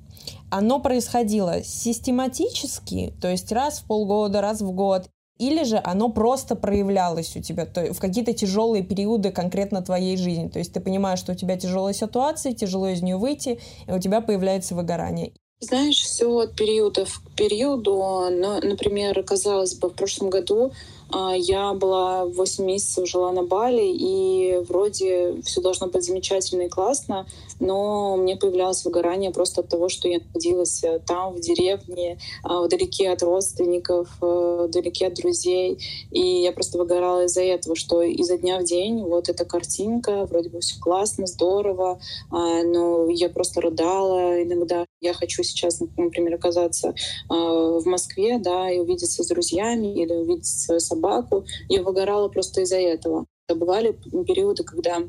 оно 0.51 0.81
происходило 0.81 1.63
систематически, 1.63 3.13
то 3.21 3.29
есть 3.29 3.51
раз 3.53 3.81
в 3.81 3.87
полгода, 3.87 4.41
раз 4.41 4.61
в 4.61 4.71
год, 4.73 5.09
или 5.39 5.65
же 5.65 5.81
оно 5.83 6.11
просто 6.11 6.55
проявлялось 6.55 7.37
у 7.37 7.43
тебя 7.43 7.67
то, 7.67 7.93
в 7.93 7.99
какие-то 7.99 8.33
тяжелые 8.33 8.83
периоды 8.83 9.31
конкретно 9.31 9.83
твоей 9.83 10.17
жизни. 10.17 10.49
То 10.49 10.59
есть 10.59 10.73
ты 10.73 10.81
понимаешь, 10.81 11.19
что 11.19 11.33
у 11.33 11.35
тебя 11.35 11.57
тяжелая 11.57 11.93
ситуация, 11.93 12.53
тяжело 12.53 12.89
из 12.89 13.03
нее 13.03 13.17
выйти, 13.17 13.61
и 13.87 13.93
у 13.93 13.99
тебя 13.99 14.21
появляется 14.21 14.75
выгорание. 14.75 15.33
Знаешь, 15.61 16.03
все 16.03 16.31
от 16.39 16.55
периода 16.57 17.07
к 17.07 17.37
периоду. 17.37 17.95
Но, 18.31 18.61
например, 18.63 19.23
казалось 19.23 19.75
бы, 19.75 19.89
в 19.89 19.95
прошлом 19.95 20.29
году 20.29 20.73
а, 21.11 21.35
я 21.35 21.73
была 21.73 22.27
8 22.27 22.65
месяцев, 22.65 23.09
жила 23.09 23.33
на 23.33 23.45
Бали, 23.45 23.87
и 23.87 24.59
вроде 24.69 25.41
все 25.43 25.61
должно 25.61 25.87
быть 25.87 26.05
замечательно 26.05 26.63
и 26.63 26.69
классно, 26.69 27.27
но 27.65 28.17
мне 28.17 28.37
появлялось 28.37 28.85
выгорание 28.85 29.31
просто 29.31 29.63
от 29.63 29.69
того, 29.69 29.89
что 29.89 30.07
я 30.07 30.19
находилась 30.19 30.85
э, 30.85 31.01
там, 31.07 31.33
в 31.33 31.41
деревне, 31.41 32.19
а, 32.43 32.61
вдалеке 32.63 33.11
от 33.11 33.23
родственников, 33.23 34.09
э, 34.21 34.67
вдалеке 34.69 35.07
от 35.07 35.15
друзей. 35.15 35.79
И 36.11 36.21
я 36.43 36.53
просто 36.53 36.77
выгорала 36.77 37.25
из-за 37.25 37.43
этого, 37.43 37.75
что 37.75 38.03
изо 38.03 38.37
дня 38.37 38.61
в 38.61 38.65
день 38.65 39.03
вот 39.03 39.31
эта 39.31 39.47
картинка, 39.47 40.27
вроде 40.27 40.51
бы 40.51 40.61
все 40.61 40.79
классно, 40.79 41.27
здорово, 41.27 41.99
а, 42.31 42.63
но 42.63 43.09
я 43.09 43.31
просто 43.31 43.63
рыдала 43.63 44.43
иногда. 44.43 44.85
Я 45.01 45.15
хочу 45.15 45.43
сейчас, 45.43 45.81
например, 45.97 46.35
оказаться 46.35 46.95
в 47.29 47.83
Москве, 47.85 48.39
да, 48.39 48.71
и 48.71 48.79
увидеться 48.79 49.23
с 49.23 49.27
друзьями 49.27 49.89
или 50.03 50.13
увидеть 50.13 50.47
свою 50.47 50.81
собаку. 50.81 51.45
Я 51.69 51.83
выгорала 51.83 52.29
просто 52.29 52.63
из-за 52.63 52.79
этого. 52.79 53.27
Бывали 53.49 53.93
периоды, 54.27 54.65
когда 54.65 55.03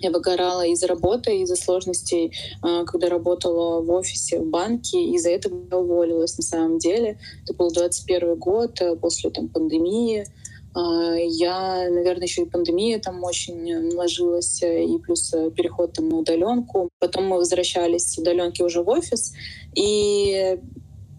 я 0.00 0.10
выгорала 0.10 0.66
из-за 0.66 0.86
работы, 0.86 1.40
из-за 1.40 1.56
сложностей, 1.56 2.32
а, 2.62 2.84
когда 2.84 3.08
работала 3.08 3.80
в 3.80 3.90
офисе, 3.90 4.40
в 4.40 4.46
банке. 4.46 5.02
Из-за 5.14 5.30
этого 5.30 5.62
я 5.70 5.78
уволилась 5.78 6.36
на 6.36 6.42
самом 6.42 6.78
деле. 6.78 7.18
Это 7.44 7.54
был 7.54 7.70
21 7.70 8.36
год, 8.36 8.80
э, 8.80 8.96
после 8.96 9.30
там, 9.30 9.48
пандемии. 9.48 10.26
А, 10.72 11.14
я, 11.16 11.88
наверное, 11.90 12.26
еще 12.26 12.42
и 12.42 12.46
пандемия 12.46 12.98
там 13.00 13.22
очень 13.24 13.94
ложилась, 13.94 14.62
и 14.62 14.98
плюс 14.98 15.30
переход 15.56 15.92
там 15.92 16.08
на 16.08 16.16
удаленку. 16.16 16.88
Потом 16.98 17.26
мы 17.26 17.36
возвращались 17.36 18.12
с 18.12 18.18
удаленки 18.18 18.62
уже 18.62 18.82
в 18.82 18.88
офис, 18.88 19.32
и 19.74 20.58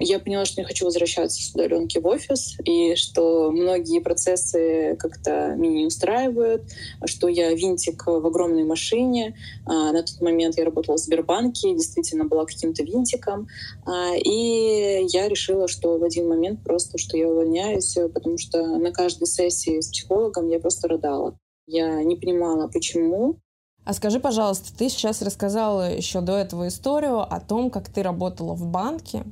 я 0.01 0.19
поняла, 0.19 0.45
что 0.45 0.61
не 0.61 0.65
хочу 0.65 0.85
возвращаться 0.85 1.41
с 1.41 1.53
удаленки 1.53 1.97
в 1.97 2.07
офис, 2.07 2.57
и 2.65 2.95
что 2.95 3.51
многие 3.51 3.99
процессы 3.99 4.95
как-то 4.99 5.55
меня 5.55 5.79
не 5.79 5.85
устраивают, 5.85 6.63
что 7.05 7.27
я 7.27 7.53
винтик 7.53 8.05
в 8.07 8.25
огромной 8.25 8.63
машине. 8.63 9.35
А, 9.65 9.91
на 9.91 10.03
тот 10.03 10.19
момент 10.21 10.57
я 10.57 10.65
работала 10.65 10.97
в 10.97 10.99
Сбербанке, 10.99 11.73
действительно 11.73 12.25
была 12.25 12.45
каким-то 12.45 12.83
винтиком. 12.83 13.47
А, 13.85 14.15
и 14.15 15.05
я 15.07 15.27
решила, 15.27 15.67
что 15.67 15.97
в 15.97 16.03
один 16.03 16.27
момент 16.27 16.63
просто, 16.63 16.97
что 16.97 17.17
я 17.17 17.29
увольняюсь, 17.29 17.97
потому 18.13 18.37
что 18.37 18.65
на 18.77 18.91
каждой 18.91 19.27
сессии 19.27 19.79
с 19.79 19.89
психологом 19.89 20.49
я 20.49 20.59
просто 20.59 20.87
рыдала. 20.87 21.37
Я 21.67 22.03
не 22.03 22.15
понимала, 22.15 22.67
почему. 22.67 23.37
А 23.83 23.93
скажи, 23.93 24.19
пожалуйста, 24.19 24.71
ты 24.77 24.89
сейчас 24.89 25.21
рассказала 25.21 25.91
еще 25.91 26.21
до 26.21 26.33
этого 26.33 26.67
историю 26.67 27.21
о 27.21 27.39
том, 27.39 27.71
как 27.71 27.89
ты 27.89 28.03
работала 28.03 28.53
в 28.53 28.65
банке, 28.65 29.23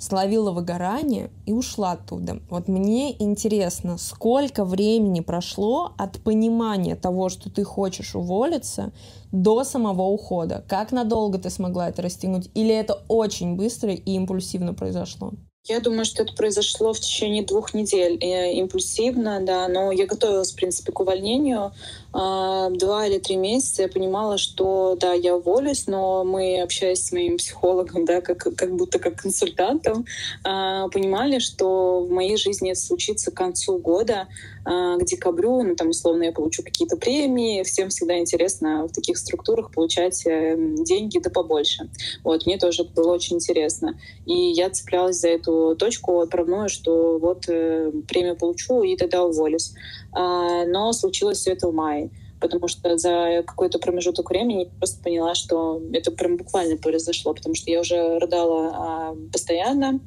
словила 0.00 0.50
выгорание 0.50 1.30
и 1.46 1.52
ушла 1.52 1.92
оттуда. 1.92 2.40
Вот 2.48 2.66
мне 2.66 3.12
интересно, 3.22 3.98
сколько 3.98 4.64
времени 4.64 5.20
прошло 5.20 5.92
от 5.98 6.18
понимания 6.20 6.96
того, 6.96 7.28
что 7.28 7.50
ты 7.50 7.62
хочешь 7.62 8.14
уволиться, 8.14 8.92
до 9.30 9.62
самого 9.62 10.02
ухода? 10.02 10.64
Как 10.68 10.90
надолго 10.90 11.38
ты 11.38 11.50
смогла 11.50 11.88
это 11.88 12.02
растянуть? 12.02 12.50
Или 12.54 12.74
это 12.74 13.02
очень 13.06 13.54
быстро 13.56 13.92
и 13.92 14.12
импульсивно 14.12 14.74
произошло? 14.74 15.32
Я 15.68 15.80
думаю, 15.80 16.06
что 16.06 16.22
это 16.22 16.32
произошло 16.32 16.92
в 16.92 17.00
течение 17.00 17.44
двух 17.44 17.74
недель. 17.74 18.18
И 18.20 18.58
импульсивно, 18.58 19.40
да, 19.44 19.68
но 19.68 19.92
я 19.92 20.06
готовилась, 20.06 20.52
в 20.52 20.56
принципе, 20.56 20.90
к 20.90 21.00
увольнению. 21.00 21.72
А, 22.12 22.70
два 22.70 23.06
или 23.06 23.18
три 23.18 23.36
месяца 23.36 23.82
я 23.82 23.88
понимала, 23.88 24.36
что 24.38 24.96
да, 24.98 25.12
я 25.12 25.36
уволюсь, 25.36 25.86
но 25.86 26.24
мы, 26.24 26.60
общаясь 26.60 27.04
с 27.04 27.12
моим 27.12 27.36
психологом, 27.36 28.04
да, 28.06 28.20
как, 28.20 28.38
как 28.38 28.74
будто 28.76 28.98
как 28.98 29.16
консультантом, 29.16 30.06
а, 30.44 30.88
понимали, 30.88 31.38
что 31.38 32.00
в 32.00 32.10
моей 32.10 32.36
жизни 32.36 32.72
это 32.72 32.80
случится 32.80 33.30
к 33.30 33.34
концу 33.34 33.78
года, 33.78 34.26
а, 34.64 34.98
к 34.98 35.04
декабрю, 35.04 35.62
ну 35.62 35.74
там 35.74 35.90
условно 35.90 36.24
я 36.24 36.32
получу 36.32 36.62
какие-то 36.62 36.96
премии. 36.96 37.62
Всем 37.62 37.88
всегда 37.88 38.18
интересно 38.18 38.86
в 38.86 38.92
таких 38.92 39.16
структурах 39.16 39.70
получать 39.72 40.26
э, 40.26 40.56
деньги 40.58 41.18
да 41.18 41.30
побольше. 41.30 41.88
Вот, 42.24 42.46
мне 42.46 42.58
тоже 42.58 42.84
было 42.84 43.14
очень 43.14 43.36
интересно. 43.36 43.98
И 44.26 44.34
я 44.34 44.70
цеплялась 44.70 45.16
за 45.16 45.28
эту 45.28 45.76
точку 45.78 46.20
отправную, 46.20 46.68
что 46.68 47.18
вот 47.18 47.48
э, 47.48 47.90
премию 48.08 48.36
получу 48.36 48.82
и 48.82 48.96
тогда 48.96 49.24
уволюсь. 49.24 49.72
Но 50.12 50.92
случилось 50.92 51.38
все 51.38 51.52
это 51.52 51.68
в 51.68 51.74
мае 51.74 52.10
потому 52.40 52.68
что 52.68 52.96
за 52.96 53.44
какой-то 53.46 53.78
промежуток 53.78 54.30
времени 54.30 54.64
я 54.64 54.70
просто 54.78 55.02
поняла, 55.02 55.34
что 55.34 55.80
это 55.92 56.10
прям 56.10 56.38
буквально 56.38 56.76
произошло, 56.76 57.34
потому 57.34 57.54
что 57.54 57.70
я 57.70 57.80
уже 57.80 58.18
рыдала 58.18 58.72
а, 58.74 59.16
постоянно, 59.30 60.00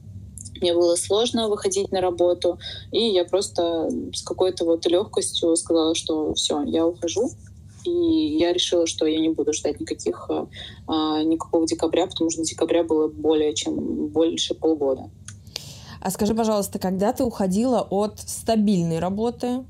мне 0.60 0.74
было 0.74 0.96
сложно 0.96 1.50
выходить 1.50 1.92
на 1.92 2.02
работу, 2.02 2.60
и 2.92 3.00
я 3.00 3.26
просто 3.26 3.90
с 4.14 4.24
какой-то 4.24 4.66
вот 4.66 4.86
легкостью 4.86 5.56
сказала, 5.56 5.94
что 5.96 6.34
все, 6.34 6.62
я 6.64 6.86
ухожу, 6.86 7.32
и 7.86 7.92
я 7.92 8.54
решила, 8.54 8.88
что 8.88 9.06
я 9.06 9.20
не 9.20 9.30
буду 9.30 9.54
ждать 9.54 9.80
никаких, 9.80 10.30
а, 10.88 11.24
никакого 11.24 11.68
декабря, 11.68 12.08
потому 12.08 12.30
что 12.30 12.44
декабря 12.44 12.84
было 12.84 13.08
более 13.08 13.54
чем 13.54 14.08
больше 14.08 14.54
полгода. 14.54 15.10
А 16.00 16.12
скажи, 16.12 16.36
пожалуйста, 16.36 16.80
когда 16.80 17.14
ты 17.14 17.24
уходила 17.24 17.82
от 17.82 18.20
стабильной 18.20 19.00
работы, 19.00 19.64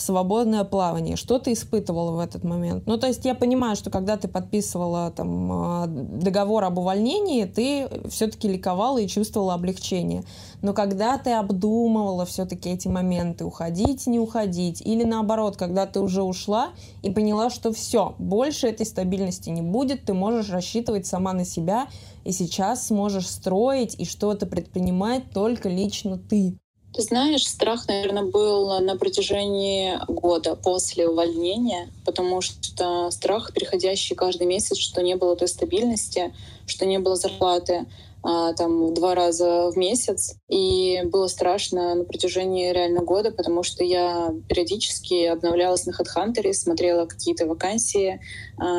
в 0.00 0.02
свободное 0.02 0.64
плавание. 0.64 1.16
Что 1.16 1.38
ты 1.38 1.52
испытывала 1.52 2.12
в 2.12 2.20
этот 2.20 2.42
момент? 2.42 2.84
Ну, 2.86 2.96
то 2.96 3.06
есть 3.06 3.26
я 3.26 3.34
понимаю, 3.34 3.76
что 3.76 3.90
когда 3.90 4.16
ты 4.16 4.28
подписывала 4.28 5.10
там 5.10 5.52
а, 5.52 5.86
договор 5.86 6.64
об 6.64 6.78
увольнении, 6.78 7.44
ты 7.44 7.86
все-таки 8.08 8.48
ликовала 8.48 8.96
и 8.96 9.06
чувствовала 9.06 9.52
облегчение. 9.52 10.24
Но 10.62 10.72
когда 10.72 11.18
ты 11.18 11.32
обдумывала 11.32 12.24
все-таки 12.24 12.70
эти 12.70 12.88
моменты, 12.88 13.44
уходить, 13.44 14.06
не 14.06 14.18
уходить, 14.18 14.80
или 14.80 15.04
наоборот, 15.04 15.58
когда 15.58 15.84
ты 15.84 16.00
уже 16.00 16.22
ушла 16.22 16.70
и 17.02 17.10
поняла, 17.10 17.50
что 17.50 17.70
все, 17.70 18.14
больше 18.18 18.68
этой 18.68 18.86
стабильности 18.86 19.50
не 19.50 19.62
будет, 19.62 20.06
ты 20.06 20.14
можешь 20.14 20.48
рассчитывать 20.48 21.06
сама 21.06 21.34
на 21.34 21.44
себя, 21.44 21.88
и 22.24 22.32
сейчас 22.32 22.86
сможешь 22.86 23.28
строить 23.28 23.96
и 23.98 24.06
что-то 24.06 24.46
предпринимать 24.46 25.30
только 25.30 25.68
лично 25.68 26.16
ты. 26.16 26.56
Ты 26.92 27.02
знаешь, 27.02 27.46
страх, 27.46 27.86
наверное, 27.86 28.24
был 28.24 28.80
на 28.80 28.96
протяжении 28.96 29.96
года 30.08 30.56
после 30.56 31.08
увольнения, 31.08 31.88
потому 32.04 32.40
что 32.40 33.10
страх, 33.10 33.52
переходящий 33.54 34.16
каждый 34.16 34.48
месяц, 34.48 34.76
что 34.76 35.00
не 35.00 35.14
было 35.14 35.36
той 35.36 35.46
стабильности, 35.46 36.34
что 36.66 36.86
не 36.86 36.98
было 36.98 37.14
зарплаты, 37.14 37.86
а, 38.22 38.52
там 38.52 38.92
два 38.92 39.14
раза 39.14 39.70
в 39.70 39.76
месяц. 39.76 40.34
И 40.48 41.00
было 41.04 41.26
страшно 41.28 41.94
на 41.94 42.04
протяжении 42.04 42.72
реально 42.72 43.00
года, 43.02 43.30
потому 43.30 43.62
что 43.62 43.82
я 43.82 44.34
периодически 44.48 45.26
обновлялась 45.26 45.86
на 45.86 45.92
HeadHunter, 45.92 46.52
смотрела 46.52 47.06
какие-то 47.06 47.46
вакансии, 47.46 48.20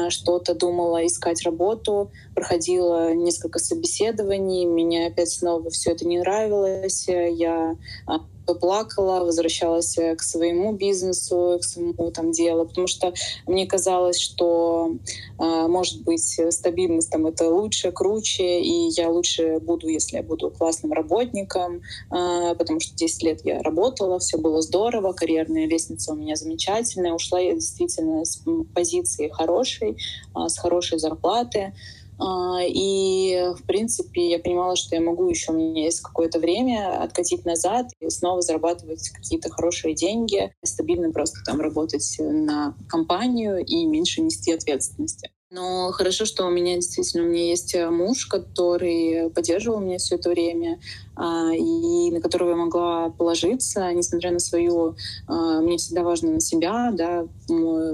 что-то 0.10 0.54
думала 0.54 1.06
искать 1.06 1.44
работу, 1.44 2.12
проходила 2.36 3.14
несколько 3.14 3.60
собеседований, 3.60 4.66
мне 4.66 5.08
опять 5.08 5.30
снова 5.30 5.70
все 5.70 5.92
это 5.92 6.08
не 6.08 6.20
нравилось. 6.20 7.08
Я 7.08 7.76
а, 8.06 8.20
плакала, 8.54 9.24
возвращалась 9.24 9.98
э, 9.98 10.16
к 10.16 10.22
своему 10.22 10.74
бизнесу, 10.74 11.58
к 11.62 11.64
своему 11.64 12.12
там 12.12 12.32
делу, 12.32 12.66
потому 12.66 12.88
что 12.88 13.14
мне 13.48 13.66
казалось, 13.66 14.20
что 14.20 14.96
э, 15.40 15.68
может 15.68 16.04
быть 16.04 16.40
стабильность 16.50 17.10
там 17.10 17.28
это 17.28 17.50
лучше, 17.50 17.92
круче, 17.92 18.62
и 18.62 18.90
я 18.90 19.10
лучше 19.10 19.60
буду, 19.60 19.88
если 19.88 20.18
я 20.18 20.24
буду 20.24 20.50
классным 20.50 20.94
работником, 20.94 21.82
э, 22.12 22.56
потому 22.56 22.80
что 22.80 22.96
10 22.96 23.24
лет 23.24 23.42
я 23.46 23.62
работала, 23.62 24.20
все 24.20 24.38
было 24.38 24.62
здорово, 24.62 25.14
карьерная 25.14 25.66
лестница 25.66 26.14
у 26.14 26.16
меня 26.16 26.36
замечательная, 26.36 27.14
ушла 27.14 27.40
я 27.40 27.54
действительно 27.54 28.26
с 28.26 28.44
позиции 28.74 29.30
хорошей, 29.30 29.71
э, 29.80 30.48
с 30.48 30.58
хорошей 30.58 31.00
зарплаты. 31.00 31.74
А, 32.20 32.60
и, 32.64 33.52
в 33.58 33.64
принципе, 33.64 34.30
я 34.30 34.38
понимала, 34.38 34.76
что 34.76 34.96
я 34.96 35.02
могу 35.02 35.28
еще, 35.28 35.52
у 35.52 35.56
меня 35.56 35.86
есть 35.86 36.02
какое-то 36.02 36.40
время 36.40 37.02
откатить 37.02 37.46
назад 37.46 37.88
и 38.00 38.10
снова 38.10 38.42
зарабатывать 38.42 39.10
какие-то 39.10 39.50
хорошие 39.50 39.96
деньги, 39.96 40.54
стабильно 40.64 41.12
просто 41.12 41.40
там 41.46 41.60
работать 41.60 42.18
на 42.20 42.76
компанию 42.88 43.66
и 43.66 43.86
меньше 43.86 44.22
нести 44.22 44.52
ответственности. 44.52 45.32
Но 45.52 45.92
хорошо, 45.92 46.24
что 46.24 46.46
у 46.46 46.50
меня 46.50 46.76
действительно 46.76 47.26
у 47.26 47.28
меня 47.28 47.50
есть 47.50 47.76
э, 47.76 47.90
муж, 47.90 48.26
который 48.26 49.30
поддерживал 49.32 49.82
меня 49.82 49.98
все 49.98 50.16
это 50.16 50.30
время, 50.30 50.80
а, 51.14 51.52
и 51.54 52.10
на 52.10 52.22
которого 52.22 52.52
я 52.52 52.56
могла 52.56 53.10
положиться, 53.10 53.92
несмотря 53.92 54.32
на 54.32 54.40
свою... 54.40 54.96
А, 55.28 55.60
мне 55.60 55.78
всегда 55.78 56.04
важно 56.04 56.32
на 56.32 56.40
себя, 56.40 56.92
да, 56.94 57.28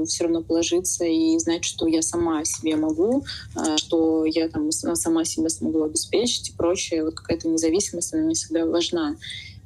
все 0.06 0.26
равно 0.26 0.44
положиться 0.44 1.04
и 1.04 1.36
знать, 1.40 1.64
что 1.64 1.88
я 1.88 2.04
сама 2.04 2.46
себе 2.46 2.76
могу, 2.76 3.26
а, 3.56 3.76
что 3.78 4.26
я 4.26 4.50
там 4.50 4.72
сама 4.72 5.26
себя 5.26 5.50
смогу 5.50 5.84
обеспечить 5.84 6.50
и 6.50 6.54
прочее. 6.54 7.06
Вот 7.06 7.16
какая-то 7.16 7.48
независимость, 7.48 8.14
она 8.14 8.24
мне 8.24 8.36
всегда 8.36 8.68
важна. 8.68 9.16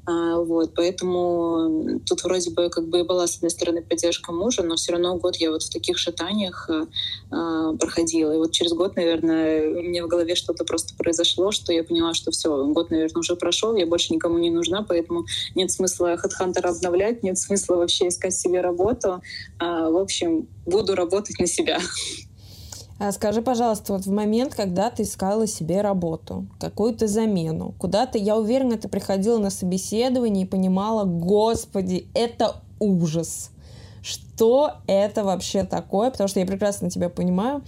А, 0.06 0.40
вот, 0.40 0.74
поэтому 0.76 2.00
тут 2.06 2.24
вроде 2.24 2.50
бы 2.52 2.70
как 2.70 2.88
бы 2.88 3.04
была, 3.04 3.28
с 3.28 3.36
одной 3.36 3.52
стороны, 3.52 3.84
поддержка 3.84 4.32
мужа, 4.32 4.64
но 4.64 4.76
все 4.76 4.94
равно 4.94 5.16
год 5.18 5.36
я 5.36 5.52
вот 5.52 5.64
в 5.64 5.70
таких 5.70 5.98
шатаниях 5.98 6.70
а, 6.70 6.88
а, 7.30 7.74
проходила. 7.76 8.34
И 8.34 8.38
вот 8.38 8.52
через 8.52 8.74
год, 8.74 8.96
наверное, 8.96 9.70
у 9.70 9.82
меня 9.82 10.04
в 10.04 10.08
голове 10.08 10.36
что-то 10.36 10.66
просто 10.66 10.96
произошло, 10.96 11.52
что 11.52 11.72
я 11.72 11.84
поняла, 11.84 12.14
что 12.14 12.32
все, 12.32 12.66
год, 12.68 12.90
наверное, 12.90 13.20
уже 13.20 13.36
прошел, 13.36 13.76
я 13.76 13.86
больше 13.86 14.14
никому 14.14 14.40
не 14.40 14.50
нужна, 14.50 14.82
поэтому 14.82 15.26
нет 15.56 15.72
смысла 15.72 16.16
HeadHunter 16.16 16.62
обновлять, 16.62 17.22
нет 17.22 17.38
смысла 17.38 17.76
вообще 17.76 18.08
искать 18.08 18.36
себе 18.36 18.62
работу. 18.62 19.22
А, 19.60 19.90
в 19.90 19.98
общем, 19.98 20.48
буду 20.66 20.96
работать 20.96 21.40
на 21.40 21.46
себя. 21.46 21.80
А 23.04 23.12
скажи, 23.12 23.42
пожалуйста, 23.42 23.94
вот 23.94 24.06
в 24.06 24.12
момент, 24.12 24.54
когда 24.54 24.92
ты 24.92 25.02
искала 25.02 25.48
себе 25.48 25.82
работу, 25.82 26.46
какую-то 26.60 27.08
замену, 27.08 27.74
куда-то, 27.80 28.20
я 28.20 28.38
уверена, 28.38 28.78
ты 28.78 28.88
приходила 28.90 29.40
на 29.40 29.50
собеседование 29.50 30.46
и 30.46 30.48
понимала, 30.48 31.04
господи, 31.04 32.06
это 32.14 32.58
ужас. 32.80 33.50
Что 34.04 34.74
это 34.86 35.24
вообще 35.24 35.64
такое? 35.64 36.12
Потому 36.12 36.28
что 36.28 36.42
я 36.42 36.46
прекрасно 36.46 36.92
тебя 36.92 37.10
понимаю 37.10 37.64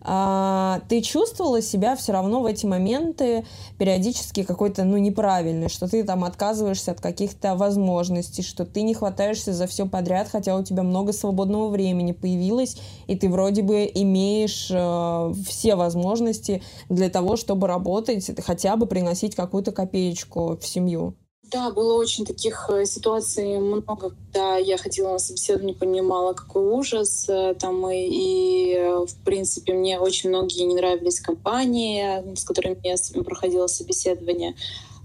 ты 0.00 1.02
чувствовала 1.02 1.60
себя 1.60 1.96
все 1.96 2.12
равно 2.12 2.40
в 2.40 2.46
эти 2.46 2.66
моменты 2.66 3.44
периодически 3.78 4.44
какой-то, 4.44 4.84
ну, 4.84 4.96
неправильный, 4.96 5.68
что 5.68 5.88
ты 5.88 6.04
там 6.04 6.24
отказываешься 6.24 6.92
от 6.92 7.00
каких-то 7.00 7.56
возможностей, 7.56 8.42
что 8.42 8.64
ты 8.64 8.82
не 8.82 8.94
хватаешься 8.94 9.52
за 9.52 9.66
все 9.66 9.86
подряд, 9.86 10.28
хотя 10.30 10.56
у 10.56 10.62
тебя 10.62 10.82
много 10.82 11.12
свободного 11.12 11.68
времени 11.68 12.12
появилось, 12.12 12.76
и 13.06 13.16
ты 13.16 13.28
вроде 13.28 13.62
бы 13.62 13.90
имеешь 13.92 14.68
э, 14.70 15.32
все 15.46 15.74
возможности 15.74 16.62
для 16.88 17.08
того, 17.08 17.36
чтобы 17.36 17.66
работать, 17.66 18.30
хотя 18.44 18.76
бы 18.76 18.86
приносить 18.86 19.34
какую-то 19.34 19.72
копеечку 19.72 20.56
в 20.56 20.66
семью. 20.66 21.16
Да, 21.50 21.70
было 21.70 21.94
очень 21.94 22.26
таких 22.26 22.68
э, 22.68 22.84
ситуаций 22.84 23.58
много, 23.58 24.10
когда 24.10 24.58
я 24.58 24.76
ходила 24.76 25.12
на 25.12 25.18
собеседование, 25.18 25.74
понимала, 25.74 26.34
какой 26.34 26.62
ужас 26.62 27.26
э, 27.26 27.54
там, 27.58 27.88
и, 27.90 27.96
и, 27.96 28.74
э, 28.74 29.06
в 29.06 29.14
принципе, 29.24 29.72
мне 29.72 29.98
очень 29.98 30.28
многие 30.28 30.64
не 30.64 30.74
нравились 30.74 31.20
компании, 31.20 32.34
с 32.34 32.44
которыми 32.44 32.78
я 32.82 32.96
проходила 33.22 33.66
собеседование. 33.66 34.56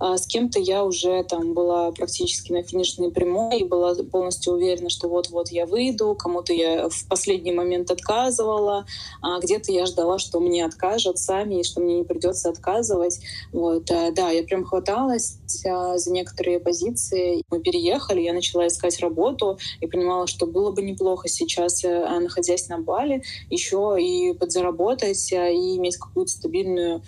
А 0.06 0.18
с 0.18 0.28
кем-то 0.28 0.60
я 0.60 0.84
уже 0.84 1.24
там 1.24 1.54
была 1.54 1.90
практически 1.94 2.52
на 2.52 2.62
финишной 2.62 3.10
прямой 3.10 3.60
и 3.60 3.64
была 3.64 3.96
полностью 3.96 4.52
уверена, 4.52 4.90
что 4.90 5.08
вот-вот 5.08 5.48
я 5.48 5.66
выйду, 5.66 6.14
кому-то 6.14 6.52
я 6.52 6.90
в 6.90 7.08
последний 7.08 7.54
момент 7.54 7.90
отказывала, 7.90 8.86
а 9.22 9.40
где-то 9.40 9.72
я 9.72 9.86
ждала, 9.86 10.20
что 10.20 10.42
мне 10.42 10.66
откажут 10.66 11.20
сами 11.20 11.62
и 11.62 11.64
что 11.64 11.80
мне 11.80 12.00
не 12.00 12.04
придется 12.04 12.50
отказывать. 12.50 13.22
Вот, 13.54 13.90
а, 13.92 14.12
да, 14.12 14.30
я 14.30 14.44
прям 14.44 14.66
хваталась 14.66 15.38
а, 15.66 15.98
за 15.98 16.12
некоторые 16.12 16.60
позиции. 16.60 17.42
Мы 17.50 17.62
переехали, 17.62 18.20
я 18.20 18.34
начала 18.34 18.68
искать 18.68 19.00
работу 19.00 19.58
и 19.80 19.88
понимала, 19.88 20.28
что 20.28 20.46
было 20.46 20.72
бы 20.72 20.82
неплохо 20.82 21.30
сейчас, 21.30 21.82
э, 21.86 22.20
находясь 22.20 22.68
на 22.68 22.78
Бали, 22.78 23.24
еще 23.50 23.96
и 23.98 24.34
подзаработать 24.34 25.32
и 25.32 25.78
иметь 25.78 25.96
какую-то 25.96 26.34
стабильную 26.34 27.04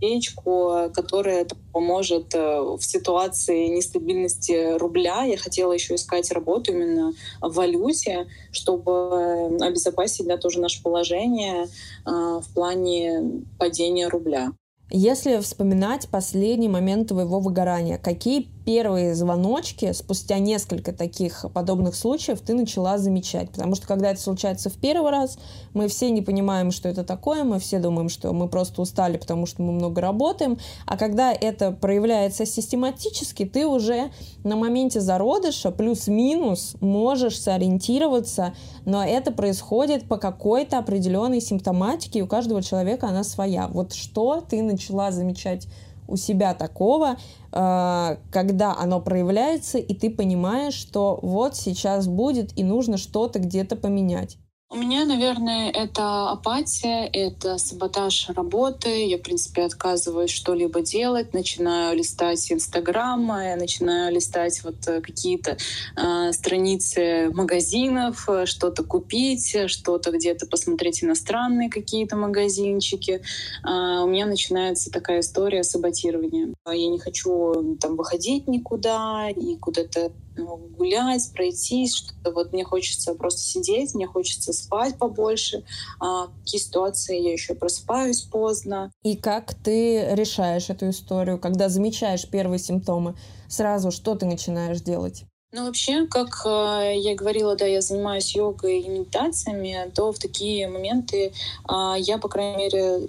печку, 0.00 0.90
которая 0.94 1.46
поможет 1.72 2.34
э, 2.34 2.60
в 2.60 2.80
ситуации 2.80 3.66
нестабильности 3.68 4.76
рубля. 4.76 5.24
Я 5.24 5.36
хотела 5.36 5.72
еще 5.72 5.94
искать 5.94 6.30
работу 6.32 6.72
именно 6.72 7.12
в 7.40 7.52
валюте, 7.54 8.26
чтобы 8.50 9.56
обезопасить 9.60 10.26
да, 10.26 10.36
тоже 10.36 10.60
наше 10.60 10.82
положение 10.82 11.64
э, 11.64 11.68
в 12.06 12.54
плане 12.54 13.42
падения 13.58 14.08
рубля. 14.08 14.52
Если 14.90 15.38
вспоминать 15.40 16.08
последний 16.08 16.68
момент 16.68 17.08
твоего 17.08 17.40
выгорания, 17.40 17.98
какие 17.98 18.48
первые 18.68 19.14
звоночки 19.14 19.92
спустя 19.92 20.38
несколько 20.38 20.92
таких 20.92 21.46
подобных 21.54 21.94
случаев 21.94 22.42
ты 22.42 22.52
начала 22.52 22.98
замечать. 22.98 23.48
Потому 23.48 23.74
что 23.74 23.86
когда 23.86 24.10
это 24.10 24.20
случается 24.20 24.68
в 24.68 24.74
первый 24.74 25.10
раз, 25.10 25.38
мы 25.72 25.88
все 25.88 26.10
не 26.10 26.20
понимаем, 26.20 26.70
что 26.70 26.86
это 26.90 27.02
такое, 27.02 27.44
мы 27.44 27.60
все 27.60 27.78
думаем, 27.78 28.10
что 28.10 28.30
мы 28.34 28.46
просто 28.46 28.82
устали, 28.82 29.16
потому 29.16 29.46
что 29.46 29.62
мы 29.62 29.72
много 29.72 30.02
работаем. 30.02 30.58
А 30.84 30.98
когда 30.98 31.32
это 31.32 31.72
проявляется 31.72 32.44
систематически, 32.44 33.46
ты 33.46 33.66
уже 33.66 34.10
на 34.44 34.54
моменте 34.54 35.00
зародыша 35.00 35.70
плюс-минус 35.70 36.76
можешь 36.82 37.40
сориентироваться, 37.40 38.52
но 38.84 39.02
это 39.02 39.32
происходит 39.32 40.06
по 40.06 40.18
какой-то 40.18 40.76
определенной 40.76 41.40
симптоматике, 41.40 42.18
и 42.18 42.22
у 42.22 42.26
каждого 42.26 42.62
человека 42.62 43.08
она 43.08 43.24
своя. 43.24 43.66
Вот 43.68 43.94
что 43.94 44.42
ты 44.46 44.60
начала 44.60 45.10
замечать 45.10 45.68
у 46.08 46.16
себя 46.16 46.54
такого, 46.54 47.16
э, 47.52 48.16
когда 48.30 48.74
оно 48.76 49.00
проявляется, 49.00 49.78
и 49.78 49.94
ты 49.94 50.10
понимаешь, 50.10 50.74
что 50.74 51.18
вот 51.22 51.54
сейчас 51.54 52.08
будет, 52.08 52.58
и 52.58 52.64
нужно 52.64 52.96
что-то 52.96 53.38
где-то 53.38 53.76
поменять. 53.76 54.38
У 54.70 54.76
меня, 54.76 55.06
наверное, 55.06 55.70
это 55.70 56.28
апатия, 56.28 57.06
это 57.06 57.56
саботаж 57.56 58.28
работы. 58.28 59.06
Я, 59.06 59.16
в 59.16 59.22
принципе, 59.22 59.62
отказываюсь 59.62 60.30
что-либо 60.30 60.82
делать, 60.82 61.32
начинаю 61.32 61.96
листать 61.96 62.52
Инстаграм, 62.52 63.26
я 63.40 63.56
начинаю 63.56 64.12
листать 64.12 64.62
вот 64.64 64.86
э, 64.86 65.00
какие-то 65.00 65.56
э, 65.96 66.32
страницы 66.32 67.30
магазинов, 67.32 68.28
э, 68.28 68.44
что-то 68.44 68.84
купить, 68.84 69.56
что-то 69.68 70.10
где-то 70.10 70.46
посмотреть 70.46 71.02
иностранные 71.02 71.70
какие-то 71.70 72.16
магазинчики. 72.16 73.22
Э, 73.66 74.02
у 74.02 74.06
меня 74.06 74.26
начинается 74.26 74.90
такая 74.90 75.20
история 75.20 75.64
саботирования. 75.64 76.52
Я 76.66 76.88
не 76.88 76.98
хочу 76.98 77.78
там 77.80 77.96
выходить 77.96 78.46
никуда 78.46 79.30
и 79.30 79.56
куда-то 79.56 80.12
гулять, 80.38 81.30
пройтись, 81.32 81.96
что-то 81.96 82.32
вот 82.32 82.52
мне 82.52 82.64
хочется 82.64 83.14
просто 83.14 83.40
сидеть, 83.40 83.94
мне 83.94 84.06
хочется 84.06 84.52
спать 84.52 84.96
побольше. 84.98 85.64
А 86.00 86.26
в 86.26 86.32
такие 86.44 86.62
ситуации 86.62 87.20
я 87.20 87.32
еще 87.32 87.54
просыпаюсь 87.54 88.22
поздно. 88.22 88.90
И 89.02 89.16
как 89.16 89.54
ты 89.54 90.14
решаешь 90.14 90.70
эту 90.70 90.90
историю, 90.90 91.38
когда 91.38 91.68
замечаешь 91.68 92.28
первые 92.28 92.58
симптомы? 92.58 93.14
Сразу 93.48 93.90
что 93.90 94.14
ты 94.14 94.26
начинаешь 94.26 94.80
делать? 94.80 95.24
Ну, 95.50 95.64
вообще, 95.64 96.06
как 96.06 96.42
э, 96.44 96.98
я 96.98 97.14
говорила, 97.14 97.56
да, 97.56 97.64
я 97.64 97.80
занимаюсь 97.80 98.36
йогой 98.36 98.80
и 98.80 98.88
медитациями, 98.88 99.90
то 99.94 100.12
в 100.12 100.18
такие 100.18 100.68
моменты 100.68 101.32
э, 101.66 101.94
я, 102.00 102.18
по 102.18 102.28
крайней 102.28 102.56
мере, 102.58 103.08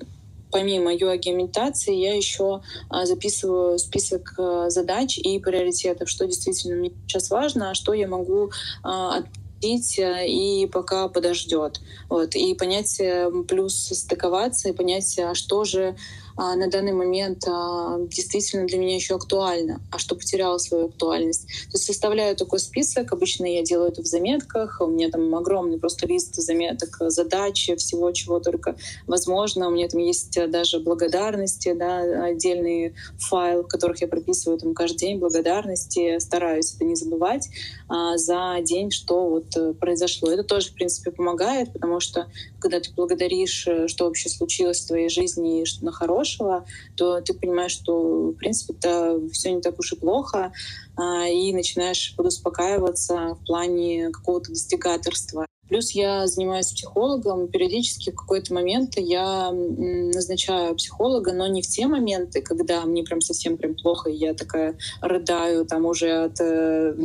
помимо 0.52 0.94
йоги 0.94 1.30
и 1.30 1.34
медитации, 1.34 1.96
я 1.96 2.16
еще 2.16 2.62
а, 2.90 3.06
записываю 3.06 3.78
список 3.80 4.34
а, 4.38 4.70
задач 4.70 5.18
и 5.18 5.40
приоритетов, 5.40 6.10
что 6.10 6.26
действительно 6.26 6.76
мне 6.76 6.92
сейчас 7.08 7.30
важно, 7.30 7.72
а 7.72 7.76
что 7.76 7.94
я 7.94 8.08
могу 8.08 8.52
отпустить 8.84 10.00
и 10.00 10.70
пока 10.72 11.10
подождет. 11.10 11.82
Вот. 12.08 12.34
И 12.36 12.54
понять, 12.54 13.00
э, 13.00 13.30
плюс 13.48 13.76
стыковаться 13.76 14.70
и 14.70 14.74
понять, 14.74 15.20
а 15.20 15.36
что 15.36 15.66
же 15.66 15.98
а, 16.29 16.29
на 16.56 16.70
данный 16.70 16.94
момент 16.94 17.44
а, 17.48 17.98
действительно 18.08 18.66
для 18.66 18.78
меня 18.78 18.96
еще 18.96 19.16
актуально, 19.16 19.82
а 19.92 19.98
что 20.00 20.16
потеряло 20.16 20.58
свою 20.58 20.88
актуальность. 20.88 21.48
То 21.48 21.74
есть 21.74 21.86
составляю 21.86 22.36
такой 22.36 22.60
список, 22.60 23.12
обычно 23.12 23.46
я 23.46 23.64
делаю 23.64 23.92
это 23.92 24.02
в 24.02 24.06
заметках, 24.06 24.80
у 24.82 24.88
меня 24.88 25.10
там 25.10 25.34
огромный 25.36 25.78
просто 25.78 26.08
лист 26.08 26.36
заметок, 26.36 26.98
задачи, 27.10 27.76
всего, 27.76 28.12
чего 28.12 28.40
только 28.40 28.76
возможно. 29.08 29.68
У 29.68 29.72
меня 29.72 29.88
там 29.88 30.00
есть 30.00 30.38
даже 30.50 30.80
благодарности, 30.80 31.74
да, 31.74 32.26
отдельный 32.26 32.94
файл, 33.18 33.64
в 33.64 33.68
которых 33.68 34.02
я 34.02 34.08
прописываю 34.08 34.60
там 34.60 34.74
каждый 34.74 35.00
день 35.00 35.20
благодарности, 35.20 36.20
стараюсь 36.20 36.74
это 36.76 36.86
не 36.86 36.96
забывать 36.96 37.50
а, 37.88 38.18
за 38.18 38.58
день, 38.62 38.92
что 38.92 39.30
вот 39.30 39.56
э, 39.56 39.74
произошло. 39.74 40.32
Это 40.32 40.44
тоже, 40.44 40.70
в 40.70 40.74
принципе, 40.74 41.12
помогает, 41.12 41.74
потому 41.74 42.00
что 42.00 42.28
когда 42.60 42.80
ты 42.80 42.92
благодаришь, 42.96 43.68
э, 43.68 43.88
что 43.88 44.06
вообще 44.06 44.30
случилось 44.30 44.82
в 44.82 44.88
твоей 44.88 45.10
жизни 45.10 45.62
и 45.62 45.66
что 45.66 45.86
на 45.86 45.92
хорошего, 45.92 46.66
то 46.96 47.22
ты 47.22 47.34
понимаешь, 47.34 47.72
что, 47.72 48.32
в 48.32 48.34
принципе, 48.34 48.74
это 48.74 49.20
все 49.32 49.52
не 49.54 49.62
так 49.62 49.80
уж 49.80 49.94
и 49.94 49.96
плохо, 49.96 50.52
а, 50.96 51.28
и 51.28 51.54
начинаешь 51.54 52.14
подуспокаиваться 52.16 53.38
в 53.40 53.46
плане 53.46 54.10
какого-то 54.12 54.50
достигаторства. 54.52 55.49
Плюс 55.70 55.92
я 55.92 56.28
занимаюсь 56.28 56.72
психологом. 56.72 57.48
Периодически 57.48 58.12
в 58.12 58.16
какой-то 58.16 58.54
момент 58.54 58.98
я 58.98 59.52
назначаю 59.52 60.76
психолога, 60.76 61.32
но 61.32 61.48
не 61.48 61.62
в 61.62 61.68
те 61.68 61.88
моменты, 61.88 62.42
когда 62.42 62.82
мне 62.86 63.04
прям 63.04 63.22
совсем 63.22 63.56
прям 63.56 63.76
плохо, 63.76 64.10
и 64.10 64.16
я 64.16 64.34
такая 64.34 64.78
рыдаю 65.02 65.66
там 65.66 65.86
уже 65.86 66.26
от, 66.26 66.42
э, 66.42 66.96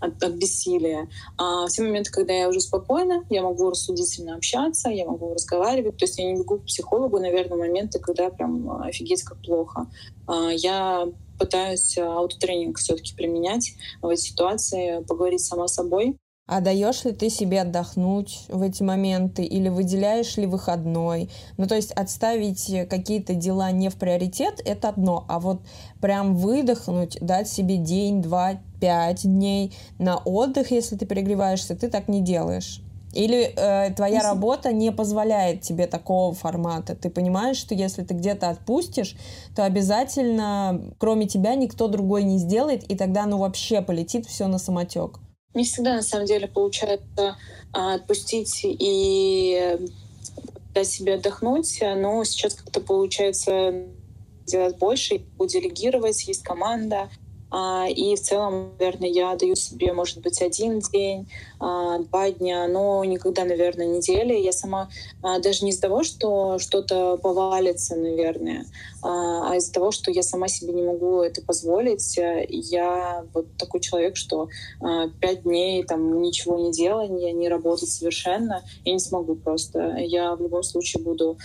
от, 0.00 0.22
от 0.22 0.32
бессилия. 0.32 1.08
А 1.36 1.66
в 1.66 1.70
те 1.70 1.82
моменты, 1.82 2.10
когда 2.10 2.32
я 2.32 2.48
уже 2.48 2.60
спокойна, 2.60 3.24
я 3.30 3.42
могу 3.42 3.70
рассудительно 3.70 4.36
общаться, 4.36 4.90
я 4.90 5.06
могу 5.06 5.34
разговаривать. 5.34 5.96
То 5.96 6.04
есть 6.04 6.18
я 6.18 6.24
не 6.24 6.38
бегу 6.38 6.58
к 6.58 6.66
психологу, 6.66 7.18
наверное, 7.18 7.58
моменты, 7.58 7.98
когда 7.98 8.30
прям 8.30 8.82
офигеть 8.82 9.24
как 9.24 9.38
плохо. 9.42 9.88
А 10.26 10.50
я 10.50 11.08
пытаюсь 11.38 11.98
аутотренинг 11.98 12.78
все-таки 12.78 13.14
применять 13.14 13.72
в 14.00 14.06
этой 14.06 14.20
ситуации, 14.20 15.02
поговорить 15.04 15.40
сама 15.40 15.66
с 15.66 15.74
собой, 15.74 16.16
а 16.46 16.60
даешь 16.60 17.04
ли 17.04 17.12
ты 17.12 17.30
себе 17.30 17.62
отдохнуть 17.62 18.44
в 18.48 18.60
эти 18.62 18.82
моменты 18.82 19.44
или 19.44 19.68
выделяешь 19.68 20.36
ли 20.36 20.46
выходной? 20.46 21.30
Ну, 21.56 21.66
то 21.66 21.74
есть 21.74 21.92
отставить 21.92 22.70
какие-то 22.88 23.34
дела 23.34 23.70
не 23.70 23.88
в 23.88 23.96
приоритет— 23.96 24.60
это 24.64 24.90
одно, 24.90 25.24
а 25.28 25.40
вот 25.40 25.62
прям 26.00 26.36
выдохнуть, 26.36 27.16
дать 27.20 27.48
себе 27.48 27.78
день, 27.78 28.20
два, 28.20 28.58
пять 28.78 29.22
дней 29.22 29.72
на 29.98 30.18
отдых, 30.18 30.70
если 30.70 30.96
ты 30.96 31.06
перегреваешься, 31.06 31.74
ты 31.74 31.88
так 31.88 32.08
не 32.08 32.20
делаешь. 32.20 32.82
Или 33.14 33.54
э, 33.56 33.94
твоя 33.94 34.22
работа 34.22 34.72
не 34.72 34.90
позволяет 34.90 35.62
тебе 35.62 35.86
такого 35.86 36.34
формата. 36.34 36.96
Ты 36.96 37.10
понимаешь, 37.10 37.56
что 37.56 37.74
если 37.74 38.02
ты 38.02 38.12
где-то 38.12 38.50
отпустишь, 38.50 39.16
то 39.54 39.64
обязательно, 39.64 40.92
кроме 40.98 41.26
тебя, 41.26 41.54
никто 41.54 41.86
другой 41.86 42.24
не 42.24 42.38
сделает, 42.38 42.82
и 42.90 42.96
тогда 42.96 43.24
ну 43.26 43.38
вообще 43.38 43.82
полетит 43.82 44.26
все 44.26 44.48
на 44.48 44.58
самотек. 44.58 45.20
Не 45.54 45.64
всегда, 45.64 45.94
на 45.94 46.02
самом 46.02 46.26
деле, 46.26 46.48
получается 46.48 47.36
а, 47.72 47.94
отпустить 47.94 48.60
и 48.64 49.78
дать 50.74 50.88
себе 50.88 51.14
отдохнуть, 51.14 51.80
но 51.80 52.24
сейчас 52.24 52.54
как-то 52.54 52.80
получается 52.80 53.86
делать 54.46 54.76
больше, 54.78 55.22
делегировать, 55.38 56.26
есть 56.26 56.42
команда, 56.42 57.08
и 57.88 58.16
в 58.16 58.20
целом, 58.20 58.72
наверное, 58.78 59.08
я 59.08 59.36
даю 59.36 59.54
себе, 59.54 59.92
может 59.92 60.18
быть, 60.18 60.42
один 60.42 60.80
день, 60.80 61.28
а, 61.60 61.98
два 61.98 62.30
дня, 62.30 62.66
но 62.68 63.04
никогда, 63.04 63.44
наверное, 63.44 63.86
недели. 63.86 64.34
Я 64.34 64.52
сама 64.52 64.90
а, 65.22 65.38
даже 65.38 65.64
не 65.64 65.70
из-за 65.70 65.82
того, 65.82 66.02
что 66.02 66.58
что-то 66.58 67.16
повалится, 67.16 67.96
наверное, 67.96 68.66
а 69.02 69.54
из-за 69.56 69.72
того, 69.72 69.90
что 69.90 70.10
я 70.10 70.22
сама 70.22 70.48
себе 70.48 70.72
не 70.72 70.82
могу 70.82 71.20
это 71.20 71.42
позволить. 71.42 72.18
Я 72.48 73.24
вот 73.34 73.46
такой 73.58 73.80
человек, 73.80 74.16
что 74.16 74.48
пять 75.20 75.42
дней 75.42 75.82
там 75.84 76.22
ничего 76.22 76.58
не 76.58 76.72
делания, 76.72 77.32
не 77.32 77.50
работать 77.50 77.90
совершенно, 77.90 78.62
я 78.84 78.92
не 78.94 78.98
смогу 78.98 79.34
просто. 79.34 79.96
Я 79.98 80.34
в 80.34 80.40
любом 80.40 80.62
случае 80.62 81.02
буду 81.02 81.36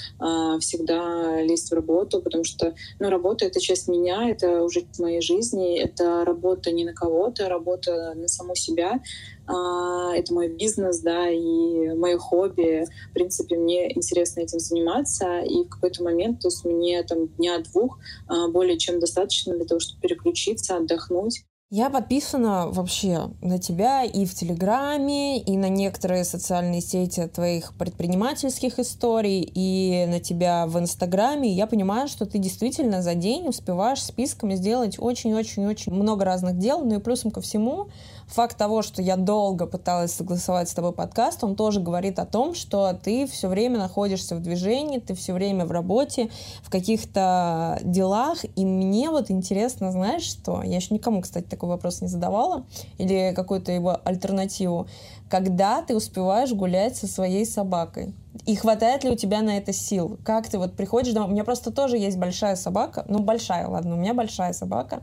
всегда 0.61 1.41
лезть 1.41 1.69
в 1.69 1.75
работу, 1.75 2.21
потому 2.21 2.45
что 2.45 2.73
ну, 2.99 3.09
работа— 3.09 3.45
это 3.47 3.59
часть 3.59 3.89
меня, 3.89 4.29
это 4.29 4.63
уже 4.63 4.85
моей 4.97 5.21
жизни, 5.21 5.77
это 5.77 5.98
это 5.99 6.25
работа 6.25 6.71
не 6.71 6.85
на 6.85 6.93
кого-то, 6.93 7.49
работа 7.49 8.13
на 8.15 8.27
саму 8.27 8.55
себя. 8.55 9.01
А, 9.47 10.15
это 10.15 10.33
мой 10.33 10.47
бизнес, 10.47 10.99
да, 10.99 11.29
и 11.29 11.89
мое 11.95 12.17
хобби. 12.17 12.85
В 13.09 13.13
принципе, 13.13 13.57
мне 13.57 13.95
интересно 13.95 14.41
этим 14.41 14.59
заниматься, 14.59 15.41
и 15.41 15.63
в 15.63 15.69
какой-то 15.69 16.03
момент, 16.03 16.41
то 16.41 16.47
есть 16.47 16.63
мне 16.65 17.01
там 17.03 17.27
дня-двух 17.27 17.99
а, 18.27 18.47
более 18.47 18.77
чем 18.77 18.99
достаточно 18.99 19.55
для 19.55 19.65
того, 19.65 19.79
чтобы 19.79 20.01
переключиться, 20.01 20.77
отдохнуть. 20.77 21.43
Я 21.71 21.91
подписана 21.91 22.65
вообще 22.67 23.29
на 23.41 23.59
тебя 23.59 24.03
и 24.03 24.25
в 24.25 24.33
Телеграме, 24.33 25.37
и 25.37 25.55
на 25.55 25.69
некоторые 25.69 26.23
социальные 26.23 26.81
сети 26.81 27.27
твоих 27.27 27.75
предпринимательских 27.75 28.79
историй, 28.79 29.47
и 29.53 30.07
на 30.07 30.19
тебя 30.19 30.65
в 30.65 30.79
Инстаграме. 30.79 31.47
Я 31.47 31.67
понимаю, 31.67 32.07
что 32.07 32.25
ты 32.25 32.39
действительно 32.39 33.03
за 33.03 33.13
день 33.13 33.47
успеваешь 33.47 34.01
списками 34.01 34.55
сделать 34.55 34.95
очень-очень-очень 34.97 35.93
много 35.93 36.25
разных 36.25 36.57
дел. 36.57 36.83
Ну 36.83 36.95
и 36.95 36.99
плюсом 36.99 37.29
ко 37.29 37.39
всему, 37.39 37.89
факт 38.29 38.57
того, 38.57 38.81
что 38.81 39.01
я 39.01 39.17
долго 39.17 39.65
пыталась 39.65 40.13
согласовать 40.13 40.69
с 40.69 40.73
тобой 40.73 40.93
подкаст, 40.93 41.43
он 41.43 41.55
тоже 41.55 41.79
говорит 41.79 42.19
о 42.19 42.25
том, 42.25 42.53
что 42.53 42.93
ты 42.93 43.25
все 43.25 43.47
время 43.47 43.79
находишься 43.79 44.35
в 44.35 44.41
движении, 44.41 44.99
ты 44.99 45.15
все 45.15 45.33
время 45.33 45.65
в 45.65 45.71
работе, 45.71 46.29
в 46.61 46.69
каких-то 46.69 47.79
делах, 47.83 48.45
и 48.55 48.65
мне 48.65 49.09
вот 49.09 49.31
интересно, 49.31 49.91
знаешь 49.91 50.23
что, 50.23 50.61
я 50.61 50.75
еще 50.75 50.93
никому, 50.93 51.21
кстати, 51.21 51.45
такой 51.45 51.69
вопрос 51.69 52.01
не 52.01 52.07
задавала, 52.07 52.65
или 52.97 53.33
какую-то 53.35 53.71
его 53.71 53.99
альтернативу, 54.03 54.87
когда 55.29 55.81
ты 55.81 55.95
успеваешь 55.95 56.51
гулять 56.51 56.97
со 56.97 57.07
своей 57.07 57.45
собакой? 57.45 58.13
И 58.45 58.55
хватает 58.55 59.03
ли 59.03 59.11
у 59.11 59.15
тебя 59.15 59.41
на 59.41 59.57
это 59.57 59.71
сил? 59.73 60.17
Как 60.23 60.47
ты 60.47 60.57
вот 60.57 60.73
приходишь 60.73 61.13
домой? 61.13 61.29
У 61.29 61.33
меня 61.33 61.43
просто 61.43 61.71
тоже 61.71 61.97
есть 61.97 62.17
большая 62.17 62.55
собака. 62.55 63.05
Ну, 63.07 63.19
большая, 63.19 63.67
ладно, 63.67 63.95
у 63.95 63.97
меня 63.97 64.13
большая 64.13 64.53
собака. 64.53 65.01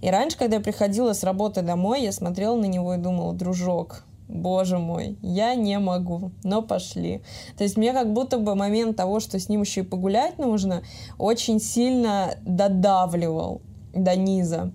И 0.00 0.08
раньше, 0.08 0.38
когда 0.38 0.56
я 0.56 0.62
приходила 0.62 1.12
с 1.12 1.24
работы 1.24 1.62
домой, 1.62 2.02
я 2.02 2.12
смотрела 2.12 2.56
на 2.56 2.66
него 2.66 2.94
и 2.94 2.98
думала, 2.98 3.32
дружок, 3.32 4.04
боже 4.28 4.78
мой, 4.78 5.18
я 5.22 5.54
не 5.54 5.78
могу, 5.78 6.30
но 6.44 6.62
пошли. 6.62 7.22
То 7.56 7.64
есть 7.64 7.76
мне 7.76 7.92
как 7.92 8.12
будто 8.12 8.38
бы 8.38 8.54
момент 8.54 8.96
того, 8.96 9.20
что 9.20 9.38
с 9.38 9.48
ним 9.48 9.62
еще 9.62 9.80
и 9.80 9.84
погулять 9.84 10.38
нужно, 10.38 10.82
очень 11.18 11.60
сильно 11.60 12.34
додавливал 12.42 13.60
до 13.92 14.14
низа. 14.16 14.72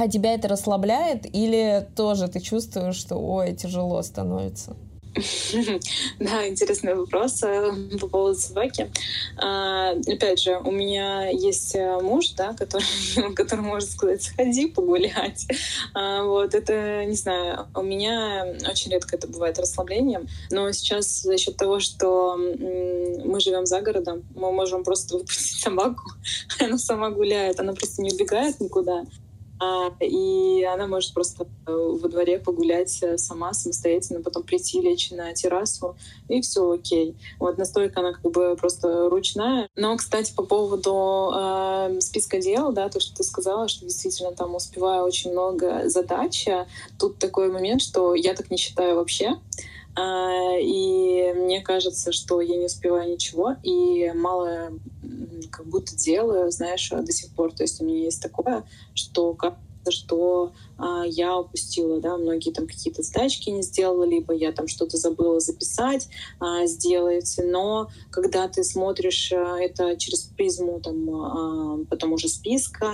А 0.00 0.08
тебя 0.08 0.32
это 0.32 0.48
расслабляет 0.48 1.26
или 1.26 1.86
тоже 1.94 2.26
ты 2.28 2.40
чувствуешь, 2.40 2.96
что 2.96 3.16
ой, 3.16 3.54
тяжело 3.54 4.00
становится? 4.00 4.74
Да, 6.18 6.48
интересный 6.48 6.94
вопрос 6.94 7.42
э, 7.42 7.70
по 8.00 8.06
поводу 8.06 8.38
собаки. 8.38 8.90
А, 9.36 9.90
опять 9.90 10.40
же, 10.40 10.56
у 10.58 10.70
меня 10.70 11.28
есть 11.28 11.74
э, 11.74 12.00
муж, 12.00 12.30
да, 12.30 12.54
который, 12.54 12.86
который 13.34 13.60
может 13.60 13.90
сказать, 13.90 14.22
сходи 14.22 14.68
погулять. 14.68 15.46
А, 15.92 16.22
вот, 16.22 16.54
это, 16.54 17.04
не 17.04 17.16
знаю, 17.16 17.66
у 17.74 17.82
меня 17.82 18.46
очень 18.70 18.92
редко 18.92 19.16
это 19.16 19.26
бывает 19.26 19.58
расслаблением, 19.58 20.28
но 20.50 20.70
сейчас 20.72 21.22
за 21.22 21.36
счет 21.36 21.56
того, 21.56 21.80
что 21.80 22.36
мы 22.36 23.40
живем 23.40 23.66
за 23.66 23.80
городом, 23.80 24.22
мы 24.34 24.52
можем 24.52 24.84
просто 24.84 25.16
выпустить 25.18 25.60
собаку, 25.60 26.12
она 26.60 26.78
сама 26.78 27.10
гуляет, 27.10 27.58
она 27.60 27.72
просто 27.72 28.02
не 28.02 28.12
убегает 28.12 28.60
никуда. 28.60 29.04
А, 29.62 29.92
и 30.00 30.64
она 30.64 30.86
может 30.86 31.12
просто 31.12 31.46
э, 31.66 31.70
во 31.70 32.08
дворе 32.08 32.38
погулять 32.38 33.02
э, 33.02 33.18
сама 33.18 33.52
самостоятельно, 33.52 34.22
потом 34.22 34.42
прийти, 34.42 34.80
лечь 34.80 35.10
на 35.10 35.34
террасу, 35.34 35.96
и 36.28 36.40
все 36.40 36.70
окей. 36.70 37.14
Вот 37.38 37.58
настолько 37.58 38.00
она 38.00 38.14
как 38.14 38.32
бы 38.32 38.56
просто 38.56 39.10
ручная. 39.10 39.68
Но, 39.76 39.94
кстати, 39.98 40.32
по 40.34 40.44
поводу 40.44 41.30
э, 41.34 42.00
списка 42.00 42.40
дел, 42.40 42.72
да, 42.72 42.88
то, 42.88 43.00
что 43.00 43.14
ты 43.14 43.22
сказала, 43.22 43.68
что 43.68 43.84
действительно 43.84 44.32
там 44.32 44.54
успеваю 44.54 45.04
очень 45.04 45.30
много 45.32 45.90
задач, 45.90 46.46
тут 46.98 47.18
такой 47.18 47.52
момент, 47.52 47.82
что 47.82 48.14
я 48.14 48.34
так 48.34 48.50
не 48.50 48.56
считаю 48.56 48.96
вообще. 48.96 49.36
А, 50.00 50.56
и 50.58 51.32
мне 51.34 51.60
кажется, 51.60 52.12
что 52.12 52.40
я 52.40 52.56
не 52.56 52.66
успеваю 52.66 53.10
ничего, 53.12 53.56
и 53.62 54.10
мало 54.12 54.72
как 55.50 55.66
будто 55.66 55.94
делаю, 55.94 56.50
знаешь, 56.50 56.88
до 56.88 57.12
сих 57.12 57.30
пор. 57.34 57.52
То 57.52 57.64
есть 57.64 57.80
у 57.80 57.84
меня 57.84 58.04
есть 58.04 58.22
такое, 58.22 58.64
что 58.94 59.34
как 59.34 59.58
что 59.88 60.52
а, 60.76 61.04
я 61.06 61.38
упустила, 61.38 62.00
да, 62.00 62.18
многие 62.18 62.52
там 62.52 62.66
какие-то 62.66 63.02
задачки 63.02 63.48
не 63.48 63.62
сделала, 63.62 64.04
либо 64.04 64.34
я 64.34 64.52
там 64.52 64.68
что-то 64.68 64.98
забыла 64.98 65.40
записать, 65.40 66.08
а, 66.38 66.66
сделать, 66.66 67.40
но 67.42 67.88
когда 68.10 68.46
ты 68.46 68.62
смотришь 68.62 69.32
а, 69.32 69.58
это 69.58 69.96
через 69.96 70.24
призму 70.24 70.80
там 70.80 71.10
а, 71.10 71.84
потом 71.88 72.12
уже 72.12 72.28
списка, 72.28 72.92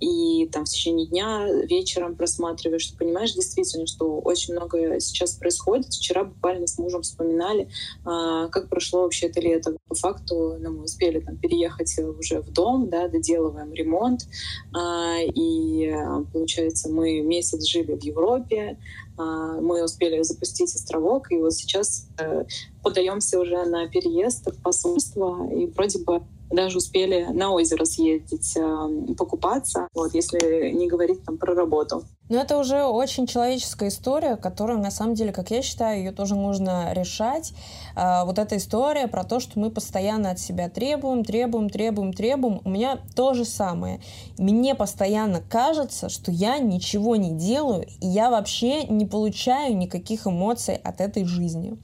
и 0.00 0.48
там 0.52 0.64
в 0.64 0.68
течение 0.68 1.06
дня 1.06 1.46
вечером 1.64 2.16
просматриваешь, 2.16 2.86
ты 2.86 2.96
понимаешь 2.96 3.32
действительно, 3.32 3.86
что 3.86 4.18
очень 4.18 4.54
много 4.54 5.00
сейчас 5.00 5.32
происходит. 5.34 5.86
Вчера 5.86 6.24
буквально 6.24 6.66
с 6.66 6.78
мужем 6.78 7.02
вспоминали, 7.02 7.68
а, 8.04 8.48
как 8.48 8.68
прошло 8.68 9.02
вообще 9.02 9.26
это 9.26 9.40
лето. 9.40 9.76
По 9.88 9.94
факту 9.94 10.56
ну, 10.58 10.70
мы 10.70 10.84
успели 10.84 11.20
там 11.20 11.36
переехать 11.36 11.98
уже 11.98 12.40
в 12.40 12.52
дом, 12.52 12.88
да, 12.88 13.08
доделываем 13.08 13.72
ремонт, 13.72 14.26
а, 14.74 15.18
и 15.22 15.94
получается 16.32 16.90
мы 16.90 17.20
месяц 17.20 17.64
жили 17.64 17.94
в 17.94 18.02
Европе, 18.02 18.78
а, 19.18 19.60
мы 19.60 19.82
успели 19.82 20.22
запустить 20.22 20.74
островок, 20.74 21.32
и 21.32 21.38
вот 21.38 21.54
сейчас 21.54 22.08
э, 22.18 22.44
подаемся 22.82 23.40
уже 23.40 23.64
на 23.64 23.88
переезд 23.88 24.46
в 24.46 24.62
посольство, 24.62 25.48
и 25.50 25.66
вроде 25.66 26.04
бы 26.04 26.22
даже 26.50 26.78
успели 26.78 27.26
на 27.32 27.52
озеро 27.52 27.84
съездить, 27.84 28.56
эм, 28.56 29.14
покупаться, 29.14 29.88
вот, 29.94 30.14
если 30.14 30.70
не 30.70 30.88
говорить 30.88 31.24
там 31.24 31.38
про 31.38 31.54
работу. 31.54 32.04
Но 32.28 32.38
это 32.38 32.58
уже 32.58 32.84
очень 32.84 33.26
человеческая 33.26 33.88
история, 33.88 34.36
которую, 34.36 34.80
на 34.80 34.90
самом 34.90 35.14
деле, 35.14 35.32
как 35.32 35.50
я 35.50 35.62
считаю, 35.62 35.98
ее 35.98 36.12
тоже 36.12 36.34
нужно 36.34 36.92
решать. 36.92 37.52
А, 37.94 38.24
вот 38.24 38.38
эта 38.38 38.56
история 38.56 39.06
про 39.06 39.22
то, 39.22 39.38
что 39.38 39.60
мы 39.60 39.70
постоянно 39.70 40.30
от 40.30 40.40
себя 40.40 40.68
требуем, 40.68 41.24
требуем, 41.24 41.70
требуем, 41.70 42.12
требуем. 42.12 42.60
У 42.64 42.70
меня 42.70 42.98
то 43.14 43.34
же 43.34 43.44
самое. 43.44 44.00
Мне 44.38 44.74
постоянно 44.74 45.40
кажется, 45.40 46.08
что 46.08 46.32
я 46.32 46.58
ничего 46.58 47.14
не 47.14 47.30
делаю, 47.30 47.86
и 48.00 48.06
я 48.08 48.30
вообще 48.30 48.84
не 48.84 49.06
получаю 49.06 49.76
никаких 49.76 50.26
эмоций 50.26 50.74
от 50.74 51.00
этой 51.00 51.24
жизни. 51.24 51.78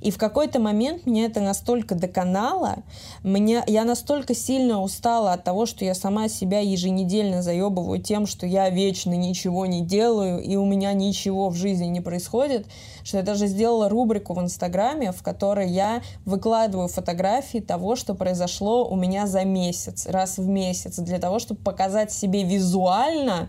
И 0.00 0.10
в 0.10 0.18
какой-то 0.18 0.60
момент 0.60 1.06
меня 1.06 1.24
это 1.24 1.40
настолько 1.40 1.94
доконало, 1.94 2.82
мне, 3.22 3.62
я 3.66 3.84
настолько 3.84 4.34
сильно 4.34 4.82
устала 4.82 5.32
от 5.32 5.44
того, 5.44 5.64
что 5.64 5.84
я 5.84 5.94
сама 5.94 6.28
себя 6.28 6.60
еженедельно 6.60 7.42
заебываю 7.42 8.00
тем, 8.02 8.26
что 8.26 8.46
я 8.46 8.68
вечно 8.68 9.14
ничего 9.14 9.64
не 9.64 9.85
делаю, 9.86 10.40
и 10.40 10.56
у 10.56 10.64
меня 10.64 10.92
ничего 10.92 11.48
в 11.48 11.54
жизни 11.54 11.86
не 11.86 12.00
происходит, 12.00 12.66
что 13.04 13.18
я 13.18 13.22
даже 13.22 13.46
сделала 13.46 13.88
рубрику 13.88 14.34
в 14.34 14.40
Инстаграме, 14.40 15.12
в 15.12 15.22
которой 15.22 15.68
я 15.70 16.02
выкладываю 16.24 16.88
фотографии 16.88 17.58
того, 17.58 17.96
что 17.96 18.14
произошло 18.14 18.88
у 18.88 18.96
меня 18.96 19.26
за 19.26 19.44
месяц, 19.44 20.06
раз 20.06 20.38
в 20.38 20.46
месяц, 20.46 20.98
для 20.98 21.18
того, 21.18 21.38
чтобы 21.38 21.60
показать 21.62 22.12
себе 22.12 22.42
визуально, 22.44 23.48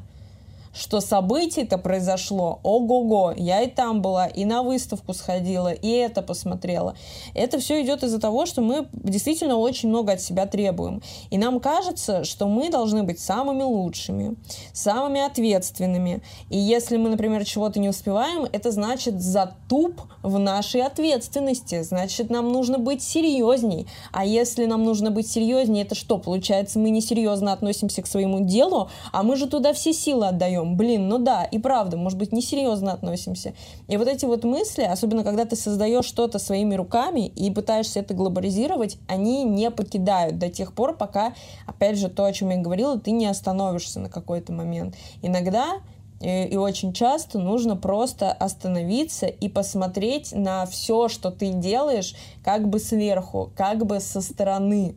что 0.73 1.02
событие-то 1.02 1.77
произошло, 1.77 2.60
ого-го, 2.64 3.34
я 3.35 3.61
и 3.61 3.69
там 3.69 4.02
была, 4.02 4.27
и 4.27 4.45
на 4.45 4.64
выставку 4.64 5.14
сходила, 5.14 5.72
и 5.72 5.89
это 5.89 6.22
посмотрела. 6.22 6.95
Это 7.34 7.60
все 7.60 7.81
идет 7.84 8.03
из-за 8.03 8.19
того, 8.19 8.45
что 8.45 8.61
мы 8.61 8.88
действительно 8.94 9.57
очень 9.57 9.89
много 9.89 10.14
от 10.14 10.22
себя 10.22 10.45
требуем. 10.45 11.02
И 11.30 11.38
нам 11.38 11.60
кажется, 11.60 12.23
что 12.23 12.48
мы 12.48 12.69
должны 12.69 13.03
быть 13.03 13.19
самыми 13.19 13.64
лучшими, 13.64 14.35
самыми 14.73 15.22
ответственными. 15.22 16.22
И 16.49 16.57
если 16.57 16.98
мы, 16.98 17.10
например, 17.10 17.45
чего-то 17.45 17.80
не 17.80 17.89
успеваем, 17.89 18.48
это 18.52 18.72
значит 18.72 19.22
затуп 19.22 20.02
в 20.23 20.38
нашей 20.38 20.81
ответственности. 20.81 21.81
Значит, 21.81 22.30
нам 22.30 22.52
нужно 22.52 22.77
быть 22.77 23.02
серьезней. 23.02 23.88
А 24.11 24.26
если 24.26 24.65
нам 24.65 24.84
нужно 24.84 25.11
быть 25.11 25.30
серьезнее, 25.30 25.84
это 25.84 25.95
что? 25.95 26.18
Получается, 26.18 26.80
мы 26.80 26.89
несерьезно 26.89 27.53
относимся 27.53 28.02
к 28.02 28.07
своему 28.07 28.45
делу, 28.45 28.89
а 29.11 29.23
мы 29.23 29.35
же 29.35 29.48
туда 29.48 29.73
все 29.73 29.94
силы 29.94 30.27
отдаем 30.27 30.66
думаем, 30.68 30.77
блин, 30.77 31.07
ну 31.07 31.18
да, 31.18 31.44
и 31.44 31.60
правда, 31.60 31.98
может 31.98 32.18
быть, 32.18 32.31
несерьезно 32.31 32.94
относимся. 32.94 33.53
И 33.88 33.98
вот 33.98 34.07
эти 34.07 34.26
вот 34.26 34.44
мысли, 34.44 34.84
особенно 34.84 35.23
когда 35.23 35.45
ты 35.45 35.56
создаешь 35.56 36.06
что-то 36.06 36.39
своими 36.39 36.76
руками 36.76 37.27
и 37.27 37.52
пытаешься 37.52 37.99
это 37.99 38.14
глобализировать, 38.14 38.98
они 39.07 39.44
не 39.44 39.72
покидают 39.72 40.38
до 40.38 40.49
тех 40.49 40.73
пор, 40.73 40.95
пока, 40.95 41.34
опять 41.65 41.98
же, 41.98 42.10
то, 42.10 42.26
о 42.26 42.34
чем 42.34 42.49
я 42.49 42.57
говорила, 42.57 42.99
ты 42.99 43.11
не 43.11 43.26
остановишься 43.27 43.99
на 43.99 44.10
какой-то 44.10 44.52
момент. 44.52 44.95
Иногда 45.22 45.80
и, 46.19 46.45
и 46.45 46.56
очень 46.56 46.94
часто 46.94 47.39
нужно 47.39 47.76
просто 47.76 48.31
остановиться 48.31 49.27
и 49.27 49.49
посмотреть 49.49 50.34
на 50.34 50.65
все, 50.65 51.10
что 51.10 51.31
ты 51.31 51.52
делаешь, 51.52 52.15
как 52.44 52.68
бы 52.68 52.80
сверху, 52.80 53.52
как 53.56 53.85
бы 53.85 53.99
со 53.99 54.22
стороны. 54.22 54.95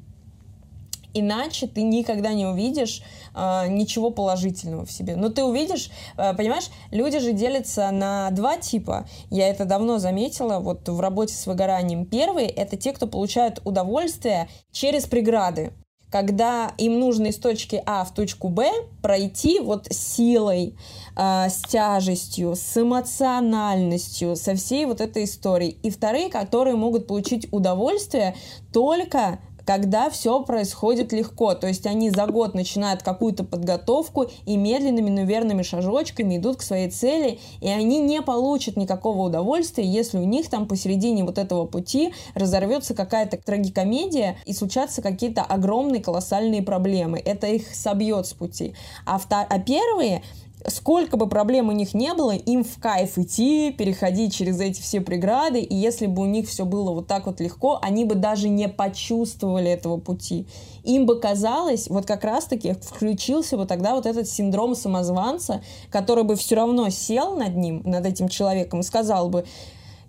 Иначе 1.15 1.67
ты 1.67 1.83
никогда 1.83 2.33
не 2.33 2.47
увидишь 2.47 3.03
э, 3.35 3.69
ничего 3.69 4.11
положительного 4.11 4.87
в 4.87 4.93
себе. 4.93 5.17
Но 5.17 5.29
ты 5.29 5.45
увидишь, 5.45 5.91
э, 6.17 6.35
понимаешь, 6.35 6.71
люди 6.91 7.19
же 7.19 7.33
делятся 7.33 7.91
на 7.91 8.31
два 8.31 8.57
типа. 8.57 9.09
Я 9.31 9.49
это 9.49 9.65
давно 9.65 9.99
заметила 9.99 10.59
вот 10.59 10.89
в 10.89 11.01
работе 11.01 11.35
с 11.35 11.47
выгоранием. 11.47 12.07
Первый— 12.07 12.47
это 12.47 12.77
те, 12.77 12.93
кто 12.93 13.07
получают 13.07 13.61
удовольствие 13.65 14.49
через 14.73 15.07
преграды. 15.07 15.73
когда 16.11 16.75
им 16.77 16.99
нужно 16.99 17.29
из 17.29 17.37
точки 17.37 17.83
А 17.87 18.05
в 18.05 18.13
точку 18.13 18.49
Б 18.49 18.71
пройти 19.01 19.61
вот 19.61 19.87
силой, 19.91 20.75
э, 21.17 21.49
с 21.49 21.63
тяжестью, 21.63 22.57
с 22.57 22.77
эмоциональностью, 22.77 24.37
со 24.37 24.55
всей 24.55 24.87
вот 24.87 25.01
этой 25.01 25.25
историей. 25.25 25.79
И 25.83 25.91
вторые, 25.91 26.29
которые 26.29 26.77
могут 26.77 27.07
получить 27.07 27.47
удовольствие 27.53 28.35
только 28.73 29.39
когда 29.71 30.11
все 30.11 30.43
происходит 30.43 31.13
легко. 31.13 31.55
То 31.55 31.69
есть 31.69 31.87
они 31.87 32.11
за 32.11 32.27
год 32.27 32.55
начинают 32.55 33.05
какую-то 33.05 33.45
подготовку 33.45 34.27
и 34.45 34.57
медленными, 34.57 35.11
но 35.11 35.23
верными 35.23 35.63
шажочками 35.63 36.39
идут 36.39 36.57
к 36.57 36.63
своей 36.63 36.91
цели, 36.91 37.39
и 37.61 37.69
они 37.69 38.01
не 38.01 38.21
получат 38.21 38.77
никакого 38.77 39.29
удовольствия, 39.29 39.85
если 39.85 40.19
у 40.19 40.25
них 40.25 40.51
там 40.51 40.67
посередине 40.67 41.23
вот 41.23 41.39
этого 41.39 41.67
пути 41.67 42.13
разорвется 42.35 42.95
какая-то 42.95 43.37
трагикомедия 43.37 44.39
и 44.45 44.53
случатся 44.55 45.03
какие-то 45.03 45.43
огромные 45.43 46.03
колоссальные 46.03 46.63
проблемы. 46.63 47.23
Это 47.25 47.47
их 47.47 47.73
собьет 47.73 48.27
с 48.27 48.33
пути. 48.33 48.75
А, 49.07 49.19
втор... 49.19 49.47
а 49.49 49.61
первые 49.61 50.25
сколько 50.67 51.17
бы 51.17 51.29
проблем 51.29 51.69
у 51.69 51.73
них 51.73 51.95
не 51.95 52.13
было, 52.15 52.33
им 52.33 52.65
в 52.65 52.79
кайф 52.81 53.19
идти, 53.19 53.73
переходить 53.73 54.35
через 54.35 54.61
эти 54.61 54.81
все 54.81 55.01
преграды, 55.01 55.61
и 55.61 55.75
если 55.75 56.07
бы 56.07 56.23
у 56.23 56.27
них 56.27 56.49
все 56.49 56.65
было 56.65 56.93
вот 56.93 57.07
так 57.07 57.27
вот 57.27 57.41
легко, 57.41 57.79
они 57.81 58.05
бы 58.05 58.15
даже 58.15 58.49
не 58.49 58.69
почувствовали 58.69 59.71
этого 59.71 59.97
пути. 59.99 60.47
Им 60.85 61.07
бы 61.07 61.21
казалось, 61.21 61.89
вот 61.89 62.07
как 62.07 62.25
раз-таки 62.25 62.75
включился 62.75 63.57
бы 63.57 63.67
тогда 63.67 63.95
вот 63.95 64.07
этот 64.07 64.29
синдром 64.29 64.75
самозванца, 64.75 65.63
который 65.91 66.25
бы 66.25 66.37
все 66.37 66.57
равно 66.57 66.89
сел 66.91 67.37
над 67.37 67.57
ним, 67.57 67.83
над 67.85 68.07
этим 68.07 68.29
человеком 68.29 68.81
и 68.81 68.85
сказал 68.85 69.29
бы, 69.29 69.45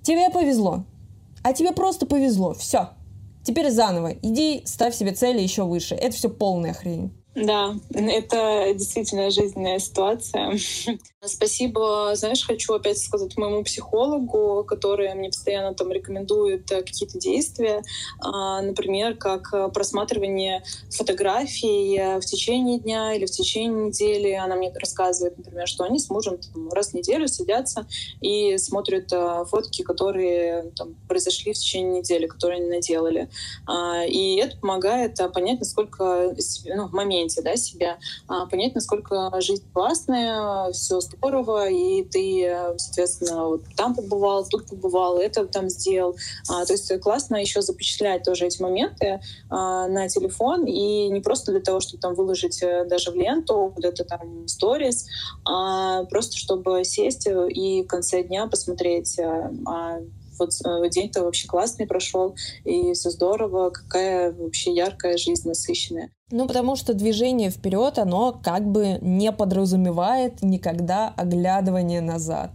тебе 0.02 0.30
повезло, 0.30 0.84
а 1.44 1.54
тебе 1.54 1.72
просто 1.72 2.06
повезло, 2.06 2.54
все, 2.54 2.90
теперь 3.44 3.72
заново, 3.72 4.14
иди 4.22 4.64
ставь 4.66 4.96
себе 4.96 5.12
цели 5.14 5.42
еще 5.42 5.64
выше. 5.64 5.96
Это 5.96 6.16
все 6.16 6.30
полная 6.30 6.74
хрень. 6.74 7.12
Да, 7.34 7.76
это 7.94 8.74
действительно 8.74 9.30
жизненная 9.30 9.80
ситуация. 9.80 10.58
Спасибо. 11.24 12.12
Знаешь, 12.16 12.46
хочу 12.46 12.74
опять 12.74 12.98
сказать 12.98 13.38
моему 13.38 13.64
психологу, 13.64 14.66
который 14.68 15.14
мне 15.14 15.30
постоянно 15.30 15.74
там 15.74 15.92
рекомендует 15.92 16.70
э, 16.72 16.82
какие-то 16.82 17.20
действия, 17.20 17.84
а, 18.20 18.62
например, 18.62 19.16
как 19.16 19.54
э, 19.54 19.70
просматривание 19.70 20.64
фотографий 20.90 21.96
э, 21.98 22.20
в 22.20 22.26
течение 22.26 22.80
дня 22.80 23.14
или 23.14 23.26
в 23.26 23.32
течение 23.32 23.88
недели. 23.88 24.32
Она 24.32 24.56
мне 24.56 24.74
рассказывает, 24.74 25.38
например, 25.38 25.68
что 25.68 25.84
они 25.86 26.00
с 26.00 26.10
мужем 26.10 26.40
там, 26.40 26.70
раз 26.70 26.90
в 26.90 26.94
неделю 26.96 27.28
садятся 27.28 27.88
и 28.20 28.58
смотрят 28.58 29.12
фотки, 29.48 29.84
которые 29.84 30.72
там, 30.76 30.96
произошли 31.08 31.54
в 31.54 31.58
течение 31.58 32.00
недели, 32.00 32.26
которые 32.26 32.58
они 32.58 32.70
наделали. 32.70 33.30
А, 33.68 34.04
и 34.06 34.36
это 34.36 34.58
помогает 34.58 35.18
понять, 35.34 35.60
насколько 35.60 36.36
ну, 36.66 36.88
в 36.88 36.94
моменте 36.94 37.21
да, 37.42 37.56
себя, 37.56 37.98
а, 38.28 38.46
понять, 38.46 38.76
насколько 38.76 39.32
жизнь 39.42 39.64
классная, 39.74 40.72
все 40.72 41.00
здорово, 41.00 41.70
и 41.70 42.04
ты, 42.04 42.74
соответственно, 42.78 43.48
вот 43.48 43.64
там 43.76 43.96
побывал, 43.96 44.46
тут 44.46 44.68
побывал, 44.68 45.18
это 45.18 45.46
там 45.46 45.70
сделал. 45.70 46.16
А, 46.50 46.66
то 46.66 46.74
есть 46.74 47.00
классно 47.02 47.38
еще 47.38 47.62
запечатлять 47.62 48.24
тоже 48.24 48.46
эти 48.48 48.62
моменты 48.62 49.22
а, 49.50 49.88
на 49.88 50.08
телефон, 50.08 50.66
и 50.66 51.10
не 51.10 51.22
просто 51.22 51.52
для 51.52 51.62
того, 51.62 51.80
чтобы 51.80 52.02
там 52.02 52.16
выложить 52.16 52.62
э, 52.62 52.86
даже 52.86 53.12
в 53.12 53.16
ленту, 53.16 53.72
куда-то 53.76 54.04
там 54.06 54.48
сторис, 54.48 55.08
а 55.46 56.04
просто 56.06 56.38
чтобы 56.38 56.84
сесть 56.84 57.28
и 57.28 57.84
в 57.84 57.88
конце 57.88 58.24
дня 58.24 58.48
посмотреть, 58.48 59.20
вот 60.42 60.90
день-то 60.90 61.24
вообще 61.24 61.48
классный 61.48 61.88
прошел, 61.88 62.36
и 62.64 62.94
все 62.94 63.10
здорово, 63.10 63.70
какая 63.70 64.32
вообще 64.32 64.74
яркая 64.74 65.18
жизнь, 65.18 65.48
насыщенная. 65.48 66.10
Ну, 66.32 66.48
потому 66.48 66.76
что 66.76 66.94
движение 66.94 67.50
вперед, 67.50 68.00
оно 68.00 68.32
как 68.32 68.66
бы 68.66 68.98
не 69.02 69.32
подразумевает 69.32 70.42
никогда 70.42 71.14
оглядывание 71.16 72.02
назад. 72.02 72.52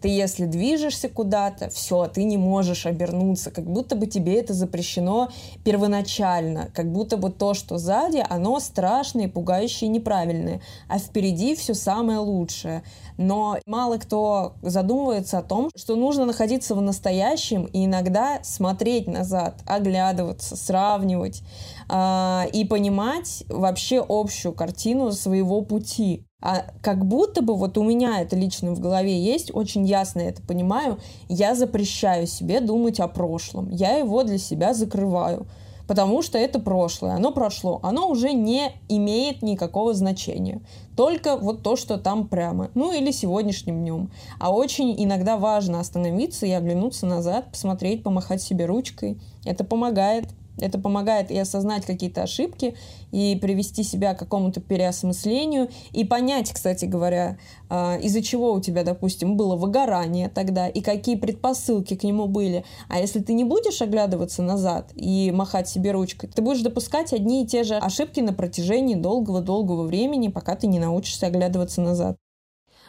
Ты 0.00 0.08
если 0.08 0.46
движешься 0.46 1.08
куда-то, 1.08 1.70
все, 1.70 2.06
ты 2.06 2.24
не 2.24 2.36
можешь 2.36 2.86
обернуться, 2.86 3.50
как 3.50 3.64
будто 3.64 3.96
бы 3.96 4.06
тебе 4.06 4.38
это 4.38 4.54
запрещено 4.54 5.28
первоначально, 5.64 6.70
как 6.74 6.92
будто 6.92 7.16
бы 7.16 7.30
то, 7.30 7.54
что 7.54 7.78
сзади, 7.78 8.24
оно 8.28 8.60
страшное, 8.60 9.28
пугающее 9.28 9.88
и 9.88 9.92
неправильное, 9.92 10.60
а 10.88 10.98
впереди 10.98 11.56
все 11.56 11.74
самое 11.74 12.18
лучшее. 12.18 12.82
Но 13.16 13.58
мало 13.66 13.98
кто 13.98 14.54
задумывается 14.62 15.38
о 15.38 15.42
том, 15.42 15.70
что 15.74 15.96
нужно 15.96 16.24
находиться 16.24 16.74
в 16.74 16.80
настоящем 16.80 17.64
и 17.64 17.86
иногда 17.86 18.38
смотреть 18.42 19.08
назад, 19.08 19.60
оглядываться, 19.66 20.56
сравнивать 20.56 21.42
э, 21.88 22.42
и 22.52 22.64
понимать 22.64 23.44
вообще 23.48 24.04
общую 24.08 24.54
картину 24.54 25.10
своего 25.12 25.62
пути. 25.62 26.27
А 26.40 26.66
как 26.82 27.04
будто 27.04 27.42
бы 27.42 27.56
вот 27.56 27.76
у 27.78 27.82
меня 27.82 28.20
это 28.20 28.36
лично 28.36 28.72
в 28.72 28.78
голове 28.78 29.20
есть, 29.20 29.52
очень 29.52 29.84
ясно 29.84 30.20
это 30.20 30.40
понимаю, 30.40 30.98
я 31.28 31.56
запрещаю 31.56 32.28
себе 32.28 32.60
думать 32.60 33.00
о 33.00 33.08
прошлом, 33.08 33.70
я 33.70 33.96
его 33.96 34.22
для 34.22 34.38
себя 34.38 34.72
закрываю, 34.72 35.48
потому 35.88 36.22
что 36.22 36.38
это 36.38 36.60
прошлое, 36.60 37.16
оно 37.16 37.32
прошло, 37.32 37.80
оно 37.82 38.08
уже 38.08 38.34
не 38.34 38.70
имеет 38.88 39.42
никакого 39.42 39.94
значения, 39.94 40.60
только 40.96 41.36
вот 41.36 41.64
то, 41.64 41.74
что 41.74 41.98
там 41.98 42.28
прямо, 42.28 42.70
ну 42.76 42.92
или 42.92 43.10
сегодняшним 43.10 43.80
днем. 43.80 44.12
А 44.38 44.52
очень 44.54 44.94
иногда 44.96 45.38
важно 45.38 45.80
остановиться 45.80 46.46
и 46.46 46.52
оглянуться 46.52 47.04
назад, 47.06 47.50
посмотреть, 47.50 48.04
помахать 48.04 48.42
себе 48.42 48.64
ручкой, 48.64 49.20
это 49.44 49.64
помогает 49.64 50.28
это 50.60 50.78
помогает 50.78 51.30
и 51.30 51.38
осознать 51.38 51.84
какие-то 51.84 52.22
ошибки, 52.22 52.76
и 53.12 53.38
привести 53.40 53.82
себя 53.82 54.14
к 54.14 54.18
какому-то 54.18 54.60
переосмыслению, 54.60 55.68
и 55.92 56.04
понять, 56.04 56.52
кстати 56.52 56.84
говоря, 56.84 57.38
а, 57.70 57.96
из-за 57.96 58.22
чего 58.22 58.52
у 58.52 58.60
тебя, 58.60 58.84
допустим, 58.84 59.36
было 59.36 59.56
выгорание 59.56 60.28
тогда, 60.28 60.68
и 60.68 60.80
какие 60.80 61.16
предпосылки 61.16 61.94
к 61.94 62.02
нему 62.02 62.26
были. 62.26 62.64
А 62.88 62.98
если 63.00 63.20
ты 63.20 63.32
не 63.32 63.44
будешь 63.44 63.80
оглядываться 63.82 64.42
назад 64.42 64.90
и 64.94 65.30
махать 65.30 65.68
себе 65.68 65.92
ручкой, 65.92 66.28
ты 66.28 66.42
будешь 66.42 66.62
допускать 66.62 67.12
одни 67.12 67.44
и 67.44 67.46
те 67.46 67.64
же 67.64 67.76
ошибки 67.76 68.20
на 68.20 68.32
протяжении 68.32 68.94
долгого-долгого 68.94 69.84
времени, 69.84 70.28
пока 70.28 70.54
ты 70.54 70.66
не 70.66 70.78
научишься 70.78 71.26
оглядываться 71.26 71.80
назад. 71.80 72.16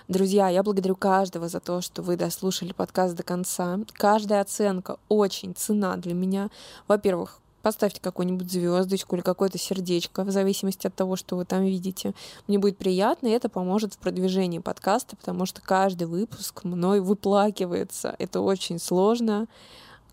Друзья, 0.09 0.49
я 0.49 0.63
благодарю 0.63 0.95
каждого 0.95 1.47
за 1.49 1.59
то, 1.59 1.81
что 1.81 2.01
вы 2.01 2.17
дослушали 2.17 2.73
подкаст 2.73 3.15
до 3.15 3.21
конца. 3.21 3.79
Каждая 3.93 4.41
оценка 4.41 4.97
очень 5.07 5.53
цена 5.53 5.97
для 5.97 6.15
меня. 6.15 6.49
Во-первых, 6.87 7.39
Поставьте 7.61 7.99
какую-нибудь 8.01 8.51
звездочку 8.51 9.15
или 9.15 9.21
какое-то 9.21 9.57
сердечко, 9.57 10.23
в 10.23 10.31
зависимости 10.31 10.87
от 10.87 10.95
того, 10.95 11.15
что 11.15 11.35
вы 11.35 11.45
там 11.45 11.65
видите. 11.65 12.13
Мне 12.47 12.57
будет 12.57 12.77
приятно, 12.77 13.27
и 13.27 13.31
это 13.31 13.49
поможет 13.49 13.93
в 13.93 13.97
продвижении 13.97 14.59
подкаста, 14.59 15.15
потому 15.17 15.45
что 15.45 15.61
каждый 15.61 16.07
выпуск 16.07 16.63
мной 16.63 17.01
выплакивается. 17.01 18.15
Это 18.17 18.41
очень 18.41 18.79
сложно. 18.79 19.47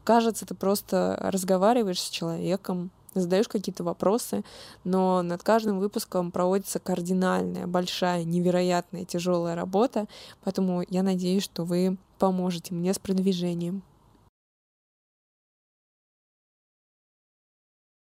Кажется, 0.02 0.46
ты 0.46 0.54
просто 0.54 1.18
разговариваешь 1.20 2.00
с 2.00 2.10
человеком, 2.10 2.90
задаешь 3.14 3.48
какие-то 3.48 3.84
вопросы, 3.84 4.44
но 4.84 5.22
над 5.22 5.42
каждым 5.42 5.78
выпуском 5.78 6.30
проводится 6.30 6.78
кардинальная, 6.78 7.66
большая, 7.66 8.24
невероятная, 8.24 9.04
тяжелая 9.04 9.54
работа, 9.54 10.06
поэтому 10.44 10.84
я 10.88 11.02
надеюсь, 11.02 11.44
что 11.44 11.64
вы 11.64 11.96
поможете 12.18 12.74
мне 12.74 12.92
с 12.92 12.98
продвижением. 12.98 13.82